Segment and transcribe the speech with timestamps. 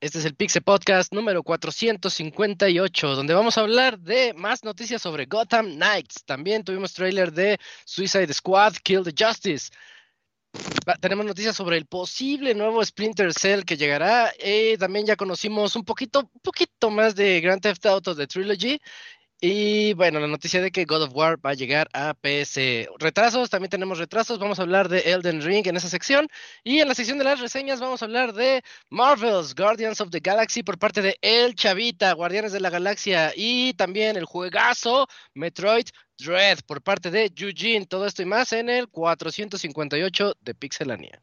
[0.00, 5.26] Este es el Pixel Podcast número 458, donde vamos a hablar de más noticias sobre
[5.26, 6.24] Gotham Knights.
[6.24, 9.70] También tuvimos trailer de Suicide Squad, Kill the Justice.
[11.00, 14.32] tenemos noticias sobre el posible nuevo Splinter Cell que llegará.
[14.38, 18.80] y también ya conocimos un poquito, un poquito más de Grand Theft Auto de Trilogy.
[19.40, 22.88] Y bueno, la noticia de que God of War va a llegar a PS.
[22.98, 24.40] Retrasos, también tenemos retrasos.
[24.40, 26.28] Vamos a hablar de Elden Ring en esa sección.
[26.64, 30.18] Y en la sección de las reseñas vamos a hablar de Marvel's Guardians of the
[30.18, 33.32] Galaxy por parte de El Chavita, Guardianes de la Galaxia.
[33.36, 35.86] Y también el juegazo Metroid
[36.18, 37.86] Dread por parte de Eugene.
[37.86, 41.22] Todo esto y más en el 458 de Pixelania.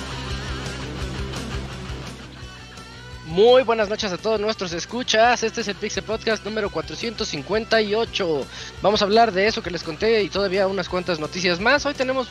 [3.31, 5.41] Muy buenas noches a todos nuestros escuchas.
[5.41, 8.45] Este es el Pixel Podcast número 458.
[8.81, 11.85] Vamos a hablar de eso que les conté y todavía unas cuantas noticias más.
[11.85, 12.27] Hoy tenemos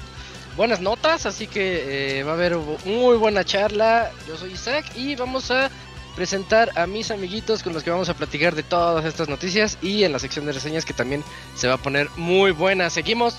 [0.58, 4.10] buenas notas, así que eh, va a haber muy buena charla.
[4.28, 5.70] Yo soy Isaac y vamos a
[6.16, 10.04] presentar a mis amiguitos con los que vamos a platicar de todas estas noticias y
[10.04, 11.24] en la sección de reseñas que también
[11.56, 12.90] se va a poner muy buena.
[12.90, 13.36] Seguimos,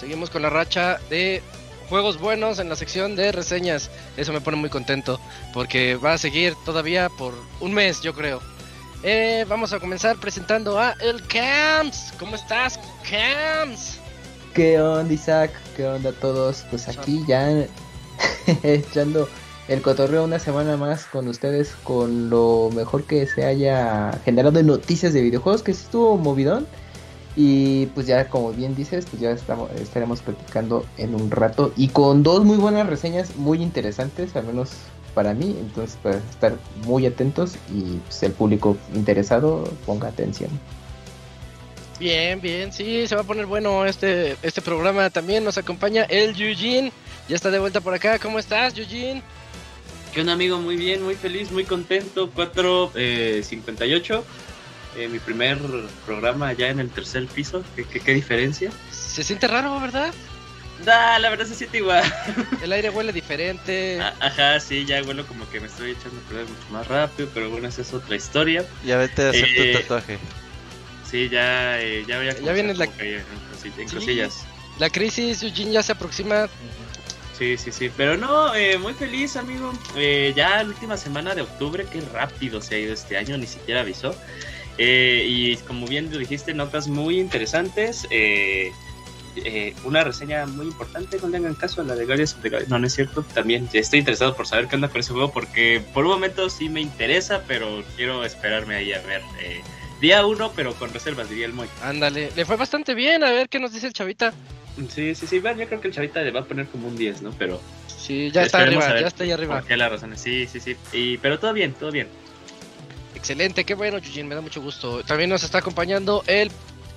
[0.00, 1.42] seguimos con la racha de
[1.88, 3.90] juegos buenos en la sección de reseñas.
[4.16, 5.20] Eso me pone muy contento
[5.52, 8.40] porque va a seguir todavía por un mes, yo creo.
[9.02, 12.12] Eh, vamos a comenzar presentando a el Camps.
[12.18, 13.98] ¿Cómo estás, Camps?
[14.54, 15.50] ¿Qué onda, Isaac?
[15.76, 16.64] ¿Qué onda a todos?
[16.70, 17.66] Pues aquí ya
[18.62, 19.28] echando
[19.68, 24.66] el cotorreo una semana más con ustedes con lo mejor que se haya generado en
[24.68, 26.66] noticias de videojuegos, que estuvo movidón.
[27.36, 31.88] Y pues ya como bien dices, pues ya estamos, estaremos platicando en un rato y
[31.88, 34.70] con dos muy buenas reseñas muy interesantes, al menos
[35.14, 40.50] para mí, entonces para estar muy atentos y pues, el público interesado ponga atención.
[41.98, 45.10] Bien, bien, sí, se va a poner bueno este, este programa.
[45.10, 46.92] También nos acompaña el Eugene,
[47.28, 48.18] ya está de vuelta por acá.
[48.18, 49.22] ¿Cómo estás, Eugene?
[50.12, 50.58] ¿Qué onda, amigo?
[50.58, 52.30] Muy bien, muy feliz, muy contento.
[52.32, 52.94] 4.58.
[52.94, 54.22] Eh,
[54.96, 55.58] eh, mi primer
[56.06, 57.64] programa ya en el tercer piso.
[57.76, 58.70] ¿Qué, qué, diferencia?
[58.90, 60.12] Se siente raro, ¿verdad?
[60.84, 62.02] Da, la verdad se siente igual.
[62.62, 64.00] El aire huele diferente.
[64.00, 67.48] ajá, sí, ya huelo como que me estoy echando a perder mucho más rápido, pero
[67.48, 68.64] bueno, esa es otra historia.
[68.84, 70.18] Ya vete a hacer tu eh, tatuaje.
[71.08, 72.86] Sí, ya, eh, ya voy a Ya viene la...
[72.86, 74.44] en, cosillas.
[74.78, 76.48] La crisis, Eugene, ya se aproxima.
[77.38, 79.72] Sí, sí, sí, pero no, eh, muy feliz, amigo.
[79.96, 83.46] Eh, ya la última semana de octubre, qué rápido se ha ido este año, ni
[83.46, 84.14] siquiera avisó.
[84.78, 88.06] Eh, y como bien dijiste, notas muy interesantes.
[88.10, 88.72] Eh,
[89.36, 92.36] eh, una reseña muy importante, no le hagan caso a la de Guardians
[92.68, 93.24] No, no es cierto.
[93.34, 96.68] También estoy interesado por saber qué onda con ese juego porque por un momento sí
[96.68, 99.22] me interesa, pero quiero esperarme ahí a ver.
[100.00, 101.68] día uno, pero con reservas, diría el Moy.
[101.82, 103.24] Ándale, le fue bastante bien.
[103.24, 104.32] A ver qué nos dice el Chavita.
[104.88, 105.38] Sí, sí, sí.
[105.38, 107.30] Bueno, yo creo que el Chavita le va a poner como un 10, ¿no?
[107.38, 107.60] Pero.
[107.86, 109.60] Sí, ya está arriba, ya está ahí arriba.
[109.60, 110.16] Por qué.
[110.16, 110.76] Sí, sí, sí.
[110.92, 112.08] Y, pero todo bien, todo bien.
[113.24, 115.02] Excelente, qué bueno, Yujin, me da mucho gusto.
[115.02, 116.50] También nos está acompañando el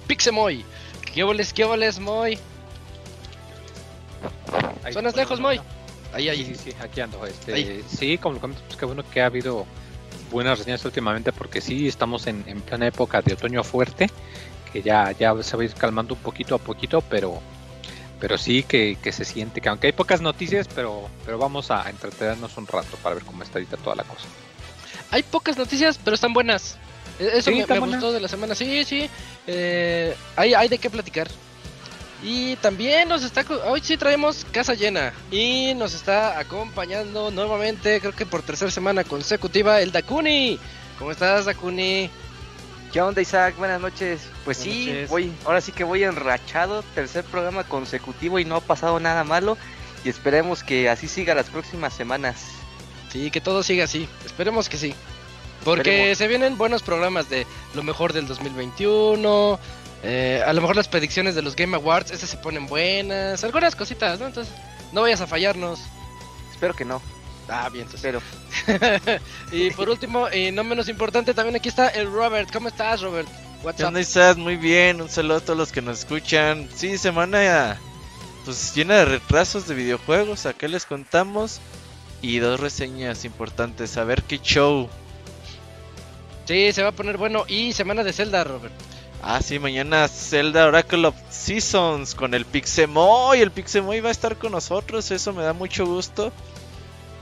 [0.07, 0.65] Pixemoy.
[1.13, 2.38] ¿Qué voles, qué voles, Moy?
[4.91, 5.62] Suenas lejos, Moy.
[6.12, 6.44] Ahí, ahí.
[6.44, 7.25] Sí, sí, aquí ando.
[7.25, 9.65] Este, sí, como lo comentas, pues qué bueno que ha habido
[10.29, 14.09] buenas reseñas últimamente porque sí, estamos en, en plena época de otoño fuerte,
[14.73, 17.41] que ya, ya se va a ir calmando un poquito a poquito, pero
[18.19, 21.89] pero sí que, que, se siente que aunque hay pocas noticias, pero, pero vamos a
[21.89, 24.27] entretenernos un rato para ver cómo está ahorita toda la cosa
[25.12, 26.77] hay pocas noticias, pero están buenas.
[27.19, 28.56] E-, eso me, gustó de la semana.
[28.56, 29.09] Sí, sí.
[29.45, 31.27] Eh, hay, hay de qué platicar.
[32.24, 33.45] Y también nos está.
[33.65, 35.13] Hoy sí traemos casa llena.
[35.31, 40.59] Y nos está acompañando nuevamente, creo que por tercera semana consecutiva, el Dakuni.
[40.98, 42.09] ¿Cómo estás, Dakuni?
[42.92, 43.56] ¿Qué onda, Isaac?
[43.57, 44.21] Buenas noches.
[44.45, 45.09] Pues Buenas sí, noches.
[45.09, 49.57] voy, ahora sí que voy enrachado, tercer programa consecutivo y no ha pasado nada malo.
[50.04, 52.56] Y esperemos que así siga las próximas semanas.
[53.12, 54.07] Sí, que todo siga así.
[54.25, 54.94] Esperemos que sí.
[55.63, 56.18] Porque Esperemos.
[56.18, 59.59] se vienen buenos programas de lo mejor del 2021.
[60.04, 63.44] eh, a lo mejor las predicciones de los Game Awards, esas se ponen buenas.
[63.44, 64.27] Algunas cositas, ¿no?
[64.27, 64.54] Entonces,
[64.94, 65.80] no vayas a fallarnos.
[66.51, 67.01] Espero que no,
[67.50, 68.01] Ah, bien, entonces.
[68.01, 68.21] pero
[69.51, 72.50] y por último, y no menos importante, también aquí está el Robert.
[72.51, 73.27] ¿Cómo estás, Robert?
[73.63, 74.38] What's ¿Qué onda, Isaac?
[74.38, 76.69] Muy bien, un saludo a todos los que nos escuchan.
[76.75, 77.80] Sí, semana
[78.45, 81.59] pues llena de retrasos de videojuegos, acá les contamos.
[82.22, 84.90] Y dos reseñas importantes, a ver qué show.
[86.46, 87.46] Sí, se va a poner bueno.
[87.48, 88.74] Y semana de Zelda, Robert.
[89.22, 93.42] Ah, sí, mañana Zelda Oracle of Seasons con el Pixemoy.
[93.42, 96.31] El Pixemoy va a estar con nosotros, eso me da mucho gusto.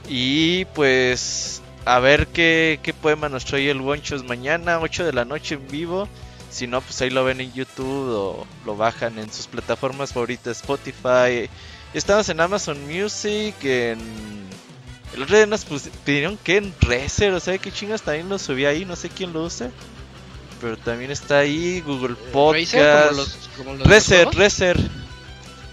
[0.08, 5.26] Y pues a ver qué, qué poema nos trae el Wonchos mañana, 8 de la
[5.26, 6.08] noche en vivo.
[6.50, 10.58] Si no, pues ahí lo ven en YouTube o lo bajan en sus plataformas favoritas,
[10.58, 11.50] Spotify.
[11.94, 14.00] Estamos en Amazon Music, en...
[15.16, 15.66] El otro día nos
[16.04, 19.32] pidieron que en Rezer, o sea, qué chingas también lo subí ahí, no sé quién
[19.32, 19.72] lo usa.
[20.60, 22.74] Pero también está ahí Google Podcast.
[22.74, 23.88] Razer, como los, como los.
[24.36, 24.78] Rezer.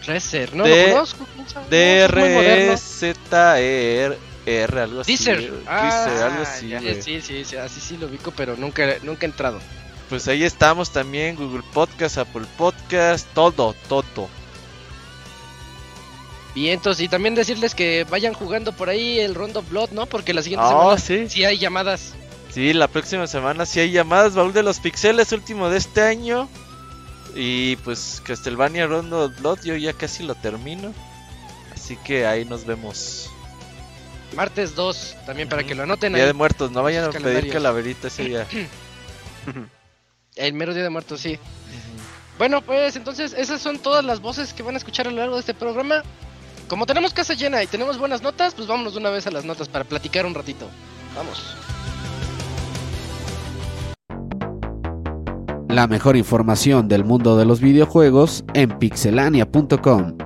[0.07, 1.27] Razer, no D- lo conozco.
[1.71, 5.13] D R Z E R R, algo así.
[5.13, 5.53] Deezer.
[5.67, 9.27] Ah, Deezer, algo así, ya, sí, sí, sí, así sí lo ubico, pero nunca, nunca
[9.27, 9.61] he entrado.
[10.09, 14.29] Pues ahí estamos también, Google Podcast, Apple Podcast, todo, todo.
[16.55, 20.07] Bien, entonces, y también decirles que vayan jugando por ahí el Rondo Blood, ¿no?
[20.07, 21.29] Porque la siguiente Ah, semana sí.
[21.29, 22.13] sí hay llamadas.
[22.53, 26.49] Sí, la próxima semana sí hay llamadas, baúl de los pixeles, último de este año.
[27.35, 30.93] Y pues Castlevania Rondo Blood, yo ya casi lo termino.
[31.75, 33.31] Así que ahí nos vemos.
[34.37, 36.27] Martes 2, también para que lo anoten Día ahí.
[36.29, 38.47] de muertos, no vayan a pedir calaverita ese día.
[40.37, 41.39] El mero día de muertos, sí.
[42.39, 45.35] Bueno, pues entonces esas son todas las voces que van a escuchar a lo largo
[45.35, 46.03] de este programa.
[46.73, 49.45] Como tenemos casa llena y tenemos buenas notas, pues vámonos de una vez a las
[49.45, 50.71] notas para platicar un ratito.
[51.15, 51.55] Vamos.
[55.69, 60.17] La mejor información del mundo de los videojuegos en pixelania.com.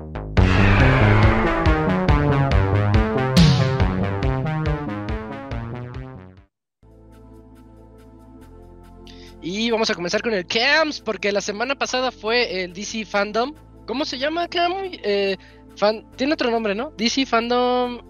[9.42, 13.52] Y vamos a comenzar con el CAMS, porque la semana pasada fue el DC Fandom.
[13.88, 14.72] ¿Cómo se llama, Cam?
[14.82, 15.36] Eh,
[15.76, 16.04] fan...
[16.16, 16.92] Tiene otro nombre, ¿no?
[16.96, 18.00] DC Fandom.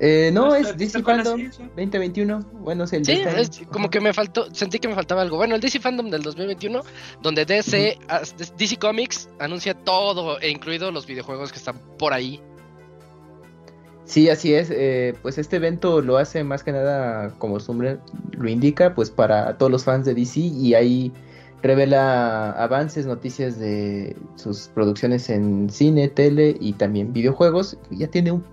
[0.00, 1.62] Eh, no, Está- es DC Fandom así, sí.
[1.76, 2.40] 2021.
[2.60, 5.36] Bueno, es el Sí, este es como que me faltó, sentí que me faltaba algo.
[5.36, 6.82] Bueno, el DC Fandom del 2021,
[7.20, 7.98] donde DC,
[8.56, 12.40] DC Comics anuncia todo, e incluido los videojuegos que están por ahí.
[14.04, 14.70] Sí, así es.
[14.70, 17.98] eh, pues este evento lo hace más que nada, como su nombre
[18.32, 21.12] lo indica, pues para todos los fans de DC y ahí
[21.62, 27.76] revela avances, noticias de sus producciones en cine, tele y también videojuegos.
[27.90, 28.44] Ya tiene un,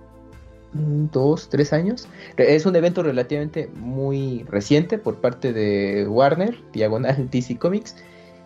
[0.73, 2.07] un dos, tres años.
[2.37, 7.95] Es un evento relativamente muy reciente por parte de Warner, diagonal DC Comics.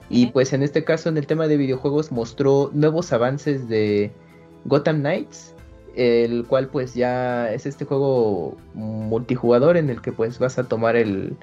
[0.10, 4.12] Y pues en este caso, en el tema de videojuegos, mostró nuevos avances de
[4.66, 5.54] Gotham Knights
[5.96, 10.96] el cual pues ya es este juego multijugador en el que pues vas a tomar
[10.96, 11.36] el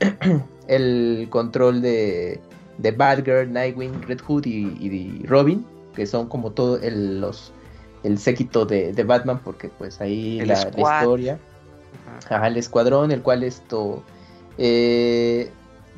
[0.68, 2.40] el control de
[2.78, 5.64] de Batgirl, Nightwing, Red Hood y, y Robin,
[5.94, 7.52] que son como todo el, los
[8.02, 11.38] el séquito de, de Batman porque pues ahí la, historia
[12.18, 12.36] Ajá.
[12.36, 14.02] Ajá, el escuadrón, el cual esto.
[14.58, 15.50] eh,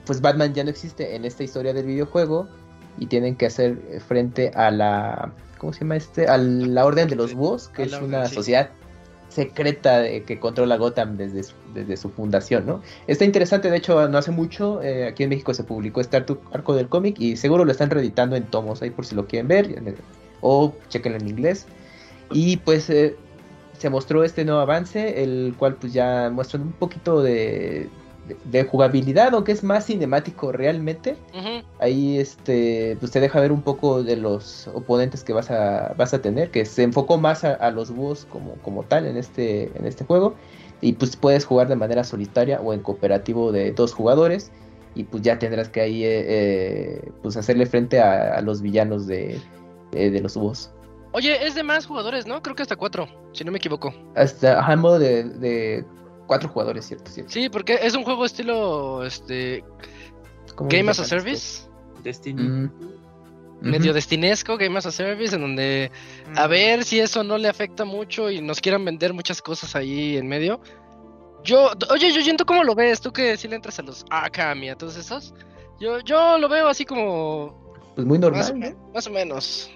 [0.07, 2.49] pues Batman ya no existe en esta historia del videojuego.
[2.97, 3.77] Y tienen que hacer
[4.07, 5.33] frente a la.
[5.59, 6.29] ¿Cómo se llama este?
[6.29, 8.37] A la Orden de los Búhos, que es una sí.
[8.37, 8.71] sociedad
[9.35, 12.81] secreta de- que controla Gotham desde su, desde su fundación, ¿no?
[13.07, 14.81] Está interesante, de hecho, no hace mucho.
[14.83, 17.17] eh, aquí en México se publicó este arco, del cómic.
[17.19, 19.75] Y seguro lo están reeditando en tomos ahí por si lo quieren ver.
[20.41, 21.67] O chequenlo en inglés.
[22.31, 23.17] Y pues eh,
[23.79, 27.89] se mostró este nuevo avance, el cual pues ya muestra un poquito de,
[28.29, 31.17] de, de jugabilidad, aunque es más cinemático realmente.
[31.81, 36.15] Ahí este pues te deja ver un poco de los oponentes que vas a, vas
[36.15, 39.71] a tener, que se enfocó más a, a los búhos como, como tal en este,
[39.77, 40.35] en este juego.
[40.81, 44.51] Y pues puedes jugar de manera solitaria o en cooperativo de dos jugadores.
[44.95, 49.07] Y pues ya tendrás que ahí eh, eh, pues hacerle frente a, a los villanos
[49.07, 49.41] de,
[49.93, 50.71] eh, de los búhos.
[51.13, 52.43] Oye, es de más jugadores, ¿no?
[52.43, 53.95] Creo que hasta cuatro, si no me equivoco.
[54.15, 55.85] Hasta ajá, en modo de, de
[56.27, 57.11] cuatro jugadores, ¿cierto?
[57.11, 57.33] cierto.
[57.33, 59.65] Sí, porque es un juego estilo este
[60.55, 61.69] ¿Cómo Game as a Service,
[62.03, 62.43] Destiny.
[62.43, 62.71] Mm.
[63.61, 65.91] medio destinesco, Game as a Service, en donde
[66.37, 70.17] a ver si eso no le afecta mucho y nos quieran vender muchas cosas ahí
[70.17, 70.61] en medio.
[71.45, 74.63] Yo, oye, yo yendo cómo lo ves, tú que si le entras a los Arkham
[74.65, 75.35] y a todos esos.
[75.81, 77.63] Yo, yo lo veo así como.
[77.95, 78.93] Pues muy Más, normal, o- ¿no?
[78.95, 79.71] más o menos.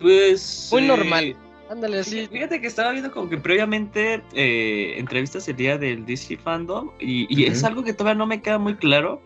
[0.00, 0.68] Pues.
[0.72, 1.36] Muy eh, normal.
[1.72, 2.26] Ándale así.
[2.26, 7.26] Fíjate que estaba viendo como que previamente eh, entrevistas el día del DC Fandom y,
[7.34, 9.22] y es algo que todavía no me queda muy claro.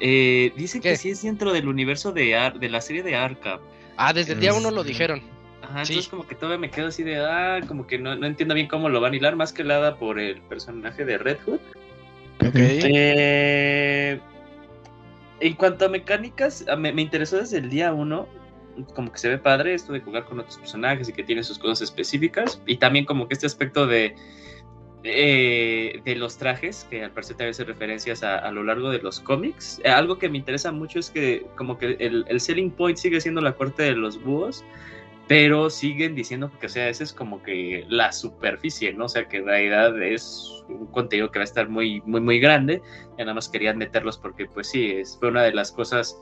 [0.00, 0.90] Eh, dicen ¿Qué?
[0.90, 3.60] que sí es dentro del universo de, Ar- de la serie de Arkham.
[3.98, 5.20] Ah, desde el día uno lo dijeron.
[5.62, 5.92] Ajá, Sí.
[5.92, 8.68] entonces como que todavía me quedo así de, ah, como que no, no entiendo bien
[8.68, 11.60] cómo lo van a hilar, más que nada por el personaje de Red Hood.
[12.54, 14.18] Eh,
[15.40, 18.26] en cuanto a mecánicas, me, me interesó desde el día uno.
[18.94, 21.58] Como que se ve padre esto de jugar con otros personajes y que tiene sus
[21.58, 22.60] cosas específicas.
[22.66, 24.14] Y también como que este aspecto de,
[25.04, 28.98] eh, de los trajes, que al parecer también hace referencias a, a lo largo de
[28.98, 29.80] los cómics.
[29.84, 33.20] Eh, algo que me interesa mucho es que como que el, el selling point sigue
[33.20, 34.64] siendo la corte de los búhos.
[35.28, 39.06] Pero siguen diciendo que, o sea, esa es como que la superficie, ¿no?
[39.06, 42.38] O sea, que en realidad es un contenido que va a estar muy, muy, muy
[42.38, 42.80] grande.
[43.18, 46.16] Ya nada más querían meterlos porque, pues sí, fue una de las cosas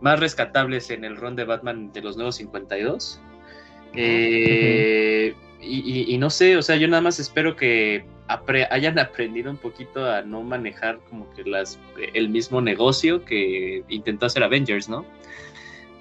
[0.00, 3.20] más rescatables en el run de Batman de los nuevos 52.
[3.94, 5.78] Eh, y,
[6.10, 9.56] y- y no sé, o sea, yo nada más espero que apre- hayan aprendido un
[9.58, 11.78] poquito a no manejar como que las
[12.14, 15.04] el mismo negocio que intentó hacer Avengers, ¿no?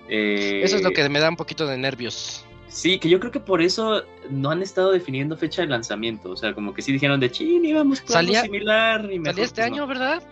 [0.07, 2.45] Eh, Eso es lo que me da un poquito de nervios.
[2.67, 6.29] Sí, que yo creo que por eso no han estado definiendo fecha de lanzamiento.
[6.31, 9.01] O sea, como que sí dijeron de chin, íbamos por algo similar.
[9.11, 9.75] Y mejor, Salía este pues, no.
[9.75, 10.23] año, ¿verdad?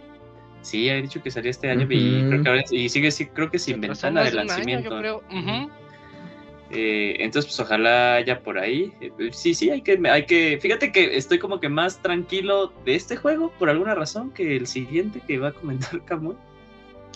[0.68, 3.50] Sí, he dicho que salía este año y creo que ahora- y sigue sí, creo
[3.50, 4.90] que sin ventana de de un año, lanzamiento.
[4.90, 5.24] yo creo.
[6.70, 8.92] Eh, entonces, pues ojalá haya por ahí.
[9.00, 10.60] Eh, sí, sí, hay que, hay que.
[10.62, 14.68] Fíjate que estoy como que más tranquilo de este juego por alguna razón que el
[14.68, 16.36] siguiente que va a comentar Camuy.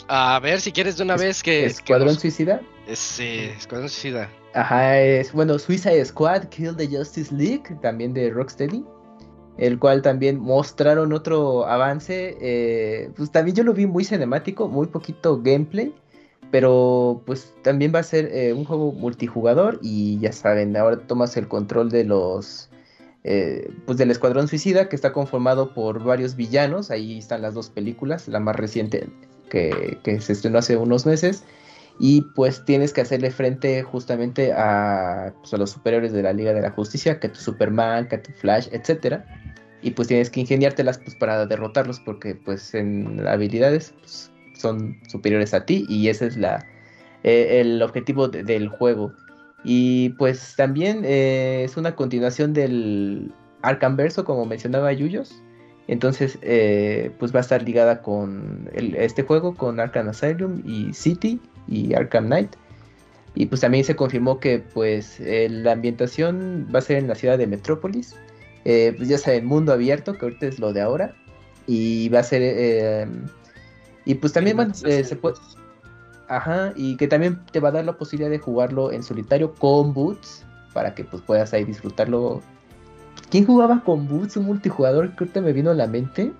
[0.08, 1.66] A ver si quieres de una vez que.
[1.66, 2.62] Escuadrón que nos- Suicida.
[2.88, 4.30] Ese, Escuadrón Suicida.
[4.54, 8.84] Ajá, es bueno, Suicide Squad, Kill the Justice League, también de Rocksteady,
[9.58, 14.88] el cual también mostraron otro avance, eh, pues también yo lo vi muy cinemático, muy
[14.88, 15.94] poquito gameplay,
[16.52, 21.36] pero pues también va a ser eh, un juego multijugador y ya saben, ahora tomas
[21.38, 22.70] el control de los,
[23.24, 27.70] eh, pues del Escuadrón Suicida que está conformado por varios villanos, ahí están las dos
[27.70, 29.10] películas, la más reciente
[29.50, 31.44] que, que se estrenó hace unos meses
[32.00, 36.52] y pues tienes que hacerle frente justamente a, pues, a los superiores de la Liga
[36.52, 39.41] de la Justicia, que tu Superman, que tu Flash, etcétera.
[39.82, 45.54] Y pues tienes que ingeniártelas pues para derrotarlos porque pues en habilidades pues, son superiores
[45.54, 46.66] a ti y ese es la
[47.24, 49.12] eh, el objetivo de- del juego.
[49.64, 55.42] Y pues también eh, es una continuación del Arkham Verso, como mencionaba Yuyos.
[55.88, 61.40] Entonces, eh, pues va a estar ligada con este juego, con Arkham Asylum y City
[61.68, 62.56] y Arkham Knight.
[63.36, 67.38] Y pues también se confirmó que pues la ambientación va a ser en la ciudad
[67.38, 68.16] de Metrópolis.
[68.66, 71.16] Eh, pues ya saben, mundo abierto, que ahorita es lo de ahora.
[71.68, 72.42] Y va a ser...
[72.44, 73.08] eh,
[74.06, 75.36] y pues también bueno, eh, se puede...
[76.28, 79.94] Ajá, y que también te va a dar la posibilidad de jugarlo en solitario con
[79.94, 82.42] boots, para que pues puedas ahí disfrutarlo.
[83.30, 84.38] ¿Quién jugaba con boots?
[84.38, 86.32] Un multijugador que ahorita me vino a la mente.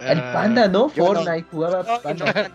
[0.00, 0.92] El Ah, panda, ¿no?
[0.94, 1.20] yo no.
[1.20, 2.24] Fortnite jugaba No, panda.
[2.32, 2.48] no.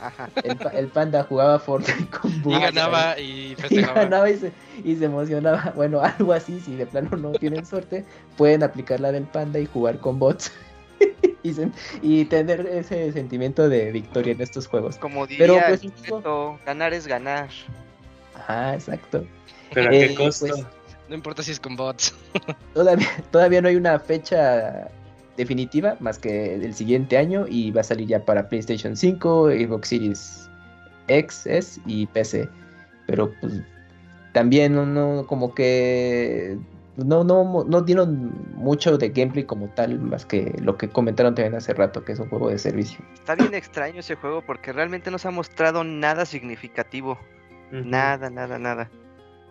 [0.00, 0.28] Ajá.
[0.44, 2.60] El, el panda jugaba Fortnite con Y boots.
[2.60, 4.52] ganaba y Y ganaba y se,
[4.84, 5.72] y se emocionaba.
[5.74, 8.04] Bueno, algo así, si de plano no tienen suerte,
[8.36, 10.52] pueden aplicar la del panda y jugar con bots.
[11.42, 11.52] y,
[12.02, 14.96] y tener ese sentimiento de victoria en estos juegos.
[14.98, 17.48] Como Pero, diría pues, el Cheto, ganar es ganar.
[18.34, 19.24] Ajá, exacto.
[19.72, 20.46] Pero a Eh, qué costo.
[20.48, 20.66] pues,
[21.08, 22.14] No importa si es con bots.
[22.74, 24.88] Todavía, todavía no hay una fecha
[25.36, 29.88] definitiva, más que el siguiente año, y va a salir ya para PlayStation 5, Xbox
[29.88, 30.50] Series
[31.08, 32.48] X S y PC.
[33.06, 33.62] Pero pues
[34.32, 36.58] también no, no como que
[36.96, 41.54] no, no, no dieron mucho de gameplay como tal, más que lo que comentaron también
[41.54, 42.98] hace rato, que es un juego de servicio.
[43.14, 47.18] Está bien extraño ese juego porque realmente no se ha mostrado nada significativo.
[47.70, 48.90] Nada, nada, nada.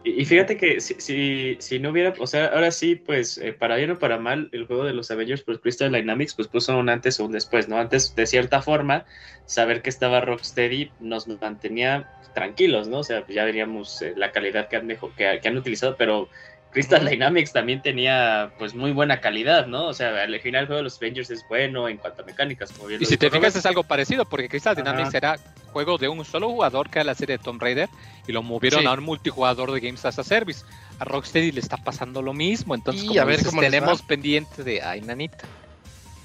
[0.06, 3.54] Y, y fíjate que si, si, si no hubiera, o sea, ahora sí, pues, eh,
[3.54, 6.78] para bien o para mal, el juego de los Avengers, pues Crystal Dynamics, pues puso
[6.78, 7.78] un antes o un después, ¿no?
[7.80, 9.06] Antes, de cierta forma,
[9.46, 13.00] saber que estaba Rocksteady nos mantenía tranquilos, ¿no?
[13.00, 16.30] O sea, ya veríamos eh, la calidad que han, mejo- que, que han utilizado, pero
[16.70, 17.04] Crystal.
[17.06, 19.88] Dynamics también tenía, pues, muy buena calidad, ¿no?
[19.88, 22.74] O sea, al final el juego de los Avengers es bueno en cuanto a mecánicas,
[22.74, 24.76] como bien Y si te fijas es algo parecido, porque Crystal Ajá.
[24.76, 25.40] Dynamics era
[25.76, 27.90] juego de un solo jugador que era la serie de Tomb Raider
[28.26, 28.88] y lo movieron Sí.
[28.88, 30.64] a un multijugador de Games as a Service.
[31.00, 34.02] A Rocksteady le está pasando lo mismo, entonces Y como a ver dices, cómo tenemos
[34.02, 34.08] va.
[34.08, 35.44] pendiente de ay nanita.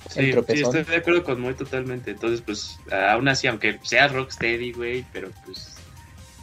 [0.08, 2.12] Sí, estoy de acuerdo con muy totalmente.
[2.12, 5.74] Entonces, pues, aún así, aunque sea Rocksteady, güey, pero pues,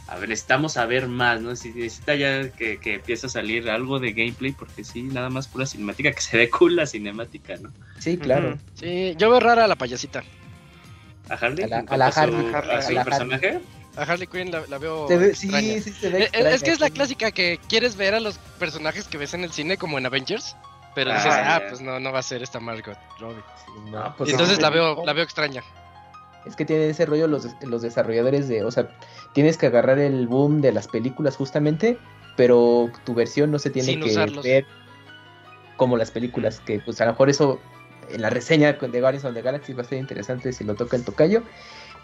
[0.06, 1.56] a ver, necesitamos saber más, ¿no?
[1.56, 5.48] Si necesita ya que, que empiece a salir algo de gameplay, porque sí, nada más
[5.48, 7.72] pura cinemática, que se ve cool la cinemática, ¿no?
[7.98, 8.58] Sí, claro.
[8.74, 10.22] Sí, yo veo rara la payasita.
[11.30, 11.64] ¿A Harley?
[11.64, 13.60] A la- ¿En a la Harley, su- Harley, a su a la personaje?
[13.96, 15.08] A Harley Quinn la, la veo.
[15.08, 15.82] Se ve- sí, extraña.
[15.82, 16.50] sí, se ve Eh, eh, extraña.
[16.54, 19.50] Es que es la clásica que quieres ver a los personajes que ves en el
[19.52, 20.56] cine como en Avengers,
[20.94, 23.42] pero dices, Ah, ah, pues no, no va a ser esta Margot Robbie.
[23.90, 25.62] No, pues entonces la veo, la veo extraña.
[26.46, 28.88] Es que tienen ese rollo los, los desarrolladores de, o sea,
[29.34, 31.98] tienes que agarrar el boom de las películas justamente,
[32.36, 34.44] pero tu versión no se tiene Sin que usarlos.
[34.44, 34.64] ver
[35.76, 37.60] como las películas, que pues a lo mejor eso
[38.10, 40.96] en la reseña de Guardians of the Galaxy va a ser interesante si lo toca
[40.96, 41.42] el tocayo,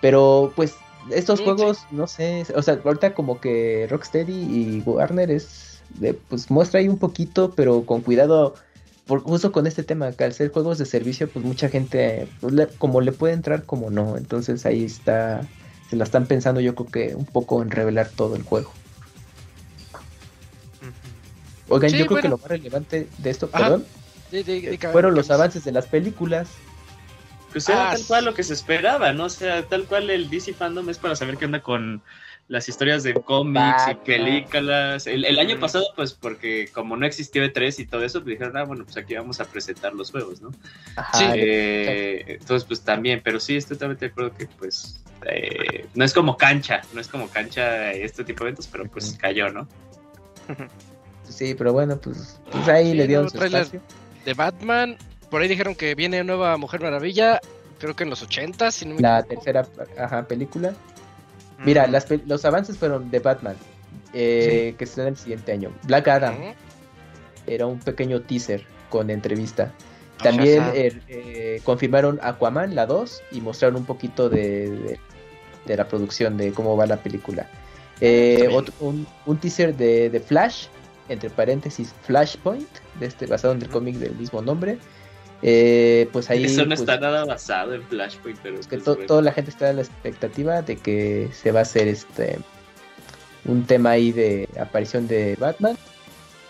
[0.00, 0.76] pero pues
[1.10, 6.50] estos juegos, no sé, o sea, ahorita como que Rocksteady y Warner es, de, pues
[6.50, 8.54] muestra ahí un poquito, pero con cuidado
[9.06, 12.54] por, justo con este tema, que al ser juegos de servicio, pues mucha gente, pues,
[12.54, 14.16] le- como le puede entrar, como no.
[14.16, 15.46] Entonces ahí está,
[15.90, 18.72] se la están pensando yo creo que un poco en revelar todo el juego.
[21.68, 23.64] Oigan, Sí, yo creo que lo más relevante de esto, Ajá.
[23.64, 23.86] perdón,
[24.42, 26.48] Di- di- fueron los avances de las películas.
[27.52, 29.26] Pues era Ah, tal cual lo que se esperaba, ¿no?
[29.26, 32.02] O sea, tal cual el DC Fandom es para saber qué onda con
[32.48, 35.06] las historias de cómics y películas.
[35.06, 38.56] El, el año pasado, pues porque como no existió E3 y todo eso, pues dijeron,
[38.56, 40.50] ah, bueno, pues aquí vamos a presentar los juegos, ¿no?
[40.96, 41.24] Ajá, Sí.
[41.32, 46.12] Eh, entonces, pues también, pero sí, estoy totalmente de acuerdo que, pues, eh, no es
[46.12, 49.68] como cancha, no es como cancha este tipo de eventos, pero pues cayó, ¿no?
[51.28, 53.80] Sí, pero bueno, pues, pues ahí Sí, le dieron nuevo su espacio.
[54.24, 54.96] De Batman,
[55.30, 57.40] por ahí dijeron que viene nueva Mujer Maravilla,
[57.78, 59.42] creo que en los 80, si no me La equivoco.
[59.44, 59.66] tercera
[59.98, 60.74] ajá, película.
[61.58, 61.90] Mira, Mm.
[61.92, 63.56] las pel- los avances fueron de Batman,
[64.12, 65.70] eh, que será el siguiente año.
[65.84, 66.34] Black Adam.
[67.46, 69.72] Era un pequeño teaser con entrevista.
[70.22, 70.72] También Ajá.
[70.74, 75.00] eh, eh, confirmaron Aquaman, la 2, y mostraron un poquito de, de-
[75.66, 77.48] de la producción, de cómo va la película.
[78.00, 80.66] Eh, otro- un, un teaser de, de Flash,
[81.08, 82.68] entre paréntesis Flashpoint,
[83.00, 84.78] de este, basado en el cómic del mismo nombre.
[85.42, 88.60] Eh, pues ahí Eso no pues, está nada basado en Flashpoint, pero...
[88.60, 89.06] que pues, to- bueno.
[89.06, 92.38] toda la gente está en la expectativa de que se va a hacer este
[93.44, 95.76] un tema ahí de aparición de Batman.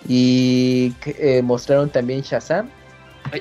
[0.06, 2.70] Y eh, mostraron también Shazam.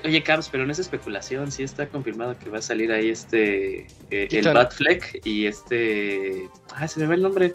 [0.06, 3.86] Oye, Carlos, pero no es especulación, sí está confirmado que va a salir ahí este,
[4.10, 4.54] eh, el.
[4.54, 6.49] Batfleck y este...
[6.73, 7.54] Ah, se me va el nombre.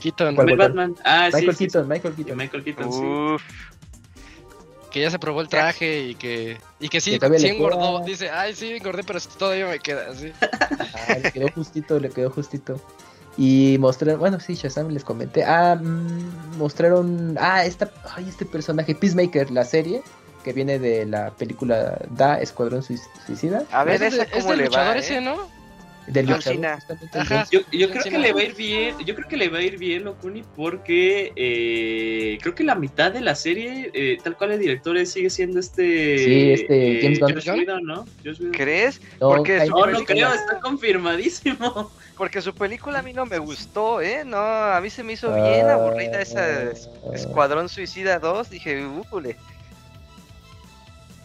[0.00, 0.56] Keaton, ¿Cuál?
[0.56, 0.96] Batman.
[1.04, 1.88] Ah, sí, Michael sí, Keaton, sí.
[1.90, 2.36] Michael Keaton.
[2.36, 2.98] Michael Keaton, sí.
[3.04, 3.42] Uf.
[4.90, 7.98] que ya se probó el traje y que y que sí, Que sí engordó.
[7.98, 8.04] queda.
[8.06, 10.32] Dice, ay, sí engordé, pero todavía me queda así.
[10.40, 12.80] Ah, le quedó justito, le quedó justito.
[13.38, 15.44] Y mostraron, bueno, sí, Shazam les comenté.
[15.44, 20.02] Ah, mm, mostraron, ah, esta, ay, este personaje, Peacemaker, la serie,
[20.42, 23.62] que viene de la película Da, Escuadrón Suic- Suicida.
[23.70, 25.20] A ver, es, de- esa es cómo le luchador va, ese, ¿eh?
[25.20, 25.48] ¿no?
[26.12, 26.78] Del John Cena.
[27.12, 27.46] Ajá.
[27.52, 29.48] John Yo, yo John creo que le va a ir bien, yo creo que le
[29.48, 34.18] va a ir bien Locuni porque eh, creo que la mitad de la serie, eh,
[34.22, 36.18] tal cual el director es, sigue siendo este...
[36.18, 37.34] Sí, este, eh, James Gunn.
[37.34, 38.06] Joss Whedon, ¿no?
[38.24, 38.52] Joss Whedon.
[38.52, 39.00] ¿Crees?
[39.20, 41.90] No, Porque No, no creo, está confirmadísimo.
[42.16, 44.24] Porque su película a mí no me gustó, ¿eh?
[44.26, 47.14] No, a mí se me hizo bien aburrida esa es- Ah.
[47.14, 48.50] Escuadrón Suicida 2.
[48.50, 49.36] Dije, újule.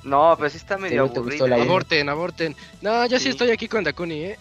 [0.03, 1.55] No, pero sí está medio aburrida.
[1.61, 2.55] Aborten, aborten.
[2.81, 3.29] No, yo sí, Sí.
[3.31, 4.39] estoy aquí con Dakuni, ¿eh?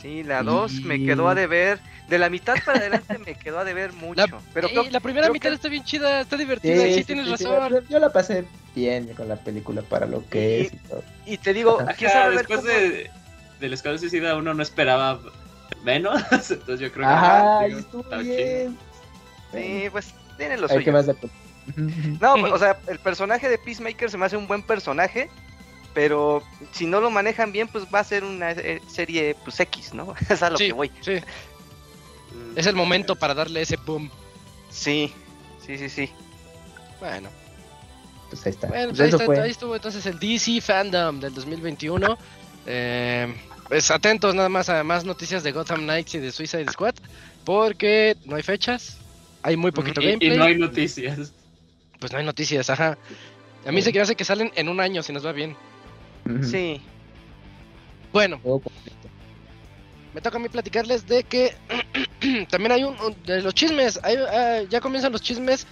[0.00, 1.78] Sí, la 2 me quedó a deber.
[2.08, 4.14] De la mitad para adelante me quedó a deber mucho.
[4.26, 6.82] La, pero Ey, creo- la primera creo mitad que- está bien chida, está Sí, divertida,
[6.84, 7.84] sí, sí, tienes sí, sí, razón.
[7.88, 11.04] yo la pasé bien con la película para lo que Y- es y todo.
[11.26, 12.30] Y te digo, Ajá.
[12.30, 13.10] después cómo- de,
[13.60, 15.20] del Escuadrón Suicida uno no esperaba
[15.84, 17.12] menos, entonces yo creo que...
[17.14, 18.78] Ajá, digo, y estuvo está bien.
[19.52, 20.92] Sí, pues tiene lo A ver, ¿qué suyo.
[20.92, 21.14] más le
[22.20, 25.28] No, pues, o sea, el personaje de Peacemaker se me hace un buen personaje,
[25.98, 29.94] pero si no lo manejan bien, pues va a ser una eh, serie pues X,
[29.94, 30.14] ¿no?
[30.30, 30.92] es a lo Sí, que voy.
[31.00, 31.14] sí,
[32.54, 34.08] es el momento para darle ese boom.
[34.70, 35.12] Sí,
[35.66, 36.08] sí, sí, sí.
[37.00, 37.28] Bueno,
[38.30, 38.68] Pues ahí está.
[38.68, 42.16] bueno Pues pues ahí, está- ahí estuvo entonces el DC Fandom del 2021.
[42.64, 43.34] Eh,
[43.66, 46.94] pues atentos nada más a más noticias de Gotham Knights y de Suicide Squad,
[47.44, 48.98] porque no hay fechas,
[49.42, 51.32] hay muy poquito Y, y no hay noticias.
[51.98, 52.96] Pues no hay noticias, ajá.
[53.66, 55.56] A mí se que hace que salen en un año si nos va bien.
[56.44, 56.80] Sí.
[58.12, 58.40] Bueno,
[60.14, 61.54] me toca a mí platicarles de que
[62.50, 64.16] también hay un, de los chismes, hay,
[64.68, 65.66] ya comienzan los chismes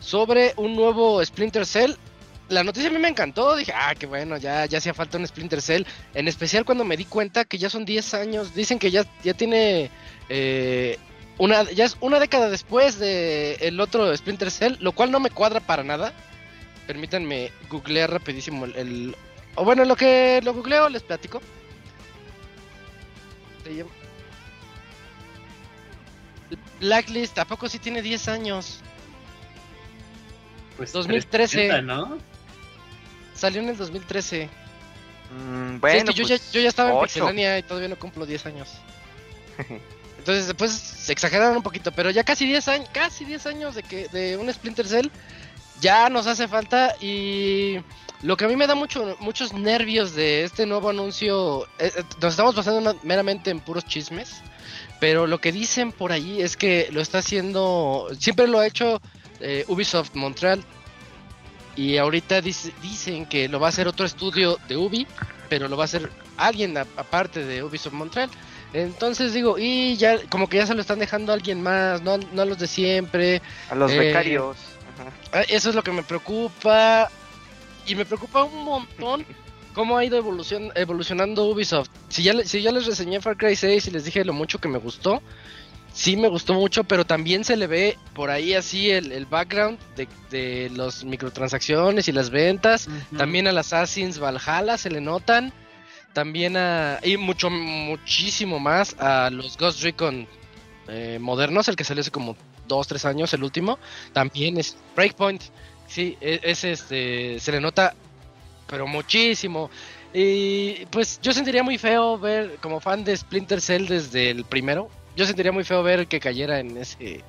[0.00, 1.92] sobre un nuevo Splinter Cell.
[2.48, 5.26] La noticia a mí me encantó, dije, ah, qué bueno, ya, ya hacía falta un
[5.26, 8.90] Splinter Cell, en especial cuando me di cuenta que ya son 10 años, dicen que
[8.90, 9.90] ya, ya tiene
[10.28, 10.98] eh,
[11.38, 15.30] una, ya es una década después de el otro Splinter Cell, lo cual no me
[15.30, 16.12] cuadra para nada.
[16.86, 19.16] Permítanme googlear rapidísimo el, el-
[19.54, 21.40] o bueno, lo que lo googleo les platico.
[26.80, 28.80] Blacklist, ¿a poco sí tiene 10 años?
[30.76, 31.68] Pues 2013.
[31.68, 32.18] 360, ¿no?
[33.34, 34.48] Salió en el 2013.
[35.30, 37.04] Mm, Sí, bueno, es que yo, pues, ya, yo ya estaba en ocho.
[37.04, 38.68] Pixelania y todavía no cumplo 10 años.
[40.18, 43.82] Entonces después se exageraron un poquito, pero ya casi 10 años, casi 10 años de
[43.82, 45.08] que de un Splinter Cell
[45.80, 47.78] ya nos hace falta y
[48.22, 52.02] lo que a mí me da mucho muchos nervios de este nuevo anuncio, eh, eh,
[52.20, 54.42] nos estamos basando meramente en puros chismes,
[55.00, 59.00] pero lo que dicen por ahí es que lo está haciendo, siempre lo ha hecho
[59.40, 60.62] eh, Ubisoft Montreal
[61.74, 65.06] y ahorita dice- dicen que lo va a hacer otro estudio de Ubi,
[65.48, 68.30] pero lo va a hacer alguien aparte de Ubisoft Montreal.
[68.74, 72.18] Entonces digo, y ya como que ya se lo están dejando a alguien más, no,
[72.18, 73.42] no a los de siempre.
[73.70, 74.56] A los eh, becarios.
[75.32, 75.42] Ajá.
[75.48, 77.10] Eso es lo que me preocupa.
[77.86, 79.24] Y me preocupa un montón
[79.74, 81.88] cómo ha ido evolucion- evolucionando Ubisoft.
[82.08, 84.68] Si ya, si ya les reseñé Far Cry 6 y les dije lo mucho que
[84.68, 85.22] me gustó,
[85.92, 89.78] sí me gustó mucho, pero también se le ve por ahí así el, el background
[89.96, 92.88] de, de las microtransacciones y las ventas.
[93.16, 95.52] También al Assassin's Valhalla se le notan.
[96.12, 97.00] También a.
[97.02, 100.26] Y mucho, muchísimo más a los Ghost Recon
[100.88, 102.36] eh, modernos, el que salió hace como
[102.68, 103.78] 2, 3 años, el último.
[104.12, 105.42] También es Breakpoint.
[105.92, 107.38] Sí, e- es este.
[107.38, 107.94] Se le nota,
[108.66, 109.70] pero muchísimo.
[110.14, 114.88] Y pues yo sentiría muy feo ver, como fan de Splinter Cell desde el primero,
[115.16, 117.20] yo sentiría muy feo ver que cayera en ese.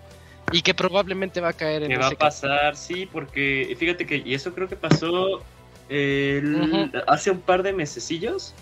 [0.51, 2.13] Y que probablemente va a caer en ¿Qué va ese.
[2.15, 2.75] a pasar?
[2.77, 5.41] Sí, porque fíjate que, y eso creo que pasó
[5.89, 8.53] el- hace un par de mesecillos,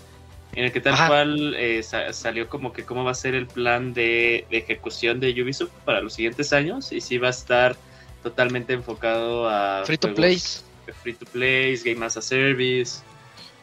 [0.54, 1.06] en el que tal Ajá.
[1.06, 5.20] cual eh, sa- salió como que cómo va a ser el plan de, de ejecución
[5.20, 7.76] de Ubisoft para los siguientes años, y sí va a estar
[8.22, 10.40] totalmente enfocado a Free to play.
[11.02, 13.02] free to play, game as a service.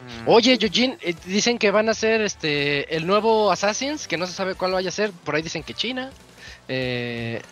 [0.00, 0.28] Mm.
[0.28, 4.32] Oye, Eugene, eh, dicen que van a hacer este el nuevo Assassin's, que no se
[4.32, 6.10] sabe cuál vaya a ser, por ahí dicen que China.
[6.68, 7.42] eh,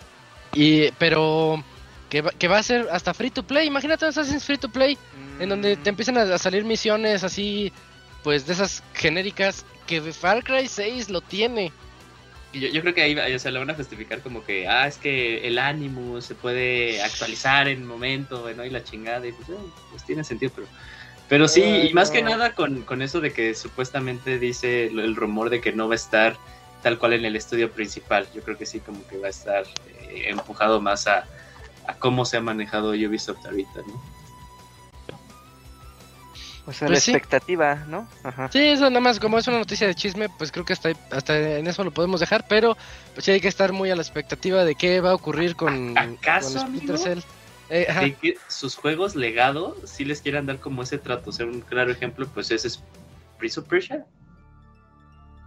[0.55, 1.63] y pero
[2.09, 4.69] que va, que va a ser hasta free to play, imagínate un Assassin's free to
[4.71, 4.97] play,
[5.39, 5.93] en donde te Mm.
[5.93, 7.71] empiezan a, a salir misiones así
[8.25, 11.71] pues de esas genéricas que Far Cry 6 lo tiene.
[12.53, 14.87] Y yo, yo creo que ahí o sea, lo van a justificar como que, ah,
[14.87, 18.65] es que el ánimo se puede actualizar en el momento, ¿no?
[18.65, 19.55] Y la chingada, y pues, eh,
[19.91, 20.67] pues tiene sentido, pero...
[21.29, 25.15] Pero sí, y más que nada con, con eso de que supuestamente dice el, el
[25.15, 26.39] rumor de que no va a estar
[26.83, 28.27] tal cual en el estudio principal.
[28.35, 31.27] Yo creo que sí, como que va a estar eh, empujado más a,
[31.87, 34.18] a cómo se ha manejado Ubisoft ahorita, ¿no?
[36.69, 37.11] O sea, Pues la sí.
[37.13, 38.07] expectativa, ¿no?
[38.23, 38.51] Ajá.
[38.53, 40.91] Sí, eso nada más, como es una noticia de chisme, pues creo que hasta,
[41.39, 42.77] en eso lo podemos dejar, pero
[43.15, 45.97] pues sí hay que estar muy a la expectativa de qué va a ocurrir con,
[45.97, 47.05] ¿Acaso, con Splinter amigo?
[47.05, 47.19] Cell.
[47.71, 48.01] Eh, ajá.
[48.03, 51.31] De que sus juegos legado sí les quieran dar como ese trato.
[51.31, 52.83] O sea, un claro ejemplo, pues ese es
[53.39, 54.05] Prince of Persia.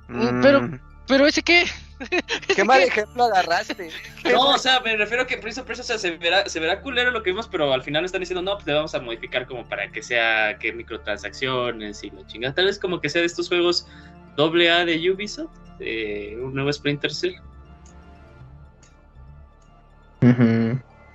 [0.07, 0.79] Mm, pero- Mm.
[1.07, 1.65] Pero ese qué?
[2.55, 3.89] Qué mal ejemplo agarraste.
[4.31, 6.59] No, o sea, me refiero a que Prince of Persia o sea, se, verá, se
[6.59, 8.99] verá culero lo que vimos, pero al final están diciendo, no, pues le vamos a
[8.99, 12.53] modificar como para que sea que microtransacciones y la chingada.
[12.53, 13.87] Tal vez como que sea de estos juegos
[14.35, 17.35] doble A de Ubisoft, eh, un nuevo Splinter Cell.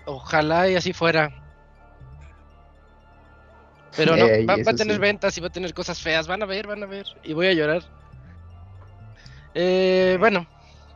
[0.05, 1.31] Ojalá y así fuera.
[3.97, 5.01] Pero no, Ey, va, va a tener sí.
[5.01, 6.27] ventas y va a tener cosas feas.
[6.27, 7.07] Van a ver, van a ver.
[7.23, 7.83] Y voy a llorar.
[9.55, 10.47] Eh, bueno,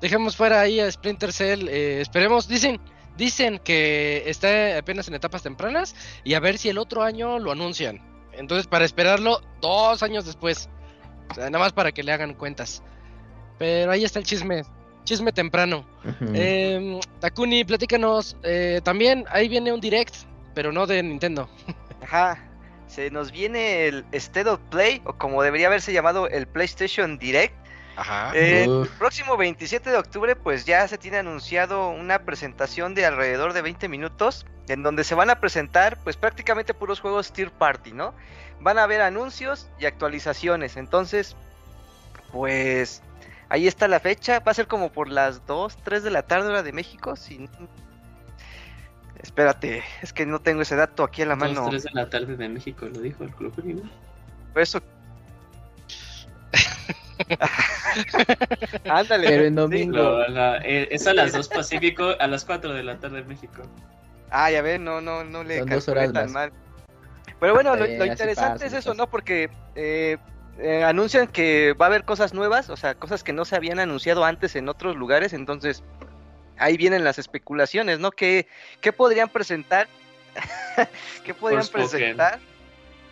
[0.00, 1.68] dejemos fuera ahí a Splinter Cell.
[1.68, 2.80] eh, esperemos, dicen,
[3.16, 7.52] dicen que está apenas en etapas tempranas y a ver si el otro año lo
[7.52, 8.00] anuncian.
[8.32, 10.68] Entonces, para esperarlo dos años después.
[11.30, 12.82] O sea, nada más para que le hagan cuentas.
[13.58, 14.62] Pero ahí está el chisme.
[15.04, 15.84] Chisme temprano.
[16.34, 18.36] Eh, Takuni, platícanos.
[18.42, 20.14] eh, también ahí viene un direct,
[20.54, 21.48] pero no de Nintendo.
[22.02, 22.46] Ajá.
[22.86, 27.54] Se nos viene el State of Play, o como debería haberse llamado el PlayStation Direct.
[28.00, 28.32] Ajá.
[28.34, 33.52] Eh, el próximo 27 de octubre, pues ya se tiene anunciado una presentación de alrededor
[33.52, 37.92] de 20 minutos, en donde se van a presentar, pues prácticamente puros juegos Tier Party,
[37.92, 38.14] ¿no?
[38.60, 40.78] Van a haber anuncios y actualizaciones.
[40.78, 41.36] Entonces,
[42.32, 43.02] pues
[43.50, 44.40] ahí está la fecha.
[44.40, 47.16] Va a ser como por las 2, 3 de la tarde, hora de México.
[47.16, 47.50] Si...
[49.22, 51.68] Espérate, es que no tengo ese dato aquí a la Dos, mano.
[51.68, 53.52] tres de la tarde de México, lo dijo el Club.
[54.54, 54.80] Por eso.
[58.88, 59.28] Ándale.
[59.28, 59.54] Pero en sí.
[59.54, 60.18] domingo.
[60.28, 63.62] La- eh, es a las 2 Pacífico, a las 4 de la tarde de México.
[64.30, 66.52] Ah, ya ven, no, no, no le calculé tan mal.
[67.40, 68.94] Pero bueno, lo, Eh, lo interesante pasa, es eso.
[68.94, 69.08] ¿no?
[69.08, 70.18] Porque eh,
[70.58, 73.78] eh, anuncian que va a haber cosas nuevas, o sea, cosas que no se habían
[73.80, 75.82] anunciado antes en otros lugares, entonces
[76.58, 78.10] ahí vienen las especulaciones, ¿no?
[78.10, 78.46] ¿Qué,
[78.80, 79.88] qué podrían presentar?
[81.24, 82.38] ¿Qué podrían presentar?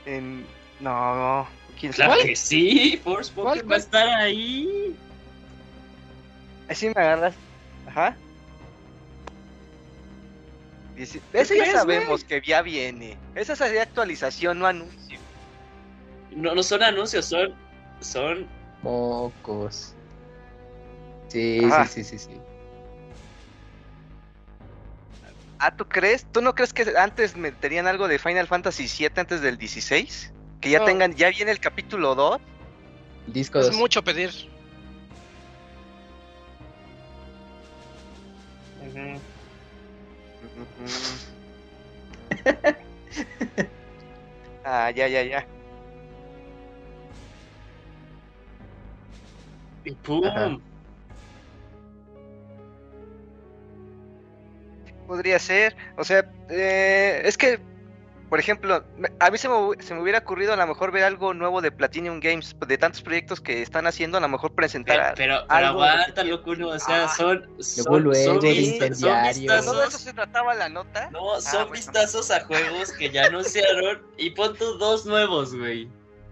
[0.04, 0.46] En...
[0.80, 2.24] No, quién Claro sabe.
[2.24, 4.94] que sí, Force ¿Cuál, va a estar ahí.
[6.68, 7.34] Así me agarras.
[7.86, 8.16] Ajá.
[10.96, 13.16] Dice- Ese ya sabemos que ya viene.
[13.34, 15.18] Esa sería actualización, no anuncio.
[16.32, 17.54] No, no son anuncios, son.
[18.00, 18.46] Son.
[18.82, 19.94] Mocos.
[21.28, 21.86] Sí, Ajá.
[21.86, 22.40] sí, sí, sí, sí.
[25.60, 26.24] Ah, ¿tú crees?
[26.32, 30.32] ¿Tú no crees que antes meterían algo de Final Fantasy VII antes del 16?
[30.60, 30.84] Que ya No.
[30.86, 32.40] tengan, ya viene el capítulo 2.
[33.26, 33.76] Disco Es 2.
[33.76, 34.30] mucho pedir.
[44.64, 45.46] ah, ya, ya, ya.
[49.84, 50.24] Y ¡Pum!
[50.26, 50.58] Ajá.
[55.06, 55.74] Podría ser.
[55.96, 57.58] O sea, eh, es que,
[58.28, 58.84] por ejemplo,
[59.20, 61.70] a mí se me, se me hubiera ocurrido a lo mejor ver algo nuevo de
[61.72, 65.14] Platinum Games, de tantos proyectos que están haciendo, a lo mejor presentar.
[65.16, 67.08] Pero, a- pero, pero algo de- aguanta, locuno, o sea, Ah.
[67.16, 67.48] son.
[67.60, 69.52] son Luego, son de vis- son incendiario.
[69.52, 70.00] ¿De todo eso vistazos.
[70.02, 71.10] se trataba la nota?
[71.10, 71.70] No, son bueno.
[71.72, 74.02] vistazos a juegos que ya anunciaron.
[74.16, 75.88] Y pon tú dos nuevos, güey.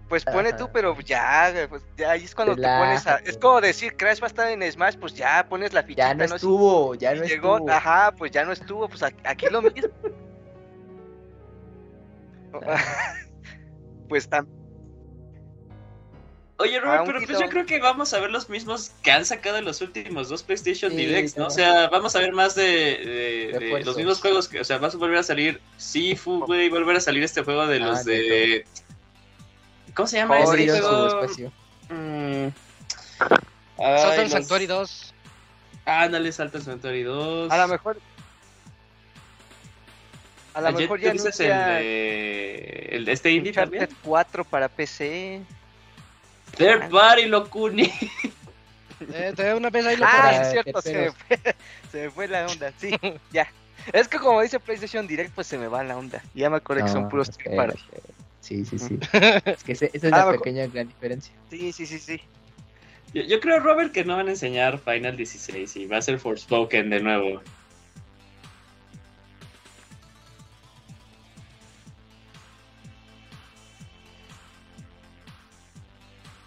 [0.09, 0.57] Pues pone Ajá.
[0.57, 3.15] tú, pero ya, güey, pues ya ahí es cuando te pones a...
[3.25, 6.13] Es como decir, Crash va a estar en Smash, pues ya pones la fichita, Ya
[6.13, 6.35] no ¿no?
[6.35, 7.71] estuvo, ya no llegó, estuvo.
[7.73, 9.89] ajá, pues ya no estuvo, pues aquí, aquí lo mismo.
[14.09, 14.47] pues tam-
[16.59, 19.25] Oye, Ah, Robert, pero pues yo creo que vamos a ver los mismos que han
[19.25, 21.45] sacado en los últimos dos PlayStation Sí, Directs, ¿no?
[21.47, 23.85] O sea, vamos a ver más de, de- de Refuerzos.
[23.85, 24.47] los mismos juegos.
[24.47, 27.67] Que, o sea, vas a volver a salir Sifu, güey, volver a salir este juego
[27.67, 28.65] de los Ah, de...
[29.93, 31.07] ¿Cómo se llama ese juego?
[31.07, 31.51] espacio.
[31.89, 32.47] Mm.
[33.77, 35.13] Salta Ay, el los- Sanctuary 2.
[35.85, 37.51] Ándale, Salta el Sanctuary 2.
[37.51, 37.97] a lo mejor...
[40.57, 42.89] A lo mejor ya dices el de...
[42.91, 43.97] El de este indie Uncharted también.
[44.03, 45.41] 4 para PC.
[46.57, 47.91] Third Party Locuni.
[49.13, 51.39] Eh, te una vez ahí lo Ah, para es cierto, se me, fue,
[51.91, 52.91] se me fue la onda, sí,
[53.31, 53.47] ya.
[53.93, 56.19] Es que como dice PlayStation Direct, pues se me va la onda.
[56.33, 57.79] Ya me acordé que son No, puros espera, third party.
[57.79, 58.13] espera.
[58.41, 58.97] Sí, sí, sí.
[59.45, 60.37] es que ese- esa es Ah, la mejor.
[60.39, 61.31] pequeña gran diferencia.
[61.51, 62.19] Sí, sí, sí, sí.
[63.13, 66.17] Yo, yo creo, Robert, que no van a enseñar Final 16 y va a ser
[66.19, 67.41] Forspoken de nuevo.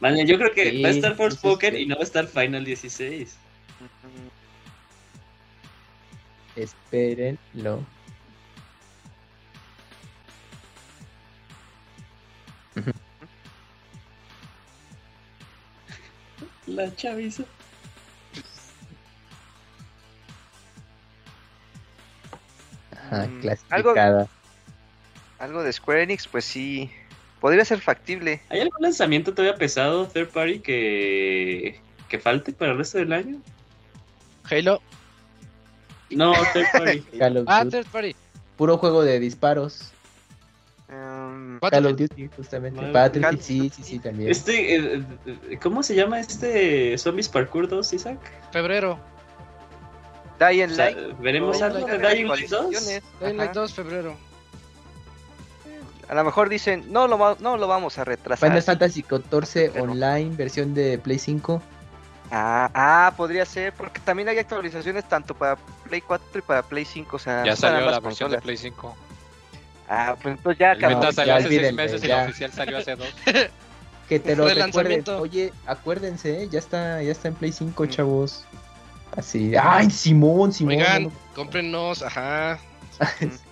[0.00, 1.82] Vale, yo creo que Sí, va a estar Forspoken sí.
[1.82, 3.36] y no va a estar Final 16.
[6.56, 7.84] Espérenlo.
[16.66, 17.44] La chaviza.
[22.92, 24.28] Ajá, Mm, clasificada.
[25.38, 26.90] Algo de Square Enix, pues sí.
[27.40, 28.40] Podría ser factible.
[28.50, 33.38] ¿Hay algún lanzamiento todavía pesado, third party, que, que falte para el resto del año?
[34.50, 34.82] Halo.
[36.10, 37.04] No, third party.
[37.46, 38.14] Ah, third party.
[38.56, 39.92] Puro juego de disparos.
[40.90, 41.96] Um, Call of.
[41.96, 42.78] Duty, justamente.
[42.80, 44.28] Bueno, Battlefield, sí, sí, sí, también.
[44.30, 48.18] Este, eh, eh, ¿cómo se llama este Zombies Parkour 2, Isaac?
[48.52, 48.98] Febrero.
[50.40, 51.18] Dying O sea, Light.
[51.20, 52.00] ¿Veremos algo Light.
[52.00, 52.52] de Dying Light 2?
[52.52, 53.60] Actualizaciones, Dying Light ajá.
[53.60, 54.16] 2, febrero.
[56.10, 58.48] A lo mejor dicen, no lo, va- no lo vamos a retrasar.
[58.48, 61.62] Final Fantasy XIV Pero- Online, versión de Play 5.
[62.32, 65.56] Ah, ah, podría ser, porque también hay actualizaciones tanto para
[65.88, 67.16] Play 4 y para Play 5.
[67.16, 68.38] O sea, Ya no salió la versión de.
[68.40, 68.96] Play 5.
[69.88, 71.02] Ah, pues entonces ya acabó.
[71.02, 73.08] ya salió hace seis meses y la oficial salió hace dos.
[74.08, 75.04] Que te lo De recuerden.
[75.20, 76.48] Oye, acuérdense, ¿eh?
[76.50, 78.44] ya está, ya está en Play 5, chavos.
[79.16, 79.52] Así.
[79.56, 80.74] ¡Ay, Simón, Simón!
[80.74, 82.58] Oigan, no- cómprennos, ajá.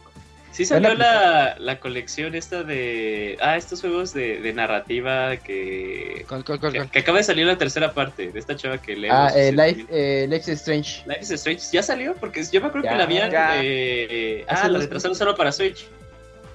[0.50, 3.36] Sí salió la, la colección esta de...
[3.40, 6.90] Ah, estos juegos de, de narrativa que, ¿Cuál, cuál, cuál, que, cuál?
[6.90, 9.08] que acaba de salir la tercera parte de esta chava que lee.
[9.10, 11.02] Ah, eh, Life, eh, Life is Strange.
[11.06, 11.62] Life is Strange.
[11.72, 12.14] ¿Ya salió?
[12.14, 13.30] Porque yo me acuerdo Ya, que la habían...
[13.62, 15.86] eh, Hace ah, la retrasaron solo para Switch.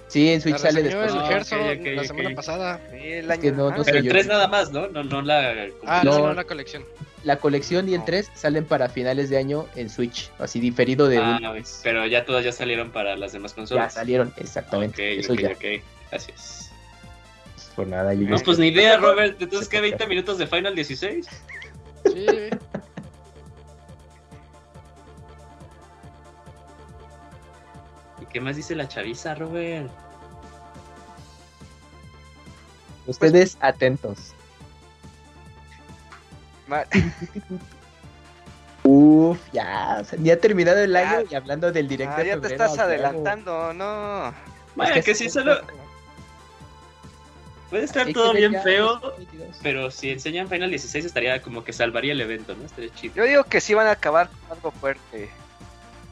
[0.08, 1.12] Sí, en Switch La sale después.
[1.12, 2.82] el Ah, ok, ok, la semana pasada.
[2.92, 3.78] Sí, el Es año- que no- ajá.
[3.78, 4.12] no Pero el yo.
[4.12, 4.88] 3 nada más, ¿no?
[4.88, 5.68] No, no la...
[5.86, 6.18] Ah, No.
[6.20, 6.84] no, no, la colección.
[7.24, 8.06] La colección y el No.
[8.06, 10.30] 3 salen para finales de año en Switch.
[10.40, 11.80] Así diferido de Ah, una vez.
[11.84, 13.94] pero ya todas ya salieron para las demás Ya consolas.
[13.94, 15.14] salieron, exactamente.
[15.14, 15.50] Ok, Eso ok, ya.
[15.52, 15.84] ok.
[16.12, 16.70] Gracias.
[17.76, 19.42] Por nada, yo No, ya- pues ni idea, Robert.
[19.42, 19.82] Entonces, ¿qué?
[19.82, 21.26] ¿20 minutos de Final 16?
[22.14, 22.26] Sí.
[28.22, 29.90] ¿Y qué más dice la chaviza, Robert?
[33.06, 34.34] Ustedes atentos.
[36.68, 36.86] Ma-
[38.86, 41.10] Uf, ya, o sea, ni ha terminado el Ya.
[41.20, 42.16] año y hablando del directo.
[42.18, 44.34] Ah, ya te estás adelantando, no.
[44.76, 45.62] Bueno, Es que sí, solo
[47.70, 49.58] puede estar Hay que todo bien ya feo, 2022.
[49.64, 52.66] pero si enseñan Final 16 estaría como que salvaría el evento, ¿no?
[52.66, 53.16] Estaría chido.
[53.16, 55.30] Yo digo que sí van a acabar con algo fuerte.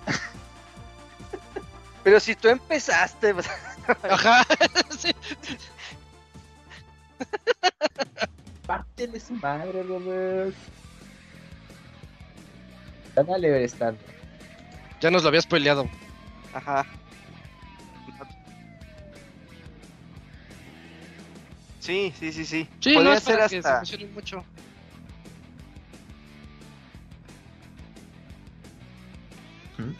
[2.03, 3.35] Pero si tú empezaste,
[4.09, 4.43] Ajá.
[8.77, 8.83] Sí.
[8.97, 10.55] Métele su madre, Robert.
[13.15, 13.97] Dale, stand.
[15.01, 15.87] Ya nos lo había spoileado.
[16.53, 16.85] Ajá.
[21.79, 22.67] Sí, sí, sí, sí.
[22.79, 23.77] Sí, Podría no es ser para que se hasta.
[23.77, 24.45] emocionen mucho.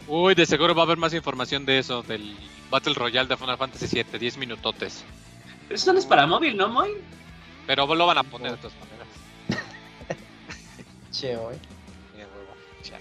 [0.06, 2.36] Uy, de seguro va a haber más información de eso, del
[2.70, 5.04] Battle Royale de Final Fantasy VII, 10 minutotes.
[5.70, 6.90] Eso no es para móvil, ¿no, Moy?
[7.66, 9.08] Pero lo van a poner de todas maneras.
[11.12, 11.52] Che, huevo,
[12.82, 12.98] ya.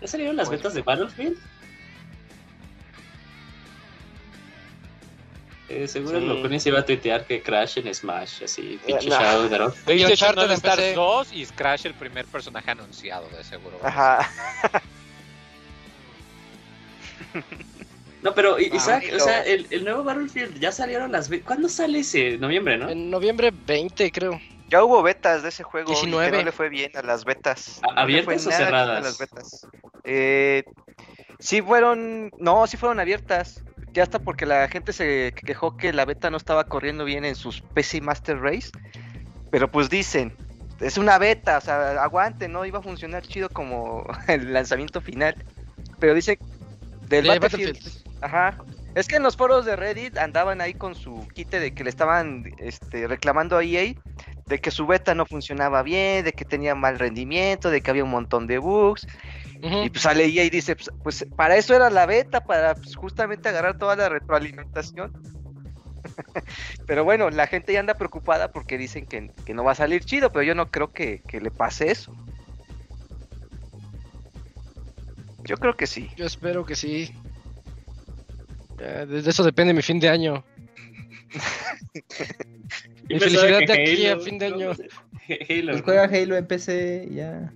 [0.00, 1.51] ¿Ya salieron las betas de Battlefield?
[5.68, 6.26] Eh, seguro Sí.
[6.26, 9.18] lo se iba a tuitear que Crash en Smash, así, pinche no.
[9.18, 9.74] Shadow Drop.
[9.88, 10.94] Uncharted All Stars empecé.
[10.94, 13.78] 2 y Crash el primer personaje anunciado, de seguro.
[13.82, 14.28] Ajá.
[18.22, 21.46] No, pero Ah, Isaac, o sea, el, el nuevo Battlefield ya salieron las betas.
[21.46, 22.38] ¿Cuándo sale ese?
[22.38, 22.88] Noviembre, ¿no?
[22.88, 24.40] En noviembre 20, creo.
[24.68, 26.30] Ya hubo betas de ese juego y 19.
[26.30, 27.80] que no le fue bien a las betas.
[27.82, 28.98] ¿A- No le abiertas o cerradas?
[28.98, 29.66] A las betas.
[30.04, 30.62] Eh,
[31.40, 33.62] sí fueron, no, sí fueron abiertas.
[33.92, 37.34] Ya hasta porque la gente se quejó que la beta no estaba corriendo bien en
[37.34, 38.70] sus PC Master Race.
[39.50, 40.34] Pero pues dicen,
[40.80, 45.36] es una beta, o sea, aguante, no iba a funcionar chido como el lanzamiento final.
[45.98, 46.38] Pero dicen
[47.08, 48.24] del De Battlefield, Battlefield.
[48.24, 48.56] Ajá.
[48.94, 51.90] Es que en los foros de Reddit andaban ahí con su quite de que le
[51.90, 53.94] estaban este, reclamando a EA
[54.46, 58.04] de que su beta no funcionaba bien, de que tenía mal rendimiento, de que había
[58.04, 59.06] un montón de bugs.
[59.62, 62.96] Y pues sale EA y dice, pues, pues, para eso era la beta, para pues,
[62.96, 65.12] justamente agarrar toda la retroalimentación.
[66.86, 70.04] pero bueno, la gente ya anda preocupada porque dicen que, que no va a salir
[70.04, 72.12] chido, pero yo no creo que, que le pase eso.
[75.44, 76.10] Yo creo que sí.
[76.16, 77.14] Yo espero que sí.
[78.78, 80.44] De eso depende mi fin de año.
[83.08, 84.68] Mi felicidad de aquí a Halo, fin de año.
[84.68, 84.88] no sé.
[85.48, 85.72] Halo.
[85.72, 87.52] Pues juega Halo en PC, ya.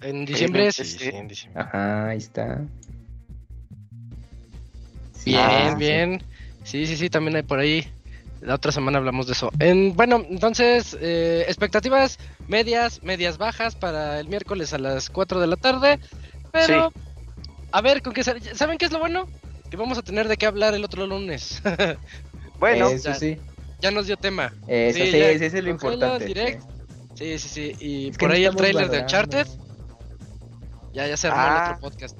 [0.00, 0.98] En diciembre, sí, sí.
[0.98, 1.62] sí, en diciembre.
[1.62, 2.62] Ajá, ahí está.
[5.12, 6.22] Sí, Bien, ah, bien.
[6.64, 7.86] Sí, sí, sí, también hay por ahí.
[8.40, 9.50] La otra semana hablamos de eso.
[9.58, 15.46] En, bueno, entonces, eh, expectativas medias, medias bajas para el miércoles a las 4 de
[15.48, 15.98] la tarde.
[16.52, 16.92] Pero,
[17.72, 18.40] a ver, ¿con qué sale?
[18.54, 19.28] ¿Saben qué es lo bueno?
[19.70, 21.62] Que vamos a tener de qué hablar el otro lunes.
[22.58, 23.14] Bueno, Eso ya.
[23.14, 23.38] sí.
[23.80, 24.52] ya nos dio tema.
[24.66, 26.24] Eso sí, Sí, ya, ese es lo importante.
[26.24, 26.60] Direct.
[27.14, 27.76] Sí, sí, sí.
[27.78, 29.02] Y Es por ahí el trailer de.
[29.02, 29.46] Uncharted.
[30.98, 31.64] Ya, ya se armó Ah.
[31.68, 32.18] el otro podcast.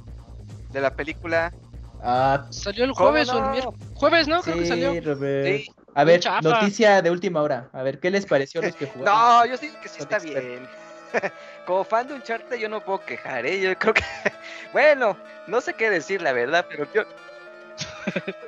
[0.70, 1.52] de la película.
[2.00, 3.80] Ah, ¿Salió el ¿Cómo jueves o el miércoles?
[3.94, 4.40] Jueves, ¿no?
[4.42, 5.00] Creo que salió.
[5.00, 5.46] Robert.
[5.46, 5.72] Sí.
[5.94, 7.68] A ver, noticia de última hora.
[7.72, 9.04] A ver, ¿qué les pareció a los que jugaron?
[9.18, 10.44] No, yo digo que sí está expertos.
[10.44, 10.68] bien.
[11.66, 13.60] Como fan de Uncharted yo no puedo quejar, ¿eh?
[13.60, 14.04] Yo creo que...
[14.72, 15.16] bueno,
[15.48, 17.02] no sé qué decir, la verdad, pero yo...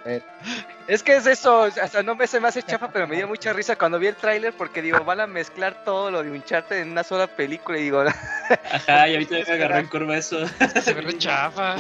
[0.06, 0.20] Eh.
[0.88, 3.28] es que es eso, o sea, no me se me hace chafa, pero me dio
[3.28, 6.78] mucha risa cuando vi el tráiler porque digo, van a mezclar todo lo de Uncharted
[6.80, 8.02] en una sola película y digo,
[8.72, 10.46] Ajá, y ahorita me agarró en curva eso.
[10.82, 11.76] Se ve chafa.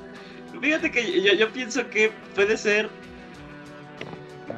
[0.60, 2.88] Fíjate que yo, yo pienso que puede ser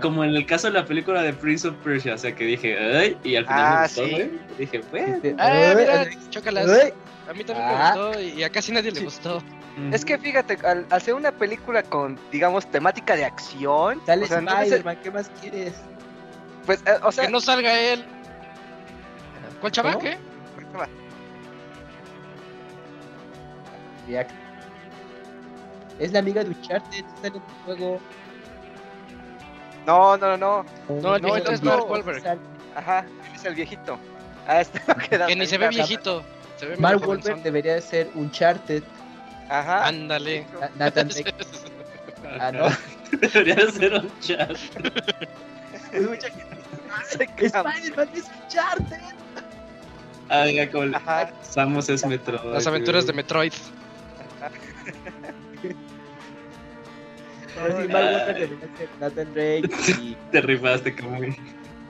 [0.00, 2.76] como en el caso de la película de Prince of Persia, o sea que dije,
[2.78, 4.30] ay, y al final Ah, me gustó, sí.
[4.58, 5.18] Dije, bueno.
[5.38, 6.68] Ah, mira, chócalas.
[7.28, 7.92] A mí también Ah.
[7.96, 9.06] me gustó y a casi nadie le Sí.
[9.92, 14.40] Es que fíjate, al, ser una película con, digamos, temática de acción, Sale o sea,
[14.40, 14.52] no
[15.02, 15.74] ¿qué más quieres?
[16.64, 18.04] pues, eh, o sea, que no salga él.
[19.60, 19.92] ¿Cuál chava?
[19.92, 20.04] ¿Cómo?
[20.04, 20.16] ¿Qué?
[24.08, 24.30] React.
[25.98, 28.00] Es la amiga de Uncharted, sale en el juego.
[29.86, 30.64] no, no, no, no,
[31.00, 32.38] No, el No, viejito es Mark Wahlberg.
[32.74, 33.98] Ajá, él es el viejito.
[34.46, 36.22] Ah, está lo que da Que ni se ve viejito.
[36.56, 38.82] Se ve Mark Wahlberg debería de ser Uncharted.
[39.48, 39.86] Ajá.
[39.86, 40.46] Ándale.
[40.60, 41.34] Na- Nathan Drake.
[42.40, 42.68] Ah, no.
[43.18, 44.50] Debería de ser un chat.
[45.92, 47.46] Mucha gente.
[47.46, 49.00] Spider-Man es Uncharted.
[50.28, 51.30] Ah, ya como Ajá.
[51.42, 52.42] Samus es Metro.
[52.52, 53.52] Las aventuras de Metroid.
[57.54, 59.70] Pero sí, Mark Wahlberg debería ser Nathan Drake
[60.02, 61.18] y Te rifaste, como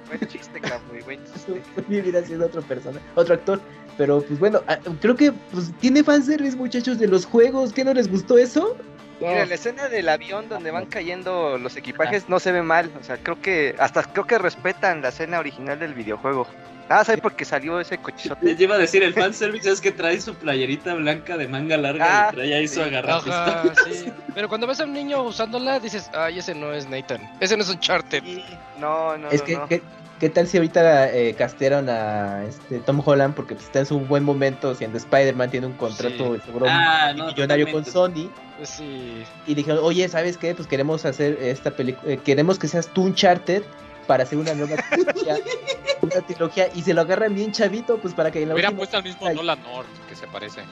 [0.06, 1.62] Buen chiste, cabrón, buen chiste.
[1.88, 3.60] vivir siendo otra persona, otro actor.
[3.96, 7.72] Pero pues bueno, ah, creo que pues tiene fanservice muchachos de los juegos.
[7.72, 8.76] ¿Qué no les gustó eso?
[9.20, 12.90] Mira, la escena del avión donde van cayendo los equipajes no se ve mal.
[13.00, 16.46] O sea, creo que hasta creo que respetan la escena original del videojuego.
[16.88, 18.44] Ah, ¿sabes por qué salió ese cochizote?
[18.44, 22.28] Les iba a decir, el fanservice es que trae su playerita blanca de manga larga
[22.28, 22.90] Ah, y trae ahí su sí.
[23.04, 24.12] Ajá, sí.
[24.34, 27.20] Pero cuando ves a un niño usándola, dices, ay, ese no es Nathan.
[27.40, 28.22] Ese no es Uncharted.
[28.24, 28.44] Y-
[28.78, 29.66] No, no, Es no, que, no.
[29.68, 29.82] ¿qué,
[30.20, 33.34] qué tal si ahorita eh, castearon a este Tom Holland?
[33.34, 36.42] Porque pues, está en su buen momento, siendo Spider-Man, tiene un contrato Sí.
[36.46, 37.84] seguro Ah, no, millonario con.
[37.84, 38.30] Sony.
[38.58, 39.24] Pues sí.
[39.46, 40.54] Y dijeron, oye, ¿sabes qué?
[40.54, 43.62] Pues queremos hacer esta película, eh, queremos que seas tú Uncharted
[44.06, 45.36] para hacer una nueva trilogía,
[46.02, 48.78] una trilogía, y se lo agarran bien chavito, pues para que en la Hubieran última-
[48.80, 49.30] puesto al mismo.
[49.42, 50.62] Nolan North, que se parece.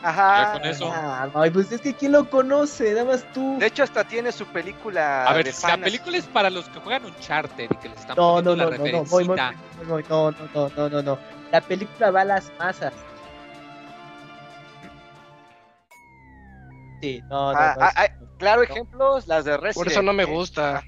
[0.00, 0.52] Ajá.
[0.52, 0.88] Con eso.
[0.94, 2.92] Ah, ay, pues es que ¿quién lo conoce?
[2.92, 3.58] Nada más tú.
[3.58, 5.24] De hecho, hasta tiene su película.
[5.24, 8.16] A ver, de la película es para los que juegan Uncharted y que les están
[8.16, 9.54] No, poniendo no, no, la no, no, voy, voy, referencita.
[9.78, 11.18] voy, voy, no, no, no, no, no, no.
[11.50, 12.92] La película va a las masas.
[17.00, 18.28] Sí, no, no, Ah, no, ah, ah, no.
[18.38, 19.74] Claro, ejemplos, las de Resident.
[19.74, 20.82] Por eso no me gusta.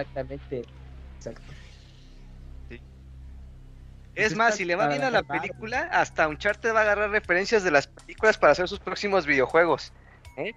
[0.00, 0.62] Exactamente.
[1.16, 1.42] Exacto.
[4.14, 7.62] Es más, si le va bien a la película, hasta Uncharted va a agarrar referencias
[7.62, 9.92] de las películas para hacer sus próximos videojuegos.
[10.36, 10.52] ¿eh?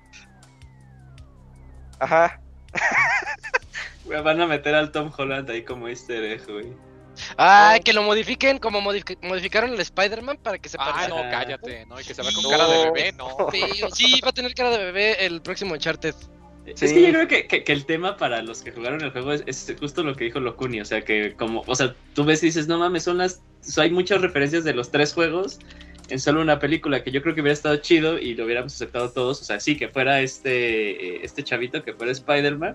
[1.99, 2.39] Ajá.
[4.05, 6.73] Güey, Van a meter al Tom Holland ahí como easter egg, güey.
[7.37, 11.07] Ay, que lo modifiquen como modifi- modificaron el Spider-Man para que se Ah, parezca.
[11.09, 12.49] no, cállate, no, y que se vea con No.
[12.49, 13.37] cara de bebé, no.
[13.51, 13.61] Sí,
[13.93, 16.15] sí, va a tener cara de bebé el próximo Uncharted.
[16.65, 16.85] Sí.
[16.85, 19.33] Es que yo creo que, que- que el tema para los que jugaron el juego
[19.33, 22.43] es, es justo lo que dijo Locuni, o sea que como, o sea, tú ves
[22.43, 25.59] y dices, no mames, son las, o sea, hay muchas referencias de los tres juegos
[26.09, 29.09] en solo una película que yo creo que hubiera estado chido y lo hubiéramos aceptado
[29.11, 32.73] todos, o sea, sí, que fuera este, este chavito, que fuera Spider-Man,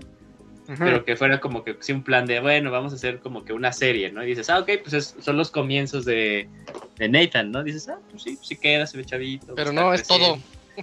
[0.79, 3.53] pero que fuera como que sí un plan de, bueno, vamos a hacer como que
[3.53, 4.21] una serie, ¿no?
[4.23, 6.49] Y dices, ah, ok, pues es- son los comienzos de,
[6.97, 7.63] de Nathan, ¿no?
[7.63, 9.55] Dices, ah, pues sí, pues sí queda, se ve chavito.
[9.55, 10.37] Pero está no, es todo.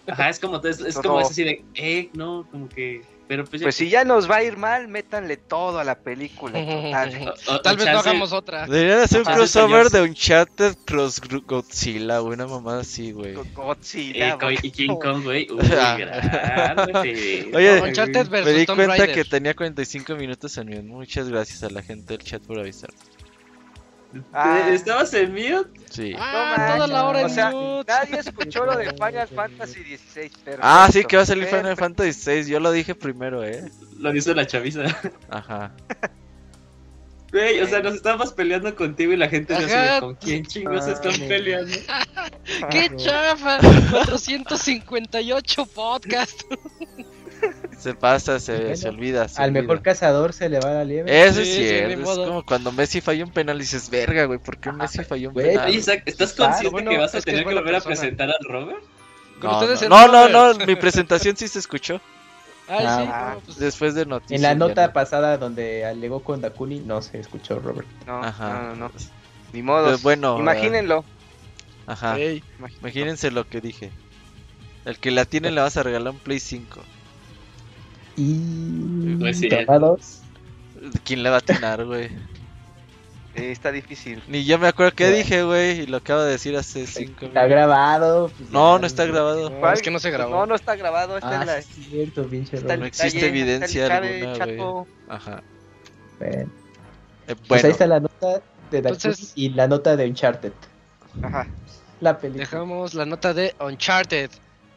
[0.07, 3.61] Ajá, es como, es, es como es así de, eh, no, como que, pero pues
[3.61, 6.53] ya Pues si ya nos va a ir mal, métanle todo a la película.
[6.53, 7.35] total.
[7.49, 8.67] O- o- Tal vez no chance- hagamos otra.
[8.67, 13.35] Deberían hacer un crossover de Uncharted Cross Godzilla, güey, una mamada así, güey.
[13.55, 14.29] Godzilla.
[14.35, 15.47] Eh, co- y King Kong, güey.
[15.51, 17.51] Uy, grande.
[17.55, 19.15] Oye, Uncharted Me versus di Tomb cuenta Raider.
[19.15, 20.83] que tenía 45 minutos en mute.
[20.83, 22.91] Muchas gracias a la gente del chat por avisar.
[24.33, 24.69] Ah.
[24.71, 25.71] ¿Estabas en mute?
[25.91, 26.15] Sí.
[26.19, 27.93] Ah, manches, toda la hora en o sea, mute.
[27.93, 30.31] Nadie escuchó lo de Final Fantasy XVI.
[30.61, 31.63] Ah, sí, que va a salir Perfecto.
[31.65, 32.51] Final Fantasy VI.
[32.51, 33.71] Yo lo dije primero, eh.
[33.99, 34.83] Lo dice la chaviza.
[35.31, 35.73] Ajá.
[37.33, 39.65] Güey, o sea, nos estábamos peleando contigo y la gente Ajá.
[39.97, 41.73] hace ¿con quién chingos se están Ah, peleando?
[42.71, 43.59] ¡Qué chafa!
[43.91, 46.43] 458 podcast.
[47.79, 49.29] Se pasa, se, Bueno, se olvida.
[49.29, 49.63] se Al olvida.
[49.63, 51.27] mejor cazador se le va la liebre.
[51.27, 52.13] Eso es Sí, sí, cierto.
[52.13, 55.29] es como cuando Messi falló un penal y dices, verga, güey, ¿por qué Messi falló
[55.29, 55.49] un güey.
[55.49, 55.69] penal?
[55.69, 57.75] Oye, Isaac, ¿estás Claro, consciente bueno, que vas a es que tener es que volver
[57.75, 58.83] a presentar al Robert?
[59.43, 60.59] No, no, no, no, Robert.
[60.61, 62.01] no, mi presentación sí se escuchó.
[62.67, 64.39] Ay, sí, Ah, pues, Después de noticias.
[64.39, 64.93] En la ya nota no.
[64.95, 67.87] pasada donde alegó con Dakuni, no se escuchó Robert.
[68.07, 68.73] No, Ajá.
[68.75, 68.93] no, no.
[69.53, 69.89] Ni modo.
[69.89, 71.05] Pues bueno, Imagínenlo.
[71.87, 72.17] Ajá.
[72.81, 73.91] Imagínense lo que dije.
[74.87, 76.81] El que la tiene le vas a regalar un Play 5.
[78.17, 79.17] Y.
[79.17, 79.49] Pues sí.
[79.49, 80.21] Tomados.
[81.05, 82.05] ¿Quién le va a atinar, güey?
[83.37, 84.23] Eh, está difícil.
[84.29, 85.17] Ni yo me acuerdo qué Bueno.
[85.19, 88.29] dije, güey, y lo acabo de decir hace 5 Está grabado.
[88.37, 89.51] pues, No, no está grabado.
[89.51, 90.31] No, es que no se grabó.
[90.31, 91.17] No, no está grabado.
[91.17, 91.63] Está Ah, en la.
[91.63, 94.87] sí es cierto, pinche está No existe detalle, evidencia está alguna, güey.
[95.09, 95.43] Ajá.
[96.21, 96.47] Bueno, Eh,
[97.27, 98.27] Pues bueno, ahí está la nota
[98.71, 100.53] de Dakuni Entonces- y la nota de Uncharted.
[101.23, 101.47] Ajá.
[102.01, 102.45] La película.
[102.45, 104.31] Dejamos la nota de Uncharted.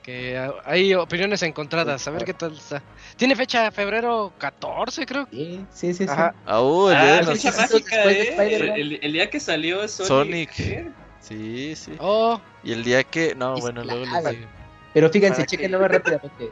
[0.07, 2.07] Que ah, hay opiniones encontradas.
[2.07, 2.81] A ver qué tal está.
[3.17, 5.27] Tiene fecha febrero 14, creo.
[5.29, 6.05] Sí, sí, sí.
[6.05, 6.09] sí.
[6.09, 6.33] Ajá.
[6.45, 8.21] Aú, el día Ah, de los- fecha mágica, ¿eh?
[8.29, 8.77] Spider-Man.
[8.79, 10.53] El, el día que salió Sonic.
[10.53, 10.93] Sonic.
[11.19, 11.91] Sí, sí.
[11.99, 13.35] Oh, Y el día que.
[13.35, 14.47] No, Es bueno, luego les digo.
[14.93, 15.57] Pero fíjense, ¿Para qué?
[15.57, 16.51] chequenlo más rápidamente.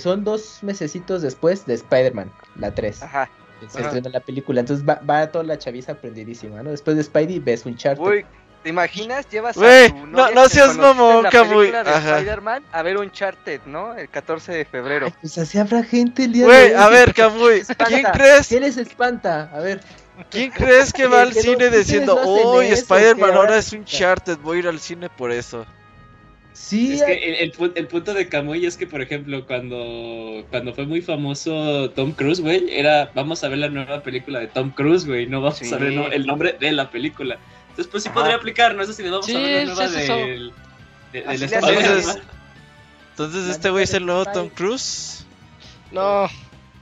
[0.00, 3.04] Son dos mesecitos después de Spider-Man, la 3.
[3.04, 3.30] Ajá.
[3.68, 3.86] Se Ajá.
[3.88, 4.58] estrena la película.
[4.60, 6.70] Entonces va, va toda la chaviza aprendidísima, ¿no?
[6.70, 8.02] Después de Spidey ves Uncharted.
[8.02, 8.24] Uy,
[8.62, 9.28] ¿te imaginas?
[9.28, 11.66] Llevas Güey, a tu no- seas mamón, Camuy.
[11.68, 13.94] Spider-Man a ver Uncharted, ¿no?
[13.96, 15.06] El 14 de febrero.
[15.06, 16.82] Ay, pues así habrá gente el día Güey, de hoy.
[16.82, 17.62] a ver, Camuy.
[17.88, 18.48] ¿quién crees?
[18.48, 19.50] ¿Quién les espanta?
[19.52, 19.80] A ver.
[20.30, 24.58] ¿Quién crees que va al cine diciendo, uy, eso, Spider-Man ahora es un charted, voy
[24.58, 25.64] a ir al cine por eso?
[26.52, 30.44] Sí, Es que el, el pu- el punto de Camuy es que, por ejemplo, cuando,
[30.50, 34.48] cuando fue muy famoso Tom Cruise, güey, era vamos a ver la nueva película de
[34.48, 35.72] Tom Cruise, güey, no vamos Sí.
[35.72, 37.38] a ver no- el nombre de la película.
[37.86, 38.18] Pues sí Ajá.
[38.18, 38.82] podría aplicar, ¿no?
[38.82, 40.16] Eso sí, vamos Sí, a ver la nueva sí, es eso.
[40.16, 40.52] del,
[41.12, 42.20] de- del le.
[43.10, 44.48] Entonces, ¿este güey es el nuevo de Tom.
[44.50, 45.24] Cruise?
[45.92, 46.28] no.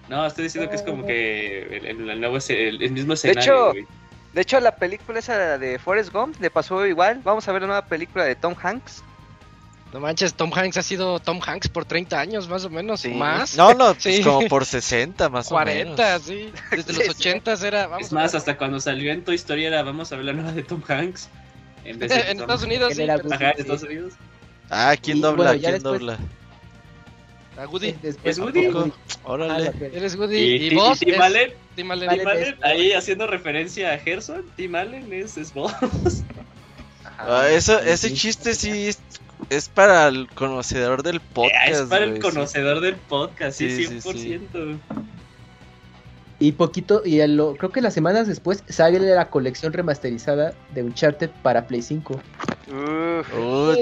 [0.08, 3.28] No, estoy diciendo que es como que el, el- el nuevo, el, el mismo hecho,
[3.28, 3.86] escenario, güey.
[4.32, 7.20] De hecho, la película esa de Forrest Gump le pasó igual.
[7.24, 9.04] Vamos a ver la nueva película de Tom Hanks.
[9.92, 13.08] No manches, Tom Hanks ha sido Tom Hanks por 30 años, más o menos, Sí.
[13.08, 13.56] más.
[13.56, 14.22] No, no, pues Sí.
[14.22, 16.22] como por 60 más o 40, menos.
[16.22, 16.52] sí.
[16.70, 17.28] Desde Sí, los sí.
[17.28, 17.86] 80 era.
[17.86, 20.62] Vamos Es más, hasta cuando salió en Toy Story era vamos a la nueva de
[20.62, 21.28] Tom Hanks.
[21.84, 23.02] En vez de en Estados Unidos, sí.
[23.02, 24.12] Ajá, en Estados Unidos.
[24.68, 25.44] Ah, ¿quién Y, dobla?
[25.52, 26.18] bueno, ¿Quién después- dobla?
[27.56, 27.92] A Woody.
[28.02, 28.66] Después ¿Es Woody?
[28.66, 28.84] Ah,
[29.24, 29.70] Órale.
[29.70, 29.96] verga.
[29.96, 30.36] Eres Woody.
[30.36, 30.98] Y, Y, vos.
[31.00, 32.56] Tim Allen, Tim Allen.
[32.62, 35.72] Ahí haciendo referencia a Gerson, Tim Allen es, es vos.
[37.18, 38.86] Ah, eso, ese chiste sí
[39.50, 41.68] es, para el conocedor del podcast.
[41.68, 42.20] es para el sí.
[42.20, 44.78] conocedor del podcast, sí, Sí, sí, 100%.
[46.40, 50.84] Y poquito, y a lo, creo que las semanas después sale la colección remasterizada de
[50.84, 52.14] Uncharted para Play 5.
[52.14, 53.74] Uf, Uh,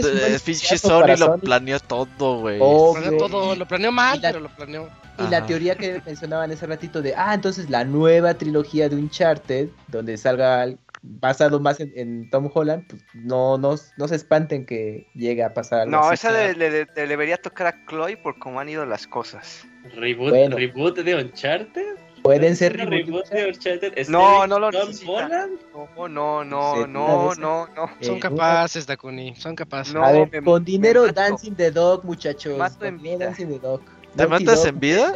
[0.44, 2.56] pinche Sony lo planeó todo, güey.
[2.62, 3.30] Oh, Planeó güey.
[3.30, 4.88] todo, lo planeó mal, Y la- pero lo planeó.
[5.18, 9.68] Y la teoría que mencionaban hace ratito de, ah, entonces la nueva trilogía de Uncharted,
[9.88, 14.66] donde salga al- basado más en, en Tom Holland, pues no, no, no se espanten
[14.66, 16.14] que llegue a pasar algo no, así.
[16.14, 19.66] esa le, le- le- le debería tocar a Chloe por cómo han ido las cosas.
[19.94, 20.56] Reboot, Bueno.
[20.56, 21.96] reboot de Uncharted.
[22.22, 23.92] Pueden ser ¿Un reboot reboot de Uncharted.
[24.08, 25.12] No, ¿Este no lo Tom necesita.
[25.12, 25.60] Holland?
[25.72, 27.90] No, no, no, no, no, no.
[28.00, 29.94] Son Eh, capaces, Dakuni, son capaces.
[29.94, 31.06] No, a ver, me- con dinero.
[31.12, 32.52] Dancing the Dog, muchachos.
[32.54, 33.26] Me mato en vida.
[33.26, 33.80] Dancing the Dog.
[34.16, 35.12] ¿Te matas Dog, en vida?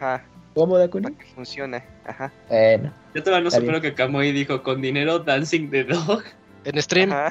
[0.00, 0.24] Ajá,
[0.54, 1.14] ¿Cómo, Dakuni?
[1.34, 1.84] funcione.
[2.04, 2.32] Ajá.
[2.48, 6.22] Bueno, Yo todavía no supero que Kamui dijo con dinero Dancing the Dog.
[6.64, 7.12] En stream.
[7.12, 7.30] Ajá.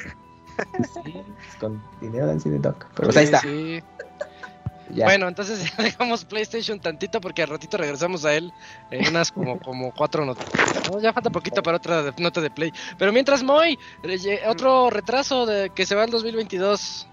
[1.04, 2.78] sí, pues con dinero Dancing the Dog.
[2.96, 3.42] Pero pues ahí Sí, está.
[3.42, 3.84] sí.
[4.96, 5.06] ya.
[5.06, 8.52] Bueno, entonces ya dejamos PlayStation tantito porque al ratito regresamos a él
[8.92, 10.46] en unas como, como cuatro notas.
[10.92, 12.72] No, ya falta poquito para otra de- nota de Play.
[12.98, 13.78] Pero mientras, Moy,
[14.48, 17.08] otro retraso de que se va al 2022.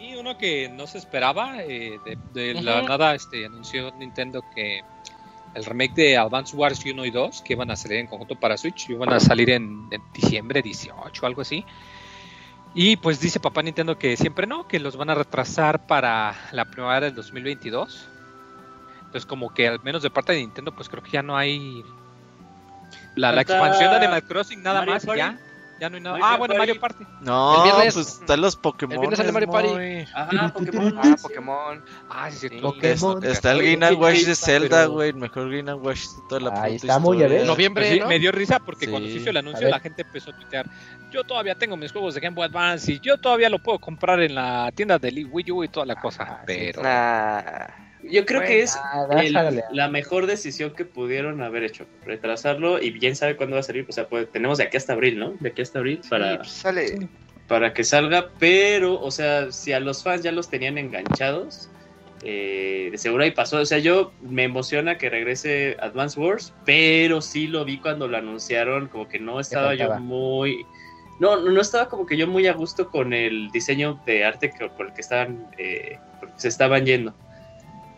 [0.00, 4.82] Y uno que no se esperaba, eh, de, de la nada este, anunció Nintendo que
[5.54, 8.56] el remake de Advance Wars 1 y 2, que iban a salir en conjunto para
[8.56, 11.64] Switch, iban a salir en, en diciembre 18 o algo así.
[12.74, 16.64] Y pues dice papá Nintendo que siempre no, que los van a retrasar para la
[16.64, 18.08] primavera del 2022.
[18.98, 21.84] Entonces como que al menos de parte de Nintendo pues creo que ya no hay
[23.14, 25.18] la, expansión de Animal Crossing nada Mario más Party.
[25.18, 25.38] ya.
[25.84, 26.16] Ya no hay nada.
[26.18, 26.58] Mario ah, bueno, Party.
[26.58, 27.04] Mario Party.
[27.20, 28.94] No, El viernes- pues están los Pokémon.
[28.94, 29.68] el viernes sale Mario Party.
[30.14, 30.94] Ajá, Pokémon.
[30.98, 31.84] Ah, Pokémon.
[32.08, 32.58] Ah, sí, Sí.
[32.60, 33.24] Pokémon.
[33.24, 35.08] Está el Oye, Game and ¿qué- Watch qué- de Zelda, pero- güey.
[35.10, 37.38] El mejor Game and Watch de toda la Ahí puta estamos, ya historia.
[37.38, 37.46] ves.
[37.46, 38.06] Noviembre, sí, ¿no?
[38.08, 38.90] me dio risa porque Sí.
[38.90, 40.66] cuando se hizo el anuncio la gente empezó a tuitear
[41.12, 44.20] yo todavía tengo mis juegos de Game Boy Advance y yo todavía lo puedo comprar
[44.20, 47.66] en la tienda de Wii U y toda la cosa Ah, sí, pero Nah.
[48.10, 51.86] Yo creo que es Ah, el- la mejor decisión que pudieron haber hecho.
[52.04, 53.86] Retrasarlo y bien sabe cuándo va a salir.
[53.88, 55.34] O sea, pues, tenemos de aquí hasta abril, ¿no?
[55.40, 57.08] De aquí hasta abril para, Sí, pues sale.
[57.48, 58.28] para que salga.
[58.38, 61.70] Pero, o sea, si a los fans ya los tenían enganchados,
[62.22, 63.58] eh, de seguro ahí pasó.
[63.58, 68.16] O sea, yo me emociona que regrese Advance Wars, pero sí lo vi cuando lo
[68.16, 68.88] anunciaron.
[68.88, 70.64] Como que no estaba yo muy.
[71.20, 74.50] No, no no estaba como que yo muy a gusto con el diseño de arte
[74.50, 75.98] que, por el que estaban, eh,
[76.36, 77.14] se estaban yendo.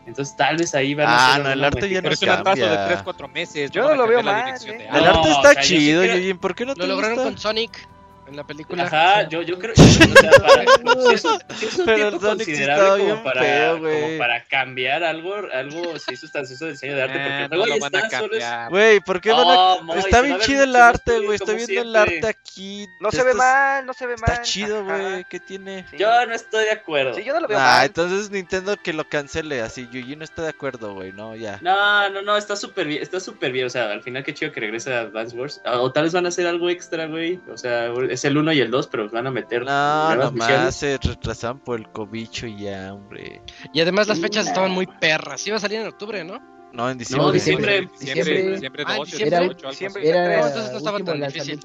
[0.06, 2.62] Entonces tal vez ahí van a Ah, no, el arte ya no es un atraso
[2.62, 3.04] de cambia.
[3.04, 4.88] 3-4 meses Yo no lo veo mal, ¿eh?
[4.92, 6.02] El arte o está sea, chido.
[6.40, 7.30] ¿Por qué no te Lo lograron gusta?
[7.30, 7.88] con Sonic
[8.28, 8.84] en la película.
[8.84, 10.64] Ajá, yo, yo creo o sea, para,
[11.08, 14.44] si es un, si es un Pero el tiempo considerable como para, feo, como para
[14.44, 17.96] cambiar algo, algo sí sustancioso de diseño de arte, porque Ah, el no lo van
[17.96, 18.70] a cambiar.
[18.70, 19.74] Güey, ¿por qué van a.?
[19.74, 21.36] Oh, Está bien chido el arte, güey.
[21.36, 22.16] Estoy viendo el siempre.
[22.16, 22.86] arte aquí.
[23.00, 24.30] No se ve mal, no se ve mal.
[24.30, 25.24] Está chido, güey.
[25.30, 25.84] ¿Qué tiene?
[25.90, 25.96] Sí.
[25.98, 27.14] Yo no estoy de acuerdo.
[27.14, 27.86] Sí, yo no lo veo Ah, mal.
[27.86, 29.88] entonces Nintendo que lo cancele así.
[29.90, 31.12] Yuji no está de acuerdo, güey.
[31.12, 31.58] No, ya.
[31.62, 34.52] No, no, no, está súper bien, está súper bien, o sea, al final qué chido
[34.52, 37.56] que regrese a Advance Wars, o tal vez van a hacer algo extra, güey, o
[37.56, 41.60] sea, es el 1 y el 2, pero van a meter No, nomás se retrasan
[41.60, 43.40] por el cobicho y ya, hombre.
[43.72, 45.46] Y además las fechas estaban muy perras.
[45.46, 46.40] Iba a salir en octubre, ¿no?
[46.72, 47.26] No, en diciembre.
[47.26, 47.88] No, diciembre.
[47.98, 49.38] Diciembre, diciembre Ah, 2, diciembre.
[49.38, 50.02] 18, algo Diciembre.
[50.02, 50.08] así.
[50.10, 51.60] Era No, entonces no estaba tan difícil.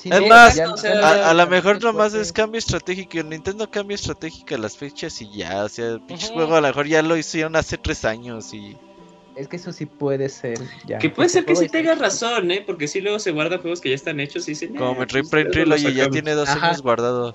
[0.00, 2.58] Sí, Es no, más, ya- o sea, ya- A, a lo mejor nomás es cambio
[2.58, 3.22] estratégico.
[3.22, 5.64] Nintendo cambia estratégica las fechas y ya.
[5.64, 6.34] O sea, el pinche Ujú.
[6.34, 8.76] juego a lo mejor ya lo hicieron hace tres años y.
[9.36, 10.58] Es que eso sí puede ser.
[10.86, 10.98] Ya.
[10.98, 12.62] Que puede Este ser que sí tengas razón, ¿eh?
[12.64, 14.76] Porque sí luego se guardan juegos que ya están hechos y dicen...
[14.76, 16.68] Como eh, Metroid pues, Prime Trilogy ya tiene dos Ajá.
[16.68, 17.34] años guardado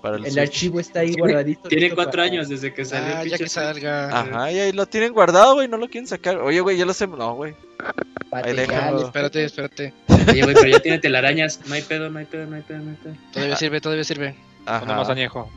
[0.00, 0.42] para el, El Switch.
[0.42, 1.68] archivo está ahí guardadito.
[1.68, 4.20] Tiene cuatro para- años desde que salió Ah, el ya que salga.
[4.20, 5.68] Ajá, y ahí lo tienen guardado, güey.
[5.68, 6.38] No lo quieren sacar.
[6.38, 7.06] Oye, güey, ya lo sé.
[7.06, 7.54] No, güey.
[8.32, 9.04] Ahí déjalo.
[9.06, 9.92] Espérate, espérate.
[10.30, 11.60] Oye, güey, pero ya tiene telarañas.
[11.66, 13.14] No hay pedo, no hay pedo, no hay pedo, no hay pedo.
[13.32, 14.34] Todavía sirve, todavía sirve.
[14.64, 15.12] Cuando más Ajá.
[15.12, 15.50] añejo.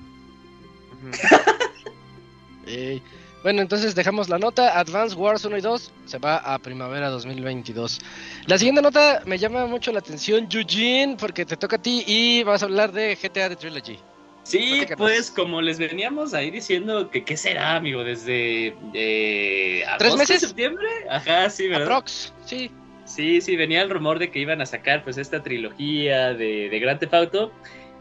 [2.68, 3.02] Ey.
[3.44, 4.80] Bueno, entonces dejamos la nota.
[4.80, 8.00] Advance Wars 1 y 2 se va a primavera 2022.
[8.46, 12.44] La siguiente nota me llama mucho la atención, Eugene, porque te toca a ti y
[12.44, 13.98] vas a hablar de GTA The Trilogy.
[14.44, 20.18] Sí, pues como les veníamos ahí diciendo que qué será, amigo, desde eh, ¿Tres agosto,
[20.18, 20.42] meses?
[20.42, 21.84] septiembre, ajá, sí, ¿verdad?
[21.84, 22.72] Aprox, sí.
[23.06, 26.80] Sí, sí, venía el rumor de que iban a sacar pues esta trilogía de, de
[26.80, 27.52] Grand Theft Auto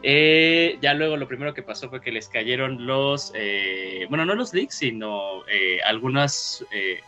[0.03, 4.35] Eh, ya luego lo primero que pasó fue que les cayeron los, eh, bueno, no
[4.35, 7.01] los leaks, sino eh, algunas, eh,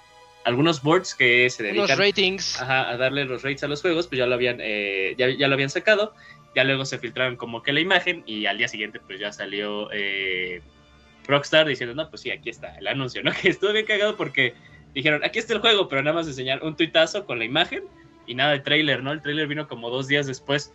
[0.45, 2.61] algunos boards que se dedican ratings.
[2.61, 5.49] ajá, a darle los rates a los juegos, pues ya lo habían, eh, ya, ya
[5.49, 6.15] lo habían sacado.
[6.55, 9.89] Ya luego se filtraron como que la imagen y al día siguiente pues ya salió
[11.27, 13.33] Rockstar diciendo, no, pues sí, aquí está el anuncio, ¿no?
[13.41, 14.55] Que estuvo bien cagado porque
[14.95, 17.85] dijeron, aquí está el juego, pero nada más enseñar un tuitazo con la imagen
[18.27, 19.13] y nada de trailer, ¿no?
[19.13, 20.75] El trailer vino como dos días después.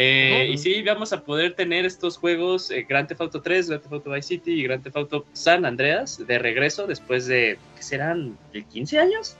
[0.00, 0.52] Eh, Ujú.
[0.52, 3.92] Y sí, vamos a poder tener estos juegos, eh, Grand Theft Auto 3, Grand Theft
[3.94, 8.38] Auto Vice City y Grand Theft Auto San Andreas de regreso después de, ¿qué serán?
[8.52, 9.36] ¿De 15 años?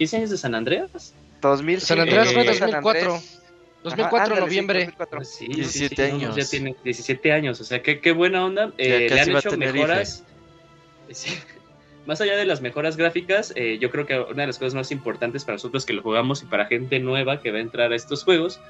[0.00, 1.14] ¿15 años de San Andreas?
[1.40, 3.14] 2000 San Andreas fue San 2004.
[3.14, 3.42] Andrés.
[3.84, 4.78] 2004, Ajá, ándale, noviembre.
[4.80, 5.24] 2004.
[5.24, 6.36] Sí, 17 sí, sí, no, años.
[6.36, 8.72] ya tiene 17 años, o sea, qué, qué buena onda.
[8.78, 10.24] Eh, le han hecho mejoras.
[11.12, 11.30] Sí.
[12.06, 14.92] Más allá de las mejoras gráficas, eh, yo creo que una de las cosas más
[14.92, 17.96] importantes para nosotros que lo jugamos y para gente nueva que va a entrar a
[17.96, 18.60] estos juegos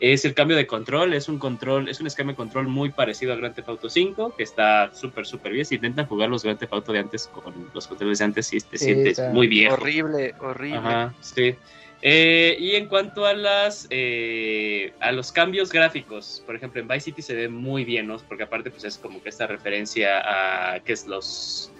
[0.00, 1.14] es el cambio de control.
[1.14, 4.34] Es un control, es un esquema de control muy parecido a Grand Theft Auto 5,
[4.36, 5.64] que está súper, súper bien.
[5.64, 8.58] Si intentan jugar los Grand Theft Auto de antes con los controles de antes, sí
[8.60, 9.74] te Sí, sientes está muy viejo.
[9.74, 10.78] Horrible, horrible.
[10.78, 11.54] Ajá, sí.
[12.02, 17.00] Eh, y en cuanto a las eh, a los cambios gráficos, por ejemplo, en Vice
[17.00, 18.16] City se ve muy bien, ¿no?
[18.26, 21.70] Porque aparte, pues es como que esta referencia a que es los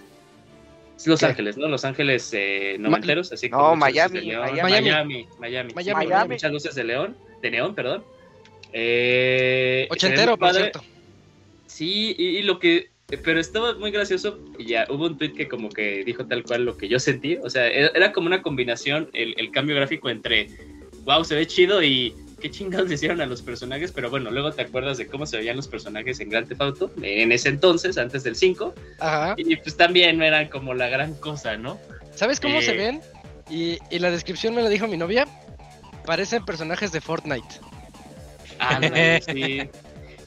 [1.07, 1.25] Los ¿Qué?
[1.25, 1.67] Ángeles, ¿no?
[1.67, 4.43] Los Ángeles eh, noventeros, así No, muchas Miami, luces de león.
[4.43, 4.61] Miami.
[4.61, 6.29] Miami, Miami, Miami, Miami.
[6.35, 6.75] muchas luces
[7.41, 8.03] de neón, perdón.
[8.73, 10.83] Eh, Ochentero, por cierto.
[11.67, 12.89] Sí, y, y lo que.
[13.23, 14.39] Pero estaba muy gracioso.
[14.57, 17.37] Y ya hubo un tweet que, como que dijo tal cual lo que yo sentí.
[17.43, 20.47] O sea, era, como una combinación, el, el cambio gráfico entre.
[21.03, 22.13] Wow, se ve chido y.
[22.41, 23.91] Qué chingados hicieron a los personajes.
[23.91, 26.91] Pero bueno, luego te acuerdas de cómo se veían los personajes en Grand Theft Auto.
[27.03, 28.73] En ese entonces, antes del 5.
[28.99, 29.35] Ajá.
[29.37, 31.77] Y pues también no eran como la gran cosa, ¿no?
[32.15, 32.63] ¿Sabes cómo Eh.
[32.63, 33.01] se ven?
[33.47, 35.27] Y, y la descripción me la dijo mi novia.
[36.05, 37.55] Parecen personajes de Fortnite.
[38.59, 39.61] Ándale, sí.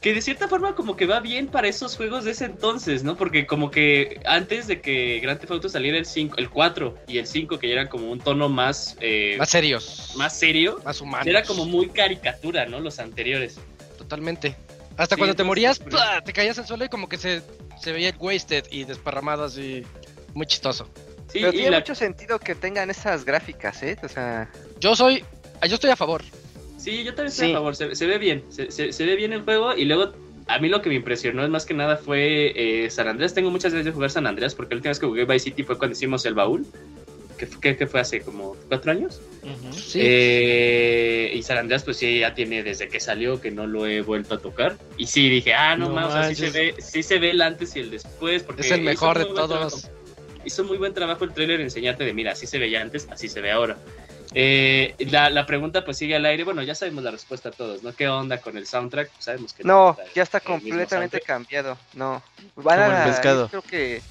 [0.00, 3.16] Que de cierta forma como que va bien para esos juegos de ese entonces, ¿no?
[3.16, 7.16] Porque como que antes de que Grand Theft Auto saliera el 5, el 4 y
[7.18, 10.12] el 5, que ya eran como un tono más, eh, Más serios.
[10.16, 11.26] más serio, Más humanos.
[11.26, 12.80] era como muy caricatura, ¿no?
[12.80, 13.56] Los anteriores.
[13.96, 14.56] Totalmente.
[14.98, 16.20] Hasta Sí, cuando te morías, ¡plah!
[16.22, 17.40] te caías al suelo y como que se,
[17.80, 19.84] se veía wasted y desparramado así.
[20.34, 20.84] Muy chistoso.
[21.32, 23.96] Sí, Pero y tiene la- mucho sentido que tengan esas gráficas, ¿eh?
[24.02, 24.50] O sea,
[24.80, 25.24] Yo soy.
[25.66, 26.22] Yo estoy a favor.
[26.78, 27.52] sí, yo también estoy Sí.
[27.52, 30.12] a favor, se, se ve bien, se, se- se ve bien el juego y luego...
[30.46, 32.52] A mí lo que me impresionó es más que nada fue
[32.84, 33.32] eh, San Andreas.
[33.32, 35.62] Tengo muchas ganas de jugar San Andreas porque la última vez que jugué Vice City
[35.62, 36.66] fue cuando hicimos el baúl.
[37.38, 39.22] Que, fue- que- que fue hace como cuatro años.
[39.74, 40.00] Sí.
[40.02, 44.02] Eh, y San Andreas, pues sí, ya tiene desde que salió que no lo he
[44.02, 44.76] vuelto a tocar.
[44.98, 47.30] Y sí, dije, ah, no, No mames, o sea, sí se, ve, sí se ve
[47.30, 48.42] el antes y el después.
[48.42, 49.48] Porque es el mejor de todos.
[49.48, 49.78] trabajo.
[50.44, 53.40] Hizo muy buen trabajo el trailer enseñarte de, mira, así se veía antes, así se
[53.40, 53.78] ve ahora.
[54.35, 56.45] Eh, la, la pregunta pues sigue al aire.
[56.45, 57.95] Bueno, ya sabemos la respuesta a todos, ¿no?
[57.95, 59.11] ¿Qué onda con el soundtrack?
[59.18, 61.78] Sabemos que no, ya está el completamente cambiado.
[61.95, 62.22] No.
[62.57, 63.49] Van Como el a- pescado.
[63.49, 64.03] Creo que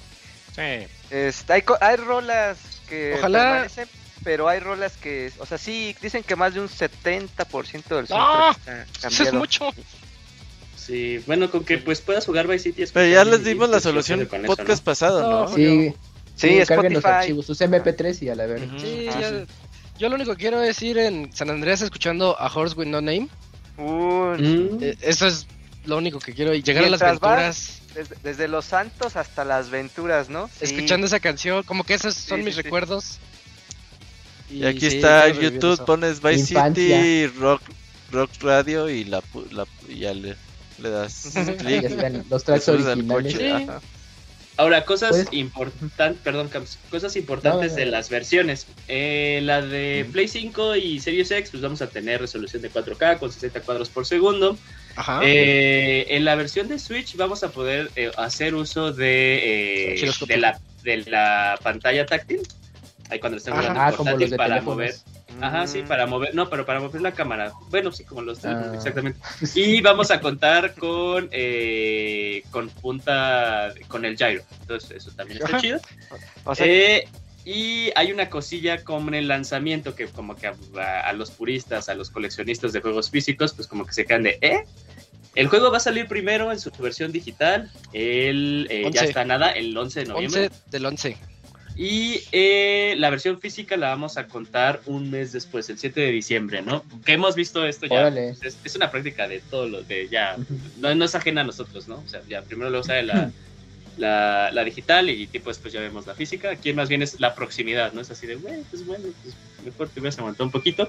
[0.54, 0.86] Sí.
[1.10, 2.58] este, hay, hay rolas
[2.88, 3.88] que Ojalá- permanecen,
[4.22, 8.54] pero hay rolas que, o sea, sí, dicen que más de un 70% del ¡Ah!
[8.54, 9.38] soundtrack está Eso es cambiado.
[9.38, 9.70] mucho.
[10.76, 12.84] Sí, bueno, con que pues puedas jugar Vice City.
[12.92, 14.84] Pero ya les y- dimos la pues, solución eso, podcast ¿no?
[14.84, 15.54] pasado, No, ¿no?
[15.54, 15.94] Sí,
[16.36, 17.08] Sí, carguen los Spotify.
[17.20, 18.66] archivos, sus MP3 y a la verga.
[18.66, 18.78] Ujú.
[18.80, 19.36] Sí, Ah, ya- sí.
[19.98, 23.00] Yo lo único que quiero es ir en San Andreas escuchando a Horse with No
[23.00, 23.28] Name.
[23.78, 24.78] Uy, Mm.
[24.82, 25.46] Eh, eso es
[25.84, 26.54] lo único que quiero.
[26.54, 30.48] Y llegar a las aventuras desde, desde Los Santos hasta Las Venturas, ¿no?
[30.48, 30.64] Sí.
[30.64, 31.62] escuchando esa canción.
[31.62, 33.18] Como que esos son Sí, mis sí, recuerdos.
[34.50, 35.84] Y aquí sí, está YouTube, eso.
[35.84, 36.96] pones Vice Infancia.
[37.02, 37.62] City, Rock,
[38.12, 40.36] Rock Radio y la, pu- la y ya le,
[40.78, 41.84] le das clic.
[42.30, 43.06] los tracks al originales.
[43.34, 43.50] coche, Sí.
[43.50, 43.80] ajá.
[44.56, 47.90] Ahora, cosas Pues- importantes, perdón, Camps, cosas importantes No, de no.
[47.90, 48.66] las versiones.
[48.86, 53.18] Eh, la de Play 5 y Series X, pues vamos a tener resolución de 4K
[53.18, 54.56] con 60 cuadros por segundo.
[54.94, 55.22] Ajá.
[55.24, 60.36] Eh, en la versión de Switch vamos a poder eh, hacer uso de, eh, de,
[60.36, 62.40] la, de la pantalla táctil.
[63.10, 63.50] Ahí cuando Ajá.
[63.50, 64.94] jugando Ah, portátil para mover.
[65.40, 67.52] Ajá, sí, para mover, no, pero para mover la cámara.
[67.68, 68.72] Bueno, sí, como los Ah.
[68.74, 69.18] exactamente.
[69.54, 74.42] Y vamos a contar con eh, con punta, con el gyro.
[74.60, 75.60] Entonces, eso también está Ajá.
[75.60, 75.80] chido.
[76.44, 77.08] O sea, Eh,
[77.44, 80.54] y hay una cosilla con el lanzamiento que como que a,
[81.00, 84.38] a los puristas, a los coleccionistas de juegos físicos, pues como que se quedan de,
[84.40, 84.64] ¿eh?
[85.34, 89.04] El juego va a salir primero en su versión digital, el, eh, ya 11.
[89.06, 90.42] está nada, el 11 de noviembre.
[90.46, 91.16] 11 del 11.
[91.76, 96.10] Y eh, la versión física la vamos a contar un mes después, el 7 de
[96.12, 96.84] diciembre, ¿no?
[97.04, 98.08] Que hemos visto esto ya.
[98.08, 100.36] Es, es una práctica de todo lo de ya.
[100.78, 101.96] No, no es ajena a nosotros, ¿no?
[101.96, 103.30] O sea, ya primero luego sale la,
[103.96, 106.50] la, la digital y después pues ya vemos la física.
[106.50, 108.00] Aquí más bien es la proximidad, ¿no?
[108.00, 110.88] Es así de, güey, pues bueno, pues mejor te hubieras aguantado un poquito.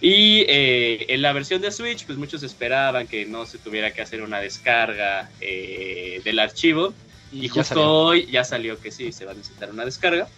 [0.00, 4.02] Y eh, en la versión de Switch, pues muchos esperaban que no se tuviera que
[4.02, 6.94] hacer una descarga eh, del archivo.
[7.30, 7.90] Y, ya justo salió.
[7.92, 10.28] hoy ya salió que sí, se va a necesitar una descarga.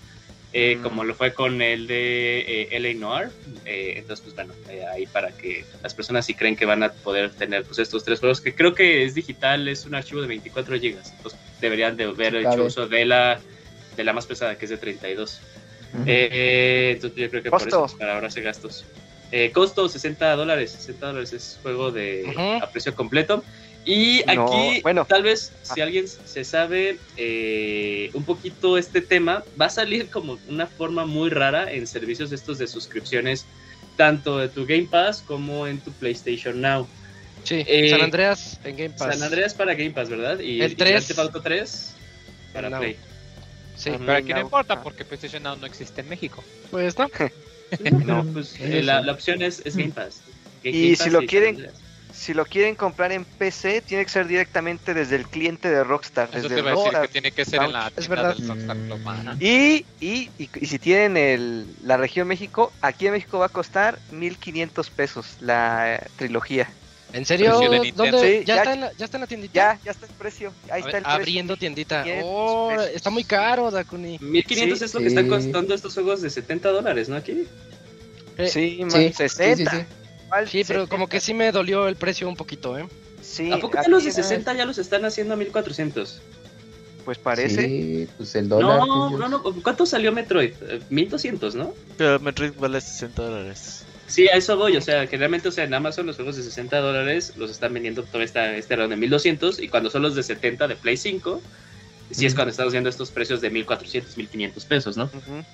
[0.53, 0.83] eh, Mm.
[0.83, 3.33] Como lo fue con el de eh, LA Noir.
[3.65, 6.93] Eh, entonces, pues bueno, eh, ahí para que las personas si creen que van a
[6.93, 10.27] poder tener pues estos tres juegos, que creo que es digital, es un archivo de
[10.27, 11.13] 24 gigas.
[11.13, 12.63] Entonces deberían de ver el Cabe.
[12.63, 13.41] uso de la,
[13.97, 15.41] de la más pesada, que es de 32.
[15.93, 16.03] Ujú.
[16.07, 17.77] Eh, entonces yo creo que por Costo.
[17.77, 18.87] eso pues, para ahorrarse gastos.
[19.33, 22.65] Eh, costo 60 dólares, 60 dólares es juego de Ujú.
[22.65, 23.45] a precio completo.
[23.93, 25.05] Y No, aquí, bueno.
[25.05, 25.85] tal vez, si Ah.
[25.85, 31.29] alguien se sabe eh, un poquito este tema, va a salir como una forma muy
[31.31, 33.47] rara en servicios estos de suscripciones,
[33.97, 36.87] tanto de tu Game Pass como en tu PlayStation Now.
[37.43, 39.15] Sí, Eh, San Andreas en Game Pass.
[39.17, 40.39] San Andreas para Game Pass, ¿verdad?
[40.39, 41.95] Y El y 3 Grand Theft Auto 3
[42.53, 42.81] para Now.
[42.81, 42.97] Play.
[43.77, 43.91] Sí.
[43.99, 46.45] Pero aquí no importa porque PlayStation Now no existe en México.
[46.71, 47.09] pues no.
[48.05, 50.21] No, pues eh, la, opción es, es Game Pass.
[50.63, 51.69] Y Game si lo quieren-.
[52.13, 56.29] Si lo quieren comprar en PC, tiene que ser directamente desde el cliente de Rockstar.
[56.33, 58.37] Eso desde te iba a decir que tiene que ser en la Es verdad.
[58.37, 58.77] del Rockstar.
[58.77, 59.37] Mm.
[59.41, 63.51] Y, y, y, y si tienen el, la región México, aquí en México va a
[63.51, 66.69] costar 1500 pesos la eh, trilogía.
[67.13, 67.59] ¿En serio?
[67.97, 68.21] ¿Dónde?
[68.21, 69.53] Sí, ¿Ya, ya- está en la, ¿Ya está en la tiendita?
[69.55, 70.53] Ya, ya está el precio.
[70.71, 71.11] Ahí está el precio.
[71.21, 72.03] abriendo tiendita.
[72.05, 74.19] 500 Oh, está muy caro, Dakuni.
[74.21, 75.17] 1500 Sí, es lo que sí.
[75.17, 77.17] están costando estos juegos de 70 dólares, ¿no?
[77.17, 77.47] Aquí.
[78.39, 79.87] Eh, Sí, sí, 60.
[80.47, 80.65] Sí, sí.
[80.69, 81.27] Pero como que 70.
[81.27, 82.87] sí me dolió el precio un poquito, ¿eh?
[83.23, 86.21] Sí, ¿A poco ya los de es- 60 ya los están haciendo a 1400?
[87.05, 87.67] Pues parece.
[87.67, 88.79] Sí, pues el dólar.
[88.79, 89.43] No, no, no.
[89.63, 90.53] ¿Cuánto salió Metroid?
[90.63, 91.75] Eh, 1200, ¿no?
[91.97, 93.85] Pero Metroid vale 60 dólares.
[94.07, 94.77] Sí, a eso voy.
[94.77, 98.03] O sea, generalmente, o sea, en Amazon los juegos de 60 dólares los están vendiendo
[98.03, 99.61] todo esta, este round de 1200.
[99.61, 101.41] Y cuando son los de 70 de Play 5,
[102.11, 105.05] sí es cuando estamos viendo estos precios de 1400, 1500 pesos, ¿no?
[105.05, 105.45] Ujú.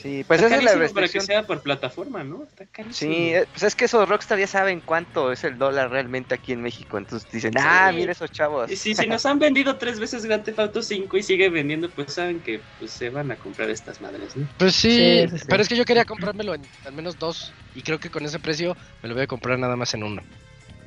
[0.00, 1.26] Sí, pues Está esa es la carísimo para que restricción.
[1.26, 2.44] sea por plataforma, ¿no?
[2.44, 3.12] Está carísimo.
[3.12, 6.52] Sí, eh, pues es que esos Rockstar ya saben cuánto es el dólar realmente aquí
[6.52, 6.96] en México.
[6.96, 7.96] Entonces dicen, ah, Sí.
[7.96, 8.70] mira esos chavos.
[8.70, 11.90] Y si, si nos han vendido tres veces Grand Theft Auto 5 y sigue vendiendo,
[11.90, 14.48] pues saben que pues, se van a comprar estas madres, ¿no?
[14.56, 15.44] Pues sí, Sí, sí, sí.
[15.48, 17.52] pero es que yo quería comprármelo en al menos dos.
[17.74, 20.22] Y creo que con ese precio me lo voy a comprar nada más en uno.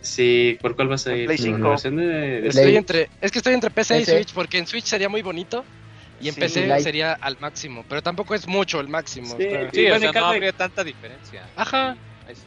[0.01, 1.25] Sí, ¿por cuál vas a ir?
[1.27, 1.57] Play ¿Por 5.
[1.59, 2.05] la versión de-
[2.41, 2.47] de.
[2.49, 4.05] Estoy entre, es que estoy entre PC y.
[4.05, 5.63] Switch, porque en Switch sería muy bonito.
[6.23, 6.83] Y en Sí, PC like.
[6.83, 9.35] sería al máximo, pero tampoco es mucho el máximo.
[9.37, 11.45] Sí, está- Sí, Bueno, o sea, no habría tanta diferencia.
[11.55, 11.97] Ajá,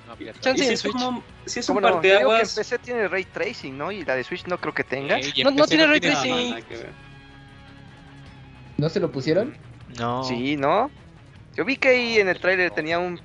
[0.07, 2.01] no habría tanta si es como, si es un ¿Cómo no?
[2.01, 2.49] Creo que en.
[2.57, 3.93] PC tiene ray tracing, ¿no?
[3.93, 5.21] Y la de Switch no creo que tenga.
[5.23, 6.33] Sí, No- no tiene ray tiene- tracing.
[6.33, 6.51] No, sí.
[6.51, 6.93] nada que ver.
[8.79, 9.57] ¿No se lo pusieron?
[9.99, 10.25] No.
[10.25, 10.91] Sí, ¿no?
[11.55, 13.21] Yo vi que ahí en el tráiler tenía un...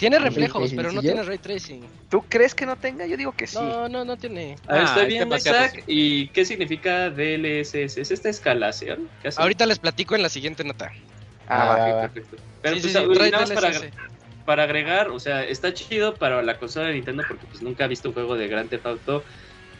[0.00, 1.82] tiene ¿Ray reflejos, tracing, pero no tiene ray tracing.
[2.08, 3.06] ¿Tú crees que no tenga?
[3.06, 3.56] Yo digo que sí.
[3.56, 4.56] No, no, no tiene.
[4.66, 7.98] A ver, Ah, estoy es viendo, demasiado Isaac, ¿y qué significa DLSS?
[7.98, 9.08] ¿Es esta escalación?
[9.22, 9.40] ¿Qué hace?
[9.40, 10.90] Ahorita les platico en la siguiente nota.
[11.46, 11.76] Ah, Ah, va.
[11.76, 12.00] va, va.
[12.08, 12.36] Perfecto.
[12.62, 13.90] Pero Sí, pues, sí, sí,
[14.44, 17.88] para, agregar, o sea, está chido para la consola de Nintendo porque pues nunca he
[17.88, 19.22] visto un juego de Grand Theft Auto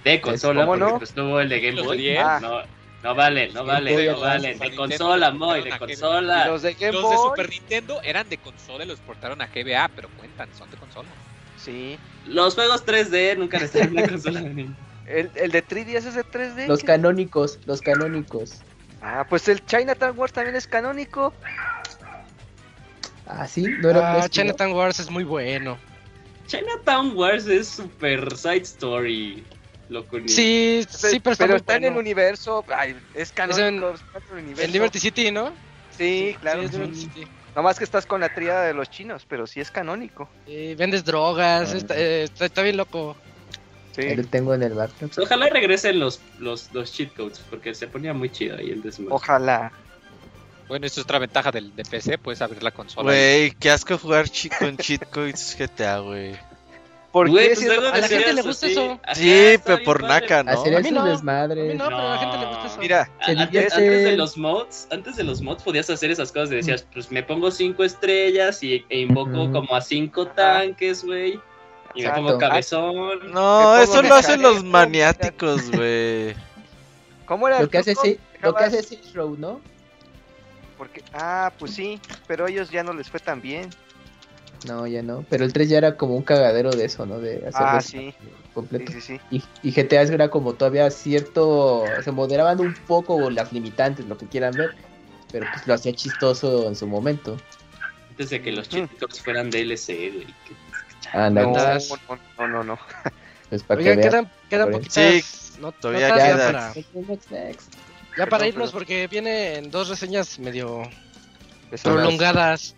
[0.05, 0.99] de consola, ¿cómo porque no?
[0.99, 1.97] pues tuvo el de Game Boy.
[1.97, 2.23] de 10.
[2.25, 2.39] Ah.
[2.41, 4.49] No, no vale, no vale, no vale.
[4.49, 6.47] De Nintendo, consola, los Moy, de consola.
[6.49, 7.13] los de Game Los Boy...
[7.13, 10.77] de Super Nintendo eran de consola y los portaron a GBA, pero cuentan, son de
[10.77, 11.09] consola.
[11.57, 11.99] Sí.
[12.27, 14.77] Los juegos 3D nunca están en una consola de Nintendo.
[15.07, 16.67] El, el de 3DS es de 3D.
[16.69, 16.87] Los ¿qué?
[16.87, 18.61] canónicos, los canónicos.
[19.03, 21.33] Ah, pues el Chinatown Wars también es canónico.
[23.27, 24.29] Ah, sí, no era Ah?
[24.29, 25.79] Chinatown Wars es muy bueno.
[26.47, 29.45] Chinatown Wars es super side story.
[30.27, 32.65] Sí, sí, pero está en el universo.
[32.75, 33.67] Ay, es canónico.
[33.67, 34.63] en- es del universo.
[34.63, 35.53] En Liberty City, ¿no?
[35.97, 36.61] Sí, claro.
[36.61, 36.77] Sí, es sí.
[36.79, 37.27] Liberty City.
[37.57, 40.29] Nomás que estás con la tríada de los chinos, pero sí es canónico.
[40.47, 41.77] Eh, vendes drogas, Ah.
[41.77, 43.17] está, eh, está- está bien loco.
[43.97, 44.15] Sí.
[44.15, 44.89] Lo tengo en el bar.
[45.21, 49.13] Ojalá regresen los, los, los cheat codes, porque se ponía muy chido ahí el desmadre.
[49.15, 49.73] Ojalá.
[50.69, 53.11] Bueno, esto es otra ventaja del de PC, puedes abrir la consola.
[53.11, 56.37] Güey, qué asco jugar chi- con cheat codes GTA, güey.
[57.13, 59.01] ¿Por Güey, qué pues si es- luego a la gente le gusta así, eso.
[59.03, 60.21] ajá, Sí, pero por padre.
[60.21, 60.51] naca, ¿no?
[60.53, 61.75] Hacer A mí esos no, A mí desmadres.
[61.77, 62.79] no, pero a la gente le gusta eso.
[62.81, 66.57] Mira, Se Antes, de los mods, antes de los mods podías hacer esas cosas, de
[66.57, 71.41] decías, pues me pongo cinco estrellas y, e invoco como a cinco tanques, güey.
[71.97, 73.33] Y me pongo cabezón.
[73.33, 76.37] No, eso lo hacen los maniáticos, güey.
[77.27, 79.61] ¿cómo era Lo que hace sí, lo que hace Row, ¿no?
[80.79, 83.69] Porque, ah, pues sí, pero a ellos ya no les fue tan bien.
[84.67, 85.25] No, ya no.
[85.31, 87.19] Pero el 3 ya era como un cagadero de eso, ¿no?
[87.19, 88.13] De hacer Ah, sí.
[88.53, 88.93] completo.
[88.93, 89.21] Sí, sí, sí.
[89.63, 94.27] Y, y GTA era como todavía cierto, se moderaban un poco las limitantes, lo que
[94.27, 94.75] quieran ver,
[95.33, 97.39] pero pues lo hacía chistoso en su momento.
[98.11, 100.27] Antes de que los cheat codes fueran DLC, güey.
[100.27, 100.61] que-
[101.13, 102.79] Anda, No, no, no, no, no.
[103.49, 104.11] pues para que Oigan, vean.
[104.11, 106.47] quedan, quedan poquitas no- Todavía ya queda.
[106.47, 106.75] para,
[108.17, 110.83] ya para irnos porque vienen dos reseñas medio
[111.83, 112.77] prolongadas.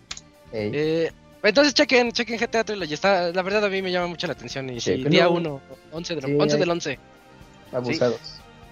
[0.51, 1.11] Eh,
[1.49, 2.93] entonces chequen, chequen GTA Trilogy.
[2.93, 4.69] Está, la verdad a mí me llama mucho la atención.
[4.69, 5.09] Y sí, Chequenlo.
[5.09, 6.59] día 1, 11, del- Sí, 11 ahí.
[6.59, 6.99] del 11.
[7.71, 8.19] abusados.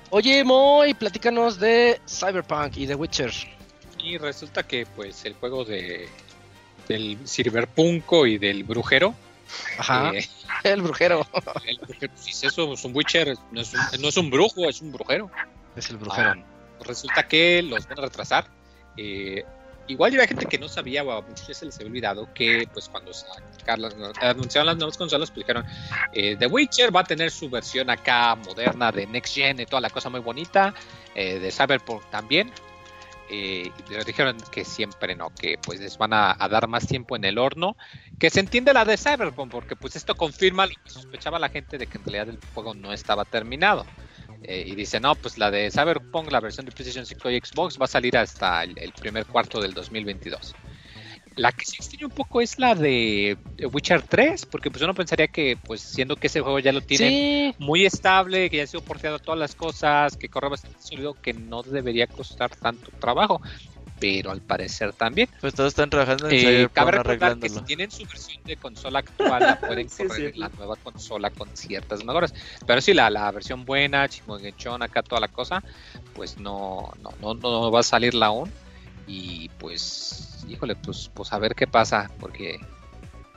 [0.10, 3.32] Oye, Moy, platícanos de Cyberpunk y The Witcher.
[4.04, 6.08] Y resulta que pues el juego de
[6.88, 9.14] del Cyberpunko y del brujero,
[9.78, 10.26] Ajá, eh,
[10.64, 11.26] el brujero.
[11.66, 14.68] el brujero, si es eso, es un Witcher, no es un, no es un brujo,
[14.68, 15.30] es un brujero.
[15.76, 16.32] Es el brujero.
[16.32, 18.48] Ah, resulta que los van a retrasar.
[18.98, 19.44] Eh,
[19.88, 22.88] igual había gente que no sabía, o a muchos se les había olvidado, que pues
[22.90, 25.66] cuando sacaron las- anunciaron las nuevas consolas, pues dijeron,
[26.14, 29.82] eh, The Witcher va a tener su versión acá moderna de Next Gen y toda
[29.82, 30.74] la cosa muy bonita,
[31.16, 32.52] eh, de Cyberpunk también.
[33.34, 37.24] Eh, pero dijeron que siempre no, que pues les van a dar más tiempo en
[37.24, 37.78] el horno,
[38.20, 41.78] que se entiende la de Cyberpunk, porque pues esto confirma lo que sospechaba la gente
[41.78, 43.86] de que en realidad el juego no estaba terminado.
[44.44, 47.80] Eh, y dice, no, pues la de Cyberpunk, la versión de PlayStation 5 y Xbox
[47.80, 50.56] va a salir hasta el, el primer cuarto del 2022.
[51.36, 53.38] La que sí extraña un poco es la de
[53.72, 57.08] Witcher 3, porque pues uno pensaría que, pues siendo que ese juego ya lo tiene
[57.08, 61.14] Sí, muy estable, que ya ha sido porteado todas las cosas, que corre bastante sólido,
[61.14, 63.42] que no debería costar tanto trabajo.
[64.02, 65.30] Pero al parecer también.
[65.39, 68.99] Pues todos están trabajando en Eh, cabe recordar que si tienen su versión de consola
[68.99, 72.34] actual, la pueden Sí, correr en la nueva consola con ciertas mejoras.
[72.66, 75.64] Pero sí, la, la versión buena, chimoguechón, acá toda la cosa,
[76.16, 78.52] pues no, no, no, no va a salirla aún.
[79.06, 82.60] Y pues, híjole, pues, pues a ver qué pasa, porque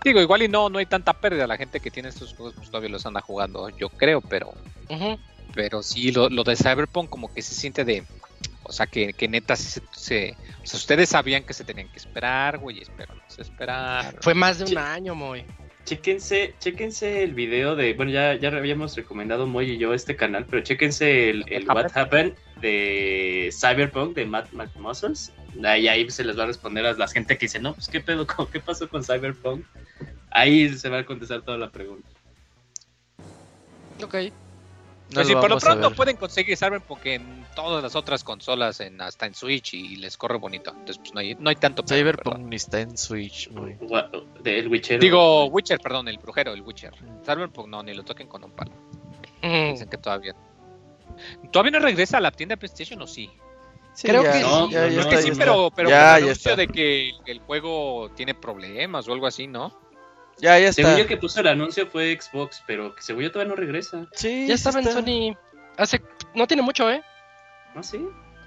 [0.03, 1.47] digo, igual y no, no hay tanta pérdida.
[1.47, 4.55] La gente que tiene estos juegos, pues todavía los anda jugando, yo creo, pero
[5.55, 8.05] pero sí, lo, lo de Cyberpunk como que se siente de...
[8.65, 11.89] O sea, que, que neta sí se, se- O sea, ustedes sabían que se tenían
[11.89, 14.15] que esperar, güey, pero no se esperaron.
[14.21, 15.45] fue más de un año, Moy.
[15.85, 20.47] Chéquense, chéquense el video de, bueno, ya, ya habíamos recomendado Moy y yo este canal,
[20.49, 25.31] pero chéquense el, el What Happened de Cyberpunk de Matt McMuscles.
[25.63, 28.01] Ahí, ahí se les va a responder a la gente que dice, no, pues qué
[28.01, 29.63] pedo, con- qué pasó con Cyberpunk.
[30.31, 32.09] Ahí se va a contestar toda la pregunta.
[34.03, 34.15] Ok.
[35.11, 39.01] No Pues sí, por lo pronto pueden conseguir Cyberpunk en todas las otras consolas, en,
[39.03, 40.71] hasta en Switch, y les corre bonito.
[40.71, 43.51] Entonces, pues no hay, no hay tanto pedo, Cyberpunk ni está en Switch.
[43.51, 44.11] Gua-
[44.43, 44.99] Del Witcher.
[44.99, 46.95] Digo, Witcher, perdón, el brujero, el Witcher.
[47.25, 48.73] Cyberpunk no, ni lo toquen con un palo.
[49.43, 49.73] Mm.
[49.73, 50.35] Dicen que todavía.
[51.53, 53.31] ¿Todavía no regresa a la tienda de PlayStation o sí?
[53.93, 56.15] Sí, Creo ya, que No, ya, ya no, Es está, que sí, pero, pero Ya,
[56.15, 59.84] con el anuncio de que el, el juego tiene problemas o algo así, ¿no?
[60.41, 61.03] Ya, ya Según está.
[61.03, 64.07] yo que puso el anuncio fue Xbox, pero que según yo todavía no regresa.
[64.13, 64.87] Sí, Ya estaba en.
[64.87, 65.37] Sony.
[65.77, 66.01] Hace.
[66.35, 67.03] No tiene mucho, ¿eh?
[67.75, 68.05] ¿Ah, sí?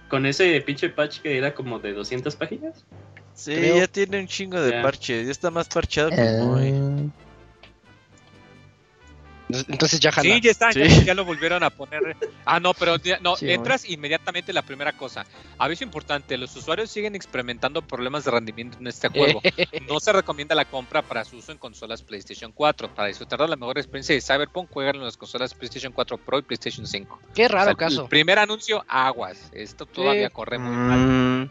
[0.09, 2.85] Con ese pinche patch que era como de 200 páginas.
[3.33, 3.77] Sí, creo.
[3.77, 4.81] ya tiene un chingo de Ya.
[4.81, 5.25] parche.
[5.25, 7.11] Ya está más parcheado que Eh, muy.
[9.49, 10.33] Entonces ya jala.
[10.35, 10.79] Sí, ya está, Sí.
[10.83, 12.17] ya, ya lo volvieron a poner.
[12.43, 15.25] Ah, no, pero ya- no, Sí, entras inmediatamente la primera cosa.
[15.57, 19.07] Aviso importante, los usuarios siguen experimentando problemas de rendimiento en este
[19.39, 19.41] juego.
[19.87, 22.93] No se recomienda la compra para su uso en consolas PlayStation 4.
[22.93, 26.39] Para disfrutar de la mejor experiencia de Cyberpunk, juegan en las consolas PlayStation 4 Pro
[26.39, 27.19] y PlayStation 5.
[27.33, 28.03] Qué O sea, raro caso.
[28.03, 29.49] El primer anuncio, aguas.
[29.53, 30.33] Esto todavía Sí.
[30.33, 30.99] corre muy mal.
[30.99, 31.49] Mm,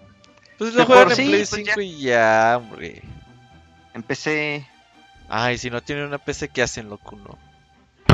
[0.59, 3.03] Pues lo Mejor juegan en sí, Play pues 5 y ya, hombre.
[3.95, 4.67] empecé.
[5.29, 7.39] Ay, si no tienen una PC, ¿qué hacen, locuno?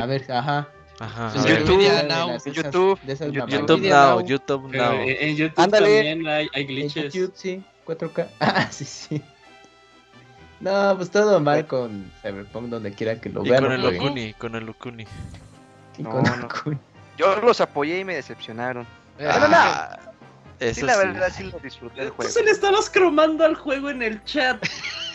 [0.03, 0.69] A ver, ajá.
[0.99, 1.31] Ajá.
[1.33, 3.51] Pues en esas- YouTube, de esas en YouTube.
[3.51, 4.21] YouTube Now.
[4.27, 4.93] YouTube Now.
[4.95, 5.87] en, en YouTube Ándale.
[5.97, 7.13] también hay, hay En glitches.
[7.15, 8.27] YouTube, sí, 4K.
[8.41, 9.23] Ah, sí, sí.
[10.61, 13.63] No, pues todo mal con Cyberpunk donde quiera que lo Y vean.
[13.65, 13.83] con el.
[13.83, 15.07] Locuni, con el Locuni.
[15.99, 16.49] Y No, con no.
[17.19, 18.87] Yo los apoyé y me decepcionaron.
[19.21, 19.99] Ah,
[20.61, 20.99] Sí, eso la sí.
[21.07, 22.31] verdad sí lo disfruté el Tú juego.
[22.31, 24.65] se le estabas cromando al juego en el chat.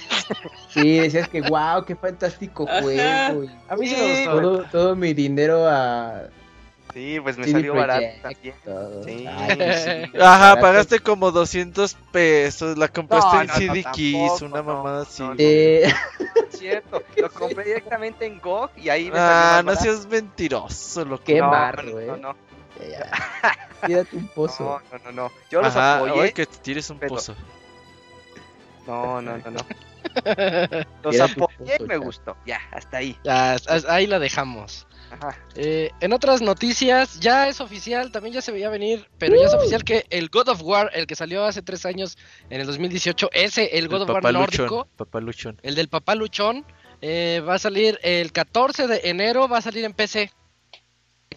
[0.70, 3.44] Sí, decías que wow, qué fantástico juego.
[3.44, 4.42] y A mí sí Sí, me gustó.
[4.42, 6.24] todo, todo mi dinero a
[6.94, 8.56] Sí, pues me CD salió barato también.
[9.06, 9.26] Sí.
[9.28, 9.58] Ay,
[10.12, 10.18] sí.
[10.20, 10.62] Ajá, Barato.
[10.62, 14.64] pagaste como 200 pesos, la compraste No, en no, CD no, Keys, tampoco, una no,
[14.64, 15.22] mamada así.
[15.22, 15.36] no, no.
[15.38, 15.94] Eh,
[16.50, 21.24] cierto, lo compré directamente en GOG y ahí me Ah, salió no seas mentiroso, loco.
[21.24, 22.06] Qué no, barro, no, eh.
[22.08, 22.36] no, no,
[22.90, 23.12] ya.
[23.86, 24.82] Tírate un pozo.
[24.92, 25.32] no, no, no, no.
[25.52, 26.14] Yo los Ajá, apoyé.
[26.14, 27.36] oye, que te tires un pero- pozo.
[28.88, 29.60] No, no, no, no.
[31.04, 31.98] Los apoyé me ya.
[31.98, 32.38] gustó.
[32.46, 33.18] Ya, hasta ahí.
[33.24, 34.88] Ya, ahí la dejamos.
[35.12, 35.38] Ajá.
[35.56, 39.54] Eh, en otras noticias, ya es oficial, también ya se veía venir, pero ya es
[39.54, 42.18] oficial que el God of War, el que salió hace tres años,
[42.50, 45.60] en el 2018, ese, el God of War papaluchón, nórdico, papaluchón.
[45.64, 46.66] el del papá luchón,
[47.02, 50.32] eh, va a salir el 14 de enero, va a salir en PC.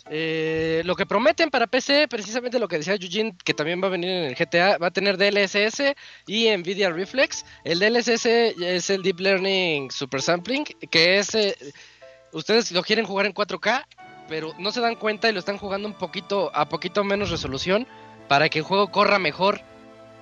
[0.08, 3.90] Eh, lo que prometen para PC, precisamente lo que decía Eugene, que también va a
[3.90, 5.94] venir en el GTA, va a tener DLSS
[6.26, 7.44] y Nvidia Reflex.
[7.64, 11.56] El DLSS es el Deep Learning Super Sampling, que es, eh,
[12.32, 13.84] ustedes lo quieren jugar en 4K,
[14.28, 17.86] pero no se dan cuenta y lo están jugando un poquito a poquito menos resolución
[18.28, 19.60] para que el juego corra mejor,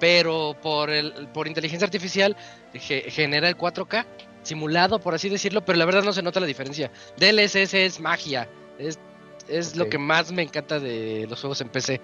[0.00, 2.36] pero por el por inteligencia artificial
[2.72, 4.06] ge- genera el 4K
[4.42, 6.90] simulado, por así decirlo, pero la verdad no se nota la diferencia.
[7.18, 8.48] DLSS es magia,
[8.78, 8.98] es,
[9.48, 12.00] es lo que más me encanta de los juegos en PC.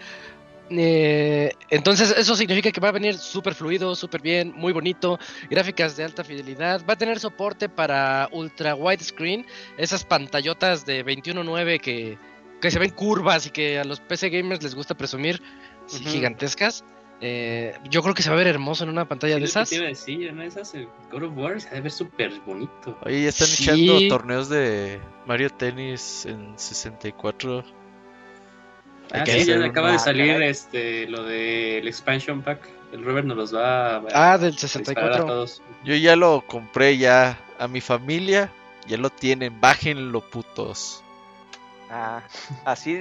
[0.70, 5.18] Eh, entonces eso significa que va a venir súper fluido, súper bien, muy bonito,
[5.50, 9.44] gráficas de alta fidelidad, va a tener soporte para ultra widescreen,
[9.76, 12.18] esas pantallotas de 21.9 que,
[12.62, 15.42] que se ven curvas y que a los PC gamers les gusta presumir,
[15.88, 16.82] gigantescas.
[17.20, 19.68] Eh, yo creo que se va a ver hermoso en una pantalla Sí, de esas.
[19.70, 20.42] te iba a decir, ¿no?
[20.42, 22.98] Esas, el God of War se debe ver súper bonito.
[23.04, 23.62] Oye, ya están Sí.
[23.64, 27.64] echando torneos de Mario Tennis en 64.
[29.12, 32.68] Ah, que sí, ya acaba de salir este lo del expansion pack.
[32.92, 35.26] El Robert nos los va a, Ah, del a disparar a 64.
[35.26, 35.62] todos.
[35.84, 38.50] Yo ya lo compré ya a mi familia.
[38.86, 39.60] Ya lo tienen.
[39.60, 41.03] Bájenlo, putos.
[41.90, 42.22] Ah,
[42.64, 43.00] así.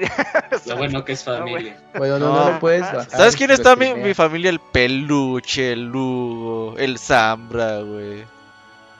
[0.65, 1.77] Lo bueno que es No, familia.
[1.97, 3.09] Bueno, no, no, puedes bajar.
[3.09, 4.49] ¿Sabes quién está mi, mi familia?
[4.49, 8.23] El peluche, el Lugo, el Zambra, güey.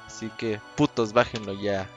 [0.08, 1.88] Así que, putos, bájenlo ya.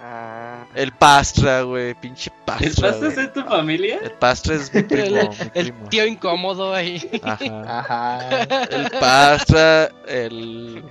[0.00, 1.94] Ah, El Pastra, güey.
[1.94, 2.66] Pinche Pastra.
[2.68, 3.26] ¿Estás güey.
[3.26, 3.98] en tu familia?
[4.02, 7.02] El Pastra es mi primo, El, mi el tío incómodo ahí.
[7.22, 7.78] Ajá.
[7.78, 8.28] Ajá.
[8.70, 10.84] El Pastra, el.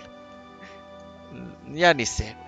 [1.69, 2.46] Ya ni sé, güey.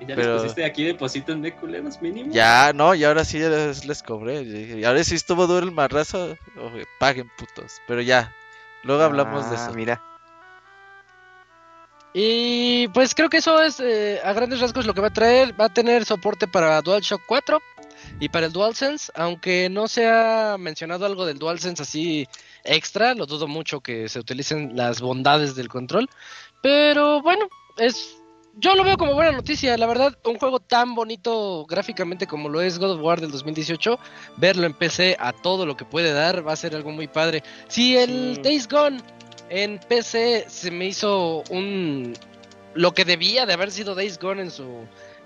[0.00, 2.32] ¿Y ya Pero- les pusiste aquí depositan de culeros mínimo?
[2.32, 4.42] Ya, no, y ahora sí les, les cobré.
[4.42, 6.36] Y ahora sí estuvo duro el marrazo.
[6.56, 7.80] oye, paguen, putos.
[7.86, 8.34] Pero ya,
[8.82, 9.74] luego hablamos de ah, eso.
[9.74, 10.02] Mira.
[12.12, 15.58] Y pues creo que eso es eh, a grandes rasgos lo que va a traer.
[15.60, 17.60] Va a tener soporte para DualShock 4
[18.18, 22.26] y para el DualSense, aunque no se ha mencionado algo del DualSense así
[22.64, 26.08] extra, lo dudo mucho que se utilicen las bondades del control.
[26.62, 28.19] Pero bueno, es
[28.56, 32.60] yo lo veo como buena noticia, la verdad, un juego tan bonito gráficamente como lo
[32.60, 33.98] es God of War del 2018,
[34.36, 37.42] verlo en PC a todo lo que puede dar va a ser algo muy padre.
[37.68, 38.42] Si el Sí.
[38.42, 38.98] Days Gone
[39.48, 42.14] en PC se me hizo un
[42.74, 44.62] lo que debía de haber sido Days Gone en su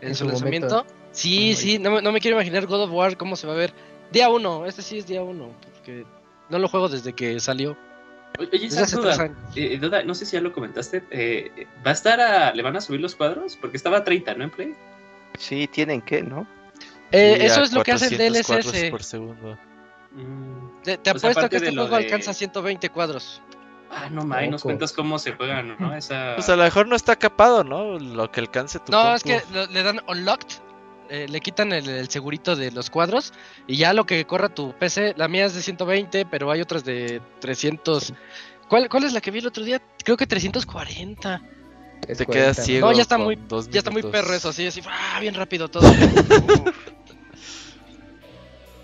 [0.01, 0.69] en, En su, su lanzamiento.
[0.77, 0.95] momento.
[1.13, 3.73] Sí, sí, no me quiero imaginar God of War cómo se va a ver.
[4.11, 6.05] Día uno, este sí es día uno, porque
[6.51, 7.77] no lo juego desde que salió.
[8.39, 9.39] Oye, esa hace duda, tres años.
[9.57, 11.05] eh, duda, no sé si ya lo comentaste.
[11.11, 12.53] eh, ¿Va a estar a.
[12.55, 13.57] ¿Le van a subir los cuadros?
[13.57, 14.45] Porque estaba a 30, ¿no?
[14.45, 14.75] En Play.
[15.39, 16.47] Sí, tienen que, ¿no?
[17.13, 18.91] Eh, Sí, eso es lo que hace el 400 cuadros DLSS.
[18.91, 19.59] por segundo.
[20.13, 20.83] Mm.
[20.83, 23.41] Te, te O sea, apuesto que este juego de- alcanza 120 cuadros.
[23.91, 24.71] Ah, no, May, nos Poco.
[24.71, 25.95] cuentas cómo se juegan, ¿no?
[25.97, 26.33] Esa...
[26.35, 27.99] Pues a lo mejor no está capado, ¿no?
[28.01, 29.15] Lo que alcance tu No, compu.
[29.17, 30.57] es que lo- le dan unlocked,
[31.09, 33.33] eh, le quitan el, el segurito de los cuadros
[33.67, 36.85] y ya lo que corra tu PC, la mía es de 120, pero hay otras
[36.85, 38.13] de 300.
[38.69, 39.81] ¿Cuál, ¿Cuál es la que vi el otro día?
[40.03, 41.43] Creo que 340.
[42.09, 42.89] Es Te 40, quedas ciego.
[42.89, 43.39] No, ya está muy,
[43.71, 45.91] ya está muy perro eso, así, así, ah, bien rápido todo.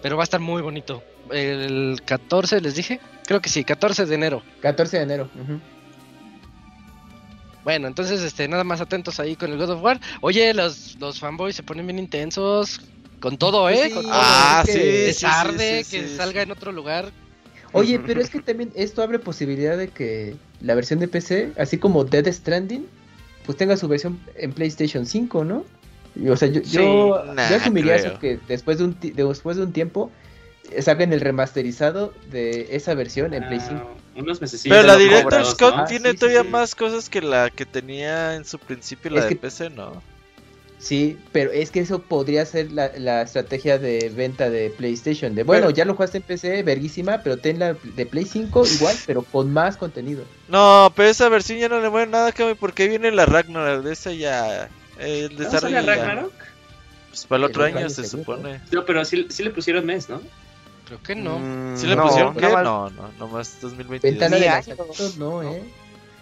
[0.03, 1.03] pero va a estar muy bonito.
[1.31, 4.43] El 14, les dije, creo que sí, 14 de enero.
[4.61, 5.31] 14 de enero.
[5.35, 5.61] ujú.
[7.65, 10.01] Bueno, entonces, este, nada más atentos ahí con el God of War.
[10.23, 12.81] Oye, los, los fanboys se ponen bien intensos.
[13.21, 13.85] Con todo, Pues ¿eh?
[13.89, 14.13] sí, con todo.
[14.15, 16.45] Ah, es que- sí, sí, arde sí, que sí, salga sí.
[16.47, 17.13] en otro lugar.
[17.73, 21.77] Oye, pero es que también esto abre posibilidad de que la versión de PC, así
[21.77, 22.87] como Dead Stranding,
[23.45, 25.65] pues tenga su versión en PlayStation 5, ¿no?
[26.17, 28.11] Y, O sea, yo, Sí, yo, nah, yo asumiría creo.
[28.13, 30.11] eso que después de un después de un tiempo
[30.81, 33.97] saquen el remasterizado de esa versión en Play Ah, 5.
[34.17, 34.63] unos meses.
[34.65, 35.85] Pero la lo Director cobras, Scott ¿no?
[35.85, 36.49] tiene Ah, sí, sí, todavía sí.
[36.49, 40.03] más cosas que la que tenía en su principio la Es de que- PC, ¿no?
[40.79, 45.35] Sí, pero es que eso podría ser la, la estrategia de venta de PlayStation.
[45.35, 48.65] De bueno, Pero- ya lo jugaste en PC, verguísima, pero ten la de Play 5
[48.67, 50.25] igual, pero con más contenido.
[50.49, 53.85] No, pero esa versión ya no le mueve nada, Cami, porque viene la Ragnarok.
[53.85, 54.71] De esa ya.
[54.99, 56.33] eh, El ¿No sale desarrollo a ya- Ragnarok?
[57.11, 58.37] Pues para el otro año año se seguro.
[58.39, 58.61] supone.
[58.71, 60.23] No, pero sí, sí le pusieron mes, ¿no?
[60.91, 61.39] Creo que no.
[61.39, 62.41] Mm, ¿Sí le no, pusieron qué?
[62.49, 64.03] No, no, nomás 2022.
[64.03, 64.75] Ventana de año.
[64.77, 65.63] lanzamientos, no, eh.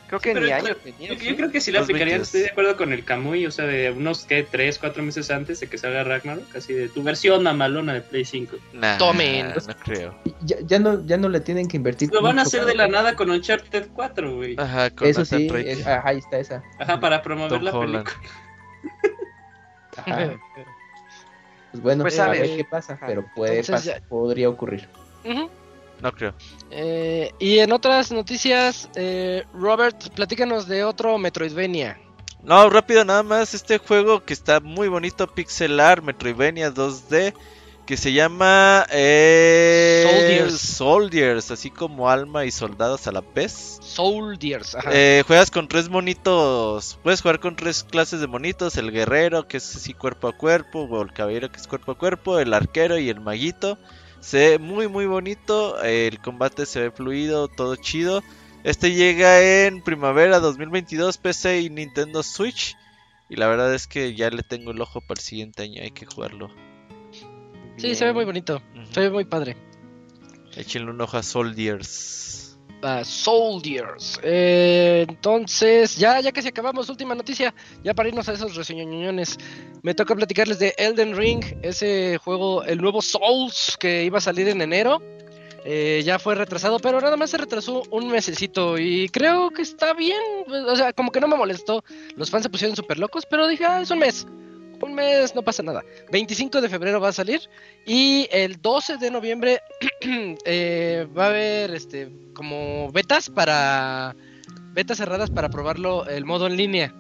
[0.09, 1.09] Creo que ni yo- año Yo, tenía.
[1.09, 1.37] yo ¿sí?
[1.37, 1.89] creo que sí le 2022.
[1.89, 4.43] aplicarían, estoy de acuerdo con el Kamui, o sea, de unos, ¿qué?
[4.43, 8.25] 3, 4 meses antes de que salga Ragnarok, así de tu versión mamalona de Play
[8.27, 8.57] 5.
[8.75, 9.49] Nah, Tomen.
[9.49, 10.15] No creo.
[10.43, 12.11] Ya, ya no, ya no le tienen que invertir.
[12.13, 14.55] Lo van a hacer de la nada con Uncharted 4, güey.
[14.59, 16.63] Ajá, con Eso sí, es- ajá, ahí está esa.
[16.79, 18.05] Ajá, para promover Tom la Holland.
[18.05, 18.31] película.
[19.97, 20.39] Ajá.
[21.71, 22.57] Pues bueno, Pues, a a ver ver.
[22.57, 23.07] qué pasa, Ajá.
[23.07, 24.89] pero puede Entonces pas- podría ocurrir.
[26.01, 26.33] No creo.
[26.71, 31.99] Eh, y en otras noticias, eh, Robert, platícanos de otro Metroidvania.
[32.45, 33.53] No, rápido nada más.
[33.53, 37.35] Este juego que está muy bonito, pixelar, Metroidvania 2D.
[37.89, 40.61] Que se llama eh, Soldiers.
[40.61, 43.79] Soldiers, así como alma y soldados a la vez.
[43.81, 44.75] Soldiers.
[44.75, 44.91] Ajá.
[44.93, 46.99] Eh, juegas con tres monitos.
[47.03, 50.83] Puedes jugar con tres clases de monitos: el guerrero, que es así cuerpo a cuerpo,
[50.83, 53.79] o el caballero, que es cuerpo a cuerpo, el arquero y el maguito.
[54.21, 55.83] Se ve muy, muy bonito.
[55.83, 58.23] El combate se ve fluido, todo chido.
[58.65, 62.77] Este llega en primavera 2022, PC y Nintendo Switch.
[63.31, 65.81] Y la verdad es que ya le tengo el ojo para el siguiente año.
[65.83, 66.51] Hay que jugarlo.
[67.79, 68.61] Sí, se ve muy bonito.
[68.93, 69.57] Se ve muy padre.
[70.57, 72.59] Échenle un ojo a Soldiers.
[72.83, 74.21] Ah, Soldiers.
[74.23, 76.89] Eh, entonces, ya, ya casi acabamos.
[76.89, 77.53] Última noticia.
[77.83, 79.37] Ya para irnos a esos reseñoñones.
[79.83, 81.45] Me toca platicarles de Elden Ring.
[81.63, 85.03] Ese juego, el nuevo Souls que iba a salir en enero.
[85.65, 88.79] Eh, ya fue retrasado, pero nada más se retrasó un mesecito.
[88.79, 90.23] Y creo que está bien.
[90.69, 91.83] O sea, como que no me molestó.
[92.17, 94.27] Los fans se pusieron súper locos, pero dije, ah, es un mes.
[94.81, 95.83] Un mes, no pasa nada.
[96.13, 97.41] 25 de febrero va a salir.
[97.87, 99.61] Y el 12 de noviembre
[100.45, 104.15] eh, va a haber este como betas para
[104.73, 106.95] betas cerradas para probarlo el modo en línea.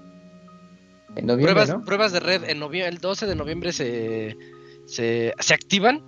[1.14, 1.84] En noviembre, Pruebas, ¿no?
[1.84, 4.36] pruebas de red en el 12 de noviembre se,
[4.86, 6.04] se, se activan.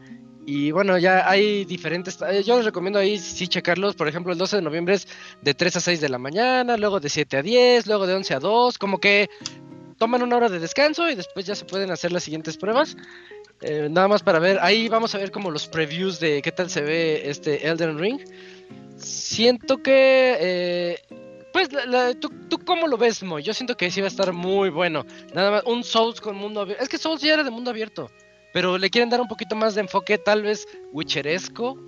[0.46, 2.18] Y bueno, ya hay diferentes.
[2.22, 3.94] eh, Yo les recomiendo ahí sí checarlos.
[3.94, 5.06] Por ejemplo, el 12 de noviembre es
[5.42, 8.34] de 3 a 6 de la mañana, luego de 7 a 10, luego de 11
[8.34, 8.78] a 2.
[8.78, 9.28] Como que
[10.00, 12.96] toman una hora de descanso y después ya se pueden hacer las siguientes pruebas.
[13.60, 14.58] Eh, nada más para ver.
[14.62, 18.18] Ahí vamos a ver como los previews de qué tal se ve este Elden Ring.
[18.96, 20.36] Siento que.
[20.40, 20.98] eh,
[21.52, 21.68] pues,
[22.18, 23.42] ¿tú, ¿tú cómo lo ves, Moy?
[23.42, 25.04] Yo siento que sí va a estar muy bueno.
[25.34, 26.82] Nada más, un Souls con mundo abierto.
[26.82, 28.10] Es que Souls ya era de mundo abierto.
[28.54, 31.78] Pero le quieren dar un poquito más de enfoque, tal vez Witcheresco.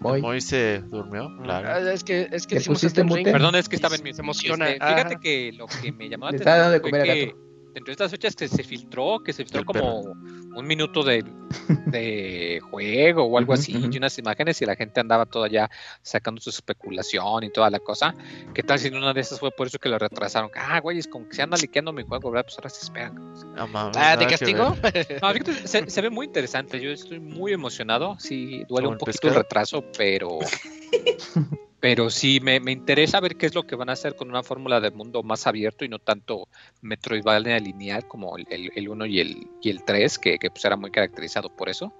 [0.00, 0.22] Muy.
[0.22, 1.68] Moy se durmió, claro.
[1.68, 3.30] Ah, Es que, es que ¿Le decimos pusiste mute?
[3.30, 4.70] Perdón, es que estaba en mi se emociona.
[4.70, 7.49] Este, fíjate que lo que me llamó la atención comer fue que gato.
[7.74, 11.24] Dentro de estas fechas que se filtró, que se filtró como un minuto de,
[11.86, 15.70] de juego o algo así, y unas imágenes y la gente andaba toda ya
[16.02, 18.14] sacando su especulación y toda la cosa.
[18.54, 20.50] ¿Qué tal si en una de esas fue por eso que lo retrasaron?
[20.56, 22.46] Ah, güey, es como que se anda liqueando mi juego, ¿verdad?
[22.46, 23.34] Pues ahora se esperan.
[23.56, 24.76] Ah, mames, Ah, ¿de castigo?
[25.22, 26.80] No, fíjate, se, se ve muy interesante.
[26.80, 28.16] Yo estoy muy emocionado.
[28.18, 30.38] Sí, duele Como un poquito el retraso, pero.
[31.80, 34.42] Pero sí, me, me interesa ver qué es lo que van a hacer con una
[34.42, 36.46] fórmula de mundo más abierto y no tanto
[36.82, 40.64] Metroidvania lineal como el, el, el 1 y el, y el 3, que, que pues
[40.64, 41.92] era muy caracterizado por eso.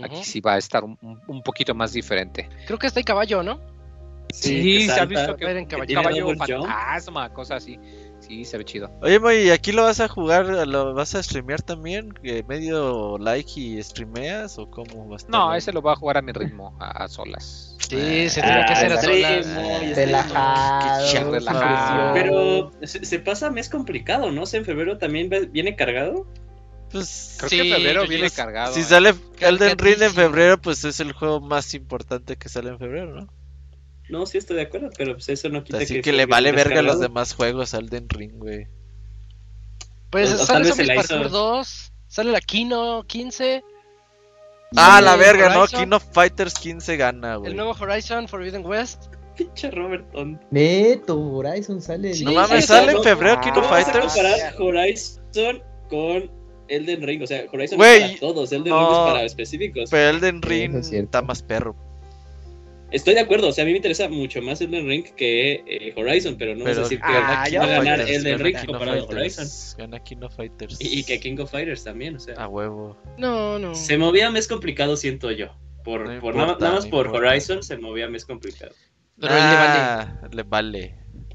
[0.00, 2.48] Aquí sí va a estar un, un- poquito más diferente.
[2.66, 3.60] Creo que está en caballo, ¿no?
[4.32, 5.44] Sí, que se ha visto que
[6.36, 6.64] caballo.
[6.66, 7.78] fantasma, cosas así.
[8.28, 8.90] Sí, se ve chido.
[9.00, 10.44] Oye, Moy, ¿y aquí lo vas a jugar?
[10.66, 12.12] ¿Lo vas a streamear también?
[12.12, 14.58] ¿Que ¿Medio like y streameas?
[14.58, 15.30] ¿O cómo va a estar?
[15.30, 17.74] No, ese lo va a jugar a mi ritmo, a, a solas.
[17.88, 19.46] Sí, se tiene que hacer a Ah, solas.
[21.24, 22.12] muy Relajado.
[22.14, 24.42] Pero se, se pasa mes complicado, ¿no?
[24.42, 26.26] O sea, en febrero también viene cargado.
[26.90, 28.72] Pues, Creo Sí, que febrero viene pues, cargado.
[28.74, 28.84] si ¿eh?
[28.84, 33.14] sale Elden Ring en febrero, pues es el juego más importante que sale en febrero,
[33.14, 33.28] ¿no?
[34.08, 36.52] No, sí estoy de acuerdo, pero pues eso no quita Así que, que le vale
[36.52, 38.66] verga a los demás juegos a Elden Ring, güey.
[40.10, 43.62] Pues O- o sale se Zombies la hizo- Parkour 2, sale la Kino 15,
[44.76, 45.60] Ah, la verga, ¿no?
[45.62, 47.50] Horizon, King of Fighters 15 gana, güey.
[47.50, 49.04] El nuevo Horizon Forbidden West.
[49.36, 50.38] Pinche Roberton.
[50.50, 52.12] Neto, Horizon sale.
[52.12, 53.92] Sí, No sí, mames, sí, sale no, en febrero ah, King ¿Cómo of vas a
[53.92, 54.12] Fighters.
[54.14, 56.30] comparar Horizon con
[56.68, 57.22] Elden Ring?
[57.22, 59.90] O sea, Horizon Güey, es para todos, Elden no, Ring es para específicos.
[59.90, 61.76] Pero Elden Sí, Ring eso es está más perro.
[62.90, 65.92] Estoy de acuerdo, o sea, a mí me interesa mucho más Elden Ring que eh,
[65.94, 68.56] Horizon, pero no Pero es decir que Ah, va a ganar Fighters, Elden gana Ring
[68.66, 69.78] comparado a Fighters, Horizon.
[69.78, 70.80] Gana King of Fighters.
[70.80, 72.34] Y, y que King of Fighters también, o sea.
[72.36, 72.96] A huevo.
[73.18, 73.74] No, no.
[73.74, 75.54] Se movía mes complicado, siento yo.
[75.84, 77.28] Por, No por importa, nada, más no por importa.
[77.28, 78.72] Horizon se movía mes complicado.
[79.20, 79.78] Pero él le vale.
[79.80, 80.94] Ah, le vale.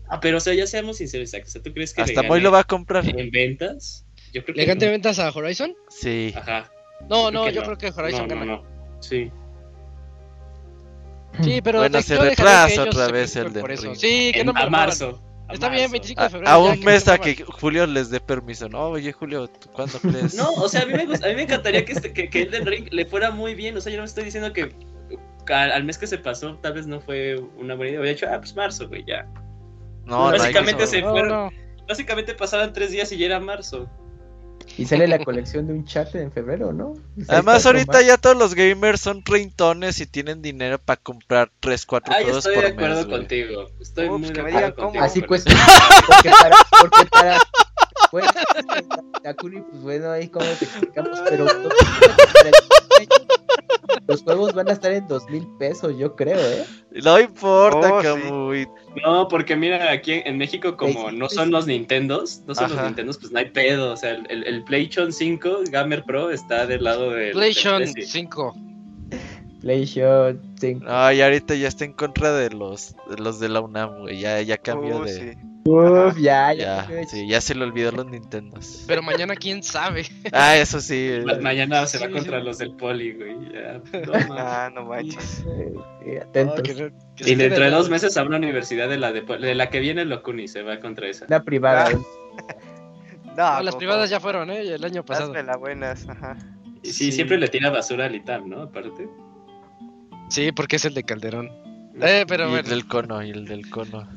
[0.09, 1.43] Ah, pero o sea, ya seamos sinceros, Isaac.
[1.45, 3.05] O sea, ¿tú crees que Hasta Moy lo va a comprar.
[3.07, 4.05] en ventas?
[4.33, 4.91] Yo creo que ¿Le gante no.
[4.91, 5.75] ventas a Horizon?
[5.89, 6.33] Sí.
[6.35, 6.71] Ajá.
[7.09, 7.65] No, Yo no, yo no.
[7.75, 8.45] creo que Horizon no, gana.
[8.45, 8.99] no, no.
[9.01, 9.31] Sí.
[11.41, 13.83] Sí, pero Bueno, se retrasa otra vez Elden por eso.
[13.83, 13.95] Ring.
[13.95, 15.19] Sí, que En- no me a marzo.
[15.47, 15.91] a Está bien, marzo.
[15.93, 16.51] 25 de A, febrero.
[16.51, 18.69] a un mes a que Julio les dé permiso.
[18.69, 20.35] No, oye, Julio, ¿tú ¿cuándo crees?
[20.35, 22.43] No, o sea, a mí me, gust- a mí me encantaría que, este, que, que
[22.43, 23.75] Elden Ring le fuera muy bien.
[23.77, 24.73] O sea, yo no estoy diciendo que
[25.47, 27.99] al, al mes que se pasó tal vez no fue una buena idea.
[27.99, 29.25] Había dicho, ah, pues marzo, güey, ya.
[30.05, 31.29] No, no Básicamente que- se No, fueron.
[31.29, 31.49] no.
[31.87, 33.89] Básicamente pasaban tres días y ya era marzo.
[34.77, 36.93] Y sale la colección de un chat en febrero, ¿no?
[37.27, 42.13] Además, ahorita ya todos los gamers son treintones y tienen dinero para comprar 3, 4
[42.13, 43.05] Ah, yo juegos estoy por de acuerdo mes.
[43.17, 43.65] contigo.
[43.79, 45.03] Estoy Ups, muy de que me acuerdo contigo.
[45.03, 45.27] Así eso.
[46.07, 47.39] porque para, porque para,
[48.13, 48.27] bueno,
[49.23, 51.63] Takuri, pues bueno, ahí como te explicamos, pero el
[54.07, 56.63] los juegos van a estar en dos mil pesos, yo creo, ¿eh?
[57.03, 58.67] No importa, Oh, sí.
[59.03, 62.85] No, porque mira, aquí en México como no son los Nintendos, no son los.
[62.85, 63.93] Nintendos, pues no hay pedo.
[63.93, 67.31] O sea, el, el, el PlayStation 5 Gamer Pro está del lado del...
[67.31, 68.05] PlayStation Play.
[68.05, 68.55] 5.
[69.61, 70.85] PlayStation 5.
[70.85, 74.19] No, y ahorita ya está en contra de los de, los de la UNAM, güey.
[74.19, 75.13] Ya, ya cambió Uh, de.
[75.33, 75.37] sí.
[75.65, 77.05] Uf, ya, Ya, ya.
[77.07, 78.83] sí, ya se le olvidó los Nintendos.
[78.85, 80.05] Pero mañana quién sabe.
[80.33, 81.19] Ah, eso sí.
[81.25, 82.13] Ma- Mañana se Sí, va sí.
[82.15, 83.35] contra los del Poli, güey.
[83.53, 84.13] Ya, no.
[84.37, 85.45] Ah, no manches.
[86.21, 86.57] Atentos.
[86.57, 89.21] No, que no- que y dentro de dos meses habrá una universidad de la, de,
[89.21, 91.25] de la que viene Locuni, se va contra esa.
[91.27, 91.89] Una privada.
[91.91, 92.55] Ah.
[93.35, 94.59] No, No, las privadas ya fueron, ¿eh?
[94.75, 95.31] El año pasado.
[95.31, 96.37] Hazme las buenas, ajá.
[96.83, 97.11] Y sí, Sí.
[97.13, 98.61] siempre le tira basura al ITAM, ¿no?
[98.61, 99.07] Aparte.
[100.29, 101.49] Sí, porque es el de Calderón.
[101.99, 104.07] Eh, pero y el del cono, y el del cono.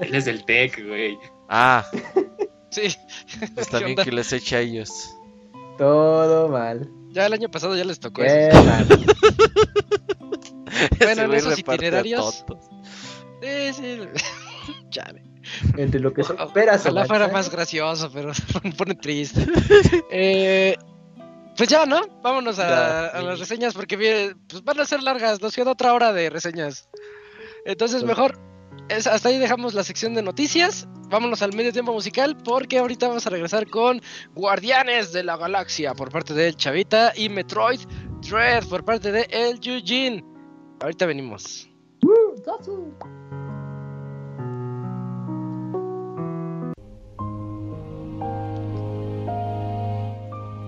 [0.00, 1.18] Él es del TEC, güey.
[1.48, 1.84] Ah,
[2.70, 2.94] Sí.
[3.54, 5.10] pues también que les eche a ellos.
[5.78, 6.88] Todo mal.
[7.10, 8.64] Ya el año pasado ya les tocó Qué eso.
[8.64, 8.86] mal.
[10.98, 12.44] Bueno, en esos itinerarios.
[13.42, 14.00] Sí, sí.
[14.90, 15.22] Chale.
[15.76, 18.30] Entre lo que son peras o Ojalá fuera más gracioso, pero
[18.62, 19.46] me pone triste.
[20.10, 20.76] Eh,
[21.56, 22.00] pues ya, ¿no?
[22.22, 23.26] Vámonos a, Ya, a sí.
[23.26, 25.40] las reseñas porque pues van a ser largas.
[25.42, 26.88] Nos queda otra hora de reseñas.
[27.64, 28.38] Entonces, Pues- mejor
[28.90, 30.88] hasta ahí dejamos la sección de noticias.
[31.08, 34.00] Vámonos al medio tiempo musical porque ahorita vamos a regresar con
[34.34, 37.80] Guardianes de la Galaxia por parte de Chavita y Metroid
[38.28, 40.24] Dread por parte de El Yujin.
[40.80, 41.68] Ahorita venimos.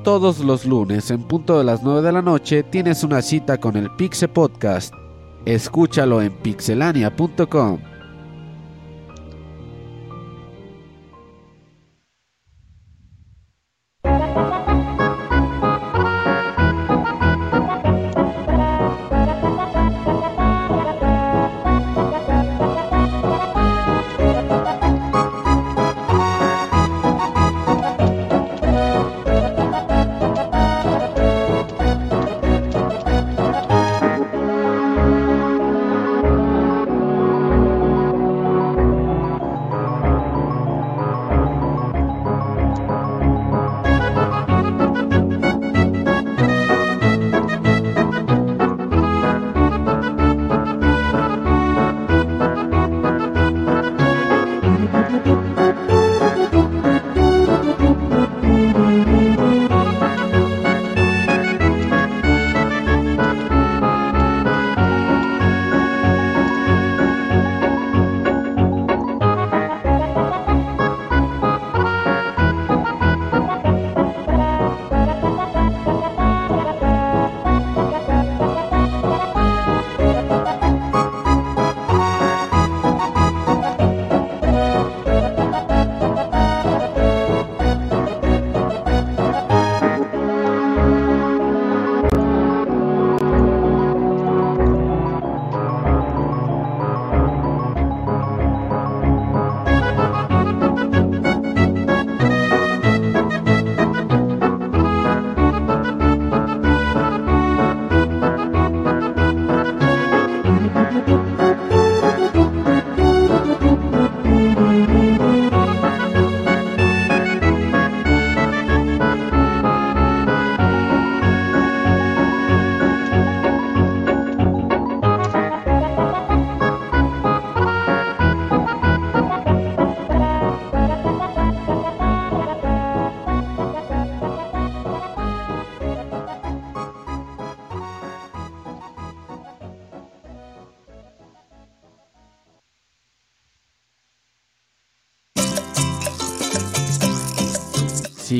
[0.04, 3.76] Todos los lunes en punto de las 9 de la noche tienes una cita con
[3.76, 4.92] el Pixe Podcast.
[5.44, 7.91] Escúchalo en pixelania.com.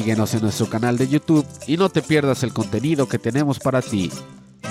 [0.03, 3.81] Síguenos en nuestro canal de YouTube y no te pierdas el contenido que tenemos para
[3.81, 4.11] ti.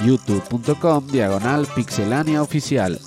[0.03, 2.99] youtube.com diagonal pixelania oficial.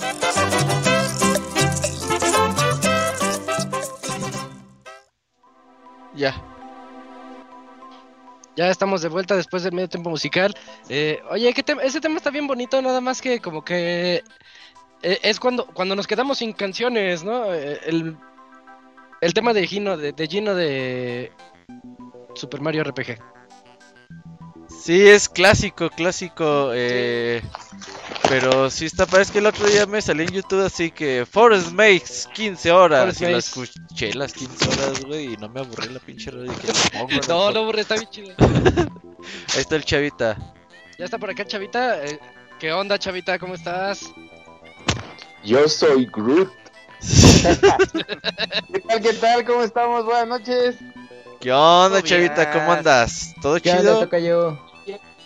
[6.15, 6.35] Ya.
[8.57, 10.55] Ya estamos de vuelta después del medio tiempo musical.
[10.89, 14.23] Eh, oye, ¿qué tem- ese tema está bien bonito, nada más que como que
[15.03, 17.53] eh, es cuando, cuando nos quedamos sin canciones, ¿no?
[17.53, 18.17] Eh, el,
[19.21, 21.33] el tema de Gino, de, de Gino de
[22.35, 23.19] Super Mario RPG.
[24.83, 26.71] Sí, es clásico, clásico.
[26.75, 27.43] Eh,
[28.29, 31.71] pero sí está, parece que el otro día me salí en YouTube así que Forest
[31.73, 33.01] Makes 15 horas.
[33.01, 36.53] Forest y la escuché las 15 horas, güey, y no me aburrí la pinche rola.
[36.53, 37.51] dije, "La pongo, la No, pongo".
[37.53, 38.35] no, burro, está bien chido.
[38.39, 40.37] Ahí está el chavita.
[40.99, 42.05] Ya está por acá, Chavita.
[42.05, 42.21] Eh,
[42.61, 43.39] ¿Qué onda, Chavita?
[43.39, 44.13] ¿Cómo estás?
[45.45, 46.53] Yo soy Groot.
[48.73, 49.45] ¿Qué tal, qué tal?
[49.45, 50.05] ¿Cómo estamos?
[50.05, 50.77] Buenas noches.
[51.45, 52.47] ¿Qué onda, chavita?
[52.47, 52.53] bien.
[52.55, 53.35] ¿Cómo andas?
[53.43, 54.01] ¿Todo ¿Qué onda, chido?
[54.01, 54.59] tocayo?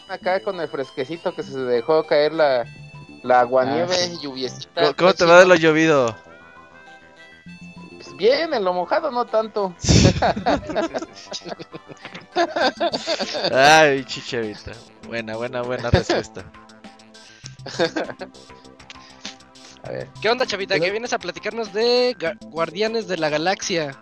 [0.09, 2.65] Acá con el fresquecito que se dejó caer la,
[3.23, 4.69] la aguanieve Ah, y lluviecita.
[4.74, 6.16] ¿Cómo, cómo te va de lo llovido?
[7.95, 9.74] Pues bien, en lo mojado no tanto.
[13.53, 14.73] Ay, chichavita.
[15.07, 16.45] Buena, buena, buena respuesta.
[19.85, 20.09] A ver.
[20.20, 20.81] ¿Qué onda, chavita?
[20.81, 22.16] Que vienes a platicarnos de
[22.47, 23.97] Guardianes de la Galaxia.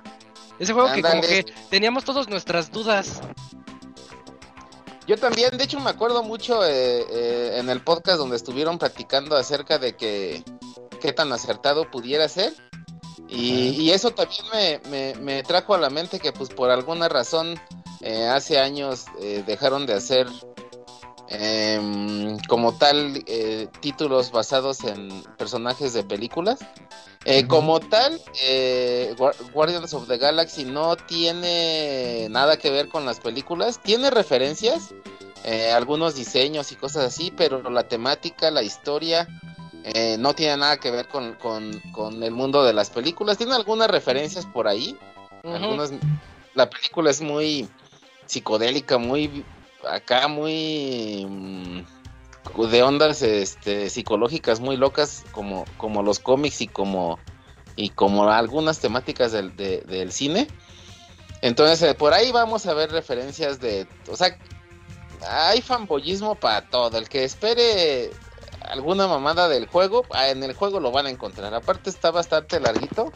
[0.58, 3.20] Ese juego que como que teníamos todas nuestras dudas.
[5.06, 9.36] Yo también, de hecho me acuerdo mucho eh, eh, en el podcast donde estuvieron platicando
[9.36, 10.42] acerca de que
[11.00, 12.52] qué tan acertado pudiera ser.
[13.28, 17.08] Y, y eso también me, me- me trajo a la mente que pues por alguna
[17.08, 17.58] razón
[18.00, 20.26] eh, hace años eh, dejaron de hacer
[21.28, 26.58] em, como tal eh, títulos basados en personajes de películas.
[27.24, 27.46] Eh.
[27.48, 33.18] Como tal, eh, Guar- Guardians of the Galaxy no tiene nada que ver con las
[33.18, 34.94] películas, tiene referencias,
[35.44, 39.26] eh, algunos diseños y cosas así, pero la temática, la historia,
[39.82, 43.38] eh, no tiene nada que ver con, con- con el mundo de las películas.
[43.38, 44.96] Tiene algunas referencias por ahí,
[45.44, 45.90] algunas,
[46.54, 47.68] la película es muy
[48.26, 49.44] psicodélica, muy
[49.88, 51.80] acá, muy mm,
[52.70, 57.18] de ondas este, psicológicas muy locas, como, como los cómics y como
[57.78, 60.48] y como algunas temáticas del, de- del cine.
[61.42, 64.38] Entonces, eh, por ahí vamos a ver referencias de, o sea,
[65.28, 66.96] hay fanboyismo para todo.
[66.96, 68.10] El que espere
[68.62, 71.52] alguna mamada del juego, ah, en el juego lo van a encontrar.
[71.54, 73.12] Aparte está bastante larguito.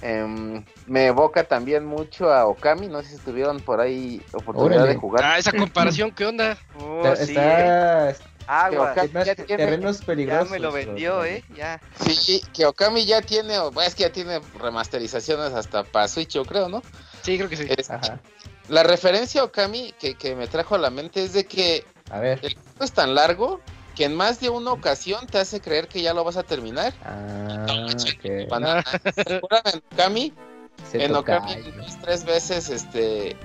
[0.00, 2.86] Em, me evoca también mucho a Okami.
[2.88, 4.94] No sé si tuvieron por ahí oportunidad Órale.
[4.94, 5.24] de jugar.
[5.24, 6.56] Ah, esa comparación, ¿qué onda?
[6.80, 8.14] Oh, Está, sí, está-
[8.46, 8.92] Agua.
[8.92, 10.50] Okami ya tiene- terrenos Ya peligrosos.
[10.50, 11.44] me lo vendió, eh.
[11.54, 11.80] Ya.
[12.06, 16.68] Sí, que Okami ya tiene, es que ya tiene remasterizaciones hasta para Switch, yo creo,
[16.68, 16.82] ¿no?
[17.22, 17.66] Sí, creo que sí.
[17.76, 18.20] Es- Ajá.
[18.68, 22.20] la referencia a Okami que, que me trajo a la mente es de que A
[22.20, 22.38] ver.
[22.42, 23.60] el juego es tan largo
[23.98, 26.94] que en más de una ocasión te hace creer que ya lo vas a terminar.
[27.04, 28.48] Ah, ok.
[28.48, 28.68] Cuando
[29.12, 30.32] ¿se acuerdan en Okami,
[30.88, 31.16] Se en.
[31.16, 33.36] Okami dos, tres veces este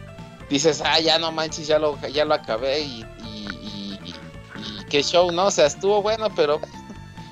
[0.51, 4.13] dices, ah, ya no manches, ya lo, ya lo acabé y, y, y- y-
[4.61, 5.47] y qué show, ¿no?
[5.47, 6.61] O sea, estuvo bueno, pero...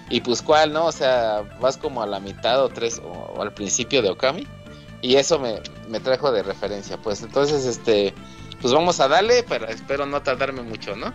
[0.10, 0.88] Y pues cuál, ¿no?
[0.88, 4.48] O sea, vas como a la mitad o tres o, o al principio de Okami.
[5.04, 6.98] Y eso me, me trajo de referencia.
[6.98, 8.16] Pues entonces, este,
[8.62, 11.14] pues vamos a darle, pero espero no tardarme mucho, ¿no?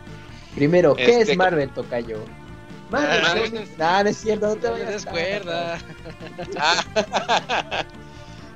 [0.56, 2.18] Primero, ¿qué Este, es Marvel, tocayo?
[2.90, 3.22] Marvel.
[3.22, 3.78] Marvel ¿qué es?
[3.78, 5.06] No, no es cierto, no te vayas.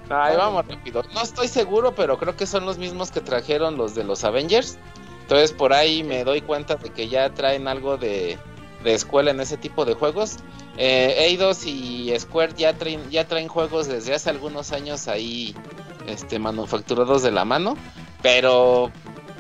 [0.09, 1.05] No, ahí vamos rápido.
[1.15, 4.79] No estoy seguro, pero creo que son los mismos que trajeron los de los Avengers.
[5.23, 8.37] Entonces por ahí me doy cuenta de que ya traen algo de,
[8.83, 10.39] de escuela en ese tipo de juegos.
[10.77, 15.55] Eh, Eidos y Square ya traen, ya traen juegos desde hace algunos años ahí
[16.07, 17.77] este, manufacturados de la mano,
[18.23, 18.91] pero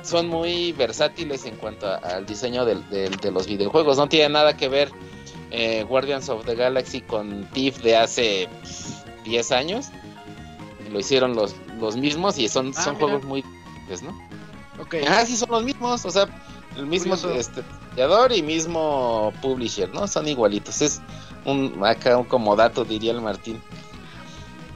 [0.03, 3.97] son muy versátiles en cuanto a- al diseño del- del- de los videojuegos.
[3.97, 4.91] No tiene nada que ver
[5.53, 9.87] eh, Guardians of the Galaxy con Thief de hace pff, 10 años.
[10.93, 13.07] Lo hicieron los, los mismos y son, Ah, son mira.
[13.07, 14.11] juegos muy diferentes, ¿no?
[14.81, 14.95] Ok.
[15.09, 16.27] Ah, sí, son los mismos, o sea,
[16.77, 17.65] el mismo este,
[18.37, 20.07] y mismo publisher, ¿no?
[20.07, 20.81] Son igualitos.
[20.83, 21.01] Es
[21.45, 23.61] un acá un como dato, diría el Martín.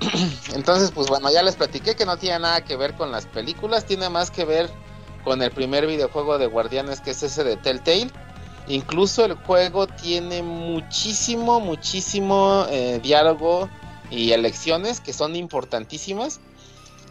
[0.55, 3.87] Entonces, pues bueno, ya les platiqué que no tiene nada que ver con las películas,
[3.87, 4.71] tiene más que ver
[5.25, 8.11] con el primer videojuego de Guardianes, que es ese de Telltale.
[8.67, 13.69] Incluso el juego tiene muchísimo, muchísimo eh, diálogo
[14.11, 16.41] y elecciones que son importantísimas.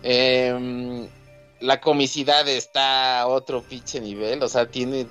[0.03, 1.07] Em,
[1.59, 5.07] la comicidad está a otro pinche nivel, o sea, tiene,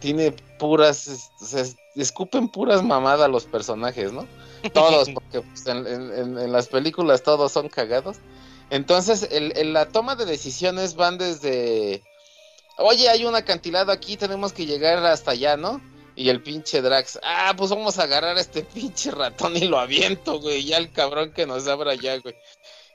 [0.00, 4.26] tiene puras, es- escupen puras mamadas los personajes, ¿no?
[4.74, 8.18] Todos, porque pues, en, en- en- en las películas todos son cagados.
[8.70, 12.02] Entonces, el, el- la toma de decisiones van desde,
[12.78, 15.80] oye, hay un acantilado aquí, tenemos que llegar hasta allá, ¿no?
[16.14, 19.78] Y el pinche Drax, ah, pues vamos a agarrar a este pinche ratón y lo
[19.78, 22.34] aviento, güey, ya el cabrón que nos abra ya, güey.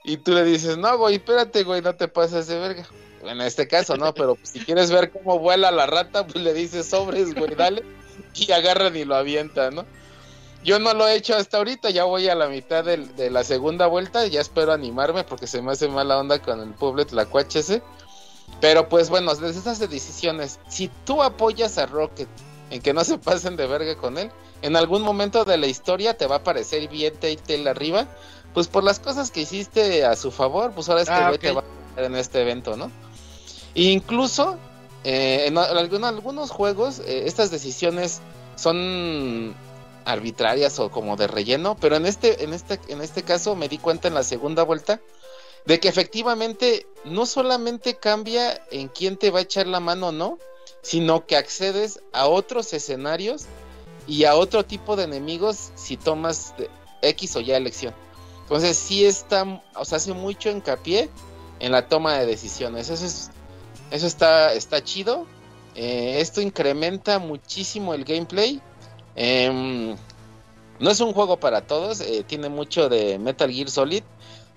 [0.04, 2.88] Y tú le dices, no, güey, espérate, güey, no te pases de verga.
[3.24, 6.54] En este caso, no, pero pues, si quieres ver cómo vuela la rata, pues le
[6.54, 7.84] dices sobres, güey, dale.
[8.36, 9.86] Y agarran y lo avientan, ¿no?
[10.64, 13.44] Yo no lo he hecho hasta ahorita, ya voy a la mitad del- de la
[13.44, 17.28] segunda vuelta, ya espero animarme porque se me hace mala onda con el Public la
[17.54, 17.82] ese.
[18.60, 22.28] Pero pues bueno, desde esas decisiones, si tú apoyas a Rocket
[22.70, 26.18] en que no se pasen de verga con él, en algún momento de la historia
[26.18, 28.08] te va a parecer bien Telltale arriba,
[28.54, 31.42] pues por las cosas que hiciste a su favor, pues ahora este Ah, güey ok.
[31.42, 32.92] te va a en este evento, ¿no?
[33.76, 34.58] E incluso
[35.04, 38.22] eh, en, algunos juegos eh, estas decisiones
[38.56, 39.56] son
[40.06, 43.78] arbitrarias o como de relleno, pero en este, en este, en este caso me di
[43.78, 45.02] cuenta en la segunda vuelta
[45.68, 50.12] de que efectivamente no solamente cambia en quién te va a echar la mano o
[50.14, 50.40] no,
[50.82, 53.48] sino que accedes a otros escenarios
[54.08, 56.54] y a otro tipo de enemigos si tomas
[57.02, 57.94] X o Y elección.
[58.44, 61.10] Entonces sí está, o sea, hace mucho hincapié
[61.60, 62.90] en la toma de decisiones.
[62.90, 63.32] Eso es,
[63.92, 65.28] eso está, está chido.
[65.76, 68.62] Eh, esto incrementa muchísimo el gameplay.
[69.18, 69.98] Em,
[70.80, 74.04] no es un juego para todos, eh, tiene mucho de Metal Gear Solid,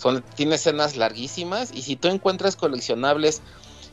[0.01, 3.43] son, tiene escenas larguísimas y si tú encuentras coleccionables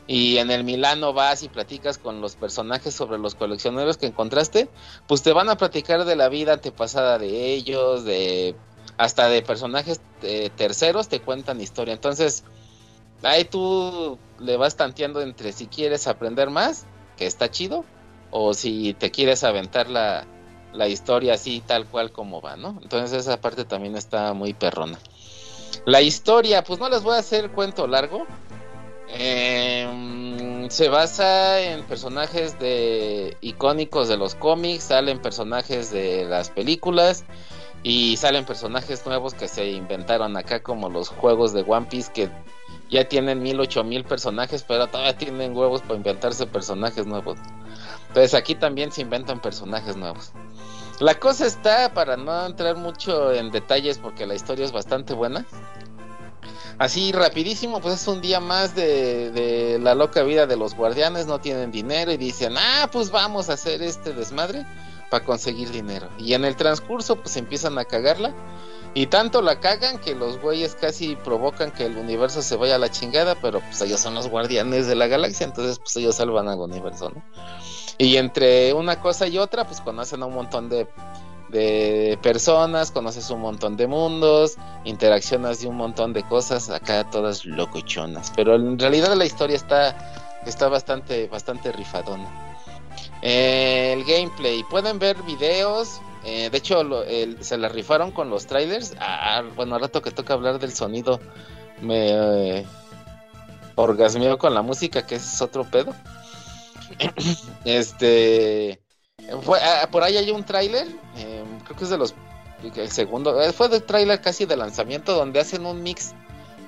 [0.08, 4.70] y en el Milano vas y platicas con los personajes sobre los coleccionables que encontraste,
[5.06, 8.56] pues te van a platicar de la vida antepasada de ellos, de
[8.98, 11.94] hasta de personajes eh, terceros te cuentan historia.
[11.94, 12.46] Entonces,
[13.22, 16.86] ahí tú le vas tanteando entre si quieres aprender más,
[17.18, 17.84] que está chido,
[18.32, 20.26] o si te quieres aventar la,
[20.72, 22.80] la historia así tal cual como va, ¿no?
[22.82, 24.98] Entonces esa parte también está muy perrona.
[25.86, 28.26] La historia, pues no les voy a hacer cuento largo.
[29.10, 37.24] Em, se basa en personajes de icónicos de los cómics, salen personajes de las películas
[37.84, 42.30] y salen personajes nuevos que se inventaron acá como los juegos de One Piece que
[42.90, 47.38] ya tienen mil ocho mil personajes, pero todavía tienen huevos para inventarse personajes nuevos.
[48.10, 50.32] Entonces aquí también se inventan personajes nuevos.
[51.00, 55.46] La cosa está, para no entrar mucho en detalles porque la historia es bastante buena,
[56.80, 61.40] Así rapidísimo, pues es un día más de, la loca vida de los guardianes, no
[61.40, 64.64] tienen dinero y dicen, ah, pues vamos a hacer este desmadre
[65.10, 66.08] para conseguir dinero.
[66.20, 68.32] Y en el transcurso pues empiezan a cagarla
[68.94, 72.80] y tanto la cagan que los güeyes casi provocan que el universo se vaya a
[72.80, 76.48] la chingada, pero pues ellos son los guardianes de la galaxia, entonces pues ellos salvan
[76.48, 77.24] al universo, ¿no?
[77.98, 80.88] Y entre una cosa y otra pues conocen a un montón de
[81.50, 87.46] de personas, conoces un montón de mundos, interaccionas de un montón de cosas, acá todas
[87.46, 88.32] locochonas.
[88.36, 92.28] Pero en realidad la historia está, está bastante, bastante rifadona.
[93.22, 96.02] Eh, el gameplay, pueden ver videos.
[96.26, 96.84] Eh, de hecho,
[97.40, 98.96] se la rifaron con los trailers.
[99.00, 101.22] Ah, bueno, al rato que toca hablar del sonido,
[101.82, 102.10] me
[102.60, 102.66] eh,
[103.76, 105.96] orgasmeó con la música, que es otro pedo.
[107.66, 108.82] Este
[109.62, 110.88] Ah, por ahí hay un tráiler,
[111.18, 112.16] em, creo que es de los
[112.64, 116.14] el segundo, eh, fue de tráiler casi de lanzamiento donde hacen un mix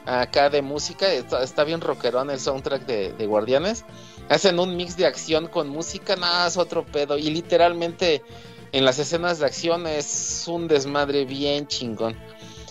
[0.06, 3.86] acá de música, está, bien rockerón el soundtrack de, Guardianes,
[4.30, 8.24] hacen un mix de acción con música, nada, es otro pedo y literalmente
[8.72, 12.16] en las escenas de acción es un desmadre bien chingón.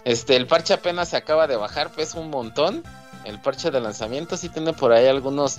[0.04, 2.84] Este, el parche apenas se acaba de bajar, pues un montón.
[3.24, 5.58] El parche de lanzamiento sí tiene por ahí algunos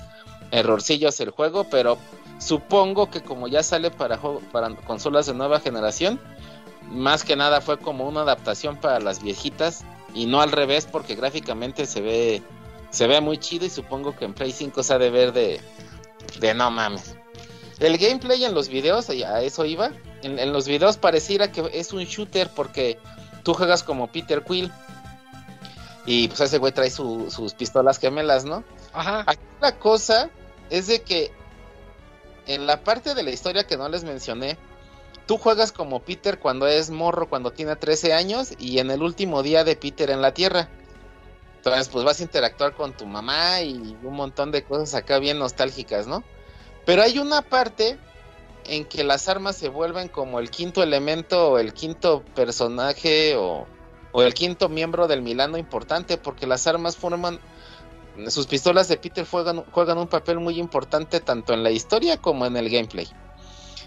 [0.51, 1.97] errorcillos el juego, pero
[2.39, 4.17] Supongo que como ya sale para,
[4.51, 6.19] para consolas de nueva generación,
[6.89, 11.15] más que nada fue como una adaptación para las viejitas y no al revés porque
[11.15, 12.41] gráficamente se ve
[12.91, 15.61] se ve muy chido y supongo que en Play 5 se ha de ver de,
[16.39, 17.15] de no mames.
[17.77, 19.91] El gameplay en los videos, a eso iba,
[20.23, 22.97] en, los videos pareciera que es un shooter porque
[23.43, 24.71] tú juegas como Peter Quill
[26.05, 28.63] y pues ese güey trae sus pistolas gemelas, ¿no?
[28.93, 29.23] Ajá.
[29.27, 30.31] Aquí la cosa
[30.69, 31.31] es de que
[32.47, 34.57] en la parte de la historia que no les mencioné,
[35.27, 39.43] tú juegas como Peter cuando es morro, cuando tiene 13 años, y en el último
[39.43, 40.69] día de Peter en la Tierra.
[41.57, 45.37] Entonces, pues vas a interactuar con tu mamá y un montón de cosas acá bien
[45.37, 46.23] nostálgicas, ¿no?
[46.85, 47.99] Pero hay una parte
[48.65, 53.67] en que las armas se vuelven como el quinto elemento o el quinto personaje o,
[54.11, 57.39] o el quinto miembro del Milano importante, porque las armas forman
[58.27, 62.45] sus pistolas de Peter juegan, juegan un papel muy importante tanto en la historia como
[62.45, 63.07] en el gameplay.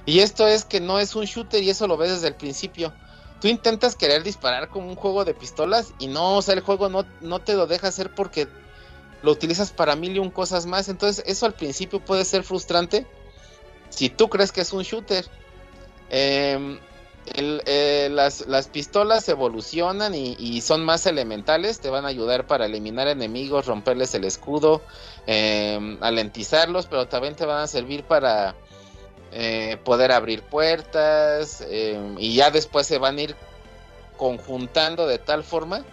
[0.05, 2.93] Y esto es que no es un shooter y eso lo ves desde el principio.
[3.41, 6.89] Tú intentas querer disparar como un juego de pistolas y no, o sea, el juego
[6.89, 8.49] no, no te lo deja hacer porque
[9.23, 10.89] lo utilizas para mil y un cosas más.
[10.89, 13.07] Entonces eso al principio puede ser frustrante
[13.91, 15.27] si tú crees que es un shooter.
[16.11, 16.79] Eh,
[17.25, 23.67] eh, las, pistolas evolucionan y, son más elementales, te van a ayudar para eliminar enemigos,
[23.67, 24.83] romperles el escudo,
[25.27, 28.57] eh, alentizarlos, pero también te van a servir para
[29.31, 31.65] eh, poder abrir puertas
[32.19, 33.37] y ya después se van a ir
[34.17, 35.85] conjuntando de tal forma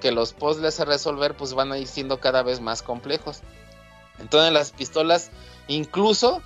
[0.00, 3.42] que los puzzles a resolver pues van a ir siendo cada vez más complejos.
[4.18, 5.30] Entonces las pistolas
[5.68, 6.42] incluso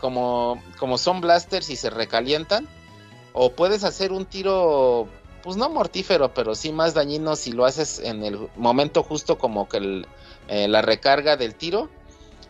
[0.00, 2.68] como, como son blasters y se recalientan,
[3.38, 5.08] o puedes hacer un tiro,
[5.42, 9.68] pues no mortífero, pero sí más dañino si lo haces en el momento justo como
[9.68, 10.04] que
[10.48, 11.90] eh, la recarga del tiro.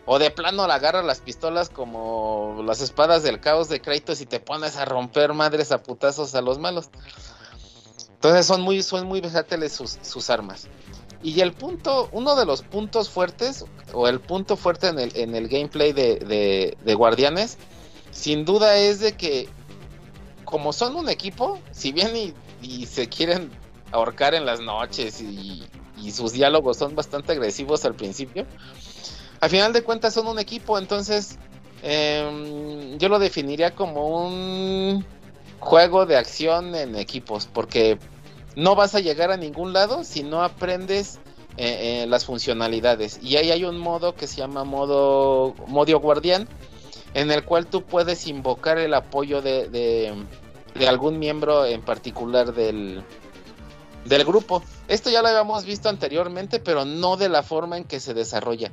[0.09, 4.25] O de plano la agarra las pistolas como las espadas del caos de Kratos y
[4.25, 6.89] te pones a romper madres a putazos a los malos.
[8.13, 10.69] Entonces son muy, son muy versátiles sus, sus armas.
[11.21, 15.35] Y el punto, uno de los puntos fuertes, o el punto fuerte en el, en
[15.35, 17.57] el gameplay de, de, Guardianes,
[18.11, 19.49] sin duda es de que,
[20.47, 23.51] como son un equipo, si bien y, se quieren
[23.91, 25.67] ahorcar en las noches y,
[26.11, 28.45] sus diálogos son bastante agresivos al principio,
[29.41, 31.37] al final de cuentas son un equipo, entonces
[31.83, 35.05] eh, yo lo definiría como un
[35.59, 37.99] juego de acción en equipos, porque
[38.55, 41.19] no vas a llegar a ningún lado si no aprendes
[41.57, 43.19] eh, eh, las funcionalidades.
[43.21, 46.47] Y ahí hay un modo que se llama modo, modo guardián,
[47.13, 53.03] en el cual tú puedes invocar el apoyo de, de, algún miembro en particular del,
[54.05, 54.63] del grupo.
[54.87, 58.71] Esto ya lo habíamos visto anteriormente, pero no de la forma en que se desarrolla.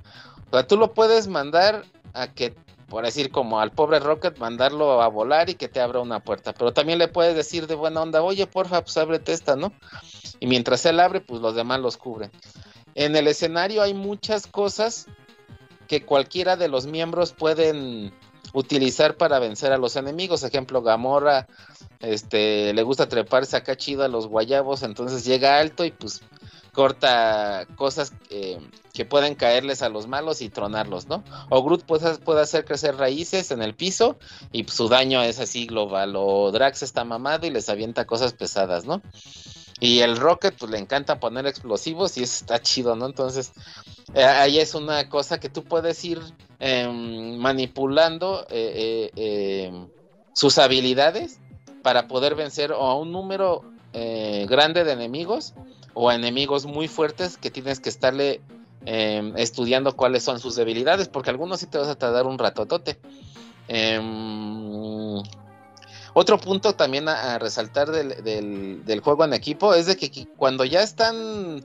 [0.50, 2.54] O sea, tú lo puedes mandar a que
[2.94, 6.52] por decir como al pobre Rocket mandarlo a volar y que te abra una puerta,
[6.52, 9.72] pero también le puedes decir de buena onda, oye, porfa, pues ábrete esta, ¿no?
[10.38, 12.30] Y mientras él abre, pues los demás los cubren.
[12.94, 15.06] En el escenario hay muchas cosas
[15.86, 18.12] que cualquiera de los miembros pueden
[18.52, 20.42] utilizar para vencer a los enemigos.
[20.42, 21.46] Ejemplo, Gamora,
[22.00, 26.22] este, le gusta treparse acá chido a los guayabos, entonces llega alto y pues
[26.72, 28.58] corta cosas eh,
[28.92, 31.22] que pueden caerles a los malos y tronarlos, ¿no?
[31.48, 34.18] O Groot puede, puede hacer crecer raíces en el piso
[34.52, 36.14] y su daño es así global.
[36.16, 39.00] O Drax está mamado y les avienta cosas pesadas, ¿no?
[39.80, 43.06] Y el Rocket, pues le encanta poner explosivos y eso está chido, ¿no?
[43.06, 43.52] Entonces,
[44.14, 46.20] eh, ahí es una cosa que tú puedes ir
[46.60, 49.88] em, manipulando eh, em,
[50.32, 51.40] sus habilidades
[51.82, 55.54] para poder vencer a un número grande de enemigos
[55.92, 58.40] o enemigos muy fuertes que tienes que estarle
[58.86, 62.98] em, estudiando cuáles son sus debilidades, porque algunos sí te vas a tardar un ratotote.
[66.14, 71.64] Otro punto también a, resaltar del, juego en equipo es de que cuando ya están,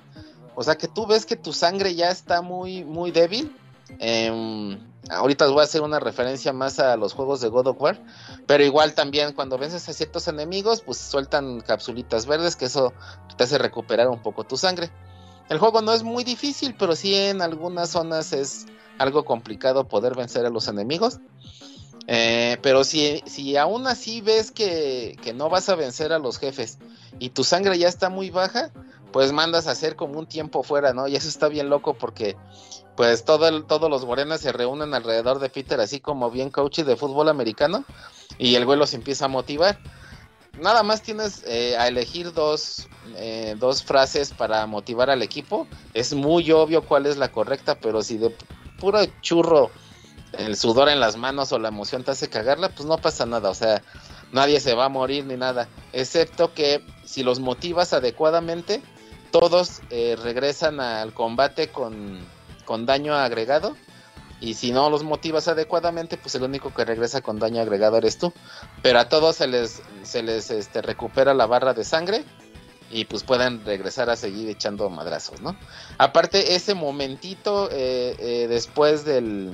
[0.55, 3.55] o sea, que tú ves que tu sangre ya está muy, muy débil,
[3.99, 4.77] eh,
[5.09, 7.99] ahorita voy a hacer una referencia más a los juegos de God of War,
[8.45, 12.93] pero igual también cuando vences a ciertos enemigos, pues sueltan capsulitas verdes, que eso
[13.37, 14.89] te hace recuperar un poco tu sangre.
[15.49, 18.67] El juego no es muy difícil, pero sí en algunas zonas es
[18.99, 21.19] algo complicado poder vencer a los enemigos.
[22.11, 26.39] Eh, pero si, si aún así ves que, que no vas a vencer a los
[26.39, 26.79] jefes
[27.19, 28.71] y tu sangre ya está muy baja,
[29.11, 31.07] pues mandas a hacer como un tiempo fuera, ¿no?
[31.07, 32.35] Y eso está bien loco porque
[32.95, 36.95] pues todo todos los morenas se reúnen alrededor de Peter, así como bien coach de
[36.95, 37.85] fútbol americano,
[38.39, 39.77] y el güey los empieza a motivar.
[40.59, 42.87] Nada más tienes eh, a elegir dos,
[43.17, 45.67] eh, dos frases para motivar al equipo.
[45.93, 48.35] Es muy obvio cuál es la correcta, pero si de
[48.79, 49.69] puro churro
[50.37, 53.49] el sudor en las manos o la emoción te hace cagarla, pues no pasa nada.
[53.49, 53.81] O sea,
[54.31, 55.67] nadie se va a morir ni nada.
[55.93, 58.81] Excepto que si los motivas adecuadamente,
[59.31, 62.19] todos eh, regresan al combate con
[62.69, 63.75] con daño agregado.
[64.39, 68.19] Y si no los motivas adecuadamente, pues el único que regresa con daño agregado eres
[68.19, 68.31] tú.
[68.83, 72.23] Pero a todos se les, se les este, recupera la barra de sangre
[72.91, 75.57] y pues pueden regresar a seguir echando madrazos, ¿no?
[75.97, 79.51] Aparte, ese momentito eh, eh, después del,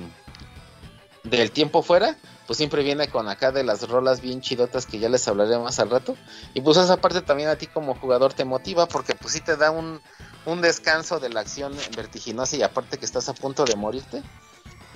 [1.30, 2.16] del tiempo fuera,
[2.46, 5.78] pues siempre viene con acá de las rolas bien chidotas que ya les hablaré más
[5.78, 6.16] al rato.
[6.54, 9.56] Y pues esa parte también a ti como jugador te motiva porque pues sí te
[9.56, 10.00] da un,
[10.46, 14.22] un descanso de la acción vertiginosa y aparte que estás a punto de morirte.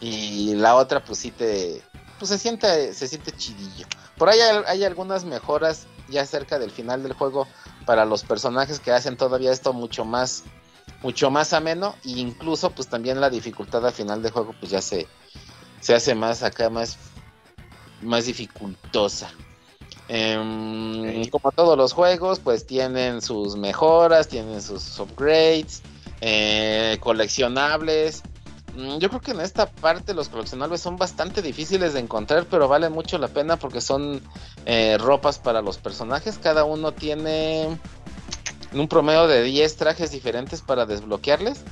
[0.01, 1.82] Y la otra pues sí te
[2.19, 3.86] pues se siente se siente chidillo.
[4.16, 7.47] Por ahí hay, algunas mejoras ya cerca del final del juego
[7.86, 10.44] para los personajes que hacen todavía esto mucho más
[11.02, 14.82] mucho más ameno e incluso pues también la dificultad al final del juego pues ya
[14.82, 15.09] se
[15.81, 16.98] se hace más acá más
[18.02, 19.31] más dificultosa.
[20.09, 25.82] Em, como todos los juegos, pues tienen sus mejoras, tienen sus upgrades,
[26.20, 28.23] eh, coleccionables.
[28.77, 32.66] Mm, yo creo que en esta parte los coleccionables son bastante difíciles de encontrar, pero
[32.66, 34.20] vale mucho la pena porque son
[34.66, 36.39] eh, ropas para los personajes.
[36.39, 37.78] Cada uno tiene
[38.73, 41.62] un promedio de 10 trajes diferentes para desbloquearles.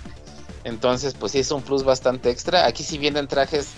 [0.63, 2.67] Entonces, pues sí es un plus bastante extra.
[2.67, 3.71] Aquí sí vienen trajes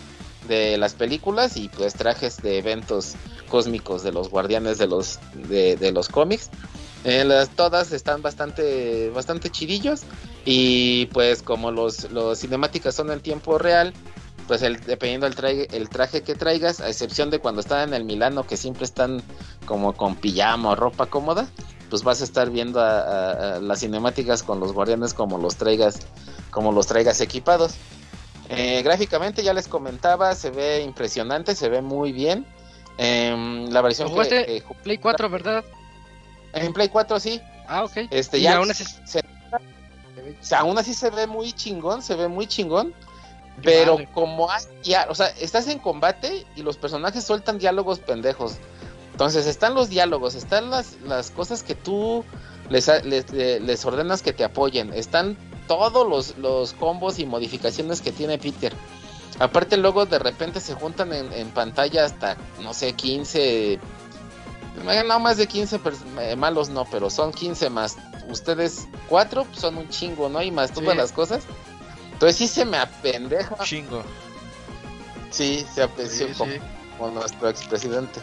[0.51, 3.15] de las películas y pues trajes de eventos
[3.49, 6.51] cósmicos de los guardianes de los de, los cómics.
[7.05, 7.25] Eh,
[7.57, 10.03] todas están bastante bastante chidillos
[10.45, 13.95] y pues como los, los cinemáticas son en tiempo real,
[14.49, 18.05] pues dependiendo del traje, el traje que traigas, a excepción de cuando están en el
[18.05, 19.23] Milano que siempre están
[19.67, 21.49] como con pijama o ropa cómoda,
[21.89, 26.01] pues vas a estar viendo las cinemáticas con los guardianes como los traigas
[26.51, 27.77] como los traigas equipados.
[28.53, 32.45] Eh, gráficamente ya les comentaba, se ve impresionante, se ve muy bien.
[32.99, 34.45] Em, la versión ¿Lo que, jugaste?
[34.47, 35.65] que ju- Play 4, ¿verdad?
[36.53, 37.41] en Play 4 sí.
[37.69, 37.93] Ah, ok.
[38.11, 39.23] Este Y ya aún así- se-
[40.57, 42.93] aún así se ve muy chingón, se ve muy chingón.
[43.63, 48.55] Pero como hay ya, o sea, estás en combate y los personajes sueltan diálogos pendejos.
[49.13, 52.25] Entonces están los diálogos, están las, las cosas que tú
[52.71, 55.37] les, les, le- les ordenas que te apoyen, están
[55.71, 58.73] todos los, los combos y modificaciones que tiene Peter.
[59.39, 63.79] Aparte luego de repente se juntan en, en pantalla hasta, no sé, 15,
[65.07, 67.97] no más de 15 pers- eh, malos no, pero son 15 más.
[68.29, 70.43] Ustedes cuatro son un chingo, ¿no?
[70.43, 70.97] Y más todas Sí.
[70.99, 71.45] las cosas.
[72.15, 73.57] Entonces sí se me apendeja.
[73.63, 74.03] Chingo.
[75.31, 76.35] Sí, se apreció Sí,
[76.99, 78.21] como nuestro expresidente.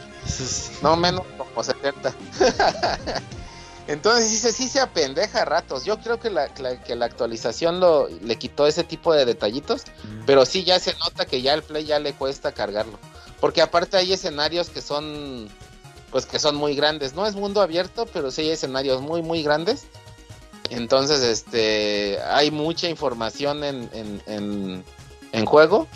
[0.81, 2.13] No menos como 70.
[3.87, 5.85] Entonces sí, se- sí se apendeja a ratos.
[5.85, 9.83] Yo creo que la, la- que la actualización lo, le quitó ese tipo de detallitos.
[10.25, 12.99] Pero sí ya se nota que ya el play ya le cuesta cargarlo.
[13.39, 15.49] Porque aparte hay escenarios que son
[16.11, 17.13] pues que son muy grandes.
[17.13, 19.85] No es mundo abierto, pero sí hay escenarios muy muy grandes.
[20.69, 24.83] Entonces, este hay mucha información en, en, en,
[25.31, 25.87] en juego.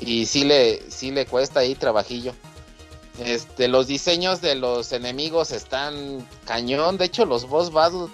[0.00, 2.32] Y sí le, sí le cuesta ahí trabajillo.
[3.18, 6.98] Este, los diseños de los enemigos están cañón.
[6.98, 8.08] De hecho, los boss battle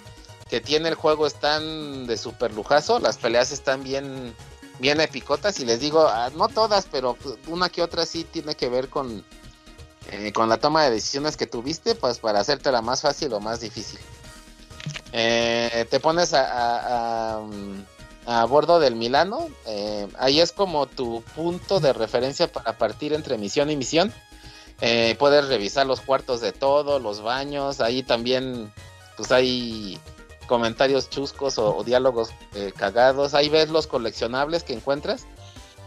[0.49, 2.99] que tiene el juego están de super lujazo.
[2.99, 4.35] Las peleas están bien,
[4.79, 5.59] bien epicotas.
[5.59, 7.17] Y les digo, ah, no todas, pero
[7.47, 9.25] una que otra sí tiene que ver con,
[10.11, 13.59] eh, con la toma de decisiones que tuviste, pues para hacértela más fácil o más
[13.59, 13.99] difícil.
[15.13, 17.41] Eh, te pones a,
[18.25, 19.47] a bordo del Milano.
[19.65, 24.13] eh, ahí es como tu punto de referencia para partir entre misión y misión.
[24.81, 27.81] Eh, puedes revisar los cuartos de todo, los baños.
[27.81, 28.71] Ahí también,
[29.15, 29.99] pues hay
[30.47, 33.33] comentarios chuscos o, diálogos eh, cagados.
[33.33, 35.25] Ahí ves los coleccionables que encuentras.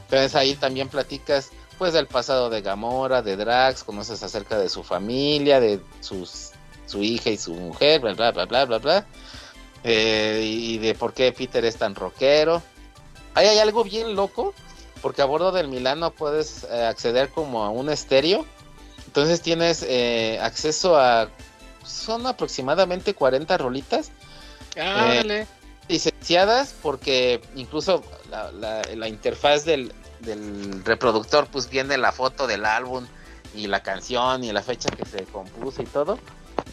[0.04, 3.84] Entonces ahí también platicas, pues, del pasado de Gamora, de Drax.
[3.84, 6.50] Conoces acerca de su familia, de sus,
[6.86, 9.06] su hija y su mujer, bla, bla, bla, bla, bla, bla.
[9.82, 12.62] Eh, y de por qué Peter es tan rockero.
[13.34, 14.54] Ahí hay algo bien loco,
[15.02, 18.46] porque a bordo del Milano puedes eh, acceder como a un estéreo.
[19.14, 21.28] Entonces tienes eh, acceso a...
[21.86, 24.10] Son aproximadamente 40 rolitas
[24.76, 25.46] Ah, Eh,
[25.88, 32.64] licenciadas porque incluso la, la- la interfaz del, del reproductor pues viene la foto del
[32.64, 33.06] álbum
[33.54, 36.18] y la canción y la fecha que se compuso y todo.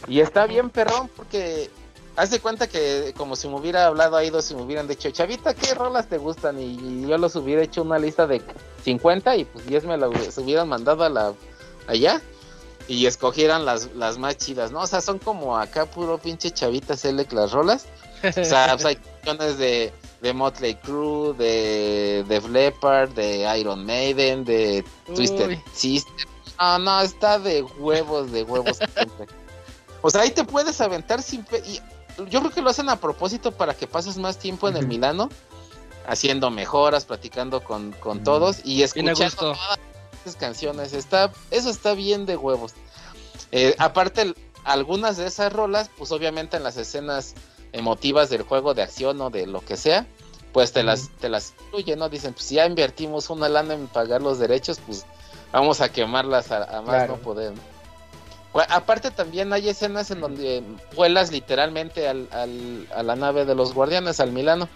[0.08, 1.70] Y está bien perrón porque
[2.16, 5.54] hace cuenta que como si me hubiera hablado ahí dos si me hubieran dicho, Chavita,
[5.54, 6.58] ¿qué rolas te gustan?
[6.58, 8.42] Y, yo los hubiera hecho una lista de
[8.84, 11.34] 50 y pues 10 me las hubieran mandado a la
[11.86, 12.20] allá
[12.88, 14.80] y escogieran las, las más chidas, ¿no?
[14.80, 17.86] O sea, son como acá puro pinche Chavita Select las rolas.
[18.24, 24.44] O sea, pues hay canciones de, de Motley Crue, de Def Leppard, de Iron Maiden,
[24.44, 24.84] de
[25.14, 25.60] Twisted Uy.
[25.72, 26.12] Sister.
[26.58, 28.78] No, no, está de huevos, de huevos.
[30.02, 31.44] o sea, ahí te puedes aventar sin...
[31.44, 31.80] pe- y
[32.28, 34.86] yo creo que lo hacen a propósito para que pases más tiempo en el.
[34.86, 35.28] Milano,
[36.06, 39.78] haciendo mejoras, platicando con, con todos y escuchando todas
[40.38, 40.92] canciones.
[40.92, 42.72] Está, eso está bien de huevos.
[43.50, 44.34] Eh, aparte,
[44.64, 47.34] algunas de esas rolas, pues obviamente en las escenas
[47.72, 50.06] emotivas del juego de acción o de lo que sea,
[50.52, 52.08] pues te las, te las incluyen, ¿no?
[52.08, 55.04] Dicen, pues si ya invertimos una lana en pagar los derechos, pues
[55.50, 57.16] vamos a quemarlas a, a más Claro.
[57.16, 57.52] no poder.
[58.68, 60.62] Aparte también hay escenas en donde
[60.94, 64.68] vuelas literalmente al, al- a la nave de los guardianes, al Milano.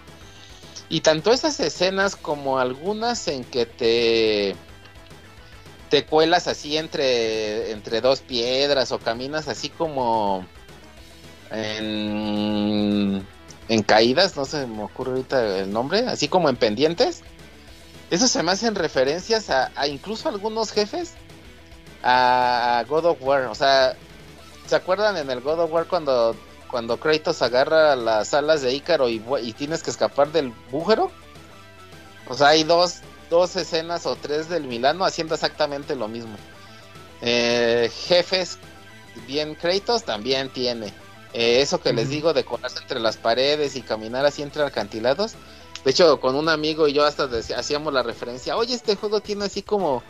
[0.89, 4.57] Y tanto esas escenas como algunas en que te
[5.89, 10.47] te cuelas así entre, entre dos piedras o caminas así como
[11.51, 13.27] en,
[13.87, 17.23] caídas, no se me ocurre ahorita el nombre, así como en pendientes.
[18.11, 21.15] Eso se me hacen referencias a, a incluso algunos jefes
[22.03, 23.47] a God of War.
[23.47, 23.97] O sea,
[24.67, 26.37] ¿se acuerdan en el God of War cuando,
[26.71, 31.11] cuando Kratos agarra las alas de Ícaro y, y tienes que escapar del bújero?
[32.29, 33.01] O sea, hay dos,
[33.31, 36.37] dos escenas o tres del Milano haciendo exactamente lo mismo.
[37.23, 38.59] Eh, jefes,
[39.27, 40.93] bien Kratos también tiene.
[41.33, 45.35] Eh, eso que les digo de colarse entre las paredes y caminar así entre acantilados.
[45.85, 49.45] De hecho, con un amigo y yo hasta hacíamos la referencia, oye, este juego tiene
[49.45, 50.03] así como,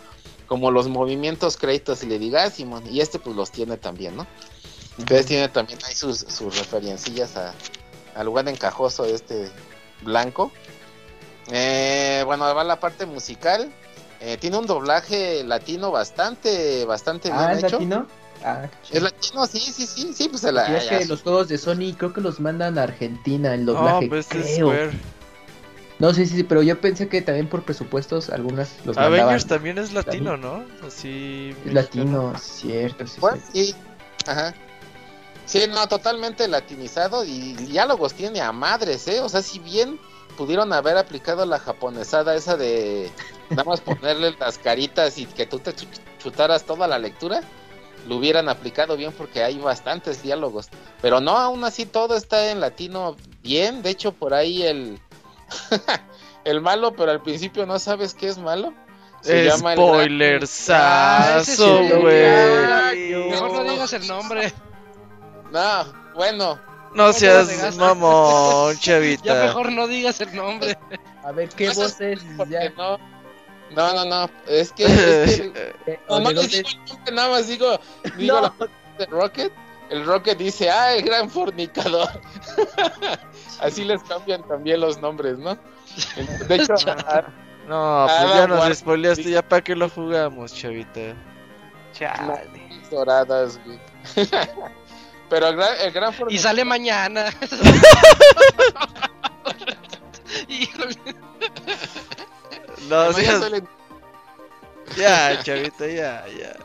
[0.46, 4.16] como los movimientos Kratos y le diga, ah, Simón, y este pues los tiene también,
[4.16, 4.26] ¿no?
[4.98, 7.52] Entonces tiene también ahí sus, sus referencillas a,
[8.14, 9.50] al lugar encajoso este
[10.02, 10.50] blanco.
[11.50, 13.70] Eh, bueno, va la parte musical.
[14.20, 17.76] Eh, tiene un doblaje latino bastante, bastante Ah, bien ¿es hecho.
[17.76, 18.06] latino?
[18.44, 19.46] Ah, ¿Es latino?
[19.46, 20.70] Sí, sí, sí, sí, pues se la...
[20.70, 23.64] Y es ya- que los juegos de Sony creo que los mandan a Argentina el
[23.64, 24.90] No, doblaje, pues es creo.
[25.98, 29.20] No, sí, sí, sí, pero yo pensé que también por presupuestos algunas los mandaban.
[29.20, 30.64] Avengers también es latino, ¿no?
[30.86, 31.54] Así.
[31.64, 33.64] Es latino, cierto, sí, Bueno, sí.
[33.72, 33.74] sí,
[34.26, 34.54] ajá.
[35.46, 39.20] Sí, no, totalmente latinizado y diálogos tiene a madres, ¿eh?
[39.20, 39.98] O sea, si bien
[40.36, 43.10] pudieron haber aplicado la japonesada esa de
[43.50, 45.86] nada más ponerle las caritas y que tú te chu-
[46.18, 47.40] chutaras toda la lectura,
[48.08, 50.68] lo hubieran aplicado bien porque hay bastantes diálogos.
[51.02, 53.82] Pero no, aún así todo está en latino bien.
[53.82, 55.00] De hecho, por ahí el,
[56.44, 58.72] el malo, pero al principio no sabes qué es malo.
[59.22, 61.44] Se llama Ah, Spoilersazo,
[61.82, 62.22] sí, güey.
[63.30, 64.52] Mejor no digas el nombre.
[65.50, 65.84] No,
[66.14, 66.60] bueno,
[66.96, 69.34] No seas mamón, Ya chavita.
[69.44, 70.76] mejor no digas el nombre.
[71.22, 72.20] A ver, ¿qué Eso voz es?
[72.36, 72.98] porque Ya, no.
[73.74, 75.52] No, no, no, es que, es que
[75.86, 77.80] eh, No, ¿o no les digo el nombre, nada más digo,
[78.16, 78.42] digo No.
[78.42, 79.52] la parte de Rocket.
[79.90, 82.08] El Rocket dice, ah, el gran fornicador.
[83.60, 85.56] Así les cambian también los nombres, ¿no?
[86.48, 87.24] De hecho, a-
[87.68, 91.14] No, pues Adam ya nos spoileaste, ya para qué lo jugamos, chavita.
[91.92, 92.48] Chale.
[92.90, 93.78] doradas, güey.
[95.28, 97.26] Pero el gran, el gran Y sale mañana.
[100.48, 100.96] Híjole.
[102.88, 103.40] No ya seas...
[103.40, 103.62] sale-
[104.96, 106.56] Ya, chavita, ya, ya.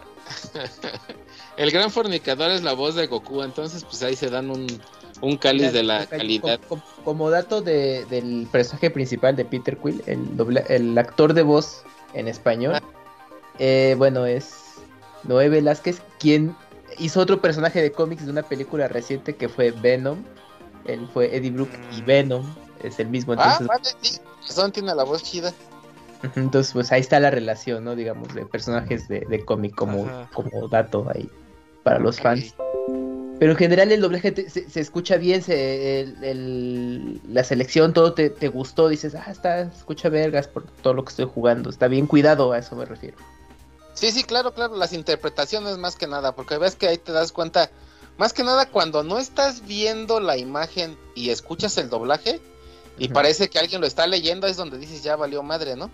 [1.57, 4.67] El gran fornicador es la voz de Goku, entonces pues ahí se dan un,
[5.21, 6.59] un cáliz de la calidad.
[6.67, 11.41] Como, como dato de, del personaje principal de Peter Quill, el, dobla- el actor de
[11.43, 11.83] voz
[12.13, 12.81] en español, Ah.
[13.59, 14.53] eh, bueno, es
[15.23, 16.55] Noé Velázquez, quien
[16.99, 20.23] hizo otro personaje de cómics de una película reciente que fue Venom.
[20.85, 22.05] Él fue Eddie Brooke y Mm.
[22.05, 23.33] Venom es el mismo.
[23.33, 25.53] Ah, Entonces, vale, sí, razón, tiene la voz chida.
[26.35, 27.95] Entonces, pues ahí está la relación, ¿no?
[27.95, 30.29] Digamos, de personajes de, de cómic como, Ajá.
[30.33, 31.29] como dato ahí
[31.83, 32.55] para los fans.
[33.39, 37.91] Pero en general el doblaje te- se, se escucha bien, se, el- el- la selección,
[37.91, 41.71] todo te, te gustó, dices, ah, está, escucha vergas por todo lo que estoy jugando,
[41.71, 43.17] está bien cuidado, a eso me refiero.
[43.93, 47.31] Sí, sí, claro, claro, las interpretaciones más que nada, porque ves que ahí te das
[47.31, 47.69] cuenta,
[48.17, 52.39] más que nada cuando no estás viendo la imagen y escuchas el doblaje
[52.97, 55.89] y parece que alguien lo está leyendo, es donde dices ya valió madre, ¿no?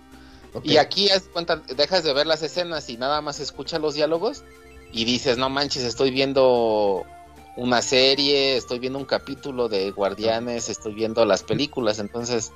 [0.63, 4.43] Y aquí haz cuenta, dejas de ver las escenas y nada más escuchas los diálogos
[4.91, 7.05] y dices, no manches, estoy viendo
[7.55, 12.51] una serie, estoy viendo un capítulo de Guardianes, estoy viendo las películas, entonces,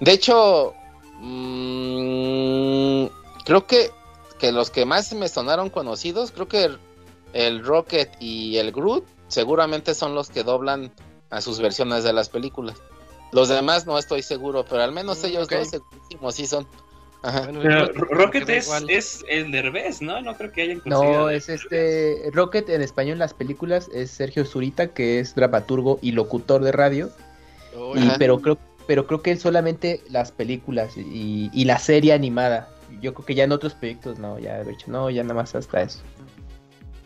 [0.00, 0.74] de hecho,
[1.20, 3.06] mm,
[3.44, 3.90] creo que,
[4.40, 6.78] que los que más me sonaron conocidos, creo que el,
[7.34, 10.90] el Rocket y el Groot seguramente son los que doblan
[11.28, 12.76] a sus versiones de las películas.
[13.32, 15.52] Los demás no estoy seguro, pero al menos Mm, ellos ok.
[15.52, 16.66] dos segurísimos sí son.
[17.22, 17.42] Ajá.
[17.42, 20.20] Bueno, Pero Rocket es, es el Derbez, ¿no?
[20.22, 20.82] No creo que hayan.
[20.86, 25.98] No, es este, Rocket en español en las películas es Sergio Zurita, que es dramaturgo
[26.00, 27.10] y locutor de radio,
[27.94, 32.68] y, pero creo pero creo que él solamente las películas y, y la serie animada.
[33.00, 35.54] Yo creo que ya en otros proyectos no, ya de hecho no, ya nada más
[35.54, 36.00] hasta eso.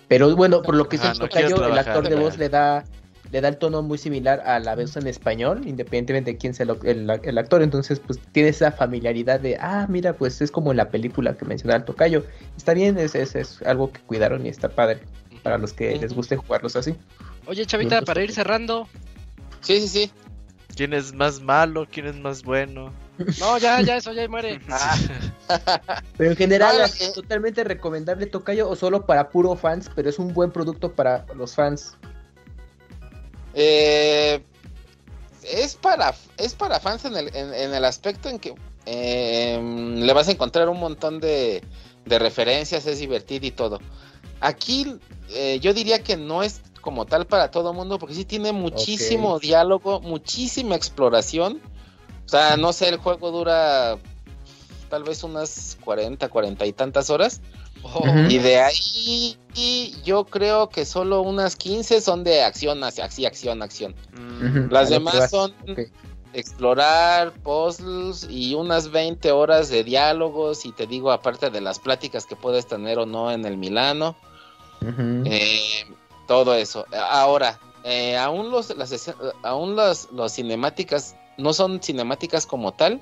[0.08, 2.48] Pero bueno, por lo que se no toca yo, quiero el actor de voz le
[2.48, 2.84] da
[3.32, 6.66] le da el tono muy similar a la voz en español, independientemente de quién sea
[6.66, 10.70] el, el- el actor, entonces pues tiene esa familiaridad de, ah, mira, pues es como
[10.70, 12.24] en la película que mencionaba el tocayo.
[12.56, 15.00] Está bien, es, es, es algo que cuidaron y está padre
[15.42, 16.94] para los que les guste jugarlos así.
[17.46, 18.86] Oye, Chavita, para ir cerrando.
[19.62, 20.10] Sí, sí, sí.
[20.76, 21.88] ¿Quién es más malo?
[21.90, 22.92] ¿Quién es más bueno?
[23.38, 24.60] No, ya, ya, eso ya muere.
[26.16, 30.18] Pero en general No, es totalmente recomendable Tocayo o solo para puro fans, pero es
[30.18, 31.96] un buen producto para los fans.
[33.54, 34.42] Eh,
[35.44, 38.54] es para es para fans en el, en, en el aspecto en que
[38.86, 39.60] eh,
[39.96, 41.62] le vas a encontrar un montón de,
[42.04, 43.80] de referencias, es divertido y todo.
[44.40, 44.98] Aquí
[45.30, 49.38] eh, yo diría que no es como tal para todo mundo, porque sí tiene muchísimo
[49.38, 51.60] diálogo, muchísima exploración.
[52.26, 53.98] O sea, no sé, el juego dura
[54.88, 57.40] tal vez unas 40, 40 y tantas horas.
[57.82, 58.02] Oh.
[58.28, 59.36] Y de ahí
[60.04, 63.94] yo creo que solo unas 15 son de acción, así, acción, acción.
[64.70, 65.30] Las A demás vas.
[65.30, 65.54] son
[66.34, 72.26] explorar, puzzles y unas 20 horas de diálogos y te digo aparte de las pláticas
[72.26, 74.16] que puedes tener o no en el Milano,
[75.24, 75.84] eh,
[76.26, 76.86] todo eso.
[77.10, 83.00] Ahora, eh, aún los las aún las los cinemáticas no son cinemáticas como tal,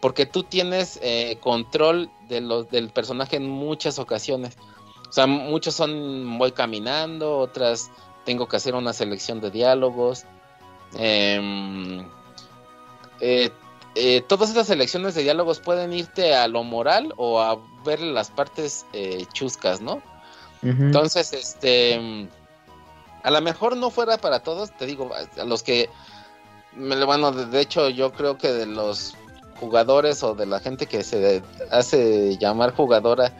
[0.00, 4.56] porque tú tienes eh, control de los del personaje en muchas ocasiones.
[5.08, 7.90] O sea, muchos son voy caminando, otras
[8.24, 10.24] tengo que hacer una selección de diálogos.
[10.96, 12.06] Em,
[13.20, 13.50] eh,
[13.94, 18.30] eh, todas estas selecciones de diálogos pueden irte a lo moral o a ver las
[18.30, 20.02] partes eh, chuscas, ¿no?
[20.62, 22.28] Entonces, este,
[23.22, 25.90] a lo mejor no fuera para todos, te digo, a los que,
[26.76, 29.14] bueno, de hecho yo creo que de los
[29.60, 33.32] jugadores o de la gente que se hace llamar jugadora,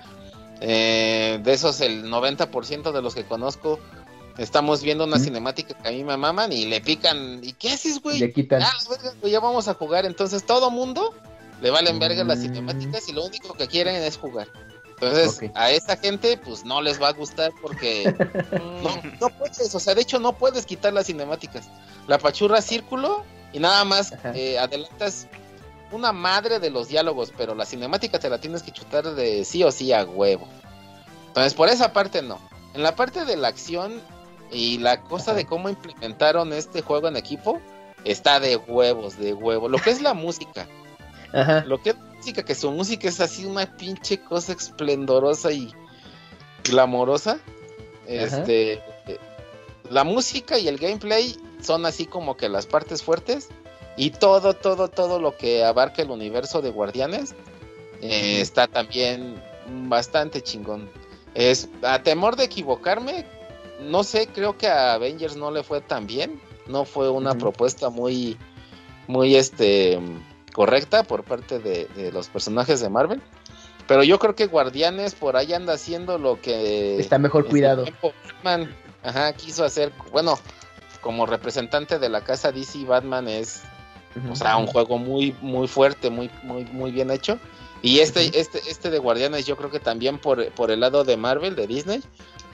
[0.61, 3.79] eh, de esos el 90% de los que conozco,
[4.39, 7.41] estamos viendo una cinemática que a mí me maman y le pican.
[7.43, 8.19] ¿Y qué haces, güey?
[8.19, 8.63] Le quitan.
[8.63, 10.07] Ah, verga, ya vamos a jugar.
[10.07, 11.13] Entonces todo mundo
[11.61, 12.43] le valen verga las Mm.
[12.43, 14.49] cinemáticas y lo único que quieren es jugar.
[15.07, 18.05] Entonces, a esa gente, pues no les va a gustar porque
[18.83, 21.69] no, no puedes, o sea, de hecho no puedes quitar las cinemáticas.
[22.07, 25.29] La pachurra círculo y nada más eh, adelantas
[25.93, 29.63] una madre de los diálogos, pero la cinemática te la tienes que chutar de sí
[29.63, 30.49] o sí a huevo.
[31.29, 32.41] Entonces, por esa parte no.
[32.75, 34.01] En la parte de la acción
[34.51, 35.39] y la cosa Ajá.
[35.39, 37.61] de cómo implementaron este juego en equipo,
[38.05, 39.69] está de huevos, de huevo.
[39.69, 40.67] Lo que es la música,
[41.33, 41.65] Ajá.
[41.67, 45.71] lo que es música, que su música es así una pinche cosa esplendorosa y
[46.65, 47.39] glamorosa.
[48.07, 48.81] Este,
[49.91, 53.49] la música y el gameplay son así como que las partes fuertes
[53.99, 57.35] y todo, todo, todo lo que abarca el universo de Guardianes
[58.01, 60.89] eh, está también bastante chingón.
[61.35, 63.27] Es a temor de equivocarme,
[63.83, 67.91] no sé, creo que a Avengers no le fue tan bien, no fue una propuesta
[67.91, 68.39] muy,
[69.09, 70.01] muy este
[70.55, 73.21] correcta por parte de, de los personajes de Marvel.
[73.87, 77.83] Pero yo creo que Guardianes por ahí anda haciendo lo que Está mejor su cuidado.
[77.83, 80.39] tiempo Batman, ajá, quiso hacer, bueno,
[81.03, 83.63] como representante de la casa DC, Batman es,
[84.31, 87.39] o sea, un juego muy, muy fuerte, muy, muy, muy bien hecho.
[87.83, 91.19] Y este, este, este de Guardianes, yo creo que también por, por el lado de
[91.19, 92.03] Marvel, de Disney,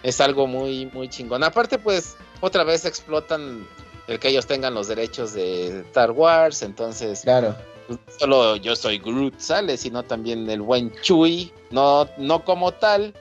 [0.02, 1.44] es algo muy, muy chingón.
[1.44, 3.64] Aparte, pues, otra vez explotan
[4.08, 7.54] el que ellos tengan los derechos de Star Wars, entonces Claro.
[7.90, 13.14] No solo yo soy Groot sale, sino también el buen Chewie, no, no como tal,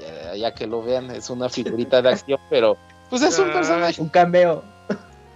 [0.00, 2.76] ya, ya que lo vean, es una figurita de acción, pero
[3.08, 4.00] pues es un personaje.
[4.00, 4.62] Un cameo.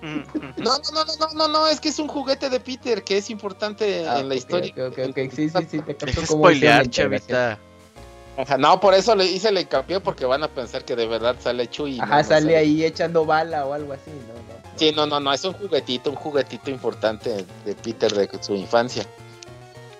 [0.02, 0.20] Mm,
[0.62, 3.30] No, no, no, no, no, no, es que es un juguete de Peter que es
[3.30, 4.72] importante Ah, en la historia.
[4.76, 5.18] Ok, ok, ok.
[5.32, 5.80] Sí, sí, sí.
[5.80, 7.58] Te capto hicieron la spoilear, chavita.
[8.36, 11.36] Ajá, no, por eso le hice el hincapié porque van a pensar que de verdad
[11.38, 11.96] sale Chewie.
[11.96, 14.34] y Ajá, no, no sale ahí echando bala o algo así, ¿no?
[14.34, 14.70] no, no.
[14.76, 19.06] Sí, no, no, no, es un juguetito, un juguetito importante de Peter de su infancia.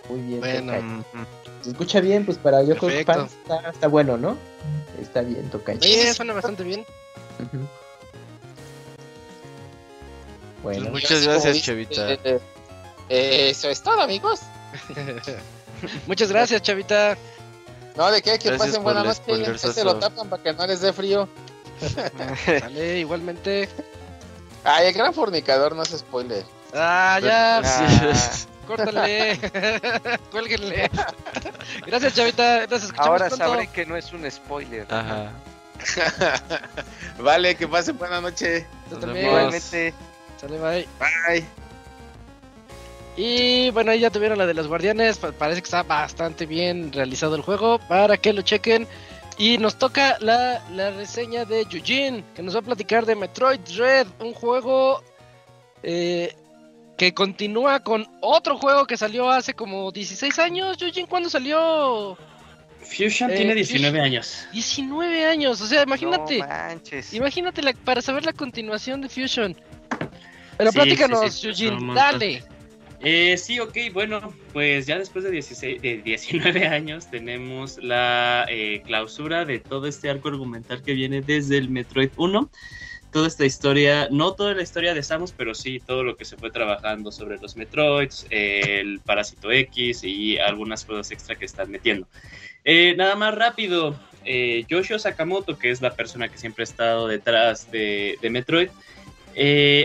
[0.09, 0.40] Muy bien.
[0.40, 1.05] Bueno,
[1.62, 3.28] Se escucha bien, pues para yo creo que está,
[3.73, 4.36] está bueno, ¿no?
[5.01, 5.81] Está bien, Tocayo.
[5.81, 6.85] sí, suena bastante bien.
[10.62, 12.12] Bueno, Muchas así como gracias, Chavita.
[12.15, 12.40] eh,
[13.11, 14.40] eh, eso es todo, amigos.
[16.06, 17.16] Muchas gracias, chavita.
[17.96, 19.20] No, de qué, que Gracias pasen buena noche.
[19.44, 21.28] Ya se lo tapan para que no les dé frío.
[22.62, 23.68] Vale, igualmente.
[24.64, 26.44] Ay, el gran fornicador no es spoiler.
[26.74, 27.58] Ah, ya.
[27.64, 28.12] Ah,
[28.66, 29.38] Córtale.
[30.30, 30.90] Cuélguenle.
[31.86, 32.66] Gracias, chavita.
[32.66, 33.44] Nos ahora pronto.
[33.44, 34.86] sabré que no es un spoiler.
[34.92, 35.30] Ajá.
[37.18, 38.66] vale, que pasen buena noche.
[38.90, 39.94] Igualmente.
[40.40, 40.88] Sale, bye.
[40.98, 41.64] Bye.
[43.16, 45.19] Y bueno, ahí ya tuvieron la de los guardianes.
[45.19, 47.78] pa- Parece que está bastante bien realizado el juego.
[47.78, 48.86] Para que lo chequen.
[49.39, 53.59] Y nos toca la, la reseña de Yujin, que nos va a platicar de Metroid
[53.61, 55.03] Dread, un juego
[55.82, 56.32] eh,
[56.97, 60.77] que continúa con otro juego que salió hace como 16 años.
[60.77, 62.16] Yujin, ¿cuándo salió?
[62.81, 64.47] Fusion Eh, tiene Fusion- 19 años.
[64.53, 66.39] 19 años, o sea, imagínate.
[66.39, 67.12] No manches.
[67.15, 69.57] Imagínate la- para saber la continuación de Fusion.
[70.57, 72.45] Pero Sí, platícanos, sí, sí, Yujin, dale.
[73.06, 78.82] Eh, sí, ok, bueno, pues ya después de, 16, de 19 años tenemos la eh,
[78.86, 82.51] clausura de todo este arco argumental que viene desde el Metroid 1.
[83.12, 86.39] Toda esta historia, no toda la historia de Samus, pero sí todo lo que se
[86.39, 92.09] fue trabajando sobre los Metroids, el Parásito X y algunas cosas extra que están metiendo.
[92.64, 97.06] Eh, nada más rápido, eh, Yoshio Sakamoto, que es la persona que siempre ha estado
[97.06, 98.70] detrás de, Metroid,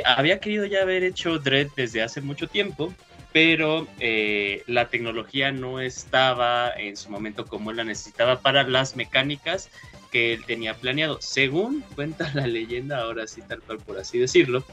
[0.05, 2.93] había querido ya haber hecho Dread desde hace mucho tiempo,
[3.31, 8.95] pero eh, la tecnología no estaba en su momento como él la necesitaba para las
[8.95, 9.69] mecánicas
[10.11, 11.19] que él tenía planeado.
[11.21, 14.63] Según cuenta la leyenda, ahora sí, tal cual por así decirlo,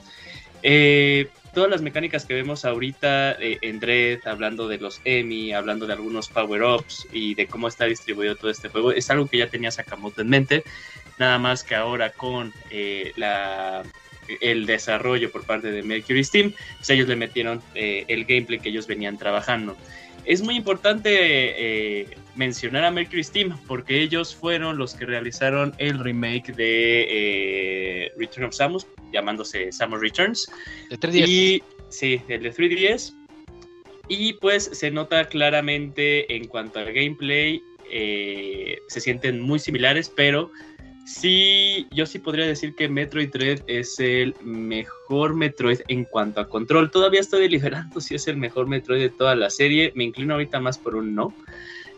[0.62, 5.86] eh, todas las mecánicas que vemos ahorita eh, en Dread, hablando de los EMI, hablando
[5.86, 9.48] de algunos power-ups y de cómo está distribuido todo este juego, es algo que ya
[9.48, 10.64] tenía Sakamoto en mente,
[11.18, 13.82] nada más que ahora con eh, la
[14.40, 18.68] el desarrollo por parte de Mercury Steam, pues ellos le metieron eh, el gameplay que
[18.68, 19.76] ellos venían trabajando.
[20.24, 25.98] Es muy importante eh, mencionar a Mercury Steam porque ellos fueron los que realizaron el
[25.98, 30.50] remake de eh, Return of Samus, llamándose Samus Returns.
[30.90, 31.28] De 3DS.
[31.28, 33.14] Y sí, el de 3DS.
[34.08, 40.50] Y pues se nota claramente en cuanto al gameplay, se sienten muy similares, pero
[41.06, 46.48] Sí, yo sí podría decir que Metroid Dread es el mejor Metroid en cuanto a
[46.48, 46.90] control.
[46.90, 49.92] Todavía estoy deliberando si es el mejor Metroid de toda la serie.
[49.94, 51.32] Me inclino ahorita más por un no.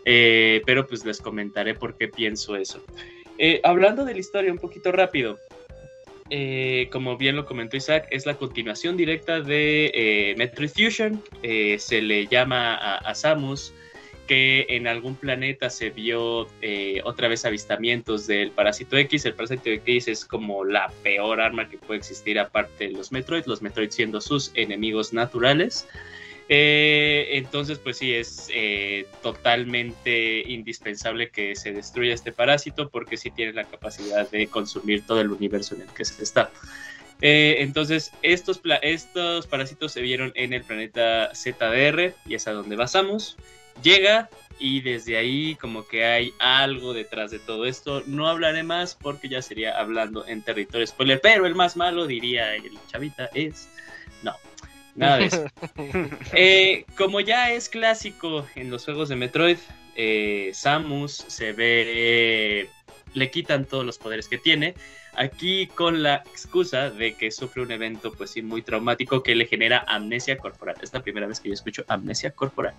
[0.05, 2.83] Eh, pero pues les comentaré por qué pienso eso.
[3.39, 5.39] Eh, hablando de la historia un poquito rápido.
[6.29, 11.23] Eh, como bien lo comentó Isaac, es la continuación directa de Metroid Fusion.
[11.41, 13.73] se le llama a Samus
[14.29, 19.25] que en algún planeta se vio eh, otra vez avistamientos del Parásito X.
[19.25, 23.45] El Parásito X es como la peor arma que puede existir aparte de los Metroid,
[23.47, 25.87] los Metroid siendo sus enemigos naturales.
[26.47, 33.31] Eh, entonces, pues sí, es eh, totalmente indispensable que se destruya este parásito porque sí
[33.31, 36.51] tiene la capacidad de consumir todo el universo en el que se está.
[37.19, 43.35] entonces, estos, estos parásitos se vieron en el planeta ZDR y es a donde basamos
[43.81, 44.29] llega
[44.59, 48.03] y desde ahí como que hay algo detrás de todo esto.
[48.05, 52.55] No hablaré más porque ya sería hablando en territorio spoiler, pero el más malo diría
[52.55, 53.69] el chavita es...
[54.21, 54.35] No,
[54.95, 55.45] nada de eso.
[56.33, 59.57] Eh, como ya es clásico en los juegos de Metroid,
[59.95, 62.69] eh, Samus se ve...
[63.13, 64.75] le quitan todos los poderes que tiene
[65.15, 69.45] Aquí con la excusa de que sufre un evento, pues sí, muy traumático que le
[69.45, 70.75] genera amnesia corporal.
[70.81, 72.73] Es la primera vez que yo escucho amnesia corporal.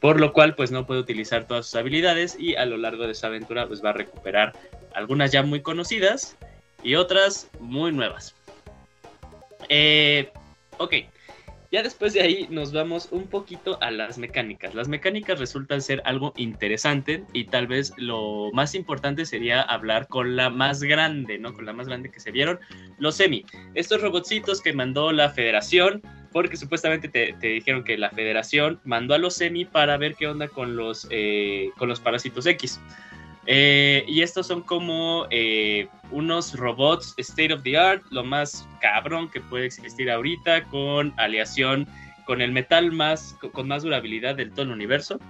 [0.00, 3.12] Por lo cual, pues no puede utilizar todas sus habilidades y a lo largo de
[3.12, 4.52] esa aventura, pues va a recuperar
[4.94, 6.36] algunas ya muy conocidas
[6.82, 8.34] y otras muy nuevas.
[9.68, 10.30] Eh,
[10.78, 10.94] ok,
[11.70, 14.74] ya después de ahí nos vamos un poquito a las mecánicas.
[14.74, 20.36] Las mecánicas resultan ser algo interesante y tal vez lo más importante sería hablar con
[20.36, 21.52] la más grande, ¿no?
[21.54, 22.60] Con la más grande que se vieron,
[22.98, 23.44] los semi.
[23.74, 26.02] Estos robotcitos que mandó la federación,
[26.32, 30.48] porque supuestamente te, dijeron que la federación mandó a los semi para ver qué onda
[30.48, 32.80] con los, eh, con los parásitos X.
[33.46, 39.30] Eh, y estos son como eh, unos robots state of the art, lo más cabrón
[39.30, 41.86] que puede existir ahorita, con aleación
[42.24, 45.20] con el metal más, con más durabilidad del todo el universo.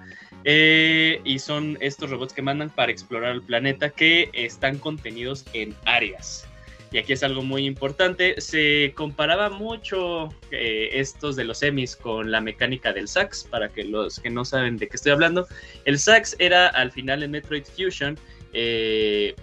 [0.44, 5.74] Eh, y son estos robots que mandan para explorar el planeta que están contenidos en
[5.84, 6.48] áreas
[6.96, 12.30] y aquí es algo muy importante, se comparaba mucho eh, estos de los semis con
[12.30, 15.46] la mecánica del sax, para que los que no saben de qué estoy hablando.
[15.84, 18.18] El sax era al final en Metroid Fusion
[18.54, 19.34] eh,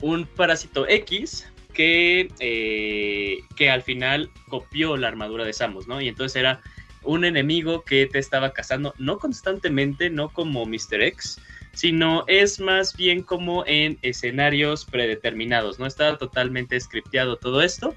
[0.00, 6.00] un parásito X que, eh, que al final copió la armadura de Samus, ¿no?
[6.00, 6.62] Y entonces era
[7.04, 11.00] un enemigo que te estaba cazando, no constantemente, no como Mr.
[11.02, 11.40] X,
[11.78, 15.86] sino es más bien como en escenarios predeterminados, ¿no?
[15.86, 17.94] Estaba totalmente scripteado todo esto.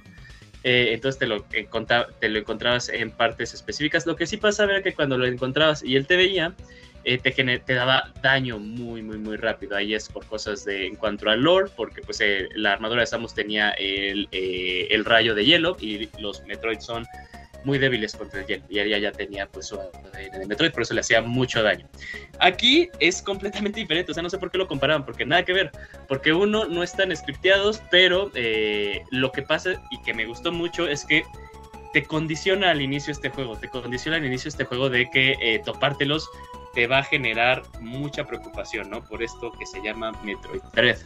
[0.64, 4.06] Eh, entonces te lo, te lo encontrabas en partes específicas.
[4.06, 6.53] Lo que sí pasaba era que cuando lo encontrabas y él te veía,
[7.06, 9.76] eh, te, te, daba daño muy, muy, muy rápido.
[9.76, 13.08] Ahí es por cosas de en cuanto al lore, porque pues eh, la armadura de
[13.08, 17.03] Samus tenía el, el, rayo de hielo y los Metroid son
[17.63, 18.63] muy débiles contra el hielo.
[18.69, 21.88] Y ella ya tenía pues su de Metroid, por eso le hacía mucho daño.
[22.39, 25.53] Aquí es completamente diferente, o sea, no sé por qué lo comparaban, porque nada que
[25.53, 25.71] ver,
[26.07, 30.88] porque uno no están scripteados, pero eh, lo que pasa y que me gustó mucho
[30.88, 31.23] es que
[31.93, 35.61] te condiciona al inicio este juego, te condiciona al inicio este juego de que eh,
[35.63, 36.29] topártelos
[36.73, 39.03] te va a generar mucha preocupación, ¿no?
[39.03, 40.98] Por esto que se llama Metroid Dread.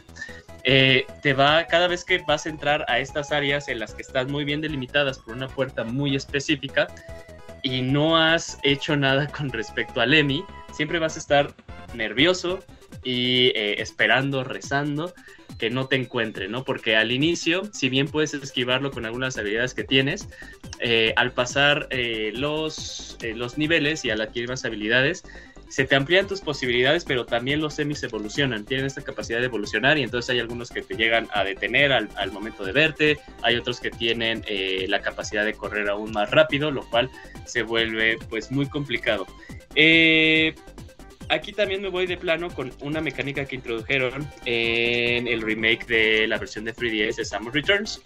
[0.68, 4.02] Eh, te va, cada vez que vas a entrar a estas áreas en las que
[4.02, 6.88] están muy bien delimitadas por una puerta muy específica
[7.62, 11.54] y no has hecho nada con respecto al EMI, siempre vas a estar
[11.94, 12.58] nervioso
[13.04, 15.14] y eh, esperando, rezando
[15.56, 16.64] que no te encuentre, ¿no?
[16.64, 20.28] Porque al inicio, si bien puedes esquivarlo con algunas habilidades que tienes,
[20.80, 21.88] eh, al pasar
[22.34, 25.22] los, los niveles y al adquirir más habilidades,
[25.68, 29.98] se te amplían tus posibilidades, pero también los semis evolucionan, tienen esta capacidad de evolucionar
[29.98, 33.80] y entonces hay algunos que te llegan a detener al, momento de verte, hay otros
[33.80, 37.10] que tienen eh, la capacidad de correr aún más rápido, lo cual
[37.44, 39.26] se vuelve pues muy complicado.
[39.74, 40.54] Eh,
[41.28, 46.26] aquí también me voy de plano con una mecánica que introdujeron en el remake de
[46.26, 48.02] la versión de 3DS de Samus Returns,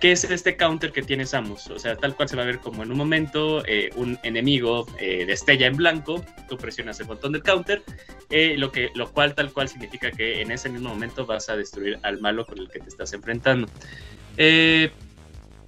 [0.00, 1.68] ¿Qué es este counter que tiene Samus?
[1.68, 4.86] O sea, tal cual se va a ver como en un momento eh, un enemigo
[4.98, 7.82] eh, destella en blanco, tú presionas el botón del counter,
[8.30, 11.56] eh, lo, que, lo cual tal cual significa que en ese mismo momento vas a
[11.56, 13.68] destruir al malo con el que te estás enfrentando.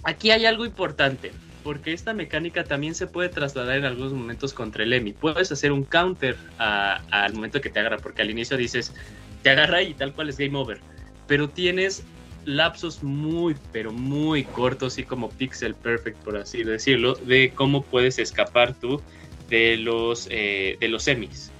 [0.04, 1.30] aquí hay algo importante,
[1.62, 5.12] porque esta mecánica también se puede trasladar en algunos momentos contra el Emi.
[5.12, 8.94] Puedes hacer un counter al momento que te agarra, porque al inicio dices,
[9.42, 10.80] te agarra y tal cual es game over.
[11.26, 12.02] Pero tienes
[12.44, 18.18] lapsos muy, pero muy cortos y como pixel perfect, por así decirlo, de cómo puedes
[18.18, 19.00] escapar tú
[19.48, 21.50] de los, eh, de los semis.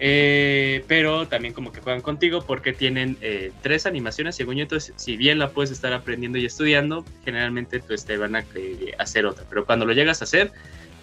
[0.00, 4.94] Eh, pero también como que juegan contigo porque tienen eh, tres animaciones según yo entonces
[4.94, 9.26] si bien la puedes estar aprendiendo y estudiando generalmente pues te van a eh, hacer
[9.26, 10.52] otra pero cuando lo llegas a hacer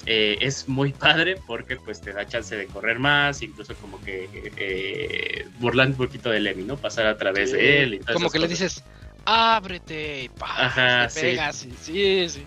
[0.06, 4.30] eh, es muy padre porque pues te da chance de correr más incluso como que
[4.56, 7.58] eh, burlando un poquito de Lemmy no pasar a través Sí.
[7.58, 8.82] de él y Como que le dices,
[9.26, 11.22] ábrete, y pa, Ajá, te sí.
[11.22, 12.44] pegas, sí, sí, sí.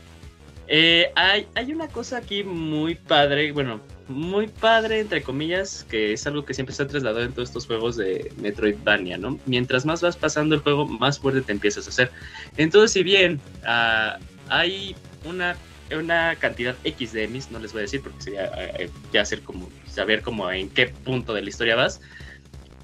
[0.71, 6.27] Eh, hay, hay una cosa aquí muy padre, bueno, muy padre entre comillas, que es
[6.27, 9.39] algo que siempre se ha trasladado en todos estos juegos de Metroidvania, ¿no?
[9.47, 12.11] Mientras más vas pasando el juego, más fuerte te empiezas a hacer.
[12.57, 14.19] Entonces, si bien ah,
[14.49, 14.95] hay
[15.25, 15.57] una,
[15.91, 19.43] una cantidad X de emis, no les voy a decir porque sería eh, ya hacer
[19.43, 22.01] como saber como en qué punto de la historia vas.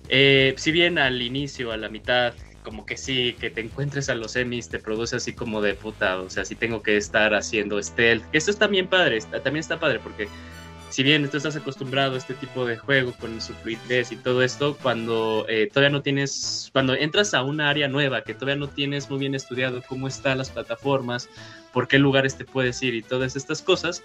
[0.09, 2.35] Eh, si bien al inicio, a la mitad,
[2.65, 6.20] como que sí, que te encuentres a los emis, te produce así como de puta,
[6.20, 8.24] o sea, si tengo que estar haciendo stealth.
[8.32, 10.28] Esto está bien padre, está- también está padre porque
[10.91, 14.43] si bien tú estás acostumbrado a este tipo de juego con su fluidez y todo
[14.43, 18.69] esto, cuando eh, todavía no tienes, cuando entras a una área nueva que todavía no
[18.69, 21.28] tienes muy bien estudiado cómo están las plataformas,
[21.73, 24.03] por qué lugares te puedes ir y todas estas cosas,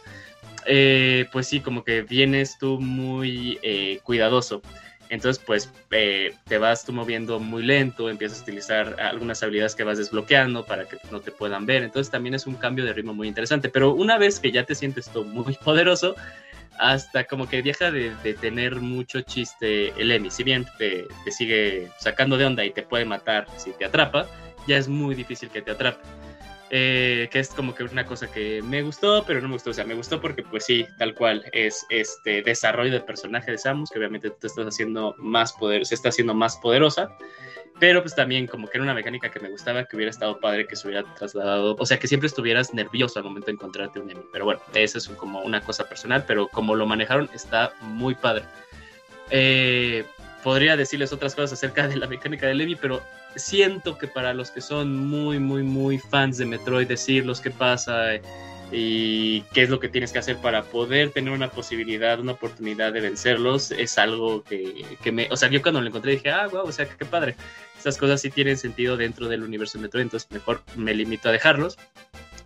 [0.65, 4.61] eh, pues sí, como que vienes tú muy eh, cuidadoso.
[5.09, 9.83] Entonces, pues eh, te vas tú moviendo muy lento, empiezas a utilizar algunas habilidades que
[9.83, 11.83] vas desbloqueando para que no te puedan ver.
[11.83, 13.69] Entonces, también es un cambio de ritmo muy interesante.
[13.69, 16.15] Pero una vez que ya te sientes tú muy poderoso,
[16.77, 20.31] hasta como que deja de, tener mucho chiste el Emi.
[20.31, 24.27] Si bien te, te sigue sacando de onda y te puede matar si te atrapa,
[24.67, 25.99] ya es muy difícil que te atrape.
[26.71, 29.71] Eh, que es como que una cosa que me gustó, pero no me gustó.
[29.71, 33.57] O sea, me gustó porque, pues sí, tal cual es este desarrollo de personaje de
[33.57, 37.09] Samus, que obviamente tú estás haciendo más poder, se está haciendo más poderosa.
[37.79, 40.67] Pero pues también como que era una mecánica que me gustaba, que hubiera estado padre
[40.67, 44.11] que se hubiera trasladado, o sea, que siempre estuvieras nervioso al momento de encontrarte un
[44.11, 44.25] enemy.
[44.33, 48.43] Pero bueno, esa es como una cosa personal, pero como lo manejaron está muy padre.
[49.31, 50.03] Eh,
[50.43, 53.01] podría decirles otras cosas acerca de la mecánica de Levi, pero
[53.35, 58.15] siento que para los que son muy, muy, muy fans de Metroid, decirlos qué pasa
[58.71, 62.93] y qué es lo que tienes que hacer para poder tener una posibilidad, una oportunidad
[62.93, 65.27] de vencerlos, es algo que, que me...
[65.31, 67.35] O sea, yo cuando lo encontré dije, ah, wow, o sea, qué padre.
[67.77, 71.31] Estas cosas sí tienen sentido dentro del universo de Metroid, entonces mejor me limito a
[71.31, 71.77] dejarlos.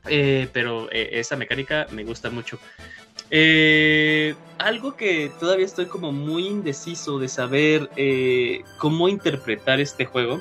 [0.08, 2.60] Eh, pero eh, esa mecánica me gusta mucho.
[3.30, 10.40] Eh, algo que todavía estoy como muy indeciso de saber eh, cómo interpretar este juego.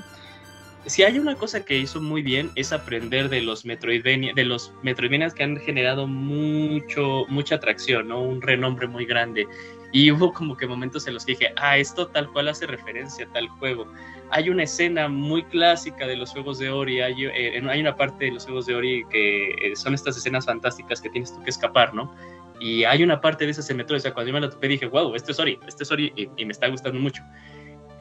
[0.87, 4.73] Si hay una cosa que hizo muy bien es aprender de los Metroidvania, de los
[4.83, 8.21] Metroidvanias que han generado mucho, mucha atracción, ¿no?
[8.21, 9.47] Un renombre muy grande.
[9.93, 13.27] Y hubo como que momentos en los que dije, ah, esto tal cual hace referencia
[13.27, 13.87] a tal juego.
[14.31, 18.33] Hay una escena muy clásica de los juegos de Ori, hay, eh, una parte de
[18.33, 22.13] los juegos de Ori que son estas escenas fantásticas que tienes tú que escapar, ¿no?
[22.63, 24.69] Y hay una parte de esas en Metroid, o sea, cuando yo me la topé
[24.69, 27.21] dije, wow, esto es Ori, esto es Ori y, y me está gustando mucho.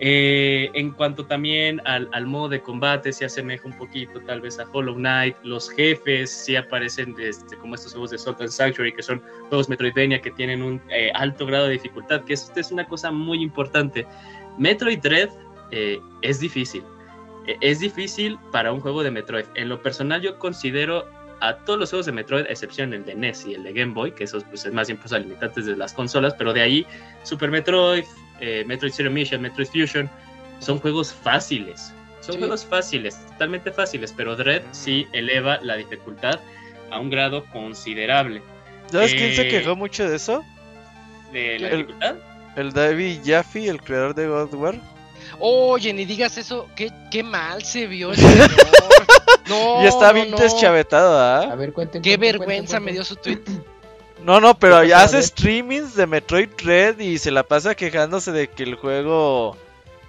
[0.04, 4.60] Eh, en cuanto también al, al, modo de combate, se asemeja un poquito tal vez
[4.60, 5.36] a Hollow Knight.
[5.44, 9.20] Los jefes sí aparecen este, como estos juegos de Salt and Sanctuary, que son
[9.50, 13.12] juegos Metroidvania que tienen un eh, alto grado de dificultad, que esto es una cosa
[13.12, 14.06] muy importante.
[14.60, 15.30] Metroid Dread
[15.72, 16.84] eh, es difícil.
[17.48, 19.46] Eh, es difícil para un juego de Metroid.
[19.56, 21.08] En lo personal yo considero
[21.42, 23.94] a todos los juegos de Metroid, a excepción el de NES y el de Game
[23.94, 26.86] Boy, que esos pues, es más bien pues, limitantes de las consolas, pero de ahí
[27.24, 28.06] Super Metroid,
[28.40, 30.10] eh, Metroid Zero Mission, Metroid Fusion,
[30.60, 31.94] son juegos fáciles.
[32.22, 32.40] Son sí.
[32.40, 36.40] juegos fáciles, totalmente fáciles, pero Dread sí eleva la dificultad
[36.92, 38.44] a un grado considerable.
[38.92, 40.46] ¿Sabes eh, quién se quejó mucho de eso?
[41.34, 42.16] ¿De la el, dificultad?
[42.56, 44.76] El David Jaffe, el creador de God War.
[45.40, 48.52] Oye, ni digas eso, qué, qué mal se vio el señor.
[49.52, 51.52] No, y está bien no, deschavetado, ¿ah?
[51.52, 52.02] A ver, cuenten.
[52.02, 53.40] Qué cuenten, vergüenza cuenten, me dio su tweet.
[54.24, 58.48] No, no, pero ya hace streamings de Metroid Red y se la pasa quejándose de
[58.48, 59.58] que el juego.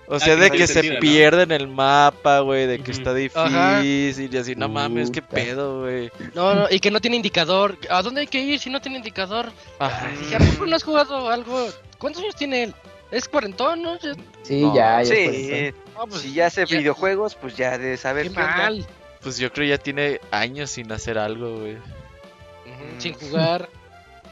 [0.06, 1.00] O sea, ah, de que se ¿no?
[1.00, 2.98] pierde en el mapa, güey, de que uh -huh.
[2.98, 3.82] está difícil Ajá.
[3.82, 6.10] y así, no mames, qué pedo, güey.
[6.34, 7.78] No, no, y que no tiene indicador.
[7.88, 9.50] ¿A dónde hay que ir si no tiene indicador?
[9.78, 10.10] Ajá.
[10.18, 11.68] Dije, ¿a poco no has jugado algo?
[11.96, 12.74] ¿Cuántos años tiene él?
[13.10, 13.98] ¿Es cuarentón, no?
[14.42, 15.14] Sí, no, ya, ya.
[15.14, 16.78] Sí, no, pues, si ya hace ya.
[16.78, 18.74] videojuegos, pues ya de saber qué, qué mal.
[18.74, 19.01] Onda.
[19.22, 21.76] Pues yo creo ya tiene años sin hacer algo, güey.
[21.76, 23.68] -huh, sin jugar.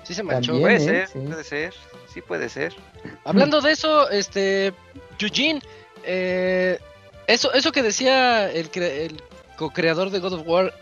[0.02, 0.52] Sí se manchó.
[0.52, 1.18] También, puede eh, ser, sí.
[1.28, 1.74] puede ser.
[2.12, 2.74] Sí puede ser.
[3.24, 4.72] Hablando de eso, este
[5.18, 5.60] Eugene,
[6.04, 6.78] eh,
[7.26, 9.22] eso, eso que decía el, el
[9.56, 10.74] co-creador de God of War,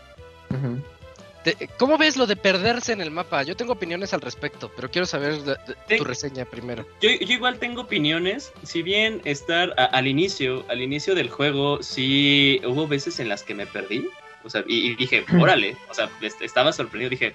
[0.49, 0.59] uh -huh.
[0.75, 0.83] de,
[1.77, 3.43] ¿cómo ves lo de perderse en el mapa?
[3.43, 5.55] Yo tengo opiniones al respecto, pero quiero saber de,
[5.87, 6.85] de, tu reseña primero.
[7.01, 11.81] Yo, yo, igual tengo opiniones, si bien estar a, al inicio, al inicio del juego,
[11.83, 14.05] sí hubo veces en las que me perdí,
[14.43, 16.09] o sea, y, y dije, órale, o sea,
[16.41, 17.33] estaba sorprendido, dije,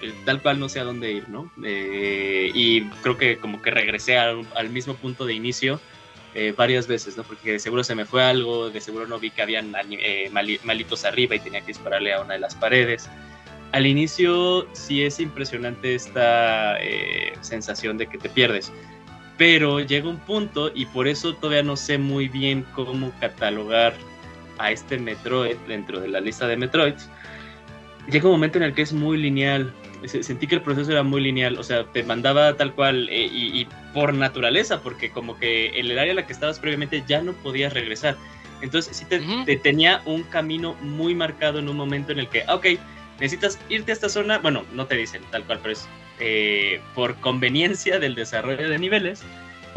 [0.00, 1.50] eh, tal cual no sé a dónde ir, ¿no?
[1.64, 5.80] Eh, y creo que como que regresé al, al mismo punto de inicio
[6.34, 7.22] eh, varias veces, ¿no?
[7.24, 10.60] Porque de seguro se me fue algo, de seguro no vi que habían eh, mali-
[10.62, 13.08] malitos arriba y tenía que dispararle a una de las paredes.
[13.72, 18.72] Al inicio sí es impresionante esta eh, sensación de que te pierdes,
[19.36, 23.94] pero llega un punto y por eso todavía no sé muy bien cómo catalogar
[24.58, 27.08] a este Metroid dentro de la lista de Metroids.
[28.10, 29.72] Llega un momento en el que es muy lineal,
[30.06, 33.28] se- sentí que el proceso era muy lineal, o sea, te mandaba tal cual eh,
[33.30, 37.04] y, y por naturaleza, porque como que en el área en la que estabas previamente
[37.06, 38.16] ya no podías regresar.
[38.62, 42.42] Entonces sí te, te tenía un camino muy marcado en un momento en el que,
[42.48, 42.66] ok,
[43.20, 45.88] necesitas irte a esta zona, bueno, no te dicen tal cual, pero es
[46.20, 49.22] eh, por conveniencia del desarrollo de niveles,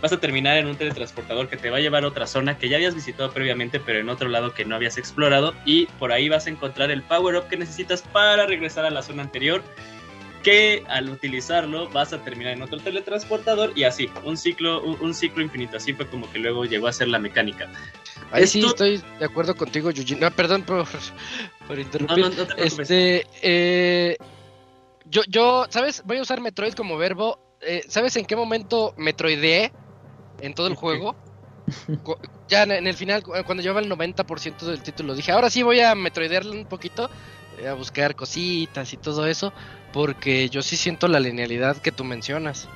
[0.01, 2.69] vas a terminar en un teletransportador que te va a llevar a otra zona que
[2.69, 6.29] ya habías visitado previamente, pero en otro lado que no habías explorado, y por ahí
[6.29, 9.61] vas a encontrar el power-up que necesitas para regresar a la zona anterior
[10.41, 15.13] que al utilizarlo vas a terminar en otro teletransportador y así, un ciclo, un, un
[15.13, 15.77] ciclo infinito.
[15.77, 17.69] Así fue como que luego llegó a ser la mecánica.
[18.31, 20.15] Ahí sí Esto- estoy de acuerdo contigo, Yuji.
[20.15, 20.85] No, perdón por,
[21.67, 22.17] por interrumpir.
[22.19, 22.79] no, no te preocupes.
[22.91, 24.17] Este, eh,
[25.05, 26.03] yo, yo, ¿sabes?
[26.05, 27.39] Voy a usar Metroid como verbo.
[27.61, 29.71] Eh, ¿Sabes en qué momento metroideé
[30.41, 31.15] en todo el juego?
[32.47, 35.79] Ya en, el final, cu- cuando llevaba el 90% del título, dije, ahora sí voy
[35.79, 37.09] a metroidearle un poquito,
[37.61, 39.53] eh, a buscar cositas y todo eso,
[39.93, 42.67] porque yo sí siento la linealidad que tú mencionas.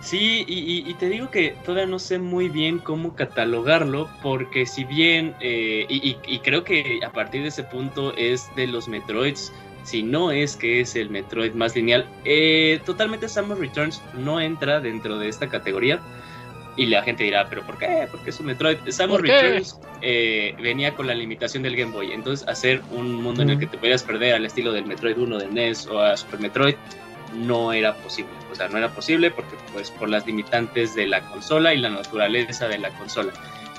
[0.00, 5.34] Sí, y, te digo que todavía no sé muy bien cómo catalogarlo, porque si bien,
[5.40, 9.52] eh, y creo que a partir de ese punto es de los Metroids,
[9.86, 14.80] si no es que es el Metroid más lineal, eh, totalmente Samus Returns no entra
[14.80, 16.00] dentro de esta categoría.
[16.76, 18.06] Y la gente dirá, ¿pero por qué?
[18.10, 18.76] Porque es un Metroid.
[18.88, 19.20] Samus.
[19.22, 22.12] Returns eh, venía con la limitación del Game Boy.
[22.12, 25.38] Entonces, hacer un mundo en el que te podías perder al estilo del Metroid 1
[25.38, 26.74] del NES o a Super Metroid
[27.34, 28.30] no era posible.
[28.52, 31.90] O sea, no era posible porque, pues, por las limitantes de la consola y la
[31.90, 33.32] naturaleza de la consola.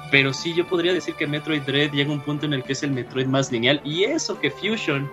[0.10, 2.74] Pero sí, yo podría decir que Metroid Dread llega a un punto en el que
[2.74, 3.80] es el Metroid más lineal.
[3.84, 5.10] Y eso que Fusion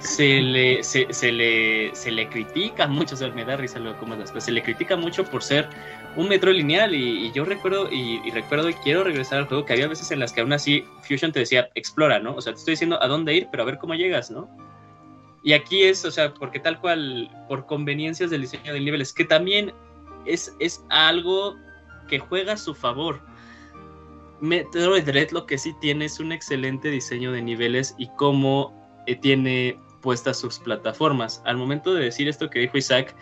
[0.00, 3.98] se le, se, se le, se le critica mucho, o sea, me da risa luego
[3.98, 5.68] cómo las cosas, se le critica mucho por ser
[6.18, 9.72] un metro lineal y, yo recuerdo y, y recuerdo y quiero regresar al juego que
[9.72, 12.34] había veces en las que aún así Fusion te decía, explora, ¿no?
[12.34, 14.48] O sea, te estoy diciendo a dónde ir, pero a ver cómo llegas, ¿no?
[15.44, 19.24] Y aquí es, o sea, porque tal cual, por conveniencias del diseño de niveles, que
[19.24, 19.72] también
[20.26, 21.56] es, es algo
[22.08, 23.20] que juega a su favor.
[24.40, 28.74] Metroid Dread lo que sí tiene es un excelente diseño de niveles y cómo
[29.06, 31.42] eh, tiene puestas sus plataformas.
[31.44, 33.14] Al momento de decir esto que dijo Isaac,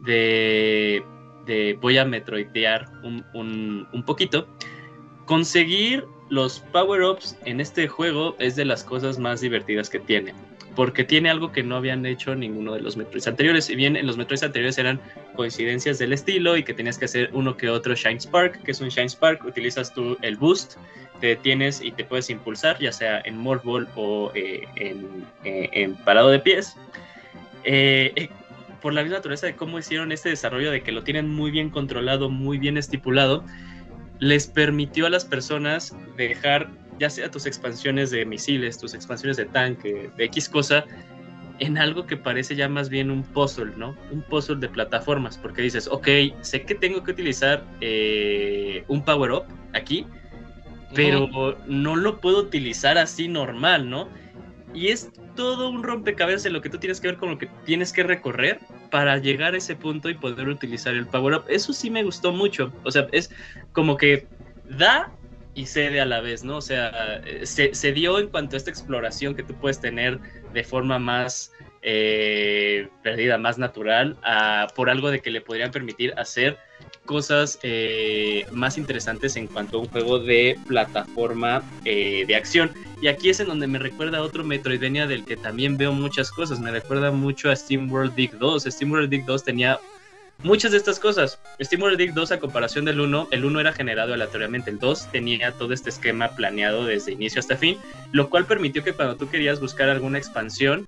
[0.00, 1.04] de,
[1.46, 4.46] de voy a metroidear un, un, un poquito,
[5.26, 10.34] conseguir los power-ups en este juego es de las cosas más divertidas que tiene.
[10.74, 13.66] Porque tiene algo que no habían hecho ninguno de los Metroids anteriores.
[13.66, 14.98] Si bien en los Metroids anteriores eran
[15.36, 18.80] coincidencias del estilo y que tenías que hacer uno que otro Shine Spark, que es
[18.80, 20.76] un Shine Spark, utilizas tú el boost,
[21.20, 25.68] te detienes y te puedes impulsar, ya sea en Morph Ball o eh, en, eh,
[25.72, 26.74] en parado de pies.
[27.64, 28.30] Eh, eh,
[28.82, 31.70] por la misma naturaleza de cómo hicieron este desarrollo, de que lo tienen muy bien
[31.70, 33.44] controlado, muy bien estipulado,
[34.18, 36.68] les permitió a las personas dejar
[36.98, 40.84] ya sea tus expansiones de misiles, tus expansiones de tanque, de X cosa,
[41.58, 43.96] en algo que parece ya más bien un puzzle, ¿no?
[44.10, 46.08] Un puzzle de plataformas, porque dices, ok,
[46.40, 50.06] sé que tengo que utilizar eh, un power-up aquí,
[50.94, 54.08] pero no lo puedo utilizar así normal, ¿no?
[54.74, 57.48] Y es todo un rompecabezas en lo que tú tienes que ver con lo que
[57.64, 58.60] tienes que recorrer
[58.90, 61.44] para llegar a ese punto y poder utilizar el power up.
[61.48, 62.72] Eso sí me gustó mucho.
[62.84, 63.30] O sea, es
[63.72, 64.26] como que
[64.68, 65.12] da
[65.54, 66.56] y cede a la vez, ¿no?
[66.58, 70.18] O sea, eh, se, se dio en cuanto a esta exploración que tú puedes tener
[70.52, 71.52] de forma más
[71.82, 74.16] eh, perdida, más natural,
[74.76, 76.56] por algo de que le podrían permitir hacer
[77.04, 82.70] cosas eh, más interesantes en cuanto a un juego de plataforma eh, de acción.
[83.00, 86.30] Y aquí es en donde me recuerda a otro Metroidvania del que también veo muchas
[86.30, 86.60] cosas.
[86.60, 88.64] Me recuerda mucho a SteamWorld Dig 2.
[88.64, 89.80] SteamWorld Dig 2 tenía
[90.42, 91.38] muchas de estas cosas.
[91.62, 95.52] SteamWorld Dig 2 a comparación del 1, el 1 era generado aleatoriamente, el 2 tenía
[95.52, 97.78] todo este esquema planeado desde inicio hasta fin,
[98.12, 100.86] lo cual permitió que cuando tú querías buscar alguna expansión,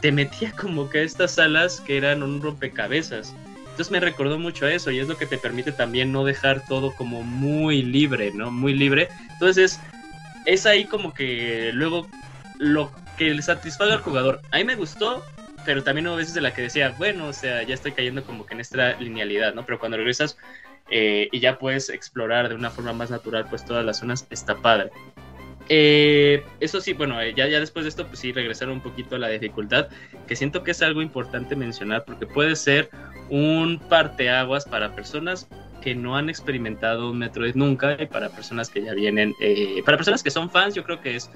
[0.00, 3.34] te metía como que a estas salas que eran un rompecabezas.
[3.72, 6.62] Entonces me recordó mucho a eso y es lo que te permite también no dejar
[6.66, 8.50] todo como muy libre, ¿no?
[8.50, 9.08] Muy libre.
[9.32, 9.80] Entonces
[10.44, 12.06] es ahí como que luego
[12.58, 14.42] lo que le satisfaga al jugador.
[14.50, 15.22] A mí me gustó,
[15.64, 18.44] pero también hubo veces de la que decía, bueno, o sea, ya estoy cayendo como
[18.44, 19.64] que en esta linealidad, ¿no?
[19.64, 20.36] Pero cuando regresas
[20.90, 24.54] eh, y ya puedes explorar de una forma más natural, pues todas las zonas, está
[24.60, 24.90] padre.
[25.68, 29.16] Eh, eso sí, bueno, eh, ya, ya después de esto, pues sí, regresar un poquito
[29.16, 29.88] a la dificultad,
[30.26, 32.90] que siento que es algo importante mencionar, porque puede ser
[33.30, 35.48] un parteaguas para personas
[35.80, 39.96] que no han experimentado un Metroid nunca y para personas que ya vienen, eh, para
[39.96, 41.30] personas que son fans, yo creo que es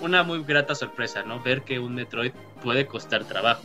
[0.00, 1.40] una muy grata sorpresa, ¿no?
[1.40, 2.32] Ver que un Metroid
[2.62, 3.62] puede costar trabajo.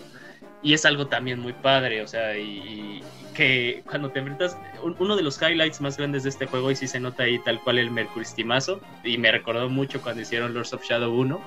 [0.67, 3.01] Y es algo también muy padre, o sea, y,
[3.33, 4.57] que cuando te enfrentas,
[4.99, 7.61] uno de los highlights más grandes de este juego, y sí se nota ahí tal
[7.61, 11.41] cual el Mercuristimazo, y me recordó mucho cuando hicieron Lords of Shadow 1,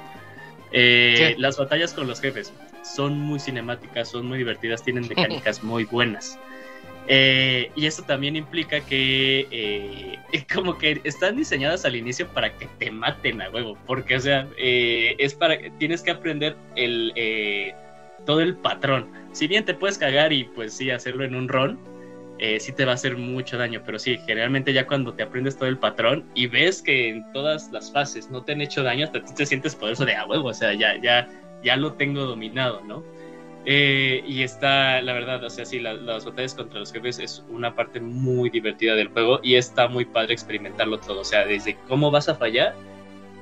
[0.72, 5.84] eh, las batallas con los jefes son muy cinemáticas, son muy divertidas, tienen mecánicas muy
[5.84, 6.38] buenas.
[7.06, 12.68] Eh, y eso también implica que eh, como que están diseñadas al inicio para que
[12.78, 17.12] te maten a huevo, porque o sea, es para tienes que aprender el
[18.26, 19.10] todo el patrón.
[19.32, 21.78] Si bien te puedes cagar y pues sí hacerlo en un rol,
[22.38, 25.58] eh, sí te va a hacer mucho daño, pero sí, generalmente ya cuando te aprendes
[25.58, 29.04] todo el patrón y ves que en todas las fases no te han hecho daño,
[29.04, 31.28] hasta te sientes poderoso de a huevo, o sea, ya, ya,
[31.62, 33.04] ya lo tengo dominado, ¿no?
[33.66, 37.74] Eh, y está, la verdad, o sea, sí, las batallas contra los jefes es una
[37.74, 42.10] parte muy divertida del juego y está muy padre experimentarlo todo, o sea, desde cómo
[42.10, 42.74] vas a fallar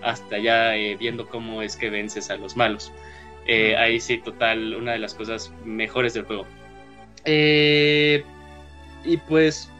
[0.02, 2.92] hasta ya eh, viendo cómo es que vences a los malos.
[3.48, 6.46] Eh, ahí sí, total, una de las cosas mejores del juego.
[7.24, 8.22] Eh,
[9.04, 9.70] y pues,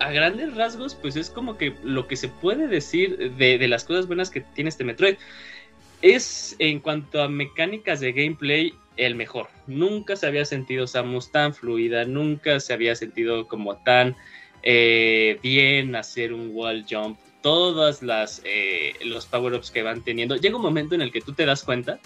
[0.00, 4.06] a grandes rasgos, pues es como que lo que se puede decir de, las cosas
[4.06, 5.16] buenas que tiene este Metroid.
[6.00, 9.48] Es en cuanto a mecánicas de gameplay el mejor.
[9.66, 14.16] Nunca se había sentido Samus tan fluida, nunca se había sentido como tan
[14.62, 17.18] eh, bien hacer un wall jump.
[17.42, 18.42] Todas las
[19.04, 20.36] los power ups que van teniendo.
[20.36, 22.00] Llega un momento en el que tú te das cuenta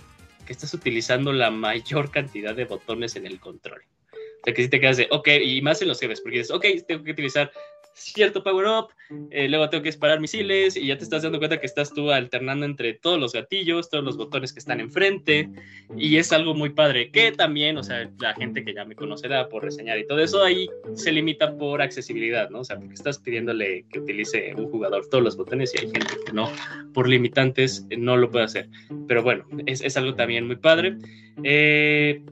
[0.47, 3.83] que estás utilizando la mayor cantidad de botones en el control.
[4.13, 6.53] O sea, que si te quedas de, ok, y más en los jefes, porque dices,
[6.55, 7.51] ok, tengo que utilizar
[7.97, 8.89] cierto power up,
[9.31, 12.11] eh, luego tengo que disparar misiles y ya te estás dando cuenta que estás tú
[12.11, 15.49] alternando entre todos los gatillos, todos los botones que están enfrente
[15.97, 19.49] y es algo muy padre que también, o sea, la gente que ya me conocerá
[19.49, 22.61] por reseñar y todo eso ahí se limita por accesibilidad, ¿no?
[22.61, 26.15] O sea, porque estás pidiéndole que utilice un jugador todos los botones y hay gente
[26.27, 26.51] que no,
[26.93, 28.69] por limitantes, no lo puede hacer.
[29.09, 30.97] Pero bueno, es, es algo también muy padre.
[31.43, 32.23] Eh,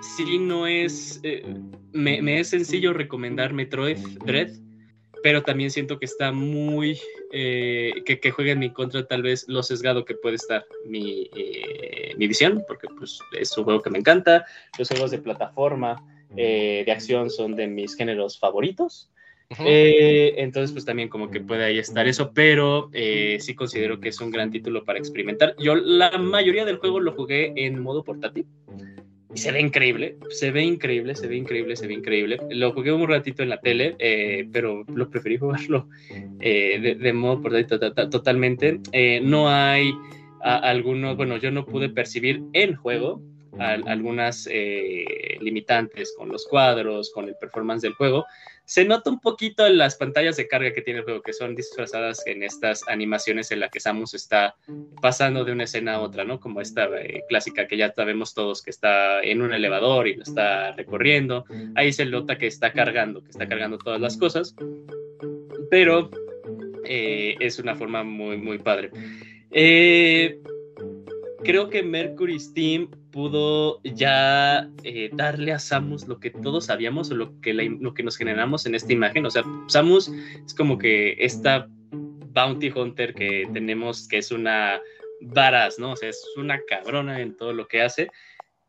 [0.00, 1.20] sí no es...
[1.22, 1.44] Eh,
[1.92, 4.50] me, es sencillo recomendar Metroid Dread,
[5.22, 6.98] pero también siento que está muy...
[7.32, 11.30] Eh, que, que juegue en mi contra tal vez lo sesgado que puede estar mi,
[11.34, 14.44] eh, mi visión, porque pues es un juego que me encanta,
[14.78, 19.10] los juegos de plataforma, de acción son de mis géneros favoritos.
[19.58, 22.90] entonces, pues también como que puede ahí estar eso, pero
[23.38, 25.54] sí considero que es un gran título para experimentar.
[25.58, 28.46] Yo la mayoría del juego lo jugué en modo portátil,
[29.34, 32.38] y se ve increíble, se ve increíble, se ve increíble, se ve increíble.
[32.50, 35.88] Lo jugué un ratito en la tele, eh, pero lo preferí jugarlo
[36.40, 37.78] eh, de, modo portátil
[38.10, 38.80] totalmente.
[38.92, 39.92] Eh, no hay
[40.42, 43.22] algunos, bueno, yo no pude percibir en juego
[43.58, 44.48] algunas
[45.40, 48.24] limitantes con los cuadros, con el performance del juego,
[48.64, 51.54] se nota un poquito en las pantallas de carga que tiene el juego, que son
[51.54, 54.54] disfrazadas en estas animaciones en las que Samus está
[55.00, 56.40] pasando de una escena a otra, ¿no?
[56.40, 60.22] Como esta eh, clásica que ya sabemos todos que está en un elevador y lo
[60.22, 61.44] está recorriendo.
[61.74, 64.54] Ahí se nota que está cargando, que está cargando todas las cosas,
[65.70, 66.10] pero
[66.84, 68.90] eh, es una forma muy, muy padre.
[69.50, 70.40] Eh,
[71.42, 77.14] creo que Mercury Steam pudo ya eh, darle a Samus lo que todos sabíamos o
[77.14, 79.26] lo que, lo que nos generamos en esta imagen.
[79.26, 80.10] O sea, Samus
[80.46, 81.68] es como que esta
[82.34, 84.80] bounty hunter que tenemos, que es una
[85.20, 85.92] varas, ¿no?
[85.92, 88.10] O sea, es una cabrona en todo lo que hace.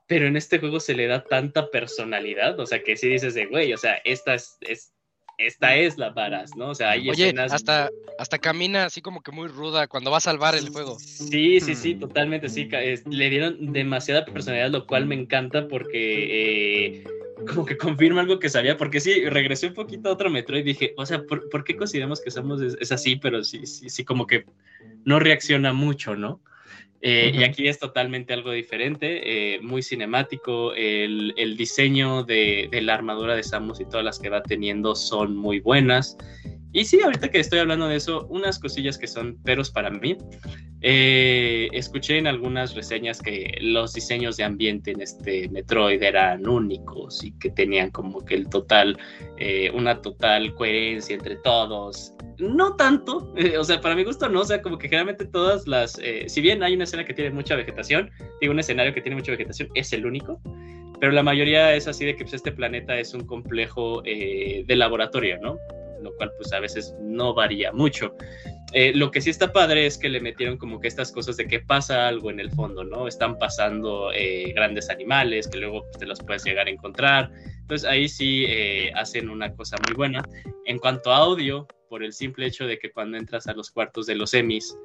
[0.07, 3.45] Pero en este juego se le da tanta personalidad, o sea, que si dices de,
[3.45, 4.92] güey, o sea, esta es, es
[5.45, 6.69] esta es la varas, ¿no?
[6.69, 10.21] O sea, hay Oye, Hasta, hasta camina así como que muy ruda cuando va a
[10.21, 10.97] salvar el juego.
[10.99, 12.69] Sí, sí, sí, totalmente, sí.
[13.09, 17.03] Le dieron demasiada personalidad, lo cual me encanta porque eh,
[17.47, 20.63] como que confirma algo que sabía, porque sí, regresé un poquito a otro metro y
[20.63, 23.15] dije, o sea, ¿por, qué consideramos que somos es, así?
[23.15, 24.45] Pero sí, sí, sí, como que
[25.05, 26.39] no reacciona mucho, ¿no?
[27.05, 30.73] Eh, y aquí es totalmente algo diferente, eh, muy cinemático.
[30.73, 35.59] El, diseño de, la armadura de Samus y todas las que va teniendo son muy
[35.59, 36.17] buenas.
[36.73, 40.17] Y sí, ahorita que estoy hablando de eso, unas cosillas que son peros para mí.
[40.81, 47.23] Eh, escuché en algunas reseñas que los diseños de ambiente en este Metroid eran únicos
[47.23, 48.97] y que tenían como que el total,
[49.73, 54.45] una total coherencia entre todos no tanto, eh, o sea, para mi gusto no, o
[54.45, 57.55] sea, como que generalmente todas las, eh, si bien hay una escena que tiene mucha
[57.55, 60.41] vegetación, digo, un escenario que tiene mucha vegetación, es el único,
[60.99, 64.75] pero la mayoría es así de que pues, este planeta es un complejo eh, de
[64.75, 65.57] laboratorio, ¿no?
[66.03, 68.15] Lo cual pues a veces no varía mucho.
[68.75, 71.47] Eh, lo que sí está padre es que le metieron como que estas cosas de
[71.47, 73.07] que pasa algo en el fondo, ¿no?
[73.07, 77.31] Están pasando eh, grandes animales que luego pues, te los puedes llegar a encontrar.
[77.61, 80.23] Entonces ahí sí eh, hacen una cosa muy buena.
[80.65, 84.07] En cuanto a audio, por el simple hecho de que cuando entras a los cuartos
[84.07, 84.75] de los Emmys,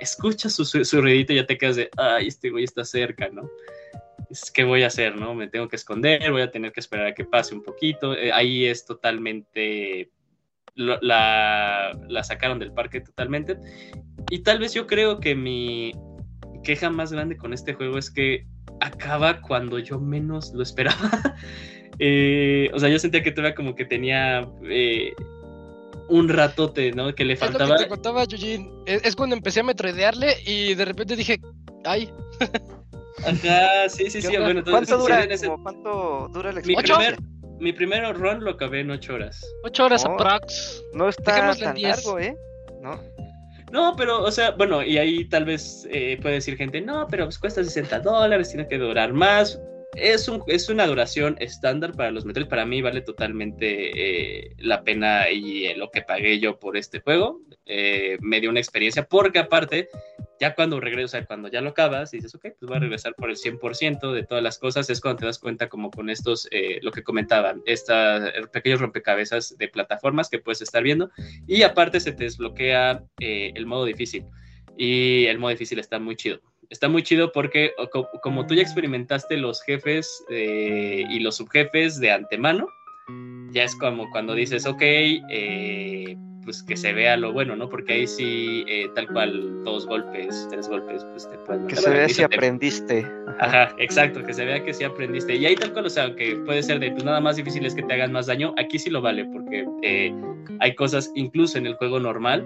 [0.00, 3.48] escuchas su, su, ruidito y ya te quedas de, ay, este güey está cerca, ¿no?
[4.52, 5.36] ¿Qué voy a hacer, no?
[5.36, 8.16] Me tengo que esconder, voy a tener que esperar a que pase un poquito.
[8.32, 10.10] ahí es totalmente
[10.76, 13.58] la, la, sacaron del parque totalmente.
[14.30, 15.92] Y tal vez yo creo que mi
[16.62, 18.46] queja más grande con este juego es que
[18.80, 21.10] acaba cuando yo menos lo esperaba.
[21.98, 25.14] Eh, o sea, yo sentía que todavía como que tenía eh,
[26.10, 27.14] un ratote, ¿no?
[27.14, 27.64] Que le faltaba.
[27.64, 28.24] Es lo que te contaba,
[28.84, 31.40] Es, cuando empecé a metroidearle y de repente dije,
[31.86, 32.12] ¡ay!
[33.24, 34.36] Ajá, sí, sí, sí.
[34.36, 35.26] Bueno, ¿Cuánto, dura,
[35.62, 36.98] ¿Cuánto dura la experiencia?
[36.98, 39.44] mi primer run lo acabé en 8 horas.
[39.64, 40.82] 8 horas aprox.
[40.92, 42.36] No está tan largo, ¿eh?
[42.80, 43.00] No.
[43.72, 47.24] No, pero, o sea, bueno, y ahí tal vez eh, puede decir gente, no, pero
[47.24, 49.60] pues cuesta 60 dólares, tiene que durar más.
[49.94, 52.48] Es, un, es una duración estándar para los Metroid.
[52.48, 57.00] Para mí vale totalmente eh, la pena y eh, lo que pagué yo por este
[57.00, 57.40] juego.
[58.20, 59.88] me dio una experiencia, porque aparte
[60.40, 63.36] ya cuando regresas, cuando ya lo acabas, dices, ok, pues voy a regresar por el
[63.36, 66.92] 100% de todas las cosas, es cuando te das cuenta como con estos, eh, lo
[66.92, 71.10] que comentaban, estos pequeños rompecabezas de plataformas que puedes estar viendo,
[71.46, 74.24] y aparte se te desbloquea eh, el modo difícil,
[74.76, 76.40] y el modo difícil está muy chido.
[76.68, 77.72] Está muy chido porque
[78.22, 82.68] como tú ya experimentaste los jefes eh, y los subjefes de antemano,
[83.52, 87.68] ya es como cuando dices, ok, eh, pues que se vea lo bueno, ¿no?
[87.68, 91.66] Porque ahí sí, eh, tal cual, dos golpes, tres golpes, pues te pueden...
[91.66, 93.04] Que se vea si aprendiste.
[93.40, 93.74] Ajá.
[93.78, 95.34] exacto, que se vea que sí aprendiste.
[95.34, 97.74] Y ahí tal cual, o sea, que puede ser de, pues nada más difícil es
[97.74, 100.14] que te hagan más daño, aquí sí lo vale, porque eh,
[100.60, 102.44] hay cosas, incluso en el juego normal,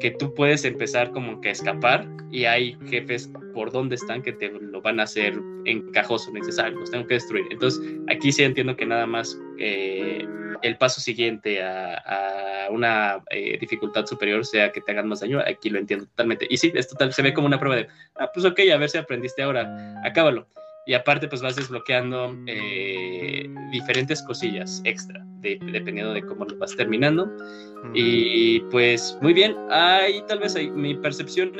[0.00, 4.32] que tú puedes empezar como que a escapar y hay jefes por donde están que
[4.32, 7.46] te lo van a hacer encajoso, necesario, los tengo que destruir.
[7.50, 10.26] Entonces, aquí sí entiendo que nada más eh,
[10.62, 15.70] el paso siguiente a, una eh, dificultad superior sea que te hagan más daño, aquí
[15.70, 16.46] lo entiendo totalmente.
[16.50, 18.90] Y sí, es total, se ve como una prueba de, ah, pues ok, a ver
[18.90, 20.46] si aprendiste ahora, acábalo.
[20.88, 27.30] Y aparte, pues vas desbloqueando eh, diferentes cosillas extra, dependiendo de cómo lo vas terminando.
[27.92, 31.52] Y pues muy bien, ahí tal vez hay, mi percepción,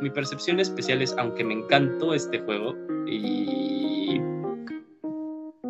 [0.00, 2.74] mi percepción especial es, aunque me encantó este juego
[3.06, 4.18] y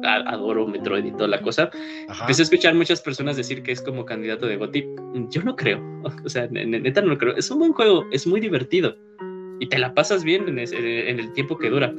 [0.05, 1.69] adoro Metroid y toda la cosa,
[2.21, 4.87] empecé a escuchar muchas personas decir que es como candidato de GOTY.
[5.31, 5.83] Yo no creo,
[6.25, 7.35] o sea, neta no lo creo.
[7.35, 8.95] Es un buen juego, es muy divertido
[9.59, 11.93] y te la pasas bien en, en el tiempo que dura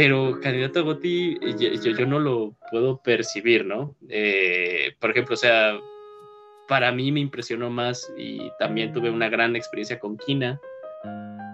[0.00, 3.94] pero candidato a Goti yo, yo, no lo puedo percibir, ¿no?
[4.08, 5.78] Eh, por ejemplo, o sea,
[6.68, 10.58] para mí me impresionó más y también tuve una gran experiencia con Kina,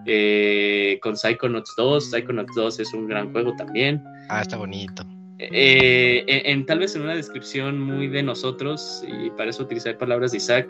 [0.07, 2.09] eh, con Psychonauts 2.
[2.09, 4.01] Psychonauts 2 es un gran juego también.
[4.29, 5.03] Ah, está bonito.
[5.41, 10.31] Eh, en, tal vez en una descripción muy de nosotros, y para eso utilizar palabras
[10.31, 10.69] de Isaac,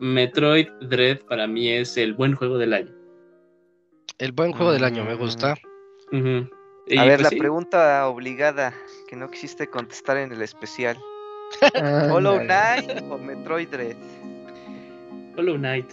[0.00, 2.94] Metroid Dread para mí es el buen juego del año.
[4.16, 5.56] El buen juego del año, me gusta.
[6.96, 8.74] A ver, pues la pregunta obligada
[9.06, 10.98] que no quisiste contestar en el especial.
[12.10, 13.96] ¿Hollow Knight o Metroid Dread?
[15.36, 15.90] Hollow Knight.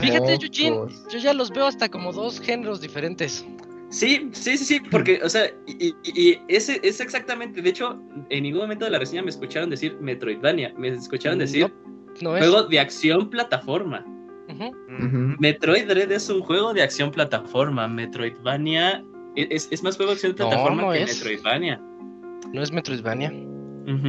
[0.00, 3.44] Fíjate, Eugene, yo ya los veo hasta como dos géneros diferentes.
[3.88, 8.00] Sí, sí, sí, sí, porque, o sea, y, ese es exactamente, de hecho,
[8.30, 11.72] en ningún momento de la reseña me escucharon decir Metroidvania, me escucharon decir
[12.20, 14.04] juego de acción plataforma.
[15.38, 17.88] Metroid Dread es un juego de acción plataforma.
[17.88, 19.04] Metroidvania
[19.36, 21.80] es, más juego de acción plataforma que Metroidvania.
[22.52, 23.32] No es Metroidvania.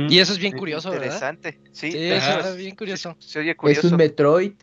[0.09, 1.51] Y eso es bien curioso, Interesante.
[1.51, 1.71] ¿verdad?
[1.71, 3.15] Sí, eso es bien curioso.
[3.19, 4.53] Es un Metroid.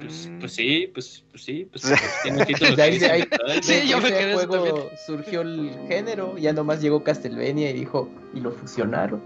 [0.00, 1.84] Pues, pues, sí, pues, pues sí, pues,
[2.24, 2.74] tiene título.
[2.74, 3.24] de ahí, de ahí,
[3.62, 8.40] sí, yo me quedé juego surgió el género, ya nomás llegó Castlevania y dijo, y
[8.40, 9.22] lo fusionaron.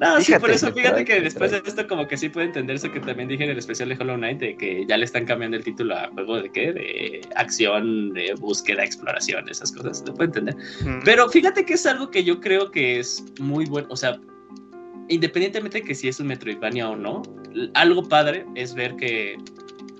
[0.00, 3.00] No, sí, por eso fíjate que después de esto como que sí puede entenderse que
[3.00, 5.64] también dije en el especial de Hollow Knight de que ya le están cambiando el
[5.64, 10.56] título a juego de qué, de acción, de búsqueda, exploración, esas cosas, lo puedo entender.
[11.04, 14.20] Pero fíjate que es algo que yo creo que es muy bueno, o sea,
[15.08, 17.22] independientemente de que si es un Metroidvania o no,
[17.74, 19.36] algo padre es ver que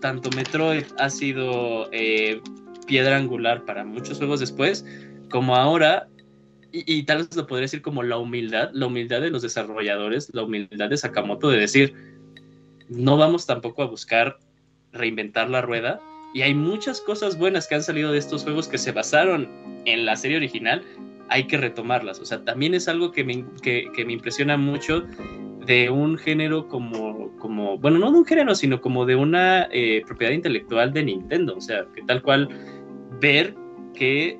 [0.00, 2.40] tanto Metroid ha sido eh,
[2.86, 4.84] piedra angular para muchos juegos después,
[5.30, 6.08] como ahora
[6.70, 10.42] y, tal vez lo podría decir como la humildad, la humildad de los desarrolladores, la
[10.42, 11.94] humildad de Sakamoto de decir,
[12.88, 14.38] no vamos tampoco a buscar
[14.92, 16.00] reinventar la rueda.
[16.34, 19.48] Y hay muchas cosas buenas que han salido de estos juegos que se basaron
[19.86, 20.84] en la serie original,
[21.30, 22.20] hay que retomarlas.
[22.20, 25.04] O sea, también es algo que me, que, me impresiona mucho
[25.64, 30.02] de un género como, como, bueno, no de un género, sino como de una eh,
[30.06, 31.56] propiedad intelectual de Nintendo.
[31.56, 32.48] O sea, que tal cual
[33.20, 33.54] ver
[33.94, 34.38] que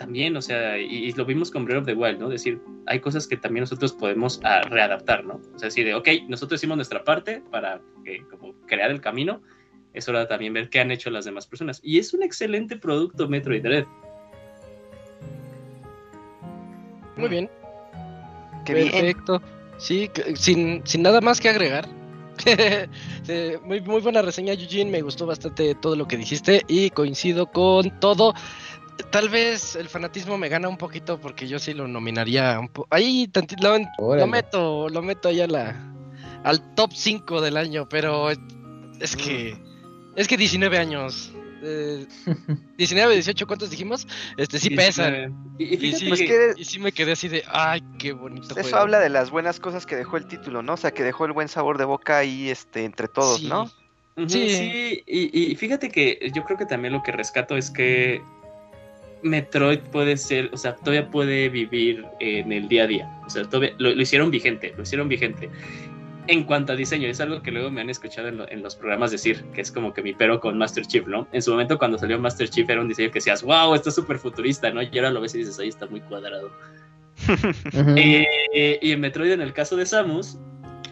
[0.00, 2.26] también, o sea, y, lo vimos con Breath of the Wild, ¿no?
[2.28, 5.34] Es decir, hay cosas que también nosotros podemos ah, readaptar, ¿no?
[5.54, 7.82] O sea, decir, de, ok, nosotros hicimos nuestra parte para
[8.30, 9.42] como crear el camino,
[9.92, 11.80] es hora de también ver qué han hecho las demás personas.
[11.84, 13.84] Y es un excelente producto Metroid Dread.
[17.18, 17.50] Muy bien.
[18.64, 19.42] Qué Perfecto.
[19.76, 21.86] Sí, sin, sin nada más que agregar.
[23.64, 24.90] muy, muy buena reseña, Eugene.
[24.90, 28.32] Me gustó bastante todo lo que dijiste y coincido con todo.
[29.10, 32.88] Tal vez el fanatismo me gana un poquito porque yo sí lo nominaría un poco.
[32.90, 35.74] Ahí tantito, lo, meto, lo meto ahí la,
[36.44, 39.56] al top 5 del año, pero es que
[40.16, 41.32] es que 19 años
[41.62, 42.06] eh,
[42.78, 44.06] 19, 18, ¿cuántos dijimos?
[44.36, 45.54] Este sí pesan.
[45.58, 48.58] Y, sí, pues y, sí, me quedé así de, ay, qué bonito.
[48.58, 50.74] Eso habla de las buenas cosas que dejó el título, ¿no?
[50.74, 53.70] O sea, que dejó el buen sabor de boca ahí este, entre todos, ¿no?
[54.26, 58.22] Sí, sí y, fíjate que yo creo que también lo que rescato es que
[59.22, 63.20] Metroid puede ser, o sea, todavía puede vivir en el día a día.
[63.26, 65.48] O sea, todavía lo, lo hicieron vigente, lo hicieron vigente
[66.30, 69.44] en cuanto a diseño, es algo que luego me han escuchado en, los programas decir,
[69.52, 71.26] que es como que mi pero con Master Chief, ¿no?
[71.32, 73.96] En su momento cuando salió Master Chief era un diseño que decías, wow, esto es
[73.96, 74.80] súper futurista, ¿no?
[74.80, 76.50] Y ahora lo ves y dices, ahí está muy cuadrado.
[78.52, 80.38] Eh, y en Metroid, en el caso de Samus,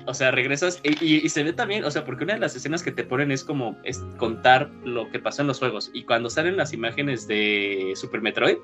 [0.09, 2.83] o sea, regresas y, y, se ve también, o sea, porque una de las escenas
[2.83, 5.91] que te ponen es como es contar lo que pasó en los juegos.
[5.93, 8.57] Y cuando salen las imágenes de Super Metroid,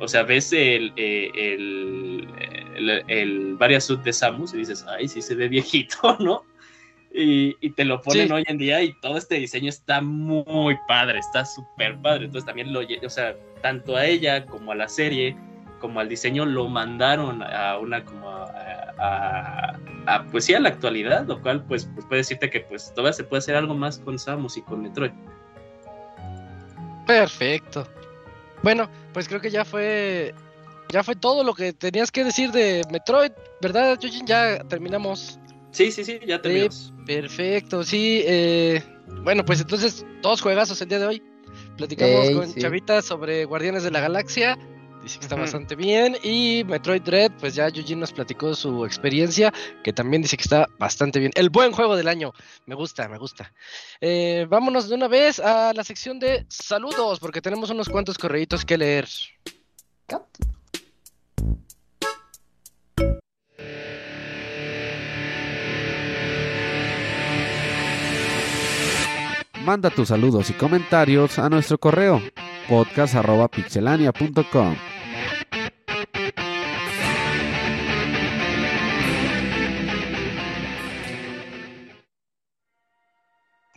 [0.00, 2.28] o sea, ves el, eh, el,
[2.76, 3.58] el, el
[4.04, 6.44] de Samus y dices, ay, sí se ve viejito, ¿no?
[7.14, 11.20] Y, y te lo ponen hoy en día y todo este diseño está muy padre,
[11.20, 12.26] está súper padre.
[12.26, 15.34] Entonces también lo, o sea, tanto a ella como a la serie,
[15.84, 21.26] como al diseño, lo mandaron a una como a, a, pues sí, a la actualidad,
[21.26, 24.18] lo cual pues, pues puede decirte que pues todavía se puede hacer algo más con
[24.18, 25.10] Samus y con Metroid.
[27.06, 27.86] Perfecto.
[28.62, 30.34] Bueno, pues creo que ya fue
[30.88, 34.26] ya fue todo lo que tenías que decir de Metroid, ¿verdad, Yujin?
[34.26, 35.38] Ya terminamos.
[35.70, 36.94] Sí, sí, sí, ya terminamos.
[37.04, 38.22] perfecto, sí.
[38.24, 38.82] Eh,
[39.22, 41.22] bueno, pues entonces, dos juegazos el día de hoy.
[41.76, 44.56] Platicamos con Chavita sobre Guardianes de la Galaxia.
[45.04, 46.16] Dice que está bastante bien.
[46.22, 49.52] Y Metroid Dread, pues ya Yujin nos platicó su experiencia,
[49.82, 51.30] que también dice que está bastante bien.
[51.34, 52.32] El buen juego del año.
[52.64, 53.52] Me gusta, me gusta.
[54.00, 58.64] Eh, vámonos de una vez a la sección de saludos, porque tenemos unos cuantos correitos
[58.64, 59.06] que leer.
[69.60, 72.22] Manda tus saludos y comentarios a nuestro correo
[72.68, 74.76] podcast.pixelania.com.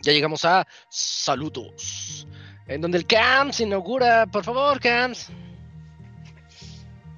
[0.02, 2.26] Ya llegamos a saludos.
[2.66, 5.30] En donde el CAMS inaugura, por favor, CAMS.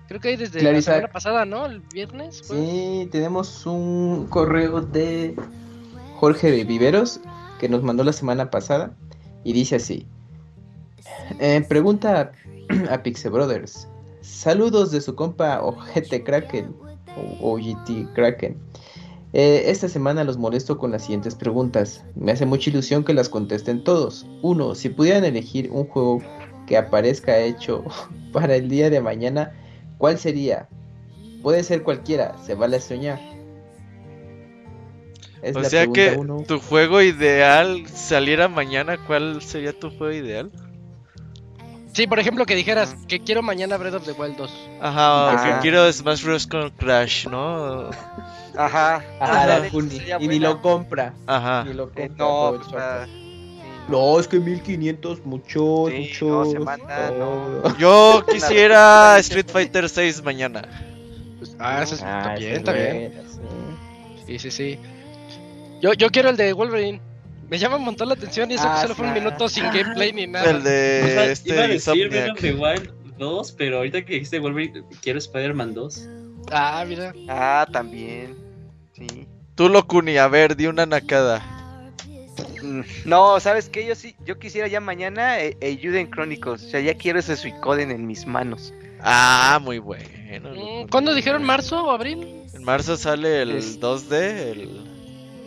[0.08, 1.66] Creo que hay desde la semana pasada, ¿no?
[1.66, 2.40] El viernes.
[2.42, 5.36] Sí, tenemos un correo de
[6.16, 7.20] Jorge Viveros
[7.60, 8.96] que nos mandó la semana pasada
[9.44, 10.08] y dice así.
[11.38, 12.32] Eh, pregunta
[12.90, 13.88] a Pixel Brothers.
[14.20, 16.74] Saludos de su compa Ojete Kraken
[17.16, 18.56] o OGT Kraken.
[19.32, 22.04] Eh, esta semana los molesto con las siguientes preguntas.
[22.16, 24.26] Me hace mucha ilusión que las contesten todos.
[24.42, 26.20] Uno, si pudieran elegir un juego
[26.66, 27.84] que aparezca hecho
[28.32, 29.52] para el día de mañana,
[29.98, 30.68] ¿cuál sería?
[31.42, 33.20] Puede ser cualquiera, se vale a soñar.
[35.54, 40.50] o sea que tu juego ideal saliera mañana, ¿cuál sería tu juego ideal?
[42.00, 44.70] Sí, por ejemplo, que dijeras que quiero mañana Breath of the Wild 2.
[44.80, 46.46] Ajá, que quiero Smash Bros.
[46.46, 47.90] con Crash, ¿no?
[48.56, 49.04] Ajá.
[49.20, 49.60] Ah,
[50.18, 51.12] y ni lo compra.
[51.26, 51.64] Ajá.
[51.64, 52.06] Ni lo compra.
[52.06, 53.08] Eh, no, pues,
[53.86, 56.26] no, es que 1500, mucho, mucho.
[56.26, 57.76] No, se manda, no.
[57.76, 60.62] Yo quisiera Street Fighter 6 mañana.
[61.36, 63.12] Pues, ah, eso ah, está bien, está bien.
[64.26, 64.78] Sí, sí, sí.
[65.82, 67.09] Yo, yo quiero el de Wolverine.
[67.50, 70.12] Me llama un montón la atención y eso que solo fue un minuto sin gameplay
[70.12, 70.48] ni nada.
[70.48, 74.38] El de este iba a decir Breath of the Wild 2, pero ahorita que dijiste
[74.38, 76.08] Wolverine, quiero Spider-Man 2.
[76.52, 77.12] Ah, mira.
[77.28, 78.36] Ah, también.
[78.92, 79.26] Sí.
[79.56, 81.42] Tú lo Kuni, a ver, di una nacada.
[82.62, 83.84] Mm, no, ¿sabes qué?
[83.84, 86.62] Yo sí, yo quisiera ya mañana Ayuden eh, Chronicles.
[86.62, 88.72] O sea, ya quiero ese Suicoden en mis manos.
[89.02, 90.50] Ah, muy bueno.
[90.54, 92.44] Mm, ¿Cuándo dijeron marzo o abril?
[92.54, 94.84] En marzo sale el 2D, el...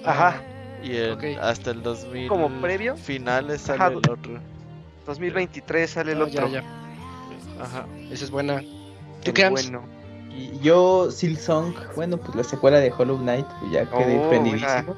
[0.04, 0.44] Ajá.
[0.84, 0.98] Y
[1.40, 4.40] hasta el 2000 como previo finales sale el otro.
[5.08, 6.48] 2023 sale el otro.
[6.48, 6.64] Ya, ya.
[7.62, 7.86] Ajá.
[8.12, 8.62] Esa es buena.
[9.24, 9.84] ¿Tú el qué, bueno.
[10.36, 14.96] Y yo, Silsong, bueno, pues la secuela de Hollow Knight, pues ya quedé Oh, prendidísimo.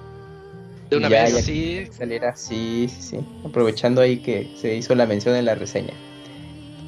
[0.90, 1.42] De una Ya, vez, ya.
[1.42, 1.88] sí.
[1.92, 3.20] Saliera, sí, sí, sí.
[3.46, 5.94] Aprovechando ahí que se hizo la mención en la reseña.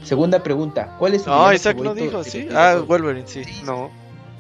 [0.04, 2.48] Segunda pregunta, ¿cuál es su No, villano Isaac no dijo, sí.
[2.56, 2.82] Ah?
[2.88, 3.42] Wolverine, sí.
[3.66, 3.92] No.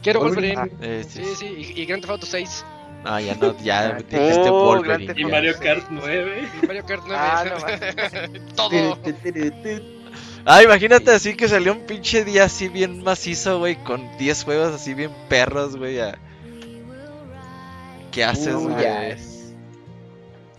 [0.01, 0.55] Quiero Wolverine.
[0.55, 0.99] Wolverine.
[0.99, 2.65] Eh, sí, Sí, sí, y, y Grand Theft Auto 6.
[3.09, 5.13] Ah, ya no, ya dijiste oh, Wolverine.
[5.15, 5.23] Y.
[5.25, 6.49] Mario Kart 9.
[6.61, 7.15] Y Mario Kart 9.
[7.17, 8.99] Ah, no Todo.
[10.49, 14.73] Ah, imagínate así que salió un pinche día así bien macizo, güey, con 10 juegos
[14.75, 15.99] así bien perros, güey.
[15.99, 16.17] a-
[18.11, 18.81] ¿Qué haces, güey?
[18.81, 19.53] ya es-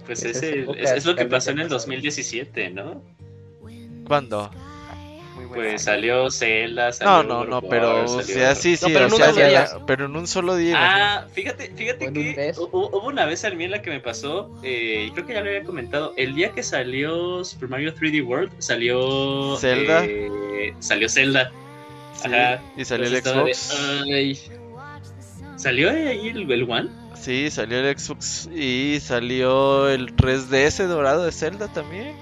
[0.04, 1.78] Pues ese, es, es lo que pasó en el de pasado.
[1.78, 3.02] 2017, ¿no?
[4.06, 4.50] ¿Cuándo?
[5.54, 9.04] Pues salió Zelda, No, salió no, no, God pero, o salió- sea, sí, sí, pero
[9.04, 9.68] o en un sea, solo ya- día.
[9.86, 10.70] pero en un solo día.
[10.70, 11.00] imagínate.
[11.02, 13.90] Ah, fíjate, fíjate ¿O en un que hubo una vez a mí en la que
[13.90, 17.68] me pasó, eh, y creo que ya lo había comentado, el día que salió Super
[17.68, 19.56] Mario 3D World, salió...
[19.58, 20.04] Zelda.
[20.04, 21.50] eh, salió Zelda.
[22.14, 22.60] Sí, Ajá.
[22.76, 24.06] y salió el Entonces estaba Xbox.
[24.06, 24.38] de, "Ay".
[25.56, 26.88] ¿Salió ahí el, el One?
[27.20, 32.14] Sí, salió el Xbox y salió el 3DS dorado de Zelda también.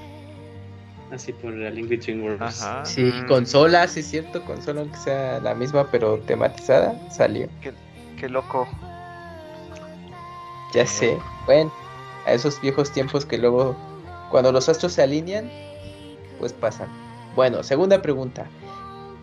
[1.12, 2.62] Así por la Between Worlds.
[2.62, 2.84] Ajá.
[2.84, 7.48] Sí, consola, sí es cierto, consola aunque sea la misma pero tematizada, salió.
[8.18, 8.66] Qué loco.
[10.74, 11.16] Ya sé.
[11.46, 11.72] Bueno,
[12.26, 13.76] a esos viejos tiempos que luego,
[14.30, 15.50] cuando los astros se alinean,
[16.38, 16.88] pues pasan.
[17.36, 18.46] Bueno, segunda pregunta.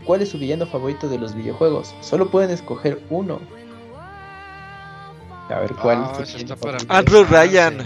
[0.06, 1.94] ¿Cuál es su villano favorito de los videojuegos?
[2.02, 3.40] Solo pueden escoger uno.
[5.50, 6.78] A ver, ¿cuál Ah, es está para?
[6.88, 7.78] Andrew Ryan.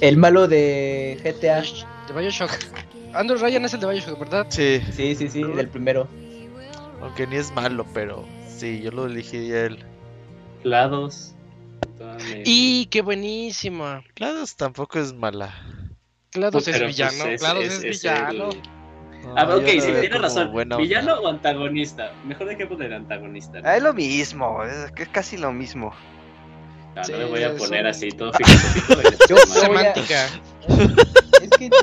[0.00, 1.62] El malo de GTA.
[1.62, 2.50] De Bioshock.
[3.16, 4.46] Andrew Ryan es el de Bioshock, ¿verdad?
[4.48, 6.08] Sí, Sí, sí, sí, del primero.
[7.00, 9.84] aunque ni es malo, pero sí, yo lo elegiría él.
[12.18, 14.02] Me- Y qué buenísima.
[14.16, 15.54] GLaDOS tampoco es mala.
[16.32, 17.30] GLaDOS Pero, es pues, villano.
[17.32, 18.50] es- GLaDOS es- es, es villano.
[18.50, 18.62] el-
[19.36, 20.50] Ah, No, ok, sí, tienes razón.
[20.54, 20.76] onda.
[20.76, 22.12] ¿Villano o antagonista?
[22.26, 23.60] Mejor de qué poner antagonista.
[23.60, 23.68] ¿no?
[23.68, 25.92] Ah, es lo mismo, es, casi lo mismo.
[26.94, 28.94] No, Sí, no me voy a poner un- así todo filosófico.
[29.28, 30.26] Yo- a- Semántica.
[31.42, 31.76] Es que no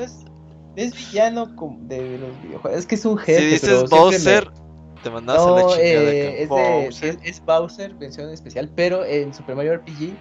[0.75, 2.79] es, no es villano como de los videojuegos.
[2.79, 3.39] Es que es un jefe.
[3.39, 5.81] Si dices Bowser, me- te mandas a No, la chingada.
[5.83, 6.33] eh, cabrón.
[6.33, 7.09] es, de, Bowser.
[7.09, 10.13] es, es Bowser, mención especial, pero en Super Mario RPG,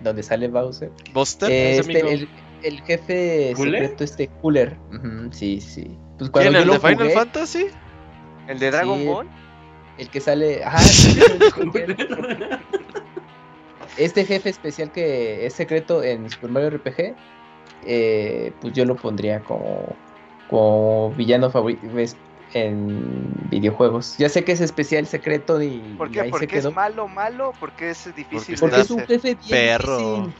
[0.00, 1.50] donde sale Bowser, ¿Buster?
[1.50, 2.08] eh, Es este, amigo.
[2.08, 2.28] el,
[2.62, 3.82] el jefe ¿Cooler?
[3.82, 4.76] secreto, este Cooler.
[5.32, 5.96] Sí, sí.
[6.18, 6.32] Pues ¿Quién?
[6.32, 7.66] cuando yo ¿El lo de Final jugué, Fantasy?
[8.48, 9.06] ¿El de Dragon Sí.
[9.06, 9.28] Ball?
[9.98, 10.64] el que sale.
[10.64, 11.20] Ajá, sí,
[13.98, 17.14] este jefe especial que es secreto en Super Mario RPG,
[17.82, 19.96] eh, pues yo lo pondría como,
[20.46, 21.86] como villano favorito
[22.52, 24.16] en videojuegos.
[24.18, 26.20] Ya sé que es especial secreto y, ¿Por y qué?
[26.20, 26.70] ahí se ¿Porque quedó.
[26.70, 27.52] es malo, malo?
[27.60, 30.28] Porque es difícil Porque de es un jefe bien Perro.
[30.28, 30.34] difícil.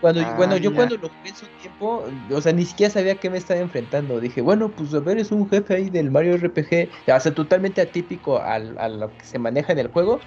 [0.00, 0.74] Cuando, Ah, bueno, yo ya.
[0.74, 3.60] cuando lo jugué en su tiempo, o sea, ni siquiera sabía a qué me estaba
[3.60, 4.18] enfrentando.
[4.18, 7.80] Dije, bueno, pues a ver, es un jefe ahí del Mario RPG, o sea, totalmente
[7.80, 10.24] atípico al, a lo que se maneja en el juego,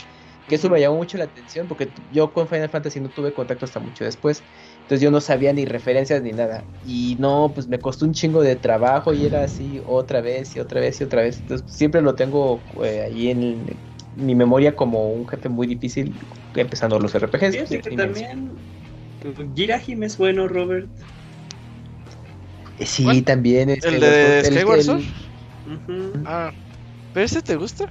[0.48, 3.66] que eso me llamó mucho la atención, porque yo con Final Fantasy no tuve contacto
[3.66, 4.46] hasta mucho después,
[4.86, 6.68] entonces yo no sabía ni referencias ni nada.
[6.84, 10.60] Y no, pues me costó un chingo de trabajo y era así otra vez y
[10.60, 11.39] otra vez y otra vez.
[11.39, 13.65] Entonces siempre lo tengo eh, ahí en
[14.14, 16.20] mi memoria como un jefe muy difícil,
[16.54, 17.54] empezando los RPGs.
[17.54, 18.60] Fíjate que también.
[19.55, 20.91] Girahim es bueno, Robert.
[22.78, 23.26] Eh, Sí, ¿Cuál?
[23.26, 23.70] también.
[23.70, 25.02] este, ¿El de Skyward Sword?
[25.65, 26.14] Ujú.
[26.26, 26.52] Ah,
[27.12, 27.86] ¿Pero ese te gusta?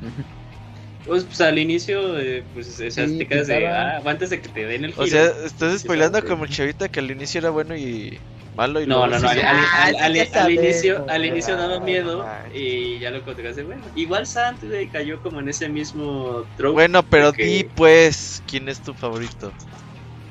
[1.04, 3.66] Pues, pues, al inicio, eh, pues, o sea, Sí, te quedas de.
[3.66, 5.04] Ah, antes de que te den el giro.
[5.04, 6.26] O sea, estás spoilando sí.
[6.26, 8.20] como el chavita que al inicio era bueno y
[8.54, 12.44] malo y No, no, no, al, Ah, al- al- inicio, al inicio daba miedo Ah,
[12.54, 16.72] y ya lo encontraste, bueno, igual Sant cayó como en ese mismo trope.
[16.74, 19.54] Bueno, pero de que- di pues, ¿quién es tu favorito?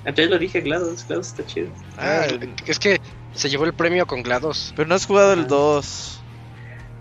[0.05, 1.73] Entonces lo dije, GLaDOS, GLaDOS está chido.
[1.97, 2.25] Ah,
[2.65, 2.99] es que
[3.33, 4.73] se llevó el premio con GLaDOS.
[4.75, 5.47] pero no has jugado el Ajá.
[5.47, 6.22] 2.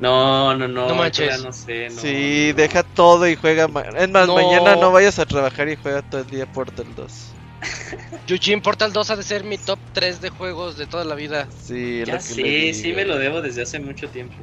[0.02, 1.44] No, no, no, No manches.
[1.44, 2.54] no sé, no, sí, no.
[2.56, 3.68] deja todo y juega.
[3.68, 4.34] ma- Es más, No.
[4.34, 7.32] mañana no vayas a trabajar y juega todo el día Portal 2.
[8.26, 11.46] Eugene Portal 2 ha de ser mi top 3 de juegos de toda la vida.
[11.56, 14.34] Sí, Ya sí, sí me lo debo desde hace mucho tiempo.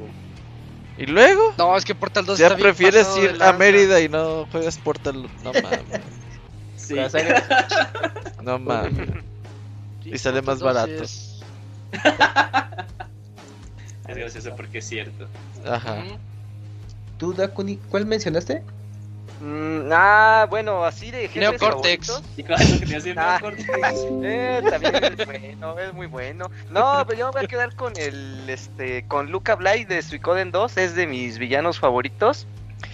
[0.96, 1.42] ¿Y luego?
[1.58, 3.52] No, es que Portal 2 Ya está bien prefieres ir a.
[3.52, 5.28] Mérida y no juegas Portal.
[5.42, 6.00] No mames.
[6.76, 6.94] Sí.
[8.42, 9.08] No mames.
[10.02, 11.42] Sí, y sale Portal más 2
[11.92, 13.00] barato.
[14.12, 15.26] es- gracioso porque es cierto.
[15.66, 16.02] Ajá.
[17.18, 18.62] ¿Tú, Dakuni, cuál mencionaste?
[19.40, 22.06] Mm, ah, bueno, así de jefes Neocortex.
[22.08, 22.22] favoritos.
[22.36, 23.66] ¿Y que Ah, Cortex?
[24.22, 26.50] eh, también es bueno, es muy bueno.
[26.70, 30.50] No, pero yo me voy a quedar con el, este, con Luca Bly de Suicoden
[30.50, 32.46] 2, es de mis villanos favoritos.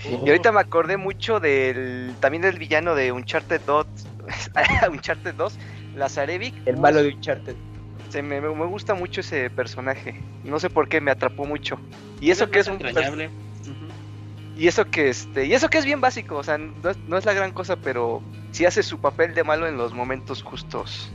[0.08, 3.86] Y ahorita me acordé mucho del, también del villano de Uncharted 2,
[4.90, 5.54] Uncharted 2,
[5.96, 6.54] Lazarevic.
[6.66, 7.54] El malo de Uncharted.
[8.10, 10.14] Se me, me- gusta mucho ese personaje.
[10.44, 11.78] No sé por qué me atrapó mucho.
[12.20, 12.78] Y eso que es un.
[14.56, 17.18] Y eso que este, y eso que es bien básico, o sea, no es, no
[17.18, 21.10] es la gran cosa, pero sí hace su papel de malo en los momentos justos.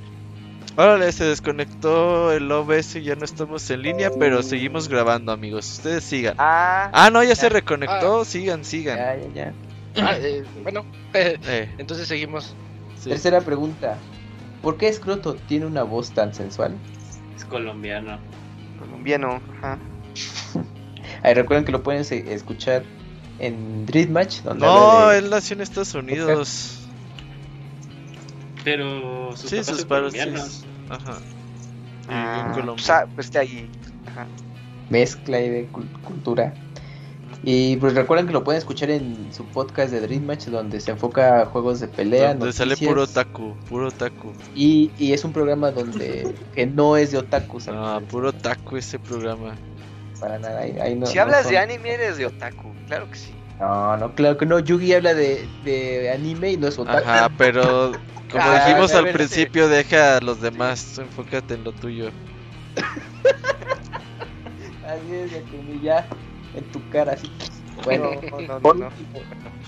[0.76, 5.70] Órale, se desconectó el OBS y ya no estamos en línea, pero seguimos grabando, amigos.
[5.78, 6.36] Ustedes sigan.
[6.38, 8.24] Ah, Ah, no, ya se reconectó.
[8.26, 8.98] Sigan, sigan.
[8.98, 9.54] Ya, ya, ya.
[10.04, 12.56] Ah, eh, bueno, eh, Eh, entonces seguimos.
[12.98, 13.10] sí.
[13.10, 13.98] Tercera pregunta.
[14.62, 16.78] ¿Por qué Scroto tiene una voz tan sensual?
[17.36, 18.20] Es colombiano.
[18.80, 19.80] colombiano, ajá.
[21.24, 22.84] Ahí recuerden que lo pueden escuchar
[23.40, 26.78] en Dream Match, donde No, de- él nació en Estados Unidos.
[28.64, 30.12] Pero sus Sí, papás sus son padres.
[30.14, 30.52] colombianos.
[30.52, 30.66] sí.
[30.90, 31.18] Ajá.
[32.04, 32.74] Y Ah, vivió en Colombia.
[32.76, 33.70] pues, ah, pues está ahí.
[34.08, 34.28] Ajá.
[34.90, 36.54] mezcla y de cul- cultura.
[37.44, 40.92] Y pues recuerden que lo pueden escuchar en su podcast de Dream Match, donde se
[40.92, 44.34] enfoca a juegos de pelea, Donde sale puro otaku, puro otaku.
[44.54, 48.78] y, y es un programa donde que no es de otakus, No, amigos, puro otaku
[48.78, 49.56] ese programa.
[50.20, 50.60] para nada.
[50.60, 53.32] ahí- ahí no- si no hablas son- de anime eres de otaku, claro que sí.
[53.60, 54.60] No, no, claro que no.
[54.60, 56.98] Yugi habla de, de anime y no es otaku.
[57.08, 57.92] Ajá, pero
[58.32, 62.12] como Ah, dijimos a al ver, principio, deja a los demás, enfócate en lo tuyo.
[64.86, 65.32] Así es,
[65.82, 66.08] ya
[66.56, 67.32] en tu cara, así.
[67.84, 68.88] Bueno, No, no, no, por no.
[68.88, 69.20] último,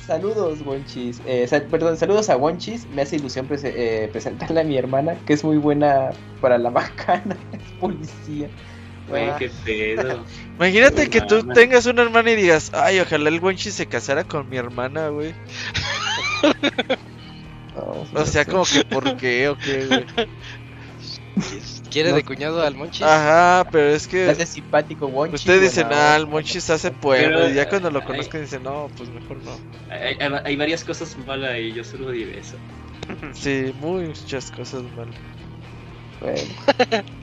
[0.05, 1.21] saludos, Wonchis.
[1.25, 2.85] Eh, perdón, saludos a Wonchis.
[2.87, 7.37] Me hace ilusión eh, presentarle a mi hermana, que es muy buena para la macana,
[7.51, 8.49] es policía.
[9.09, 9.35] Güey, Ah.
[9.37, 10.23] qué pedo.
[10.57, 14.47] Imagínate que tú tengas una hermana y digas, ay, ojalá el Wenchi se casara con
[14.49, 15.33] mi hermana, güey.
[17.75, 18.51] No, O no sea, sé.
[18.51, 20.05] como que, ¿por qué o qué, güey?
[21.93, 22.15] ¿Quiere No.
[22.15, 23.03] de cuñado al Monchis?
[23.03, 25.41] Ajá, pero es Me que hace simpático Wonchis.
[25.41, 26.27] ustedes dicen, buena ah, el.
[26.27, 26.91] Monchis hace.
[26.91, 28.05] Pero, Y ya cuando lo ay.
[28.07, 29.51] conozcan dicen, no, pues mejor no.
[29.89, 32.55] Hay, hay- hay varias cosas malas y yo solo diré eso.
[33.33, 35.07] Sí, muchas cosas mal.
[36.19, 37.03] Bueno.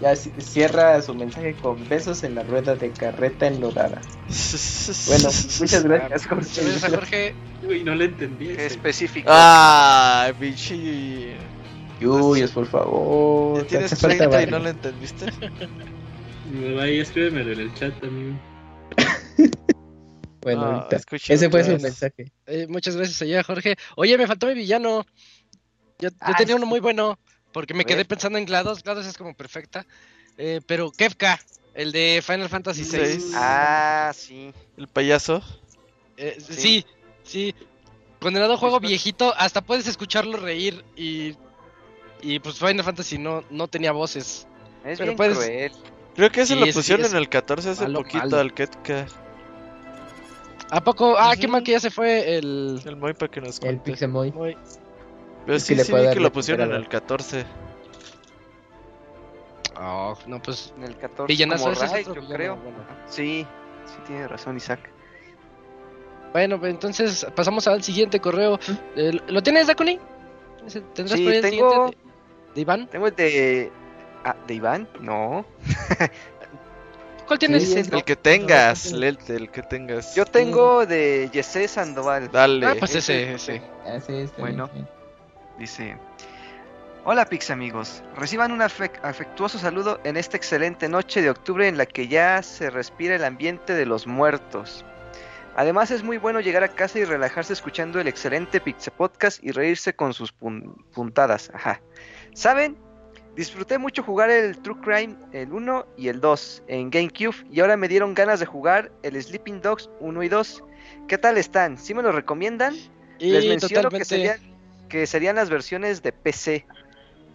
[0.00, 4.00] Ya ci- cierra su mensaje con besos en la rueda de carreta enlodada.
[5.08, 5.24] Bueno,
[5.58, 6.90] muchas gracias, Muchas gracias a Jorge.
[6.90, 7.34] Jorge.
[7.66, 8.50] Uy, no le entendí.
[8.50, 9.28] Específico.
[9.32, 11.34] Ah, pinche.
[12.00, 13.56] Yuyos, por favor.
[13.58, 15.26] Ya te tienes hace falta 30 y no lo entendiste.
[16.80, 18.38] Ahí escríbemelo en el chat, amigo.
[20.42, 20.96] Bueno, Ah, ahorita.
[20.96, 22.30] escuché Ese fue su mensaje.
[22.46, 23.74] Eh, muchas gracias allá, Jorge.
[23.96, 25.04] Oye, me faltó mi villano.
[25.98, 27.18] Yo, yo Ah, tenía uno muy bueno,
[27.52, 28.84] porque me quedé pensando en GLaDOS.
[28.84, 29.84] GLaDOS es como perfecta.
[30.38, 31.40] Eh, pero Kefka,
[31.74, 33.32] el de Final Fantasy VI.
[33.34, 34.52] Ah, sí.
[34.76, 35.42] El payaso.
[36.16, 36.54] Eh, Sí.
[36.54, 36.86] sí,
[37.24, 37.54] sí.
[38.20, 41.34] Condenado juego viejito, hasta puedes escucharlo reír y.
[42.28, 44.48] Y pues Final Fantasy no, no tenía voces.
[44.84, 45.72] Es Pero bien puedes- cruel.
[46.16, 48.18] Creo que eso Sí, lo ese sí pusieron es en el 14 hace malo, poquito
[48.24, 48.38] malo.
[48.38, 49.06] al Ketka.
[50.70, 51.14] ¿A poco?
[51.18, 51.52] Ah, qué Ujú.
[51.52, 52.80] mal que ya se fue el.
[52.84, 53.92] El Moy para que nos El cuente.
[53.92, 54.32] Pixemoy.
[54.32, 54.56] Muy-
[55.44, 57.44] Pero es que sí, le sí puede vi dar que lo pusieron en el 14.
[59.78, 60.72] Oh, no, pues.
[60.78, 61.32] En el 14.
[61.32, 62.56] Villanazo como ese es otro yo creo.
[62.56, 62.78] bueno.
[63.06, 63.46] Sí,
[63.84, 64.80] sí tiene razón Isaac.
[66.32, 68.58] Bueno, pues entonces pasamos al siguiente correo.
[68.96, 69.98] Eh, ¿Lo tienes, Dakuni?
[70.94, 71.98] ¿Tendrás Sí, por ahí el tengo- siguiente
[72.56, 72.88] de, Iván?
[72.88, 73.70] Tengo el de...
[74.24, 74.88] Ah, ¿de Iván?
[75.00, 75.46] No.
[77.26, 77.68] ¿Cuál tienes?
[77.72, 80.14] Sí, El que tengas, Lelte, el que tengas.
[80.14, 82.30] Yo tengo de Yesé Sandoval.
[82.30, 82.66] Dale.
[82.66, 84.00] Ah, pues Ese- ese, ese.
[84.06, 84.68] Sí, está Bueno.
[84.72, 84.88] bien,
[85.58, 85.96] Dice...
[87.08, 91.78] Hola Pix amigos, reciban un afec- afectuoso saludo en esta excelente noche de octubre en
[91.78, 94.84] la que ya se respira el ambiente de los muertos.
[95.54, 99.52] Además es muy bueno llegar a casa y relajarse escuchando el excelente Pixe Podcast y
[99.52, 101.48] reírse con sus pun- puntadas.
[101.54, 101.80] Ajá.
[102.36, 102.76] ¿Saben?
[103.34, 107.76] Disfruté mucho jugar el True Crime, el 1 y el 2 en GameCube y ahora
[107.78, 110.62] me dieron ganas de jugar el Sleeping Dogs 1 y 2.
[111.08, 111.78] ¿Qué tal están?
[111.78, 112.74] ¿Sí me lo recomiendan?
[113.18, 113.98] Y Les menciono totalmente.
[113.98, 114.38] que serían,
[114.90, 116.66] que serían las versiones de PC.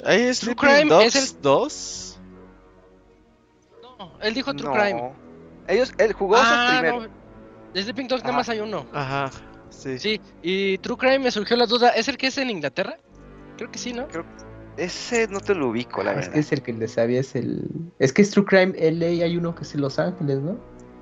[0.06, 2.20] ¿Ahí es True Crime Dogs es el- 2?
[3.82, 4.74] No, él dijo True No.
[4.80, 5.12] Crime.
[5.68, 7.02] Ellos, él jugó Ah, primero.
[7.02, 7.08] no.
[7.74, 8.38] De Sleeping Dogs nada Ajá.
[8.40, 8.86] más hay uno.
[8.94, 9.32] Ajá,
[9.70, 9.98] sí.
[9.98, 11.90] Sí, y True Crime me surgió la duda.
[11.90, 12.98] ¿Es el que es en Inglaterra?
[13.58, 14.08] Creo que sí, ¿no?
[14.78, 16.34] Ese no te lo ubico, la Es verdad.
[16.34, 17.64] que es el que le sabía, es el...
[18.00, 20.58] Es que es True Crime LA, hay uno que es en Los Ángeles, ¿no?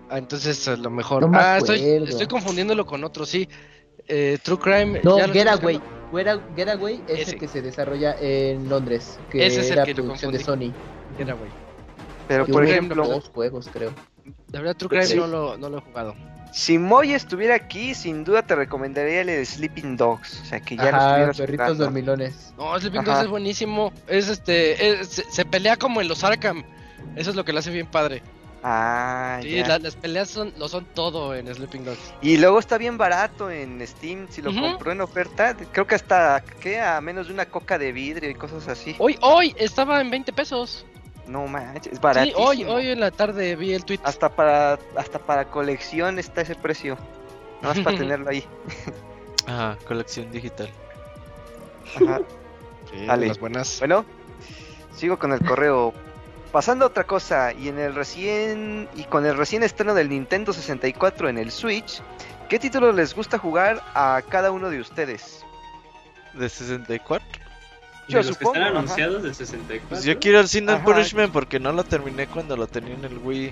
[0.10, 1.22] Ah, entonces a lo mejor.
[1.22, 3.48] No me ah, estoy, estoy confundiéndolo con otro, sí.
[4.08, 5.02] Eh, True Crime.
[5.04, 5.80] No, Getaway.
[6.56, 7.32] Getaway es Ese.
[7.34, 10.40] el que se desarrolla en Londres, que Ese es el era que lo producción de.
[10.40, 10.74] Sony.
[11.18, 11.50] Getaway.
[12.28, 13.92] Pero Que por ejemplo, dos juegos, creo.
[14.52, 15.16] La verdad, True Crime Sí.
[15.16, 16.16] no, lo, no lo he jugado.
[16.52, 20.42] Si Moy estuviera aquí, sin duda te recomendaría el de Sleeping Dogs.
[20.42, 21.84] O sea, que ya Ajá, estuvieras perritos jugando.
[21.86, 22.54] dormilones.
[22.58, 23.12] No, Sleeping Ajá.
[23.12, 23.94] Dogs es buenísimo.
[24.08, 25.02] Es este.
[25.02, 26.64] es- se, se pelea como en los Arkham.
[27.16, 28.22] Eso es lo que lo hace bien padre.
[28.62, 29.68] Ah, Sí, ya.
[29.68, 32.14] la- las peleas son, lo son todo en Sleeping Dogs.
[32.22, 34.28] Y luego está bien barato en Steam.
[34.30, 36.82] Si lo compró en oferta, creo que hasta ¿qué?
[36.82, 38.96] a menos de una coca de vidrio y cosas así.
[39.00, 40.86] Hoy, hoy estaba en 20 pesos.
[41.30, 42.44] No manches, es Sí, baratísimo.
[42.44, 44.00] hoy, hoy en la tarde vi el tweet.
[44.04, 46.98] Hasta para hasta para colección está ese precio.
[47.62, 48.44] Nada más para tenerlo ahí.
[49.46, 50.70] Ajá, colección digital.
[51.96, 52.22] Ajá.
[52.92, 53.28] Sí, Dale.
[53.28, 53.80] las buenas.
[53.80, 54.06] Bueno,
[54.96, 55.94] sigo con el correo.
[56.52, 60.52] Pasando a otra cosa, y en el recién y con el recién estreno del Nintendo
[60.52, 62.02] 64 en el Switch,
[62.50, 65.46] ¿qué título les gusta jugar a cada uno de ustedes?
[66.34, 67.28] De 64.
[68.10, 68.80] Yo De los supongo, que están ajá.
[68.80, 69.88] anunciados del 64.
[69.90, 70.84] Pues yo quiero el Sin Ajá.
[70.84, 73.52] Punishment porque no lo terminé cuando lo tenía en el Wii.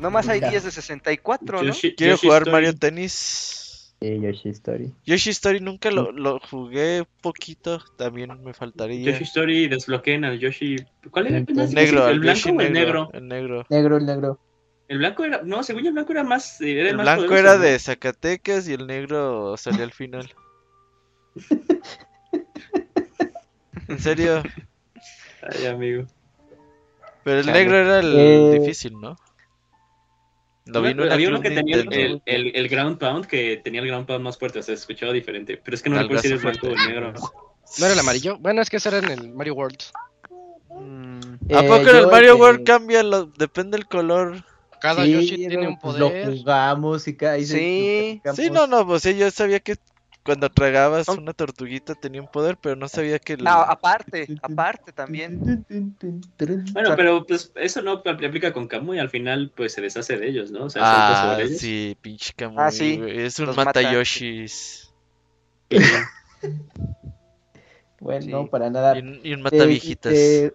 [0.00, 0.50] Nomás hay Ya.
[0.50, 1.68] 10 de 64, ¿no?
[1.72, 2.52] Yoshi- Quiero Yoshi jugar Story.
[2.52, 3.94] Mario Tennis.
[4.00, 4.92] Sí, Yoshi Story.
[5.06, 9.12] Yoshi Story nunca lo, lo jugué poquito, también me faltaría.
[9.12, 10.74] Yoshi Story desbloqueen al Yoshi.
[11.12, 11.38] ¿Cuál era?
[11.38, 13.10] Negro, Negro, ¿El blanco Yoshi o el negro, negro?
[13.12, 13.66] El negro.
[13.70, 14.40] Negro, el negro.
[14.88, 15.42] El blanco era.
[15.44, 16.60] No, según yo, el blanco era más.
[16.60, 17.62] Era El más blanco poderoso, era ¿no?
[17.62, 20.34] de Zacatecas y el negro salía al final.
[23.88, 24.42] En serio,
[25.42, 26.04] Ay, amigo.
[27.24, 27.58] pero el Chale.
[27.60, 29.16] negro era el Eh, difícil, ¿no?
[30.66, 33.80] Lo vi en Había uno que tenía el, el, el- el ground pound, que tenía
[33.80, 35.60] el ground pound más fuerte, o sea, se escuchaba diferente.
[35.62, 37.12] Pero es que no recuerdo si era blanco o negro.
[37.78, 38.38] ¿No era el amarillo?
[38.38, 39.78] Bueno, es que ese era en el Mario World.
[40.70, 43.02] Mm, ¿A Eh, poco en el Mario World cambia?
[43.02, 44.44] Lo, depende del color.
[44.80, 46.28] Cada Sí, Yoshi tiene un poder.
[46.28, 47.38] Lo jugamos y cada.
[47.40, 48.20] Sí.
[48.34, 49.76] Sí, no, no, pues sí, yo sabía que
[50.24, 53.44] cuando tragabas una tortuguita tenía un poder, pero no sabía que el...
[53.44, 55.64] No, aparte, aparte también.
[56.72, 60.28] Bueno, pero pues eso no apl- aplica con Kamui, al final pues se deshace de
[60.28, 60.64] ellos, ¿no?
[60.66, 61.58] O sea, Ah, sobre ellos.
[61.58, 63.92] sí, pinche Kamui, Ah, sí, Es un los mata mata.
[63.92, 64.92] Yoshis.
[68.00, 68.30] Bueno, Sí.
[68.30, 68.96] no, para nada.
[68.96, 70.12] Y un, y un De- mata viejitas.
[70.12, 70.52] De,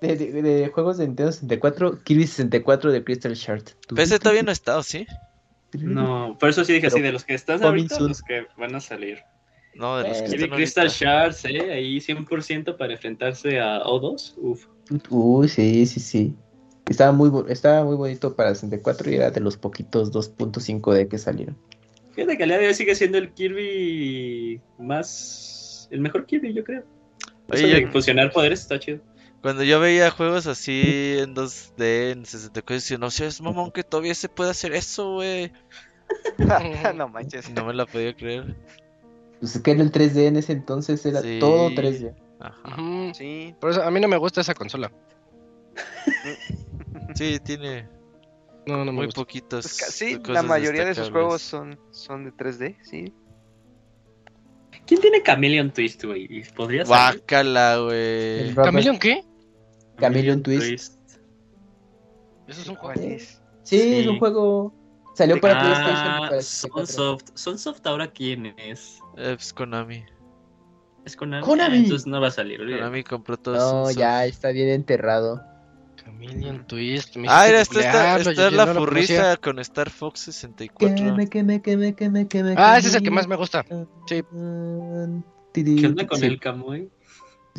[0.00, 3.64] de- de- de juegos de Nintendo 64, Kirby 64 de Crystal Shard.
[3.94, 5.04] PC todavía no está, ¿o sí?
[5.72, 8.08] No, por eso sí dije así, de los que están ahorita, soon.
[8.08, 9.18] los que van a salir.
[9.74, 10.88] No, de los que están Crystal.
[10.88, 11.72] Shards, ¿eh?
[11.72, 14.34] Ahí 100% para enfrentarse a O2.
[14.38, 14.66] Uf.
[15.10, 16.34] Uy, sí, sí, sí.
[16.88, 21.56] Estaba muy, estaba muy bonito para 64 y era de los poquitos 2.5D que salieron.
[22.12, 25.86] Fíjate que al día de hoy sigue siendo el Kirby más...
[25.90, 26.82] El mejor Kirby, yo creo.
[27.50, 29.00] Oye, Eso de yo- fusionar poderes está chido.
[29.42, 34.14] Cuando yo veía juegos así en 2D, en 64, decía, no seas mamón que todavía
[34.14, 35.52] se puede hacer eso, güey.
[36.96, 37.48] no manches.
[37.50, 38.56] No me la podía creer.
[39.40, 41.38] Pues es que era el 3D en ese entonces, era Sí.
[41.38, 42.14] todo 3D.
[42.40, 42.76] Ajá.
[43.14, 43.54] Sí.
[43.60, 44.90] Por eso a mí no me gusta esa consola.
[47.14, 47.88] Sí, tiene
[48.66, 49.20] No, no me muy gusta.
[49.20, 49.62] poquitos.
[49.64, 53.12] Pues sí, la mayoría de sus juegos son, son de 3D, sí.
[54.86, 56.44] ¿Quién tiene Chameleon Twist, güey?
[56.54, 57.20] ¿Podría salir?
[57.20, 58.54] Guácala, güey.
[58.54, 59.22] ¿Chameleon qué?
[60.00, 60.94] Chameleon Twist.
[62.46, 63.10] Eso es un ¿Cuál juego.
[63.14, 63.42] es?
[63.62, 63.94] Sí, Sí.
[64.00, 64.74] es un juego.
[65.14, 66.86] Salió para PlayStation Ah, para 64.
[66.86, 67.30] Sunsoft.
[67.34, 69.00] Sunsoft ahora quién es?
[69.16, 70.04] Eh, pues Konami.
[71.04, 71.44] Es Konami.
[71.44, 71.74] Konami.
[71.76, 72.80] Ah, entonces no va a salir, olvídate.
[72.82, 75.42] Konami compró todo No, ya está bien enterrado.
[75.96, 77.16] Chameleon Twist.
[77.16, 79.36] me Ah, era esta, esta, googlearlo, esta yo- es la no conocía.
[79.36, 80.94] con Star Fox 64.
[80.96, 83.64] Queme, queme, queme, queme, queme, Ah, ese es el que más me gusta.
[84.06, 84.22] Sí.
[85.52, 86.88] ¿Qué onda con Sí, el Kamui?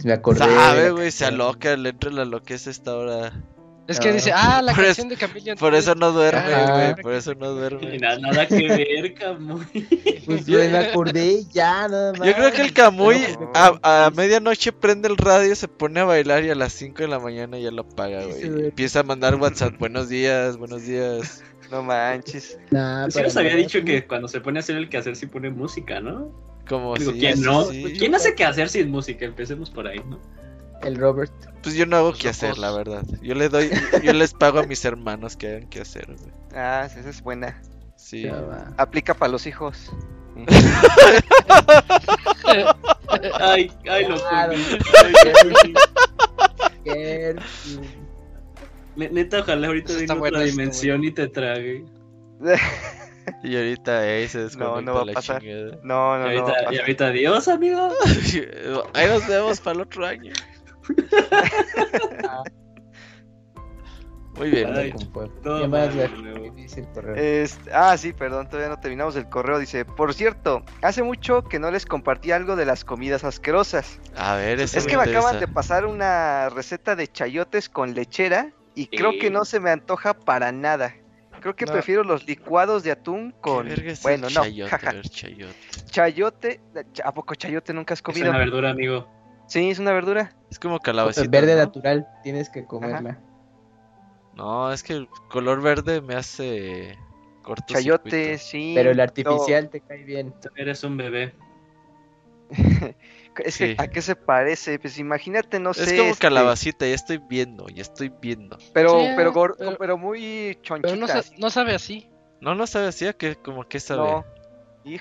[0.04, 0.40] Me acordé.
[0.40, 3.34] Sabe, güey, se aloca, le entra la loqueza esta hora.
[3.88, 4.14] Es que Ah.
[4.14, 7.50] dice, ah, la Por canción de Chameleon Por eso no duerme, güey, por eso no
[7.54, 7.98] duerme.
[7.98, 9.66] Nada, nada que ver, Kamui.
[10.28, 12.28] Pues yo me acordé ya, nada más.
[12.28, 16.04] Yo creo que el Camuy No, a, a medianoche prende el radio, se pone a
[16.06, 18.44] bailar y a las 5 de la mañana ya lo apaga, güey.
[18.66, 21.44] Empieza a mandar WhatsApp, buenos días, buenos días.
[21.72, 22.60] No manches.
[22.70, 25.50] Nah, Sí nos había dicho que cuando se pone a hacer el quehacer sí pone
[25.50, 26.32] música, ¿no?
[26.70, 27.66] Como Digo, si ¿quién no?
[27.66, 27.96] sí.
[27.98, 29.26] ¿Quién hace quehacer sin música?
[29.26, 30.20] Empecemos por ahí, ¿no?
[30.84, 31.34] El Robert.
[31.62, 33.04] Pues yo no hago que hacer, la verdad.
[33.22, 33.70] Yo le doy,
[34.04, 36.32] yo les pago a mis hermanos que hagan que hacer, güey.
[36.56, 37.62] Ah, esa es buena.
[37.98, 38.26] Sí.
[38.26, 38.72] Va.
[38.78, 39.92] Aplica para los hijos.
[43.42, 44.54] Ay, ay, lo Claro.
[46.86, 47.36] Qué-
[48.96, 51.84] Neta, ojalá ahorita venga otra bueno, dimensión y te trague.
[53.44, 55.42] Y ahorita ahí se No, desconecta no va a pasar.
[55.42, 55.72] chingada.
[55.72, 56.24] No, Y no, no.
[56.48, 57.90] ahorita, y ahorita adiós, amigo.
[58.94, 60.34] Ahí nos vemos para el otro año.
[64.36, 64.74] Muy bien.
[64.74, 64.94] Ay.
[67.18, 69.60] Este, ah, sí, perdón, todavía no terminamos el correo.
[69.60, 74.00] Dice, por cierto, hace mucho que no les compartí algo de las comidas asquerosas.
[74.16, 77.94] A ver, eso Es me que me acaban de pasar una receta de chayotes con
[77.94, 80.96] lechera y creo que no se me antoja para nada.
[81.40, 81.74] Creo que No.
[81.74, 83.68] prefiero los licuados de atún ¿Qué con...
[83.68, 84.70] es Bueno, el no, chayote?
[84.72, 84.90] jaja.
[84.90, 85.56] A ver, chayote.
[85.86, 86.62] Chayote...
[87.04, 88.30] ¿A poco chayote nunca has Es comido?
[88.30, 89.08] una verdura, amigo.
[89.48, 90.36] Sí, es una verdura.
[90.52, 91.28] Es como calabacita.
[91.30, 91.60] Verde ¿no?
[91.60, 93.20] natural, tienes que comerla.
[94.36, 96.98] No, es que el color verde me hace
[97.42, 98.74] corto Chayote, sí.
[98.76, 100.34] Pero el no, artificial te cae bien.
[100.56, 101.34] Eres un bebé.
[103.46, 103.76] es Sí.
[103.76, 104.80] que, ¿a qué se parece?
[104.80, 105.98] Pues imagínate, no Es sé...
[105.98, 108.58] como este, calabacita, ya estoy viendo, ya estoy viendo.
[108.74, 110.96] Pero, Sí, pero, pero- pero muy Pero chonchita.
[110.96, 111.36] no, sa- así.
[111.38, 112.10] no sabe así.
[112.42, 114.02] No, no sabe así, ¿a qué, como que sabe?
[114.02, 114.26] No.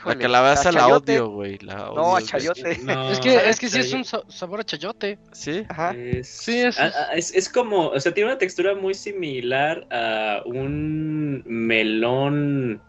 [0.05, 1.21] la calabaza la chayote.
[1.21, 1.57] odio, güey.
[1.59, 2.79] La No, a chayote.
[2.83, 5.19] No, es que, sabe es que sí es un sa- sabor a chayote.
[5.33, 5.65] ¿Sí?
[5.69, 5.93] Ajá.
[5.97, 6.77] Es, Sí, es-
[7.15, 12.83] es, es como, o sea, tiene una textura muy similar a un melón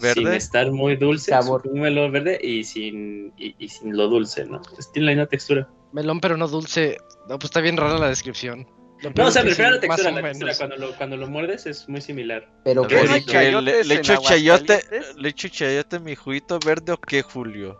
[0.00, 0.14] ¿Verde?
[0.22, 1.62] sin estar muy dulce, Sabor.
[1.64, 4.60] un melón verde y sin, y, y sin lo dulce, ¿no?
[4.74, 5.68] Pues tiene la misma textura.
[5.92, 6.98] Melón, pero no dulce.
[7.28, 8.66] No, pues está bien rara la descripción.
[9.14, 10.54] No, o sea, me refiero a la textura, la textura.
[10.56, 12.48] Cuando lo, cuando lo muerdes es muy similar.
[12.64, 12.94] Pero ¿Qué
[13.60, 14.80] ¿Le, le en echo chayote?
[15.16, 17.78] ¿Le echo chayote mi juguito verde o qué, Julio?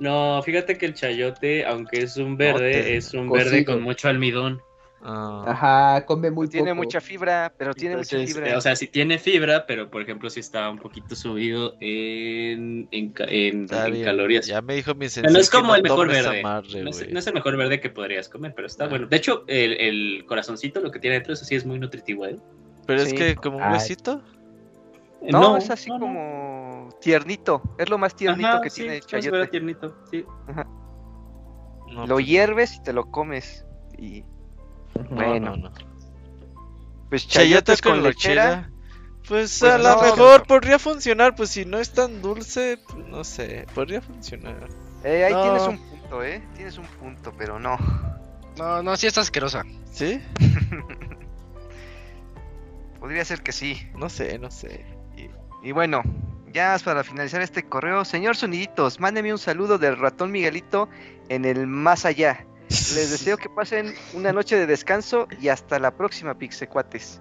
[0.00, 3.50] No, fíjate que el chayote, aunque es un verde, te- es un cocido.
[3.50, 4.60] verde con mucho almidón.
[5.02, 6.82] Ah, Ajá, come muy Tiene poco.
[6.82, 8.50] mucha fibra, pero tiene mucha fibra.
[8.50, 12.86] eh, o sea, sí tiene fibra, pero por ejemplo, sí está un poquito subido en,
[12.90, 14.04] en, en- está en bien.
[14.04, 14.46] calorías.
[14.46, 16.42] Ya me dijo mi no es como el mejor verde.
[16.42, 17.12] No es, güey.
[17.12, 18.88] no es el mejor verde que podrías comer, pero está Ah.
[18.88, 19.06] bueno.
[19.06, 22.36] De hecho, el, el corazoncito, lo que tiene dentro, eso sí es muy nutritivo, ¿eh?
[22.86, 24.22] Pero es que como un huesito.
[25.22, 26.06] Eh, no, es así no, no.
[26.06, 27.62] como tiernito.
[27.78, 29.46] Es lo más tiernito Ajá, que sí, tiene el es chayote.
[29.48, 30.24] tiernito, sí.
[31.92, 33.64] No, Lo pues, hierves y te lo comes.
[33.98, 34.24] Y
[35.10, 35.72] bueno, no, no.
[37.08, 38.44] pues Chayote chayotes con con lechera.
[38.44, 38.70] lechera.
[39.28, 40.02] Pues, Pues a lo no.
[40.02, 44.68] mejor podría funcionar, pues si no es tan dulce, pues, no sé, podría funcionar.
[45.04, 45.42] Eh, ahí No.
[45.42, 46.42] tienes un punto, ¿eh?
[46.56, 47.76] Tienes un punto, pero no.
[48.58, 49.64] No, no, sí está asquerosa.
[49.92, 50.20] ¿Sí?
[52.98, 53.88] Podría ser que sí.
[53.96, 54.84] No sé, no sé.
[55.62, 56.02] Y bueno,
[56.52, 60.88] ya para finalizar este correo, señor Soniditos, mándeme un saludo del ratón Miguelito
[61.28, 62.44] en el más allá.
[62.70, 67.20] Les deseo que pasen una noche de descanso y hasta la próxima, Pixecuates.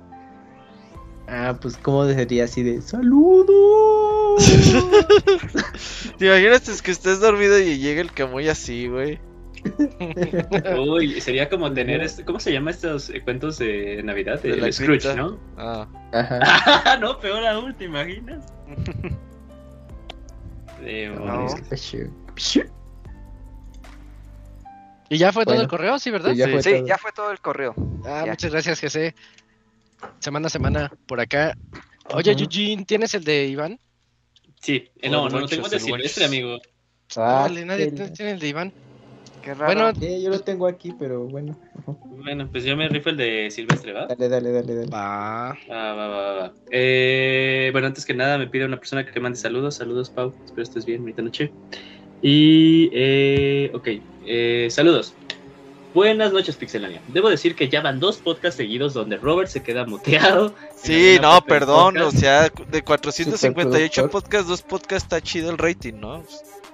[1.28, 4.46] Ah, pues cómo sería así de saludos.
[6.18, 9.20] ¿Te imaginas es que estés dormido y llega el camuy así, güey?
[10.88, 14.42] Uy, sería como tener, este, ¿cómo se llama estos cuentos de Navidad?
[14.42, 15.16] De El la Scrooge.
[15.16, 15.40] ¿no?
[15.58, 16.98] Ah, Ajá.
[17.02, 18.46] no, peor aún, ¿te imaginas?
[20.82, 21.56] Demonios.
[21.56, 22.79] No.
[25.10, 26.32] Y ya fue todo el correo, sí, ¿verdad?
[26.32, 26.52] Sí, ya Sí.
[26.52, 26.88] fue Sí, todo.
[26.88, 27.74] ya fue todo el correo.
[28.06, 28.32] Ah, Ya.
[28.32, 29.14] muchas gracias, Jesse.
[30.20, 31.56] Semana a semana por acá.
[32.14, 32.32] Oye.
[32.32, 33.80] Eugene, ¿tienes el de Iván?
[34.62, 36.58] Sí, eh, no, no, no tengo el de Silvestre, amigo.
[37.16, 38.74] Ah, Vale, nadie el- tiene el de Iván.
[39.42, 39.66] Qué raro.
[39.74, 41.58] Bueno, Eh, yo lo tengo aquí, pero bueno.
[42.04, 44.06] Bueno, pues yo me rifo el de Silvestre, ¿va?
[44.08, 44.92] Dale, dale, dale, dale.
[44.92, 45.52] va.
[45.52, 46.54] Ah, va, va, va, va.
[46.70, 49.76] Eh, bueno, antes que nada me pide una persona que mande saludos.
[49.76, 50.34] Saludos, Pau.
[50.44, 51.54] Espero estés bien, bonita noche.
[52.22, 53.88] Y, eh, ok,
[54.26, 55.14] eh, saludos.
[55.94, 57.02] Buenas noches, Pixelania.
[57.08, 60.54] Debo decir que ya van dos podcasts seguidos donde Robert se queda muteado.
[60.76, 64.10] sí, no, perdón, o sea, de 458 Superproductor.
[64.12, 66.24] podcasts, dos podcasts está chido el rating, ¿no?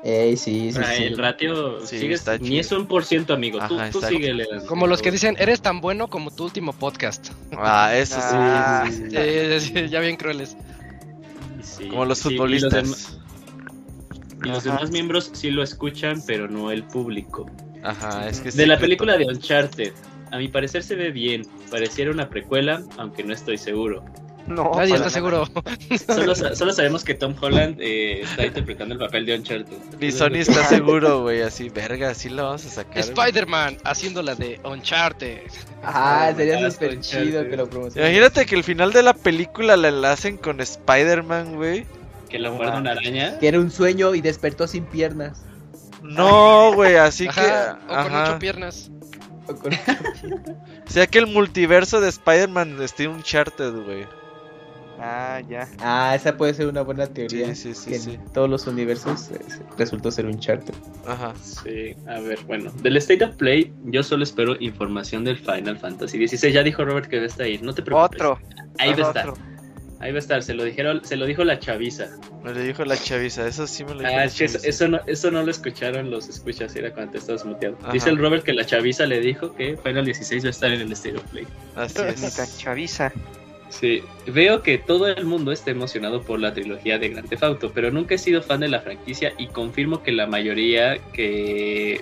[0.03, 1.03] Ey, sí, sí, Ah, sí.
[1.05, 2.61] El ratio Sí, sigue, está ni chido.
[2.61, 3.57] es un por ciento, amigo.
[3.67, 4.09] Tú, Ajá, tú exacto.
[4.09, 4.45] síguele.
[4.67, 7.29] Como los que dicen, eres tan bueno como tu último podcast.
[7.57, 8.85] Ah, eso sí, Ah.
[8.91, 9.59] sí, sí.
[9.69, 10.55] Sí, sí, ya bien crueles.
[11.63, 13.17] Sí, Como los sí, y futbolistas.
[14.45, 17.49] Y los demás miembros sí lo escuchan, pero no el público.
[17.83, 19.93] Ajá, es que De la película de Uncharted,
[20.31, 21.43] a mi parecer se ve bien.
[21.69, 24.03] Pareciera una precuela, aunque no estoy seguro.
[24.47, 25.09] No, Nadie está nada.
[25.09, 25.47] seguro.
[26.05, 29.75] Solo, sa- solo sabemos que Tom Holland eh, está interpretando el papel de Uncharted.
[29.99, 32.97] Ni Sony está seguro, güey, así, verga, así la vamos a sacar.
[32.99, 35.39] Spider-Man haciendo la de Uncharted.
[35.83, 37.43] Ah, sería Ah, súper chido.
[37.49, 38.11] que lo promocionen.
[38.11, 41.85] Imagínate que el final de la película la enlacen con Spider-Man, güey.
[42.35, 43.39] Que lo muerde una araña.
[43.39, 45.43] Que era un sueño y despertó sin piernas.
[46.03, 47.39] No, güey, así que.
[47.39, 48.23] Ajá, o con Ajá.
[48.29, 48.91] ocho piernas.
[49.47, 49.77] O con- O
[50.87, 54.05] sea que el multiverso de Spider-Man esté Uncharted, güey.
[54.99, 55.67] Ah, ya.
[55.79, 57.47] Ah, esa puede ser una buena teoría.
[57.53, 58.11] Sí, sí, sí, que sí.
[58.13, 59.39] en todos los universos eh,
[59.77, 60.73] resultó ser un charter.
[61.05, 61.33] Ajá.
[61.41, 62.71] Sí, a ver, bueno.
[62.81, 66.51] Del State of Play, yo solo espero información del Final Fantasy XVI.
[66.53, 67.57] Ya dijo Robert que va a estar ahí.
[67.61, 68.21] No te preocupes.
[68.21, 68.39] Otro.
[68.79, 69.29] Ahí va a estar.
[69.29, 69.41] otro.
[70.05, 70.43] Ahí va a estar.
[70.43, 72.09] Se lo dijeron, se lo dijo la chaviza.
[72.43, 74.11] Me lo dijo la chaviza, eso sí me lo dijo.
[74.11, 77.17] Ah, la es que eso, no, eso no lo escucharon los escuchas, era cuando te
[77.17, 77.75] estabas muteado.
[77.81, 77.91] Ajá.
[77.91, 80.81] Dice el Robert que la chaviza le dijo que Final 16 va a estar en
[80.81, 81.47] el State of Play.
[81.75, 82.57] Así es.
[82.59, 83.11] chaviza.
[83.69, 87.71] Sí, veo que todo el mundo está emocionado por la trilogía de Grand Theft Auto,
[87.73, 91.99] pero nunca he sido fan de la franquicia y confirmo que la mayoría que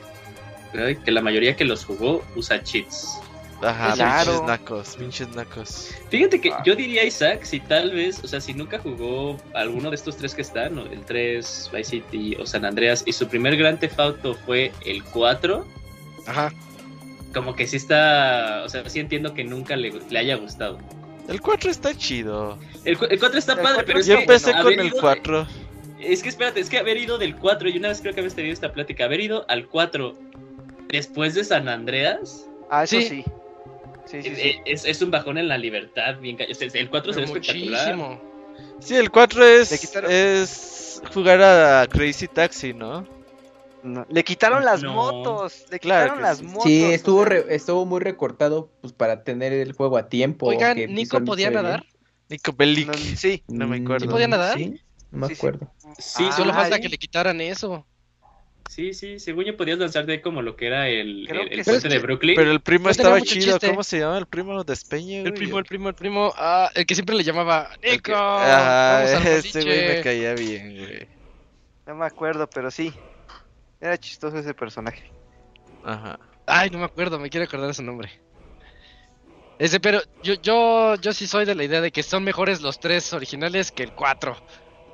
[1.05, 3.17] que la mayoría que los jugó usa cheats.
[3.63, 4.31] Ajá, Claro.
[4.31, 5.91] pinches nacos, pinches nacos.
[6.09, 6.61] Fíjate que Ah.
[6.65, 10.35] yo diría Isaac si tal vez, o sea, si nunca jugó alguno de estos tres
[10.35, 10.81] que están, ¿no?
[10.85, 15.03] el 3, Vice City o San Andreas y su primer Grand Theft Auto fue el
[15.03, 15.65] 4,
[16.27, 16.51] Ajá.
[17.33, 20.77] como que sí está, o sea, sí entiendo que nunca le, le haya gustado.
[21.27, 22.57] El 4 está chido.
[22.83, 24.95] El, el 4 está El padre, pero es Yo que empecé haber con el ido
[24.95, 25.47] de- 4.
[25.99, 28.35] Es que espérate, es que haber ido del 4, y una vez creo que habéis
[28.35, 30.17] tenido esta plática, haber ido al 4
[30.89, 33.07] después de San Andreas, Ah, eso Sí.
[33.07, 33.25] sí.
[34.13, 34.41] Sí, sí, sí.
[34.41, 36.19] eh, es, es un bajón en la libertad.
[36.19, 37.95] Bien, el 4 se ve espectacular.
[37.95, 38.21] muchísimo.
[38.79, 43.07] Sí, el 4 es, quitaron- es jugar a Crazy Taxi, ¿no?
[43.81, 44.93] No, Le quitaron las No.
[44.93, 46.43] motos, le Claro quitaron las sí.
[46.45, 46.63] motos.
[46.63, 50.45] Sí, estuvo, re- estuvo muy recortado pues para tener el juego a tiempo.
[50.45, 51.83] Oigan, que ¿Nico podía nadar?
[52.29, 52.87] Nico Bellic.
[52.87, 54.05] no, sí, No me Mm, acuerdo.
[54.05, 54.57] ¿Sí podía nadar?
[54.57, 54.79] Sí,
[55.11, 55.39] no me Sí, sí.
[55.39, 55.73] acuerdo.
[55.97, 57.85] Sí, Ah, Solo falta que le quitaran eso.
[58.69, 61.63] Sí, sí, según yo podías lanzarte como lo que era el, Creo el, que el
[61.63, 62.35] puente de Brooklyn.
[62.35, 63.53] Pero el primo No estaba chido.
[63.57, 63.67] chiste.
[63.69, 65.21] ¿Cómo se llama el primo de Espeña?
[65.21, 66.33] El primo, el primo, el primo.
[66.37, 68.13] Ah, el que siempre le llamaba Nico.
[68.15, 70.01] al este güey me boliche".
[70.03, 71.07] caía bien, güey.
[71.87, 72.93] no me acuerdo, pero sí.
[73.81, 75.03] Era chistoso ese personaje.
[75.83, 76.19] Ajá.
[76.45, 78.09] Ay, no me acuerdo, me quiero acordar su nombre.
[79.59, 82.79] Ese, pero yo, yo, yo sí soy de la idea de que son mejores los
[82.79, 84.35] tres originales que el 4.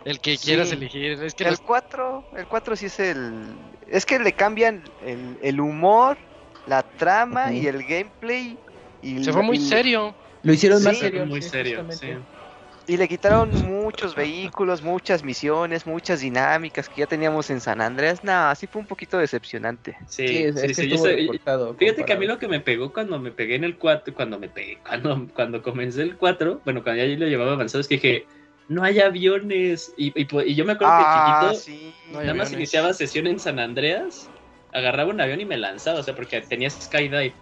[0.05, 0.47] El que Sí.
[0.47, 1.21] quieras elegir.
[1.23, 3.55] Es que El los- 4, el 4 sí es el...
[3.87, 6.17] Es que le cambian el, el humor,
[6.65, 8.57] la trama y el gameplay.
[9.01, 10.15] Y se fue muy y- serio.
[10.43, 11.25] Lo hicieron Sí, más se serio.
[11.25, 12.17] muy sí, serio, justamente.
[12.17, 12.93] sí.
[12.93, 18.23] Y le quitaron muchos vehículos, muchas misiones, muchas dinámicas que ya teníamos en San Andreas.
[18.23, 19.95] No, sí fue un poquito decepcionante.
[20.07, 21.75] Sí, Sí, es, sí, es que recortado.
[21.75, 24.39] Fíjate que a mí lo que me pegó cuando me pegué en el 4, cuando
[24.39, 27.87] me pegué, cuando, cuando comencé el 4, bueno, cuando ya yo lo llevaba avanzado, es
[27.87, 28.25] que dije,
[28.69, 29.93] no hay aviones.
[29.97, 31.93] Y, y, po- y yo me acuerdo Ah, que chiquito, sí.
[32.11, 34.29] No hay nada más iniciaba sesión en San Andreas,
[34.71, 37.35] agarraba un avión y me lanzaba, o sea, porque tenías skydive.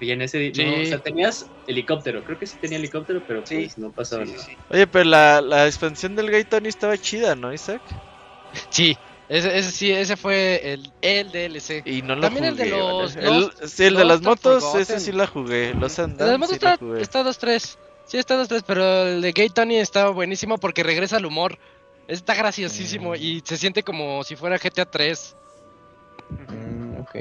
[0.00, 0.64] Y en ese, Sí.
[0.64, 4.24] no, o sea, tenías helicóptero, creo que sí tenía helicóptero, pero Sí, pues no pasaba
[4.24, 4.66] Sí, sí, nada.
[4.70, 7.82] Oye, pero la, la expansión del Gay Tony estaba chida, ¿no, Isaac?
[8.70, 8.96] Sí,
[9.28, 11.82] ese, ese sí, ese fue el, el DLC.
[11.84, 13.28] Y no lo También el de los ¿vale?
[13.60, 14.80] El- sí, el de las motos, Forgotten.
[14.96, 15.74] ese sí la jugué.
[15.74, 17.02] Los El andan, de moto sí la está, jugué.
[17.02, 17.78] está 2-3.
[18.10, 21.56] Sí, está 2-3, pero el de Gay Tony está buenísimo porque regresa al humor.
[22.08, 23.16] Está graciosísimo Mm.
[23.20, 25.36] y se siente como si fuera GTA 3.
[26.48, 27.16] Mm, ok.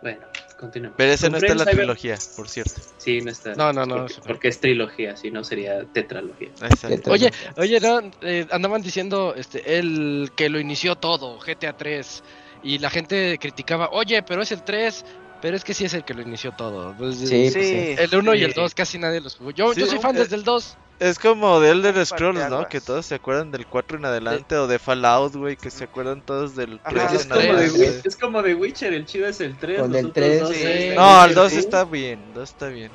[0.00, 0.20] Bueno,
[0.58, 0.96] continuemos.
[0.96, 2.80] Pero ese no está en la Cyber- trilogía, por cierto.
[2.96, 3.54] Sí, no está.
[3.54, 6.48] No, no, no, porque es trilogía, si no sería tetralogía.
[6.62, 7.10] Exacto.
[7.10, 12.22] Oye, oye, no, eh, andaban diciendo este, el que lo inició todo, GTA 3.
[12.62, 15.04] Y la gente criticaba, oye, pero es el 3.
[15.42, 16.94] Pero es que sí es el que lo inició todo.
[16.96, 17.94] Pues, Sí, eh, pues sí.
[17.98, 18.60] El 1 y el Sí.
[18.60, 19.50] 2 casi nadie los jugó.
[19.50, 20.76] Yo, Sí, yo soy fan eh, desde el 2.
[20.98, 22.68] Es como de Elder Scrolls, ¿no?
[22.68, 26.22] Que todos se acuerdan del 4 en adelante, o de Fallout, güey, que se acuerdan
[26.22, 27.42] todos del Ajá, 3 Pues es, como
[27.82, 29.80] de, es como de Witcher, el chido es el 3.
[29.82, 30.62] Con los el otros 3, dos sí.
[30.64, 31.58] es- No, el Sí, 2 sí.
[31.58, 32.90] está bien, 2 está bien.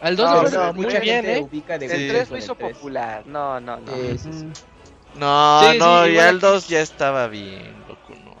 [0.00, 1.42] Al 2 No, le no, muy mucha bien, gente ¿eh?
[1.42, 2.72] ubica de El Witcher 3 con lo el hizo 3.
[2.76, 3.22] popular.
[3.26, 3.92] No, no, no.
[3.94, 4.46] Sí, sí, sí.
[5.14, 8.34] No, Sí, sí, no, ya el 2 ya estaba bien, loco, no.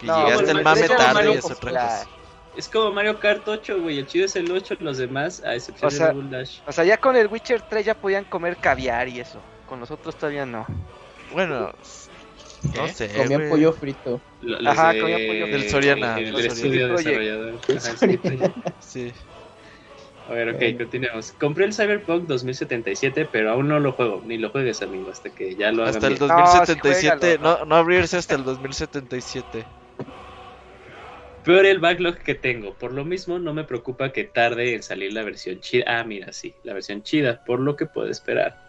[0.00, 2.08] Que No, llegaste bueno, el el mame tarde Mario es otra cosa.
[2.56, 3.98] Es como Mario Kart 8, güey.
[3.98, 6.60] El chido es el 8, los demás, a excepción O sea, de Double Dash.
[6.66, 9.40] O sea, ya con el Witcher 3 ya podían comer caviar y eso.
[9.68, 10.64] Con los otros todavía no.
[11.32, 11.72] Bueno,
[12.74, 12.88] no ¿Qué?
[12.94, 13.50] sé, Comían güey.
[13.50, 14.20] pollo frito.
[14.40, 15.46] Lo- los Ajá, de- comía pollo.
[15.48, 17.54] Del Soriana, El, del estudio desarrollador.
[17.76, 18.52] Ajá, el.
[18.80, 19.12] Sí.
[20.28, 20.78] A ver, ok, Bueno.
[20.78, 21.32] continuemos.
[21.38, 24.22] Compré el Cyberpunk 2077, pero aún no lo juego.
[24.24, 26.28] Ni lo juegues, amigo, hasta que ya lo hagan Hasta el bien.
[26.28, 29.64] 2077, juégalo, no, no abrirse hasta el 2077.
[31.46, 32.74] Peor el backlog que tengo.
[32.74, 35.84] Por lo mismo, no me preocupa que tarde en salir la versión chida.
[35.86, 38.68] Ah, mira, sí, la versión chida, por lo que puedo esperar.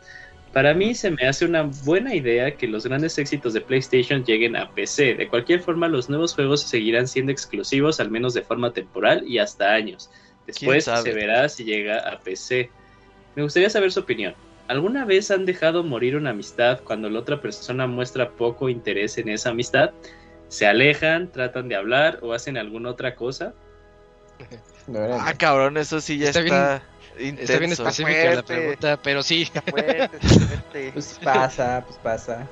[0.54, 4.56] Para mí se me hace una buena idea que los grandes éxitos de PlayStation lleguen
[4.56, 5.16] a PC.
[5.16, 9.40] De cualquier forma, los nuevos juegos seguirán siendo exclusivos, al menos de forma temporal y
[9.40, 10.12] hasta años.
[10.46, 12.70] Después se verá si llega a PC.
[13.36, 14.36] Me gustaría saber su opinión.
[14.68, 19.30] ¿Alguna vez han dejado morir una amistad cuando la otra persona muestra poco interés en
[19.30, 19.94] esa amistad?
[20.50, 23.54] ¿Se alejan, tratan de hablar o hacen alguna otra cosa?
[25.20, 26.84] Ah, cabrón, eso sí ya Está está,
[27.18, 27.42] bien- intenso.
[27.44, 29.46] Está bien específica la pregunta, pero sí.
[29.70, 30.92] Fuerte, fuerte.
[30.94, 32.48] Pues pasa, pues pasa.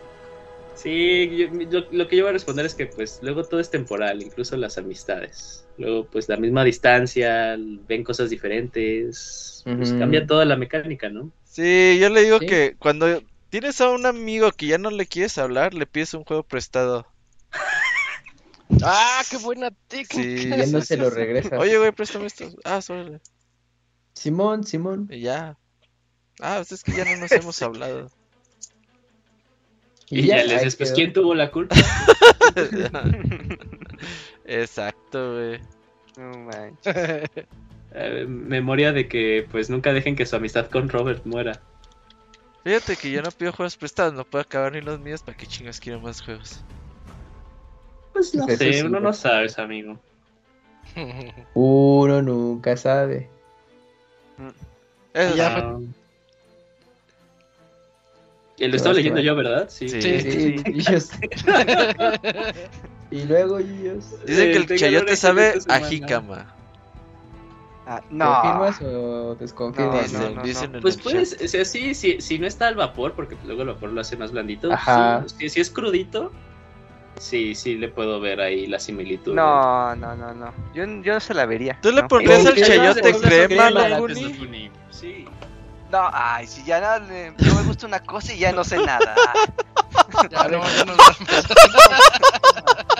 [0.75, 1.47] Sí, yo-
[1.79, 4.57] lo, lo que yo voy a responder es que pues luego todo es temporal, incluso
[4.57, 5.65] las amistades.
[5.77, 7.55] Luego pues la misma distancia,
[7.87, 11.31] ven cosas diferentes, pues cambia toda la mecánica, ¿no?
[11.45, 12.45] Sí, yo le digo Sí.
[12.47, 16.25] que cuando tienes a un amigo que ya no le quieres hablar, le pides un
[16.25, 17.07] juego prestado.
[18.83, 20.41] ¡Ah, qué buena técnica!
[20.41, 20.49] Sí.
[20.49, 21.57] Ya no se lo regresa.
[21.57, 22.49] Oye, güey, préstame esto.
[22.63, 23.19] Ah, solo.
[24.13, 25.07] Simón, Simón.
[25.11, 25.57] Y ya.
[26.39, 28.09] Ah, pues es que ya no nos hemos hablado.
[30.09, 30.95] Y, ya, les pues quedó.
[30.95, 31.75] ¿quién tuvo la culpa?
[34.45, 35.59] Exacto, güey.
[36.17, 37.29] No manches.
[37.97, 41.61] Eh, memoria de que pues nunca dejen que su amistad con Robert muera.
[42.65, 45.47] Fíjate que yo no pido juegos prestados, no puedo acabar ni los míos, ¿para qué
[45.47, 46.59] chingas quiero más juegos?
[48.15, 49.99] Pues no Eso sé, sí, uno no sabes, amigo.
[51.53, 53.27] Uno nunca sabe.
[55.13, 55.61] Eso Ya, sí.
[55.61, 55.79] Ah.
[58.57, 59.67] Lo estaba leyendo yo, ¿verdad?
[59.69, 59.89] Sí.
[59.89, 60.01] Sí.
[60.01, 60.21] Sí.
[60.21, 61.09] Sí, ellos.
[63.11, 64.05] y luego ellos.
[64.25, 66.55] Dicen que el chayote sabe a jícama.
[67.85, 68.31] Ah, no.
[68.31, 70.13] ¿Confirmas o desconfirmas?
[70.13, 70.79] No, Dicen, no, dicen no.
[70.79, 73.89] Pues puedes, o sea, sí, sí, si no está al vapor, porque luego el vapor
[73.89, 74.71] lo hace más blandito.
[74.71, 75.25] Ajá.
[75.27, 76.31] sí, si, si es crudito,
[77.19, 79.33] sí, sí le puedo ver ahí la similitud.
[79.33, 80.53] No, no, no, no.
[80.73, 81.77] Yo, yo no se la vería.
[81.81, 82.07] ¿Tú le ¿no?
[82.07, 83.69] pondrías ¿Con el qué chayote crema?
[83.69, 85.27] Locuni, Sí.
[85.91, 88.77] No, ay, si ya no, le- no me gusta una cosa y ya no sé
[88.77, 89.15] nada.
[90.29, 90.93] Ya no, ya no.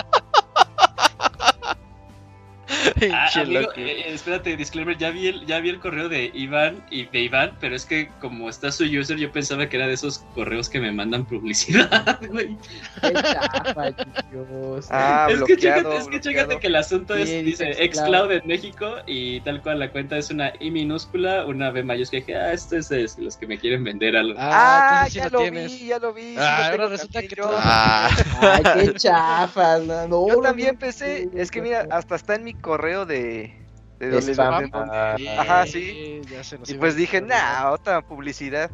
[3.12, 6.84] Ah, amigo, eh, eh, espérate, disclaimer, ya vi, el, ya vi el correo de Iván
[6.90, 9.94] y de Iván, pero es que como está su user, yo pensaba que era de
[9.94, 12.56] esos correos que me mandan publicidad, güey.
[13.02, 14.86] Qué chafa, chicos.
[14.90, 18.30] Ah, es que chécate, es que chécate que el asunto es, Sí, dice dice Xcloud
[18.32, 22.34] en México y tal cual la cuenta es una I minúscula, una B mayúscula, que
[22.36, 24.34] ah, esto es los que me quieren vender algo.
[24.38, 25.72] Ah, sí ya lo tienes.
[25.72, 26.36] vi, ya lo vi.
[26.38, 27.50] Ah, ahora resulta también que yo.
[27.52, 29.78] Ah, Ay, qué chafa.
[29.78, 32.75] No, no, Yo también no, pensé, no, es que mira, hasta está en mi correo
[32.76, 33.06] de...
[33.06, 34.64] de De donde- spam.
[34.64, 36.20] de donde- Ah, Ajá, sí.
[36.30, 38.70] Ya se nos Y pues dije, nah, otra publicidad.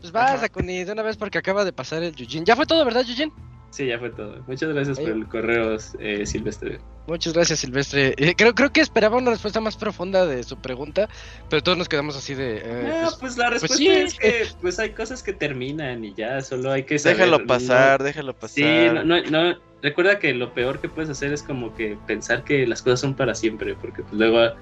[0.00, 0.40] Pues vas.
[0.40, 2.44] Dakuni, de una vez porque acaba de pasar el Yujin.
[2.44, 3.32] Ya fue todo, ¿verdad, Yujin?
[3.70, 4.40] Sí, ya fue todo.
[4.46, 5.14] Muchas gracias por Ahí.
[5.18, 6.78] el correo, eh, Silvestre.
[7.08, 8.14] Muchas gracias, Silvestre.
[8.18, 11.08] Eh, creo, creo que esperaba una respuesta más profunda de su pregunta,
[11.50, 12.58] pero todos nos quedamos así de.
[12.64, 13.88] eh, No, pues, pues la respuesta sí.
[13.88, 17.16] es que pues hay cosas que terminan y ya, solo hay que saber.
[17.18, 18.54] déjalo no- pasar, déjalo pasar.
[18.54, 22.42] Sí, no, no, no, recuerda que lo peor que puedes hacer es como que pensar
[22.42, 24.52] que las cosas son para siempre, porque pues luego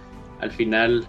[0.40, 1.06] al final...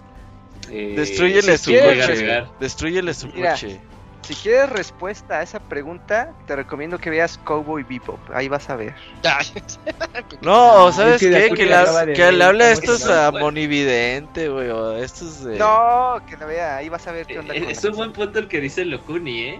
[0.71, 2.15] Eh, Destrúyele sí su coche.
[2.15, 2.47] llegar.
[2.61, 3.51] Destrúyele su Mira.
[3.51, 3.81] coche.
[4.21, 8.19] Si quieres respuesta a esa pregunta, te recomiendo que veas Cowboy Bebop.
[8.33, 8.95] Ahí vas a ver.
[10.41, 11.49] No, ¿sabes que qué?
[11.53, 14.69] Que, le la- acaba de que le hable a estos a Monividente, güey,
[15.01, 15.57] estos de...
[15.57, 17.53] No, que la vea, ahí vas a ver qué onda.
[17.53, 19.59] Eh, con es un buen punto el que dice Locuni, ¿eh?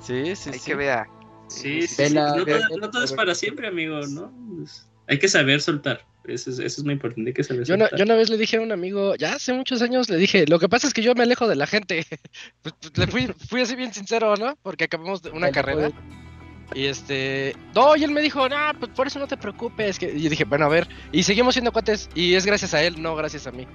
[0.00, 0.64] Sí, sí, Hay sí.
[0.70, 1.08] que vea.
[1.48, 2.14] Sí, sí, sí.
[2.14, 4.32] No, vela, todo, no todo es para siempre, amigo, ¿no?
[4.56, 6.04] Pues, hay que saber soltar.
[6.24, 7.98] Eso es, eso es muy importante, hay que saber Yo, una, soltar.
[7.98, 10.58] yo una vez le dije a un amigo, ya hace muchos años, le dije, lo
[10.58, 12.04] que pasa es que yo me alejo de la gente.
[12.62, 14.56] Pues, pues, le fui, fui así bien sincero, ¿no?
[14.62, 15.90] Porque acabamos de una Vale, carrera.
[15.90, 15.94] pues.
[16.74, 19.98] Y este, no, y él me dijo, no, pues por eso no te preocupes.
[19.98, 20.12] Que...
[20.14, 23.00] Y yo dije, bueno, a ver, y seguimos siendo cuates, y es gracias a él,
[23.00, 23.66] no gracias a mí.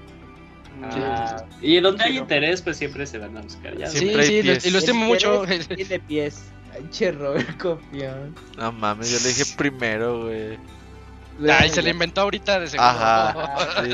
[0.83, 3.75] Ah, Y donde hay interés, pues siempre se van a buscar.
[3.77, 5.43] Ya, Sí, sí, lo- y lo estimo mucho.
[5.75, 6.43] Tiene pies.
[6.91, 8.35] Che, Robert, copión.
[8.57, 10.57] No mames, yo le dije primero, güey.
[11.49, 12.87] Ay, se le inventó ahorita de seguro.
[12.89, 13.33] Ajá.
[13.83, 13.91] sí.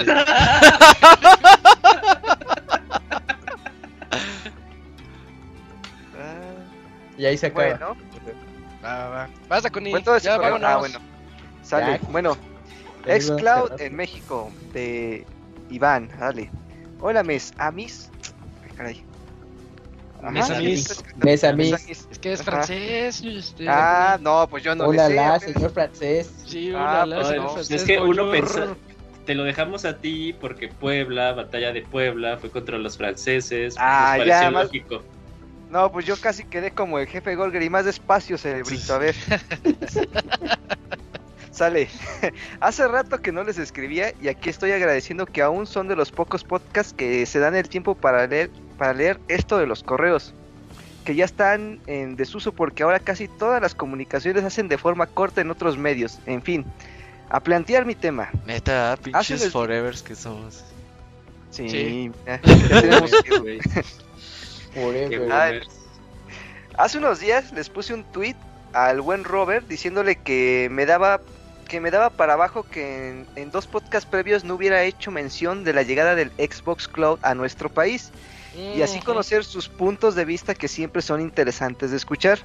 [6.17, 6.63] ah,
[7.17, 7.65] Y ahí se acaba.
[7.69, 7.97] bueno,
[8.83, 9.29] Va, va, va.
[9.47, 10.39] Basta con ya correo.
[10.39, 10.63] vámonos.
[10.63, 10.99] Ah, bueno.
[11.63, 11.99] Sale.
[12.01, 12.07] Ya.
[12.09, 12.37] Bueno,
[13.05, 15.25] Xcloud en México de
[15.69, 16.49] Iván, dale.
[17.01, 18.09] Hola, mes amis.
[18.63, 19.03] Ay, caray.
[20.21, 20.91] Ajá, Mes sí, amis.
[20.91, 21.73] está- Mes amis.
[21.73, 22.07] amis.
[22.11, 22.51] Es que es Ajá.
[22.51, 23.21] francés.
[23.21, 26.29] yo, este, Ah, no, pues yo no Hola, señor francés.
[26.45, 28.31] Sí, Ah, hola, pues no, francés, es que uno bonjour.
[28.31, 28.75] pensa-
[29.25, 33.75] Te lo dejamos a ti porque Puebla, batalla de Puebla, fue contra los franceses.
[33.77, 35.03] Ah, nos ya, más- lógico.
[35.69, 38.95] No, pues yo casi quedé como el jefe Golger y más despacio, cerebrito.
[38.95, 39.15] A ver.
[41.51, 41.89] Sale.
[42.59, 46.11] Hace rato que no les escribía y aquí estoy agradeciendo que aún son de los
[46.11, 48.49] pocos podcasts que se dan el tiempo para leer,
[48.79, 50.33] para leer esto de los correos.
[51.05, 55.05] Que ya están en desuso porque ahora casi todas las comunicaciones se hacen de forma
[55.05, 56.19] corta en otros medios.
[56.25, 56.65] En fin,
[57.29, 58.29] a plantear mi tema.
[58.45, 60.63] Neta, pinches Hacen el- forevers que somos.
[61.51, 62.11] Sí, Sí.
[62.25, 63.61] ya- ya tenemos que-
[64.73, 65.31] Forever.
[65.31, 65.51] Ah.
[66.77, 68.35] Hace unos días les puse un tweet
[68.73, 71.21] al buen Robert diciéndole que me daba
[71.67, 75.63] que me daba para abajo que en, en dos podcasts previos no hubiera hecho mención
[75.63, 78.09] de la llegada del Xbox Cloud a nuestro país
[78.59, 82.39] y así conocer sus puntos de vista que siempre son interesantes de escuchar.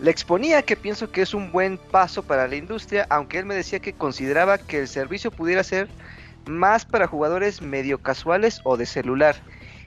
[0.00, 3.54] Le exponía que pienso que es un buen paso para la industria, aunque él me
[3.54, 5.88] decía que consideraba que el servicio pudiera ser
[6.46, 9.36] más para jugadores medio casuales o de celular.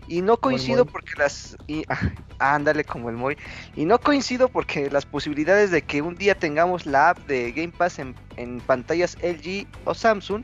[0.07, 1.57] Y no coincido porque las...
[1.65, 1.99] Y, ah,
[2.37, 3.37] ándale como el Moy.
[3.75, 7.73] Y no coincido porque las posibilidades de que un día tengamos la app de Game
[7.75, 10.43] Pass en, en pantallas LG o Samsung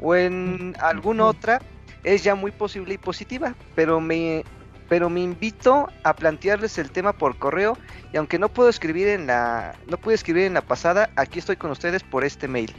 [0.00, 1.60] o en alguna otra
[2.04, 3.54] es ya muy posible y positiva.
[3.74, 4.44] Pero me,
[4.88, 7.76] pero me invito a plantearles el tema por correo
[8.12, 11.56] y aunque no puedo escribir en la no pude escribir en la pasada, aquí estoy
[11.56, 12.72] con ustedes por este mail.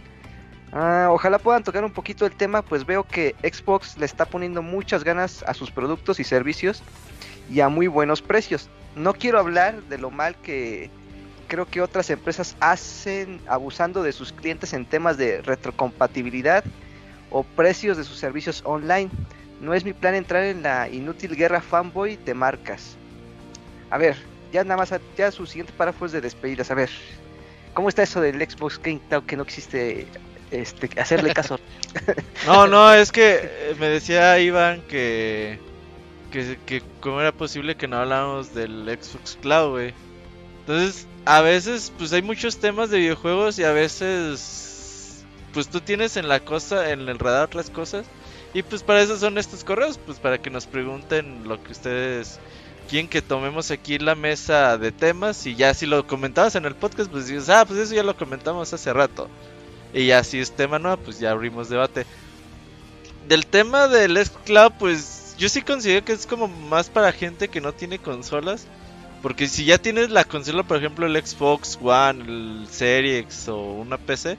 [0.72, 4.62] Ah, ojalá puedan tocar un poquito el tema, pues veo que Xbox le está poniendo
[4.62, 6.84] muchas ganas a sus productos y servicios
[7.50, 8.70] y a muy buenos precios.
[8.96, 10.90] No quiero hablar de lo mal que
[11.48, 16.64] creo que otras empresas hacen abusando de sus clientes en temas de retrocompatibilidad
[17.30, 19.10] o precios de sus servicios online.
[19.62, 22.98] No es mi plan entrar en la inútil guerra fanboy de marcas.
[23.90, 24.18] A ver,
[24.52, 26.72] ya nada más, ya su siguiente párrafo es de despedidas.
[26.72, 26.90] A ver,
[27.74, 30.08] ¿cómo está eso del Xbox Game Cloud que no existe
[30.52, 31.60] este, hacerle caso.
[32.46, 35.60] No, no, es que eh, me decía Iván que,
[36.32, 39.94] que, que cómo era posible que no habláramos del Xbox Cloud, güey.
[40.62, 44.65] Entonces, a veces, pues hay muchos temas de videojuegos y a veces,
[45.56, 48.06] pues tú tienes en la cosa, en el radar otras cosas.
[48.54, 52.40] Y pues para eso son estos correos, pues para que nos pregunten lo que ustedes
[52.90, 55.48] quieren que tomemos aquí la mesa de temas.
[55.48, 58.18] Y ya si lo comentabas en el podcast, pues dices, ah, pues eso ya lo
[58.18, 59.30] comentamos hace rato.
[59.94, 62.06] Y ya si es tema nuevo, pues ya abrimos debate.
[63.30, 67.62] Del tema del Xcloud, pues yo sí considero que es como más para gente que
[67.62, 68.68] no tiene consolas.
[69.22, 73.98] Porque si ya tienes la consola, por ejemplo, el Xbox One, el Series o una
[73.98, 74.38] PC,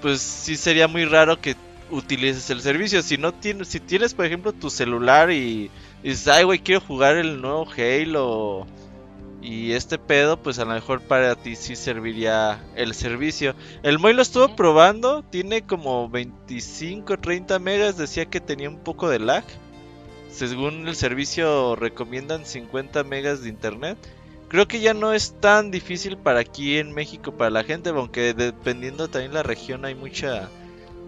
[0.00, 1.56] pues sí sería muy raro que
[1.90, 3.02] utilices el servicio.
[3.02, 5.70] Si no tienes, si tienes, por ejemplo, tu celular y,
[6.02, 8.66] y dices, ay, güey, quiero jugar el nuevo Halo
[9.42, 13.54] y este pedo, pues a lo mejor para ti sí serviría el servicio.
[13.82, 19.08] El Moy lo estuvo probando, tiene como 25, 30 megas, decía que tenía un poco
[19.08, 19.44] de lag.
[20.30, 23.98] Según el servicio recomiendan 50 megas de internet.
[24.50, 28.34] Creo que ya no es tan difícil para aquí en México para la gente, aunque
[28.34, 30.48] dependiendo también la región hay mucha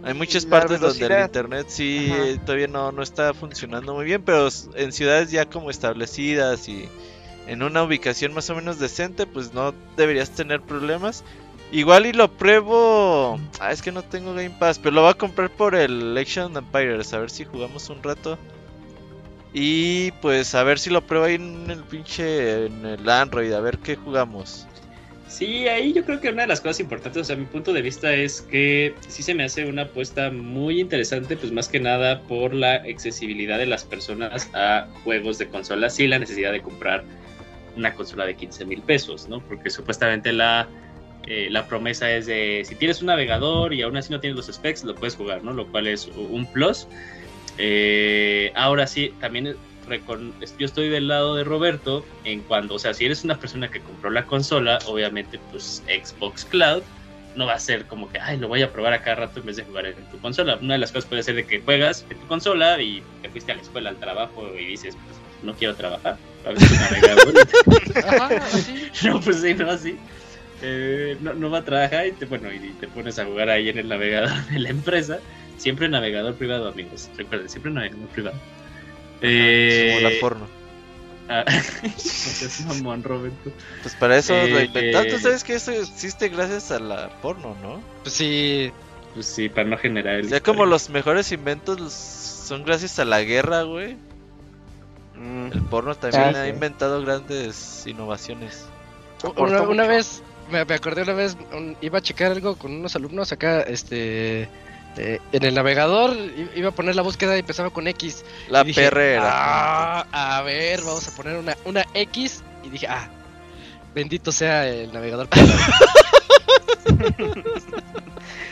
[0.05, 2.45] hay muchas partes donde el internet sí Ajá.
[2.45, 6.89] todavía no, no está funcionando muy bien, pero en ciudades ya como establecidas y
[7.49, 11.25] en una ubicación más o menos decente, pues no deberías tener problemas.
[11.73, 13.41] Igual y lo pruebo.
[13.59, 16.57] Ah, es que no tengo Game Pass, pero lo voy a comprar por el Action
[16.57, 18.39] Empires, a ver si jugamos un rato.
[19.52, 23.60] Y pues a ver si lo pruebo ahí en el pinche en el Android, a
[23.60, 24.66] ver qué jugamos.
[25.28, 27.81] Sí, ahí yo creo que una de las cosas importantes, o sea, mi punto de
[27.81, 32.20] vista es que sí se me hace una apuesta muy interesante, pues más que nada
[32.22, 37.05] por la accesibilidad de las personas a juegos de consola, sin la necesidad de comprar
[37.76, 39.40] una consola de 15 mil pesos, ¿no?
[39.40, 40.68] Porque supuestamente la,
[41.26, 44.55] eh, la promesa es de si tienes un navegador y aún así no tienes los
[44.55, 45.55] specs, lo puedes jugar, ¿no?
[45.55, 46.86] Lo cual es un plus.
[47.65, 49.55] Eh, ahora sí, también
[50.58, 53.78] yo estoy del lado de Roberto en cuando, o sea, si eres una persona que
[53.78, 56.82] compró la consola, obviamente pues Xbox Cloud
[57.36, 59.47] no va a ser como que, ay, lo voy a probar a cada rato en
[59.47, 60.58] vez de jugar en tu consola.
[60.60, 63.52] Una de las cosas puede ser de que juegas en tu consola y te fuiste
[63.52, 66.16] a la escuela, al trabajo y dices, pues no quiero trabajar,
[68.05, 68.91] Ajá, así.
[69.05, 69.97] no, pues sí, no, así.
[70.62, 73.68] Eh, no, no va a trabajar y te, bueno, y te pones a jugar ahí
[73.68, 75.20] en el navegador de la empresa.
[75.62, 77.08] Siempre navegador privado, amigos.
[77.16, 78.36] Recuerden, siempre navegador privado.
[79.20, 80.47] Eh, Como la porno.
[81.28, 81.44] ah,
[81.97, 83.52] seas mamón, Roberto.
[83.82, 85.08] Pues para eso lo Eh, inventaron.
[85.08, 85.20] Tú eh.
[85.20, 87.81] sabes que eso existe gracias a la porno, ¿no?
[88.02, 88.73] Pues sí.
[89.15, 90.28] Pues sí, para no generar el.
[90.28, 93.97] Ya como los mejores inventos son gracias a la guerra, güey.
[95.15, 96.50] Mm, El porno también Ah, ha sí.
[96.50, 98.65] inventado grandes innovaciones.
[99.36, 102.97] Una, una vez, me, me acordé una vez, un- iba a checar algo con unos
[102.97, 104.49] alumnos acá, este,
[104.97, 106.17] eh, en el navegador,
[106.55, 108.25] iba a poner la búsqueda y empezaba con X.
[108.49, 109.23] La dije, perrera.
[109.25, 112.43] Ah, a ver, vamos a poner una, una X.
[112.62, 113.09] Y dije, ah,
[113.95, 115.29] bendito sea el navegador.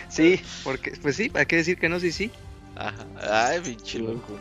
[0.09, 2.01] Sí, porque, pues sí, ¿para qué decir que no?
[2.01, 2.33] Sí, sí.
[2.75, 3.07] Ajá.
[3.49, 4.37] Ay, pinche loco.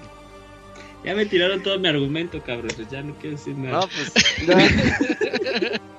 [1.05, 2.71] Ya me tiraron todo mi argumento, cabrón.
[2.75, 3.81] pues Ya no quiero decir nada.
[3.81, 4.11] No, pues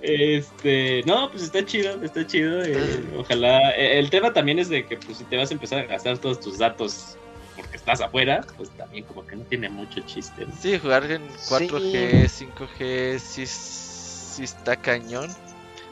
[0.00, 2.62] Este, no, pues está chido, está chido.
[2.64, 3.70] eh, ojalá.
[3.76, 6.18] eh, el tema también es de que, pues, si te vas a empezar a gastar
[6.18, 7.16] todos tus datos
[7.56, 10.46] porque estás afuera, pues también como que no tiene mucho chiste.
[10.46, 10.52] ¿no?
[10.58, 15.28] sí, jugar en 4G, 5G, sí, sí está cañón.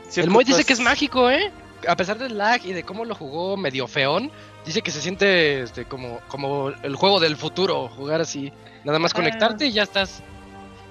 [0.08, 1.50] Sí el Moy dice ocupas- que es mágico, ¿eh?
[1.86, 4.32] A pesar del lag y de cómo lo jugó medio feón,
[4.64, 8.50] dice que se siente este, como, como el juego del futuro, jugar así.
[8.84, 9.16] Nada más Ah.
[9.16, 10.22] conectarte y ya estás.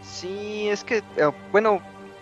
[0.04, 1.04] Sí, es que, eh,
[1.52, 1.82] bueno,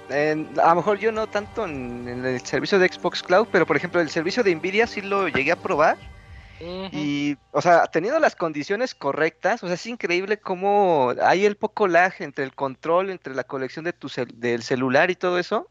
[0.10, 3.66] en- a lo mejor yo no tanto en, en el servicio de Xbox Cloud, pero
[3.66, 5.98] por ejemplo el servicio de Nvidia sí lo llegué a probar
[6.92, 11.88] y, o sea, teniendo las condiciones correctas, o sea, es increíble cómo hay el poco
[11.88, 15.70] lag entre el control, entre la colección de tu cel- del celular y todo eso.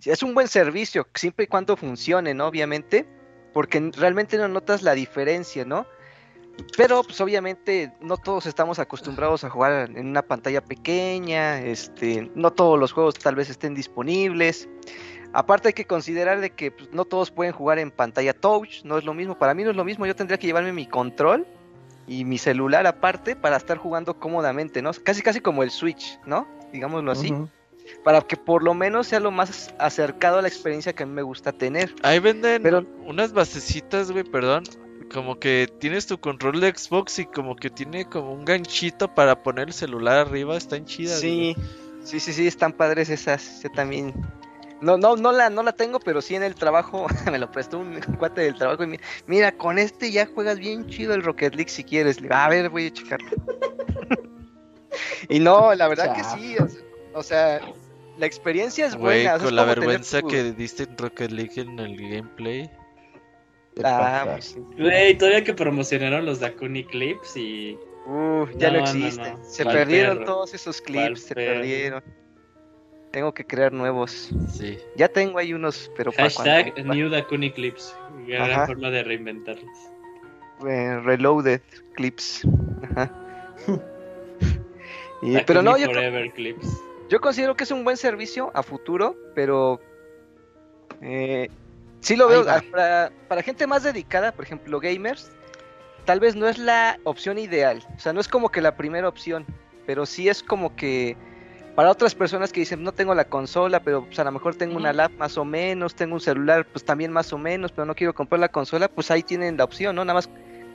[0.00, 2.46] Sí, es un buen servicio, siempre y cuando funcione, ¿no?
[2.46, 3.06] Obviamente,
[3.52, 5.86] porque realmente no notas la diferencia, ¿no?
[6.76, 12.52] Pero pues obviamente no todos estamos acostumbrados a jugar en una pantalla pequeña, este, no
[12.52, 14.68] todos los juegos tal vez estén disponibles.
[15.32, 18.98] Aparte hay que considerar de que pues, no todos pueden jugar en pantalla touch, no
[18.98, 21.46] es lo mismo, para mí no es lo mismo, yo tendría que llevarme mi control
[22.06, 24.92] y mi celular aparte para estar jugando cómodamente, ¿no?
[25.02, 26.46] Casi casi como el Switch, ¿no?
[26.72, 27.32] Digámoslo así,
[28.02, 31.12] para que por lo menos sea lo más acercado a la experiencia que a mí
[31.12, 31.94] me gusta tener.
[32.02, 34.64] Ahí venden Pero- unas basecitas, güey, perdón.
[35.12, 39.42] Como que tienes tu control de Xbox y como que tiene como un ganchito para
[39.42, 40.56] poner el celular arriba.
[40.56, 41.20] Están chidas.
[41.20, 41.54] Sí,
[42.02, 43.62] sí, sí, sí, están padres esas.
[43.62, 44.12] Yo también
[44.80, 47.78] No, no, no la, no la tengo, pero sí en el trabajo me lo prestó
[47.78, 51.54] un cuate del trabajo y mi- mira, con este ya juegas bien chido el Rocket
[51.54, 52.20] League si quieres.
[52.20, 53.20] Le a ver, voy a checar.
[55.28, 56.80] y no, la verdad que sí, o sea,
[57.14, 57.60] o sea,
[58.18, 59.36] la experiencia es Güey, buena.
[59.36, 62.70] o sea, es con la vergüenza tu- que diste en Rocket League en el gameplay.
[63.82, 64.56] Ah, pues.
[64.78, 67.76] Güey, todavía que promocionaron los Dakuni Clips y.
[68.06, 69.32] Uh, ya no, existen.
[69.38, 69.44] no.
[69.44, 70.26] Se perdieron perro.
[70.26, 72.02] todos esos clips, se perdieron.
[73.10, 74.30] Tengo que crear nuevos.
[74.52, 74.78] Sí.
[74.96, 77.96] Ya tengo ahí unos, pero para Hashtag cuando New Dakuni Clips.
[78.26, 78.66] Gran Ajá.
[78.66, 79.78] forma de reinventarlos.
[80.68, 81.60] eh, reloaded
[81.94, 82.46] clips.
[82.90, 83.10] Ajá.
[85.22, 86.66] Y- pero no, yo, Forever Clips.
[87.08, 89.80] yo considero que es un buen servicio a futuro, pero
[91.00, 91.48] eh,
[92.04, 95.30] sí lo veo ah, para, para gente más dedicada, por ejemplo, gamers,
[96.04, 97.82] tal vez no es la opción ideal.
[97.96, 99.46] O sea, no es como que la primera opción,
[99.86, 101.16] pero sí es como que
[101.74, 104.76] para otras personas que dicen no tengo la consola, pero pues, a lo mejor tengo
[104.76, 107.94] una lap más o menos, tengo un celular pues también más o menos, pero no
[107.94, 110.04] quiero comprar la consola, pues ahí tienen la opción, ¿no?
[110.04, 110.28] Nada más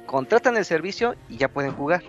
[0.08, 2.04] contratan el servicio y ya pueden jugar.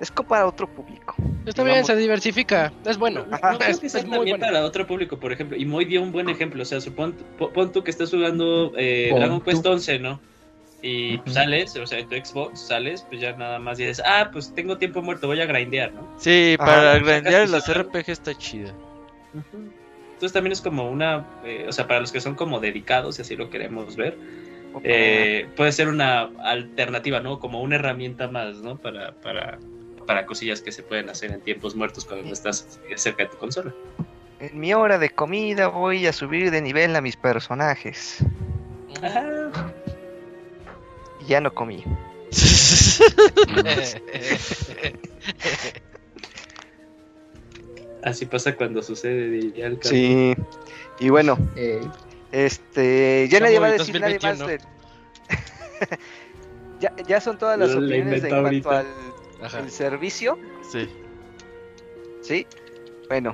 [0.00, 1.14] Es como para otro público.
[1.46, 2.72] Está bien, se diversifica.
[2.86, 3.26] Es bueno.
[3.30, 3.52] Ajá.
[3.52, 4.52] No creo es, que sea es muy también bueno.
[4.52, 5.56] para otro público, por ejemplo.
[5.58, 6.62] Y Moy dio un buen ejemplo.
[6.62, 9.40] O sea, supón, po- pon tú que estás jugando eh, Dragon.
[9.42, 10.20] Quest 11, ¿no?
[10.82, 14.54] Y sales, o sea, en tu Xbox sales, pues ya nada más dices, ah, pues
[14.54, 16.08] tengo tiempo muerto, voy a grindear, ¿no?
[16.18, 16.98] Sí, Ajá, para
[17.46, 17.68] tu las.
[17.68, 18.74] RPG está chida.
[20.14, 23.22] Entonces también es como una, eh, o sea, para los que son como dedicados, y
[23.22, 24.16] así lo queremos ver,
[24.82, 27.38] eh, puede ser una alternativa, ¿no?
[27.40, 28.78] Como una herramienta más, ¿no?
[28.78, 29.58] Para, para,
[30.10, 33.36] para cosillas que se pueden hacer en tiempos muertos cuando no estás cerca de tu
[33.36, 33.72] consola.
[34.40, 38.16] En mi hora de comida voy a subir de nivel a mis personajes.
[41.28, 41.84] Ya no comí.
[48.02, 49.78] Así pasa cuando sucede, el.
[49.82, 50.34] Sí.
[50.98, 51.80] Y bueno, Eh,
[52.32, 54.48] este, ya nadie va a decir nadie más 2021.
[54.48, 54.60] del...
[56.80, 58.86] ya, ya son todas las Lo- opiniones de en cuanto al.
[59.42, 60.38] Ajá, el servicio,
[60.70, 60.88] sí.
[62.20, 62.46] ¿sí?
[63.08, 63.32] Bueno,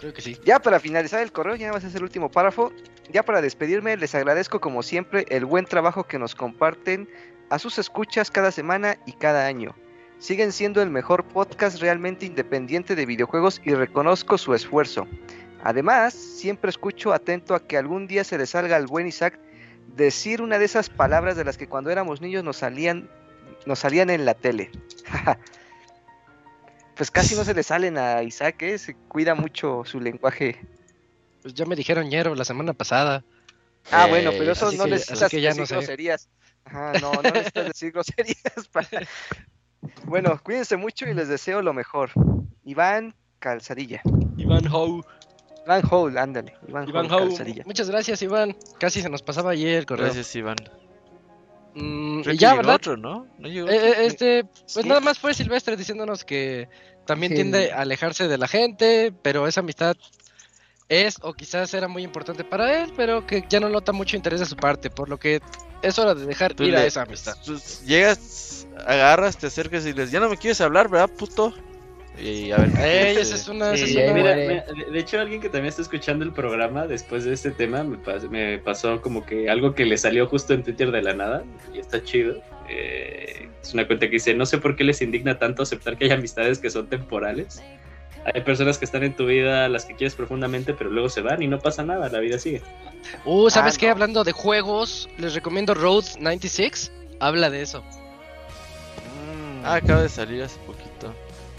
[0.00, 0.38] creo que sí.
[0.44, 2.72] ya para finalizar el correo, ya vas a hacer el último párrafo.
[3.10, 7.08] Ya para despedirme, les agradezco como siempre el buen trabajo que nos comparten
[7.48, 9.74] a sus escuchas cada semana y cada año.
[10.18, 15.06] Siguen siendo el mejor podcast realmente independiente de videojuegos y reconozco su esfuerzo.
[15.62, 19.38] Además, siempre escucho atento a que algún día se le salga al buen Isaac
[19.96, 23.08] decir una de esas palabras de las que cuando éramos niños nos salían,
[23.66, 24.70] nos salían en la tele.
[26.96, 28.78] pues casi no se le salen a Isaac, ¿eh?
[28.78, 30.60] se cuida mucho su lenguaje.
[31.42, 33.24] Pues ya me dijeron ñero la semana pasada.
[33.90, 35.74] Ah, Eh, bueno, pero eso así no que- necesitas así que ya decir no sé.
[35.76, 36.28] groserías.
[36.64, 38.88] Ajá, no, no necesitas decir groserías para...
[40.04, 42.10] Bueno, cuídense mucho y les deseo lo mejor.
[42.64, 44.02] Iván Calzadilla.
[44.36, 45.02] Iván Howe.
[45.64, 46.54] Iván Hole, ándale.
[46.66, 47.28] Iván, Iván Howe.
[47.28, 47.62] Calzadilla.
[47.64, 48.56] Muchas gracias, Iván.
[48.80, 50.06] Casi se nos pasaba ayer el correo.
[50.06, 50.56] Gracias, Iván.
[51.80, 52.74] Mm, y ya, ¿verdad?
[52.76, 53.26] otro, ¿no?
[53.38, 53.86] ¿No llegó Eh, otro?
[53.86, 54.88] eh, este, pues Sí.
[54.88, 56.68] nada más fue Silvestre diciéndonos que
[57.06, 57.36] también Sí.
[57.36, 59.96] tiende a alejarse de la gente, pero esa amistad
[60.88, 64.40] es o quizás era muy importante para él, pero que ya no nota mucho interés
[64.40, 65.40] de su parte, por lo que
[65.82, 67.36] es hora de dejar Tú ir a esa amistad.
[67.44, 71.54] tú llegas, agarras, te acercas y les, ya no me quieres hablar, ¿verdad, puto?
[72.16, 72.72] Y a ver.
[72.72, 72.80] ¿qué
[73.10, 75.66] Ey, esa es una, esa es Sí, una- mira, mira, de hecho alguien que también
[75.68, 79.74] está escuchando el programa después de este tema me, pas- me pasó como que algo
[79.74, 82.40] que le salió justo en Twitter de la nada y está chido.
[82.68, 86.04] Eh, es una cuenta que dice, no sé por qué les indigna tanto aceptar que
[86.06, 87.62] hay amistades que son temporales.
[88.34, 91.40] Hay personas que están en tu vida, las que quieres profundamente, pero luego se van
[91.42, 92.60] y no pasa nada, la vida sigue.
[93.24, 93.86] Uh, ¿sabes Ah, qué?
[93.86, 93.92] no.
[93.92, 96.92] Hablando de juegos, les recomiendo Road 96.
[97.20, 97.82] Habla de eso.
[99.02, 99.64] Mm.
[99.64, 100.77] Ah, acaba de salir hace poquito.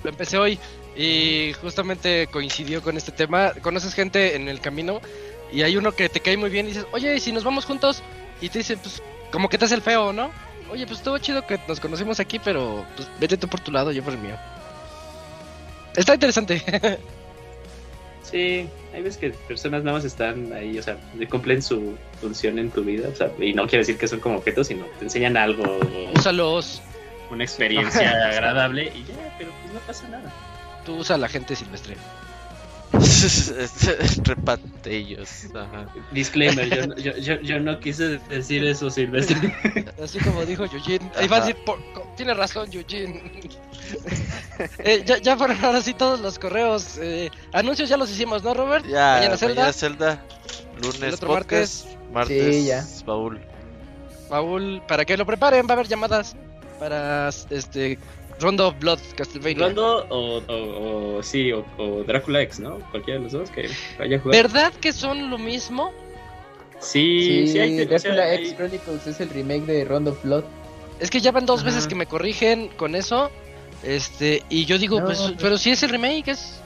[0.03, 0.59] Lo empecé hoy
[0.95, 3.53] y justamente coincidió con este tema.
[3.61, 5.01] Conoces gente en el camino
[5.51, 7.65] y hay uno que te cae muy bien y dices, oye, ¿y si nos vamos
[7.65, 8.01] juntos?
[8.41, 10.31] Y te dice, pues, como que te hace el feo, ¿no?
[10.71, 13.91] Oye, pues estuvo chido que nos conocimos aquí, pero pues vete tú por tu lado,
[13.91, 14.35] yo por el mío.
[15.95, 16.61] Está interesante.
[18.21, 20.97] Sí, hay veces que personas nada más están ahí, o sea,
[21.31, 24.37] cumplen su función en tu vida, o sea, y no quiere decir que son como
[24.37, 25.79] objetos, sino te enseñan algo,
[26.13, 26.79] Úsalos.
[27.31, 30.31] una experiencia agradable y ya, pero pues no pasa nada.
[30.85, 31.97] Tú usa a la gente silvestre.
[34.23, 35.45] Repate ellos.
[35.55, 35.87] Ajá.
[36.11, 39.53] Disclaimer, yo, no- yo, yo, yo no quise decir eso, Silvestre.
[40.03, 41.11] Así como dijo Eugene.
[41.15, 41.79] Ahí va a decir, por-
[42.15, 43.21] tiene razón Eugene.
[44.79, 46.97] Eh, ya, ya fueron ahora sí todos los correos.
[46.99, 48.85] eh, anuncios ya los hicimos, ¿no, Robert?
[48.87, 49.55] Ya, Mañana Zelda.
[49.55, 50.23] mañana Zelda.
[50.81, 51.85] Lunes El otro podcast.
[52.11, 52.85] Martes, Sí, ya.
[53.05, 53.39] baúl.
[54.29, 56.35] Paul, para que lo preparen, va a haber llamadas
[56.79, 57.97] para este
[58.39, 59.65] Rondo of Blood, Castlevania.
[59.67, 62.79] Rondo o, o, o sí, o, o Drácula X, ¿no?
[62.91, 63.69] Cualquiera de los dos que
[63.99, 64.41] haya jugado.
[64.43, 65.91] ¿Verdad que son lo mismo?
[66.79, 70.23] Sí, sí, hay, o sea, Dracula hay- X Chronicles es el remake de Rondo of
[70.23, 70.43] Blood.
[70.99, 71.69] Es que ya van dos Ajá.
[71.71, 73.29] veces que me corrigen con eso.
[73.83, 76.61] Este, y yo digo, No, pues, pues- pero si es el remake, es.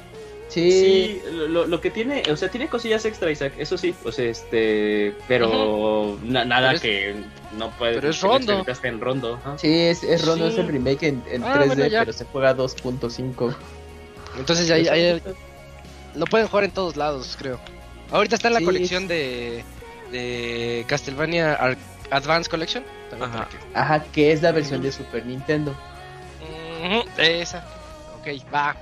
[0.53, 4.11] Sí, Sí, lo, lo que tiene, o sea, tiene cosillas extra, Isaac, eso sí, o
[4.11, 7.15] sea, este, pero na- nada Pero es- que
[7.57, 7.95] no puede.
[7.95, 8.63] pero es Rondo.
[8.83, 9.35] en Rondo.
[9.35, 9.57] ajá.
[9.57, 10.53] sí, es, es Rondo, Sí.
[10.53, 11.99] es el remake en, en Ah, 3D, bueno, ya.
[12.01, 13.55] pero se juega 2.5.
[14.37, 15.19] Entonces ya, ya- ya-
[16.15, 17.59] lo pueden jugar en todos lados, creo.
[18.11, 19.63] Ahorita está en la Sí, colección es- de,
[20.11, 21.77] de Castlevania Ar-
[22.11, 22.83] Advance Collection.
[23.09, 23.47] También Ajá.
[23.73, 25.75] Ajá, que es la versión de Super Nintendo.
[27.17, 27.63] Esa.
[28.19, 28.75] Ok, va.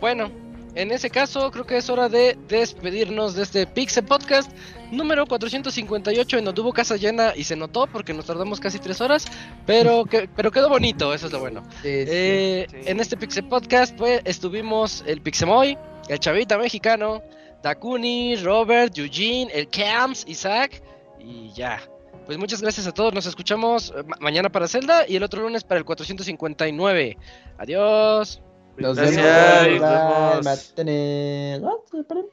[0.00, 0.30] Bueno,
[0.74, 4.50] en ese caso creo que es hora de despedirnos de este Pixel Podcast
[4.90, 9.00] número 458 en donde hubo casa llena y se notó porque nos tardamos casi tres
[9.00, 9.24] horas,
[9.66, 11.62] pero, que, pero quedó bonito, eso es lo bueno.
[11.82, 12.08] Sí, sí.
[12.08, 12.76] Eh, Sí.
[12.86, 15.76] En este Pixel Podcast pues estuvimos el Pixemoy,
[16.08, 17.22] el Chavita Mexicano,
[17.62, 20.82] Dakuni, Robert, Eugene, el Cams, Isaac
[21.20, 21.80] y ya.
[22.26, 25.42] Pues muchas gracias a todos, nos escuchamos eh, ma- mañana para Zelda y el otro
[25.42, 27.16] lunes para el 459.
[27.58, 28.40] Adiós.
[28.76, 30.42] Nos Gracias, vemos.
[32.14, 32.32] Bye,